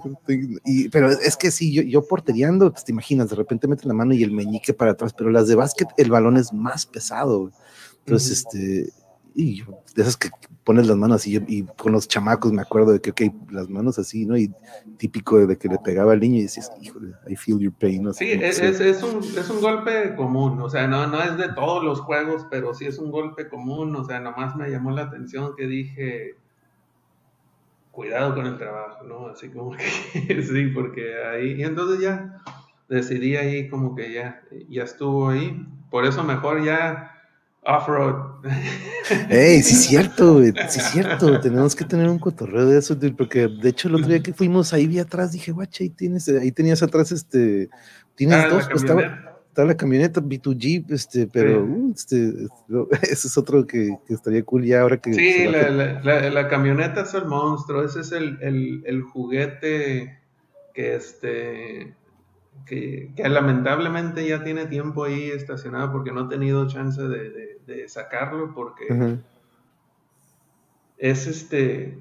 Y, 0.65 0.89
pero 0.89 1.11
es 1.11 1.37
que 1.37 1.51
sí, 1.51 1.73
yo, 1.73 1.83
yo 1.83 2.07
porteriando, 2.07 2.73
pues 2.73 2.85
te 2.85 2.93
imaginas, 2.93 3.31
de 3.31 3.37
repente 3.37 3.67
mete 3.67 3.89
la 3.89 3.95
mano 3.95 4.15
y 4.15 4.23
el 4.23 4.33
meñique 4.33 4.73
para 4.73 4.93
atrás, 4.93 5.15
pero 5.17 5.31
las 5.31 5.49
de 5.49 5.55
básquet, 5.55 5.89
el 5.97 6.11
balón 6.11 6.37
es 6.37 6.53
más 6.53 6.87
pesado. 6.87 7.51
Entonces, 8.05 8.39
este... 8.39 8.93
Y 9.39 9.63
de 9.95 10.03
esas 10.03 10.17
que 10.17 10.31
pones 10.65 10.87
las 10.87 10.97
manos 10.97 11.17
así, 11.17 11.39
y 11.47 11.65
con 11.65 11.93
los 11.93 12.09
chamacos 12.09 12.53
me 12.53 12.63
acuerdo 12.63 12.93
de 12.93 13.01
que, 13.01 13.11
ok, 13.11 13.51
las 13.51 13.69
manos 13.69 13.99
así, 13.99 14.25
¿no? 14.25 14.35
Y 14.35 14.51
típico 14.97 15.47
de 15.47 15.59
que 15.59 15.69
le 15.69 15.79
pegaba 15.79 16.15
al 16.15 16.21
niño 16.21 16.39
y 16.39 16.43
decías, 16.43 16.73
híjole, 16.81 17.13
I 17.29 17.37
feel 17.37 17.59
your 17.59 17.75
pain. 17.75 18.03
¿no? 18.03 18.15
Sí, 18.15 18.33
es, 18.33 18.61
es, 18.61 19.03
un, 19.03 19.19
es 19.19 19.51
un 19.51 19.61
golpe 19.61 20.17
común, 20.17 20.59
o 20.63 20.71
sea, 20.71 20.89
no, 20.89 21.07
no 21.07 21.23
es 21.23 21.37
de 21.37 21.53
todos 21.53 21.85
los 21.85 22.01
juegos, 22.01 22.47
pero 22.51 22.73
sí 22.73 22.87
es 22.87 22.99
un 22.99 23.11
golpe 23.11 23.47
común, 23.49 23.95
o 23.95 24.05
sea, 24.05 24.21
nomás 24.21 24.57
me 24.57 24.71
llamó 24.71 24.91
la 24.91 25.03
atención 25.03 25.55
que 25.55 25.67
dije, 25.67 26.37
cuidado 27.91 28.35
con 28.35 28.47
el 28.47 28.57
trabajo, 28.57 29.05
¿no? 29.05 29.29
Así 29.29 29.51
como 29.51 29.73
que, 29.73 29.85
sí, 30.43 30.69
porque 30.69 31.15
ahí, 31.25 31.61
y 31.61 31.63
entonces 31.63 32.01
ya 32.01 32.43
decidí 32.89 33.37
ahí 33.37 33.69
como 33.69 33.95
que 33.95 34.15
ya, 34.15 34.43
ya 34.71 34.85
estuvo 34.85 35.29
ahí, 35.29 35.63
por 35.91 36.07
eso 36.07 36.25
mejor 36.25 36.65
ya 36.65 37.16
Off-road. 37.67 38.45
Ey, 39.29 39.63
sí 39.63 39.75
es 39.75 39.83
cierto, 39.89 40.43
sí 40.43 40.79
es 40.79 40.91
cierto. 40.93 41.41
Tenemos 41.41 41.75
que 41.75 41.85
tener 41.85 42.09
un 42.09 42.19
cotorreo 42.19 42.67
de 42.67 42.79
eso, 42.79 42.97
porque 43.17 43.49
de 43.49 43.69
hecho 43.69 43.89
el 43.89 43.97
otro 43.97 44.09
día 44.09 44.23
que 44.23 44.33
fuimos 44.33 44.73
ahí 44.73 44.87
vi 44.87 44.99
atrás, 44.99 45.33
dije, 45.33 45.53
guacha, 45.53 45.83
ahí 45.83 45.91
tienes, 45.91 46.29
ahí 46.29 46.53
tenías 46.53 46.83
atrás 46.83 47.13
este, 47.13 47.69
tienes 48.15 48.45
ah, 48.45 48.49
dos, 48.49 48.69
pues 48.69 48.83
estaba, 48.83 49.03
estaba, 49.49 49.69
la 49.69 49.77
camioneta 49.77 50.21
B2Jeep, 50.21 50.91
este, 50.91 51.27
pero 51.27 51.65
uh, 51.65 51.93
este, 51.93 52.33
ese 53.03 53.29
es 53.29 53.39
otro 53.39 53.67
que, 53.67 53.97
que, 54.07 54.15
estaría 54.15 54.45
cool 54.45 54.65
ya 54.65 54.83
ahora 54.83 54.99
que. 54.99 55.13
Sí, 55.13 55.47
la, 55.47 55.69
la, 55.71 56.31
la, 56.31 56.49
camioneta 56.49 57.03
es 57.03 57.15
el 57.15 57.25
monstruo, 57.25 57.85
ese 57.85 58.01
es 58.01 58.13
el, 58.13 58.39
el, 58.43 58.83
el 58.87 59.03
juguete 59.03 60.21
que 60.73 60.95
este 60.95 61.95
que, 62.67 63.13
que, 63.17 63.29
lamentablemente 63.29 64.27
ya 64.27 64.43
tiene 64.43 64.67
tiempo 64.67 65.05
ahí 65.05 65.31
estacionado 65.31 65.93
porque 65.93 66.13
no 66.13 66.27
he 66.27 66.29
tenido 66.29 66.67
chance 66.69 67.01
de, 67.01 67.31
de 67.31 67.46
sacarlo 67.89 68.55
porque 68.55 69.19
es 70.99 71.27
este, 71.27 71.99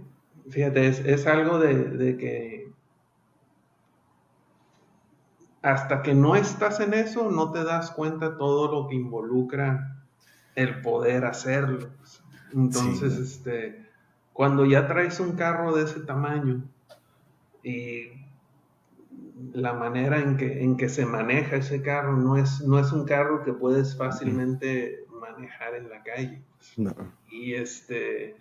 fíjate, 0.49 0.87
es, 0.87 1.27
algo 1.27 1.59
de, 1.59 2.17
que 2.17 2.71
hasta 5.61 6.01
que 6.01 6.13
no 6.13 6.35
estás 6.35 6.79
en 6.79 6.93
eso, 6.93 7.29
no 7.31 7.51
te 7.51 7.63
das 7.63 7.91
cuenta 7.91 8.37
todo 8.37 8.71
lo 8.71 8.87
que 8.87 8.95
involucra 8.95 10.03
el 10.55 10.81
poder 10.81 11.25
hacerlo. 11.25 11.89
Entonces, 12.53 13.17
este, 13.17 13.85
cuando 14.31 14.65
ya 14.65 14.87
traes 14.87 15.19
un 15.19 15.33
carro 15.33 15.75
de 15.75 15.83
ese 15.83 16.01
tamaño 16.01 16.63
y 17.63 18.11
la 19.53 19.73
manera 19.73 20.19
en 20.19 20.37
que, 20.37 20.63
en 20.63 20.77
que 20.77 20.87
se 20.87 21.05
maneja 21.05 21.57
ese 21.57 21.81
carro 21.81 22.15
no 22.15 22.37
es, 22.37 22.61
no 22.61 22.79
es 22.79 22.91
un 22.91 23.05
carro 23.05 23.43
que 23.43 23.53
puedes 23.53 23.97
fácilmente 23.97 25.04
manejar 25.35 25.75
en 25.75 25.89
la 25.89 26.03
calle. 26.03 26.41
Y 27.29 27.53
este 27.53 28.35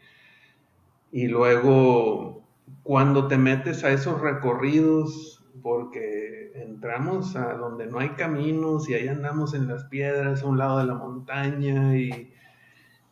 y 1.13 1.29
luego 1.29 2.45
cuando 2.83 3.29
te 3.29 3.39
metes 3.39 3.85
a 3.85 3.91
esos 3.91 4.21
recorridos, 4.21 5.45
porque 5.63 6.53
entramos 6.55 7.37
a 7.37 7.55
donde 7.55 7.87
no 7.87 7.99
hay 7.99 8.11
caminos 8.11 8.89
y 8.89 8.95
ahí 8.95 9.09
andamos 9.09 9.55
en 9.55 9.69
las 9.69 9.85
piedras 9.85 10.43
a 10.43 10.47
un 10.47 10.59
lado 10.59 10.79
de 10.79 10.87
la 10.87 10.95
montaña 10.95 11.97
y, 11.97 12.33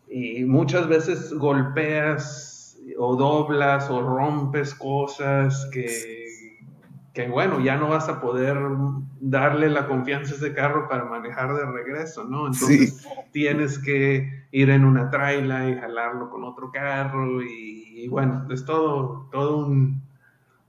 y 0.09 0.45
muchas 0.45 0.89
veces 0.89 1.33
golpeas 1.35 2.79
o 2.99 3.17
doblas 3.17 3.89
o 3.91 4.03
rompes 4.03 4.75
cosas 4.75 5.69
que 5.73 6.12
que 7.13 7.29
bueno, 7.29 7.61
ya 7.61 7.77
no 7.77 7.89
vas 7.89 8.09
a 8.09 8.21
poder 8.21 8.57
darle 9.21 9.69
la 9.69 9.87
confianza 9.87 10.33
a 10.33 10.37
ese 10.37 10.55
carro 10.55 10.89
para 10.89 11.05
manejar 11.05 11.55
de 11.55 11.67
regreso, 11.67 12.25
¿no? 12.25 12.47
Entonces 12.47 13.07
tienes 13.33 13.79
que 13.79 14.47
ir 14.51 14.71
en 14.71 14.85
una 14.85 15.11
traila 15.11 15.69
y 15.69 15.75
jalarlo 15.75 16.31
con 16.31 16.45
otro 16.45 16.71
carro 16.71 17.43
y, 17.43 18.09
bueno, 18.09 18.47
es 18.51 18.65
todo, 18.65 19.29
todo 19.31 19.67
un, 19.67 20.03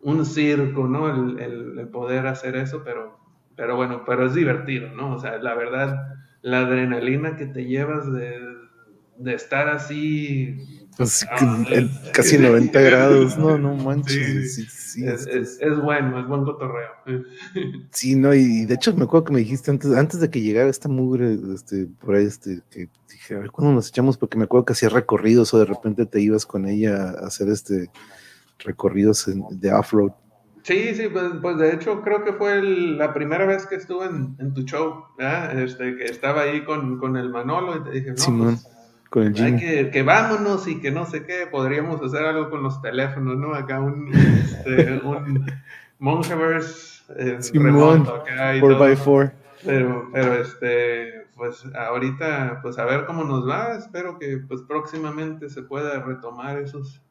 un 0.02 0.26
circo, 0.26 0.88
¿no? 0.88 1.10
El, 1.10 1.40
el, 1.80 1.88
poder 1.88 2.28
hacer 2.28 2.58
eso, 2.58 2.82
pero, 2.84 3.18
pero 3.56 3.78
bueno, 3.78 4.04
pero 4.06 4.26
es 4.26 4.34
divertido, 4.34 4.90
¿no? 4.90 5.16
O 5.16 5.20
sea, 5.20 5.38
la 5.38 5.56
verdad, 5.56 6.18
la 6.42 6.60
adrenalina 6.60 7.38
que 7.38 7.46
te 7.46 7.66
llevas 7.66 8.12
de, 8.12 8.40
de 9.18 9.34
estar 9.34 9.70
así 9.70 10.83
pues, 10.98 11.26
ah, 11.32 11.64
casi 12.14 12.38
90 12.38 12.80
grados, 12.82 13.38
no, 13.38 13.58
no 13.58 13.76
manches. 13.76 14.96
es, 14.98 15.82
bueno, 15.82 16.20
es 16.20 16.28
buen 16.28 16.44
cotorreo. 16.44 16.92
Sí, 17.92 18.16
no, 18.16 18.34
y 18.34 18.66
de 18.66 18.76
hecho 18.76 18.96
me 18.96 19.04
acuerdo 19.04 19.26
que 19.26 19.34
me 19.34 19.40
dijiste 19.40 19.72
antes, 19.72 19.92
antes 19.92 20.20
de 20.20 20.30
que 20.30 20.42
llegara 20.42 20.70
esta 20.70 20.90
mugre, 20.90 21.38
este, 21.54 21.88
por 22.00 22.16
ahí, 22.16 22.26
este, 22.26 22.62
que 22.70 22.90
dije, 23.10 23.36
a 23.36 23.40
ver 23.40 23.52
cuándo 23.52 23.74
nos 23.74 23.90
echamos, 23.90 24.18
porque 24.18 24.38
me 24.38 24.46
acuerdo 24.46 24.66
que 24.66 24.74
hacía 24.74 24.90
recorridos 24.90 25.54
o 25.54 25.60
de 25.60 25.66
repente 25.66 26.06
te 26.06 26.22
ibas 26.22 26.46
con 26.46 26.68
ella 26.68 27.10
a 27.10 27.28
hacer 27.28 27.50
este 27.50 27.90
recorridos 28.60 29.30
de 29.52 29.74
off-road. 29.74 30.12
Sí, 30.64 30.96
sí, 30.96 31.10
pues, 31.12 31.26
pues, 31.42 31.58
de 31.58 31.74
hecho 31.74 32.02
creo 32.02 32.24
que 32.24 32.34
fue 32.34 32.62
la 32.62 33.14
primera 33.14 33.46
vez 33.46 33.66
que 33.66 33.76
estuve 33.76 34.06
en, 34.06 34.54
tu 34.54 34.62
show, 34.64 35.04
este, 35.18 35.98
que 35.98 36.06
estaba 36.06 36.44
ahí 36.44 36.64
con, 36.64 37.00
con, 37.00 37.18
el 37.18 37.30
Manolo 37.30 37.78
y 37.78 37.84
te 37.84 37.92
dije, 37.92 38.14
no, 38.14 38.46
pues, 38.46 38.68
que, 39.14 39.92
que, 39.92 40.04
vámonos 40.04 40.68
y 40.68 40.80
que 40.80 40.90
no 40.90 41.06
sé 41.06 41.26
qué, 41.26 41.46
podríamos 41.46 42.02
hacer 42.02 42.26
algo 42.26 42.50
con 42.50 42.64
los 42.64 42.82
teléfonos, 42.82 43.38
¿no? 43.38 43.54
Acá 43.54 43.80
un, 43.80 44.12
este, 44.14 44.94
un 45.04 45.46
Mongeverse 46.00 47.04
eh, 47.18 47.40
remoto 47.54 48.16
acá 48.16 48.56
y 48.56 48.62
4x4. 48.62 49.32
Pero, 49.66 50.10
pero 50.12 50.42
este, 50.42 51.28
pues 51.36 51.64
ahorita, 51.76 52.60
pues 52.62 52.78
a 52.80 52.86
ver 52.86 53.06
cómo 53.06 53.24
nos 53.24 53.48
va, 53.48 53.78
espero 53.78 54.18
que 54.18 54.38
pues 54.48 54.62
próximamente 54.62 55.50
se 55.50 55.62
pueda 55.62 56.02
retomar 56.02 56.58
esos, 56.58 57.02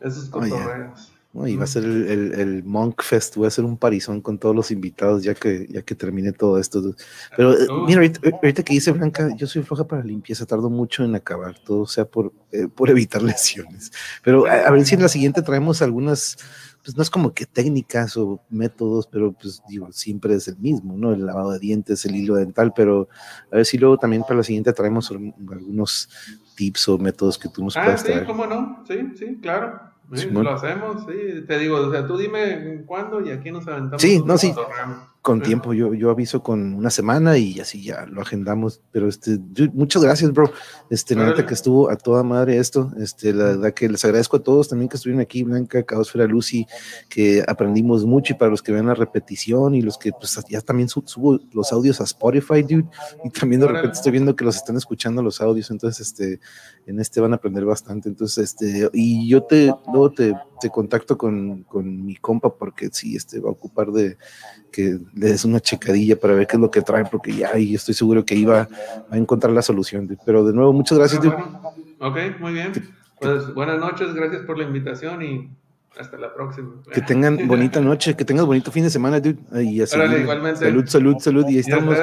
esos 0.00 0.30
cotorreos. 0.30 1.12
Y 1.34 1.56
va 1.56 1.64
a 1.64 1.66
ser 1.66 1.84
el, 1.84 2.32
el, 2.34 2.64
Monk 2.64 3.02
Fest, 3.02 3.36
voy 3.36 3.44
a 3.44 3.48
hacer 3.48 3.64
un 3.64 3.76
parizón 3.76 4.22
con 4.22 4.38
todos 4.38 4.56
los 4.56 4.70
invitados 4.70 5.22
ya 5.22 5.34
que, 5.34 5.66
ya 5.68 5.82
que 5.82 5.94
termine 5.94 6.32
todo 6.32 6.58
esto. 6.58 6.94
Pero 7.36 7.52
eh, 7.52 7.66
mira, 7.86 8.00
ahorita, 8.00 8.62
que 8.62 8.72
dice 8.72 8.92
Blanca, 8.92 9.28
yo 9.36 9.46
soy 9.46 9.62
floja 9.62 9.86
para 9.86 10.02
limpieza, 10.02 10.46
tardo 10.46 10.70
mucho 10.70 11.04
en 11.04 11.14
acabar, 11.14 11.58
todo 11.58 11.86
sea 11.86 12.06
por, 12.06 12.32
eh, 12.50 12.66
por 12.74 12.88
evitar 12.88 13.22
lesiones. 13.22 13.92
Pero 14.22 14.46
a, 14.46 14.70
ver 14.70 14.84
si 14.86 14.94
en 14.94 15.02
la 15.02 15.08
siguiente 15.08 15.42
traemos 15.42 15.82
algunas, 15.82 16.38
pues 16.82 16.96
no 16.96 17.02
es 17.02 17.10
como 17.10 17.34
que 17.34 17.44
técnicas 17.44 18.16
o 18.16 18.40
métodos, 18.48 19.06
pero 19.06 19.32
pues 19.32 19.62
digo, 19.68 19.92
siempre 19.92 20.34
es 20.34 20.48
el 20.48 20.56
mismo, 20.56 20.96
¿no? 20.96 21.12
El 21.12 21.26
lavado 21.26 21.52
de 21.52 21.58
dientes, 21.58 22.06
el 22.06 22.16
hilo 22.16 22.36
dental, 22.36 22.72
pero 22.74 23.08
a 23.52 23.56
ver 23.56 23.66
si 23.66 23.76
luego 23.76 23.98
también 23.98 24.22
para 24.22 24.36
la 24.36 24.44
siguiente 24.44 24.72
traemos 24.72 25.10
algunos 25.10 26.08
tips 26.56 26.88
o 26.88 26.98
métodos 26.98 27.38
que 27.38 27.50
tú 27.50 27.62
nos 27.62 27.76
ah, 27.76 27.84
puedas 27.84 28.00
sí, 28.00 28.12
cómo 28.26 28.46
no, 28.46 28.82
sí, 28.88 28.96
sí, 29.14 29.38
claro. 29.40 29.97
Sí, 30.14 30.30
lo 30.30 30.50
hacemos, 30.50 31.04
sí. 31.06 31.44
Te 31.46 31.58
digo, 31.58 31.76
o 31.76 31.90
sea, 31.90 32.06
tú 32.06 32.16
dime 32.16 32.82
cuándo 32.86 33.20
y 33.20 33.30
aquí 33.30 33.50
nos 33.50 33.66
aventamos. 33.68 34.00
Sí, 34.00 34.22
no, 34.24 34.38
sí. 34.38 34.54
Con 35.22 35.42
tiempo, 35.42 35.74
yo, 35.74 35.94
yo 35.94 36.10
aviso 36.10 36.42
con 36.42 36.74
una 36.74 36.90
semana 36.90 37.36
y 37.36 37.60
así 37.60 37.82
ya 37.82 38.06
lo 38.06 38.22
agendamos. 38.22 38.80
Pero 38.92 39.08
este, 39.08 39.38
muchas 39.74 40.02
gracias, 40.02 40.32
bro. 40.32 40.50
Este, 40.90 41.14
la 41.14 41.26
neta 41.26 41.44
que 41.44 41.54
estuvo 41.54 41.90
a 41.90 41.96
toda 41.96 42.22
madre 42.22 42.58
esto. 42.58 42.92
Este, 42.98 43.34
la 43.34 43.44
verdad 43.44 43.74
que 43.74 43.88
les 43.88 44.04
agradezco 44.04 44.38
a 44.38 44.42
todos 44.42 44.68
también 44.68 44.88
que 44.88 44.96
estuvieron 44.96 45.20
aquí, 45.20 45.42
Blanca, 45.42 45.82
Caosfera 45.82 46.26
Lucy, 46.26 46.66
que 47.08 47.44
aprendimos 47.46 48.04
mucho 48.04 48.32
y 48.32 48.36
para 48.36 48.50
los 48.50 48.62
que 48.62 48.72
ven 48.72 48.86
la 48.86 48.94
repetición 48.94 49.74
y 49.74 49.82
los 49.82 49.98
que 49.98 50.12
pues 50.12 50.38
ya 50.48 50.60
también 50.60 50.88
subo 50.88 51.38
los 51.52 51.72
audios 51.72 52.00
a 52.00 52.04
Spotify, 52.04 52.62
dude. 52.62 52.88
Y 53.24 53.30
también 53.30 53.60
de 53.60 53.68
repente 53.68 53.96
estoy 53.96 54.12
viendo 54.12 54.34
que 54.34 54.44
los 54.44 54.56
están 54.56 54.76
escuchando 54.76 55.22
los 55.22 55.40
audios. 55.40 55.70
Entonces, 55.70 56.06
este, 56.06 56.40
en 56.86 57.00
este 57.00 57.20
van 57.20 57.32
a 57.32 57.36
aprender 57.36 57.64
bastante. 57.64 58.08
Entonces, 58.08 58.44
este, 58.44 58.88
y 58.92 59.28
yo 59.28 59.42
te, 59.42 59.74
luego 59.92 60.10
te, 60.10 60.34
te 60.60 60.70
contacto 60.70 61.18
con, 61.18 61.64
con 61.64 62.04
mi 62.04 62.16
compa 62.16 62.54
porque 62.54 62.88
sí, 62.92 63.16
este 63.16 63.40
va 63.40 63.48
a 63.48 63.52
ocupar 63.52 63.92
de 63.92 64.16
que 64.70 64.98
le 65.14 65.28
des 65.28 65.44
una 65.44 65.60
checadilla 65.60 66.18
para 66.18 66.34
ver 66.34 66.46
qué 66.46 66.56
es 66.56 66.60
lo 66.60 66.70
que 66.70 66.82
trae, 66.82 67.04
porque 67.04 67.32
ya 67.34 67.56
y 67.58 67.74
estoy 67.74 67.94
seguro 67.94 68.24
que 68.24 68.34
iba 68.34 68.68
a 69.10 69.16
encontrar 69.16 69.52
la 69.52 69.62
solución. 69.62 70.18
Pero 70.24 70.44
de 70.44 70.52
nuevo, 70.52 70.72
muchas 70.72 70.98
gracias. 70.98 71.22
Ah, 71.26 71.72
ok, 72.00 72.16
muy 72.40 72.52
bien. 72.52 72.72
Pues 73.20 73.52
buenas 73.54 73.78
noches, 73.78 74.14
gracias 74.14 74.42
por 74.42 74.58
la 74.58 74.64
invitación 74.64 75.22
y 75.22 75.50
hasta 75.98 76.16
la 76.16 76.32
próxima. 76.32 76.70
Que 76.92 77.00
tengan 77.00 77.36
bonita 77.48 77.80
noche, 77.80 78.14
que 78.14 78.24
tengan 78.24 78.46
bonito 78.46 78.70
fin 78.70 78.84
de 78.84 78.90
semana, 78.90 79.20
dude. 79.20 79.38
Y 79.62 79.80
así, 79.80 79.98
igualmente. 79.98 80.60
Salud, 80.60 80.86
salud, 80.86 81.16
salud. 81.18 81.44
Y 81.48 81.54
ahí 81.54 81.58
estamos. 81.58 81.96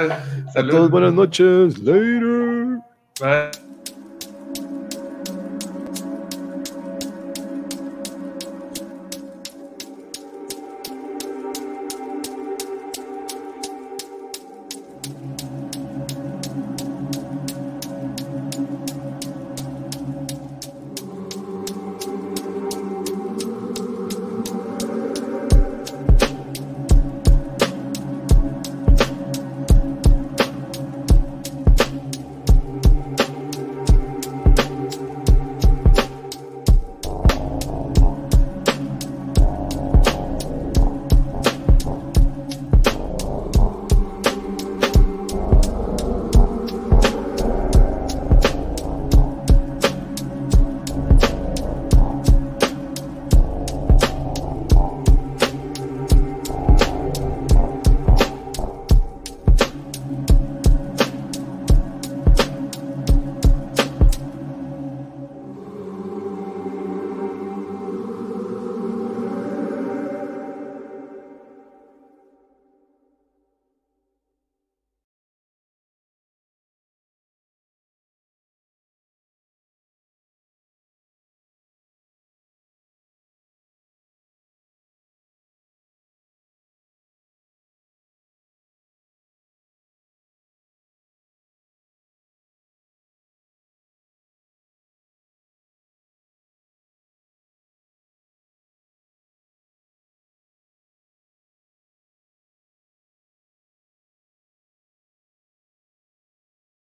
A 0.55 0.67
todos 0.67 0.89
buenas 0.89 1.13
noches. 1.13 1.77
Later. 1.79 2.79
Bye. 3.19 3.64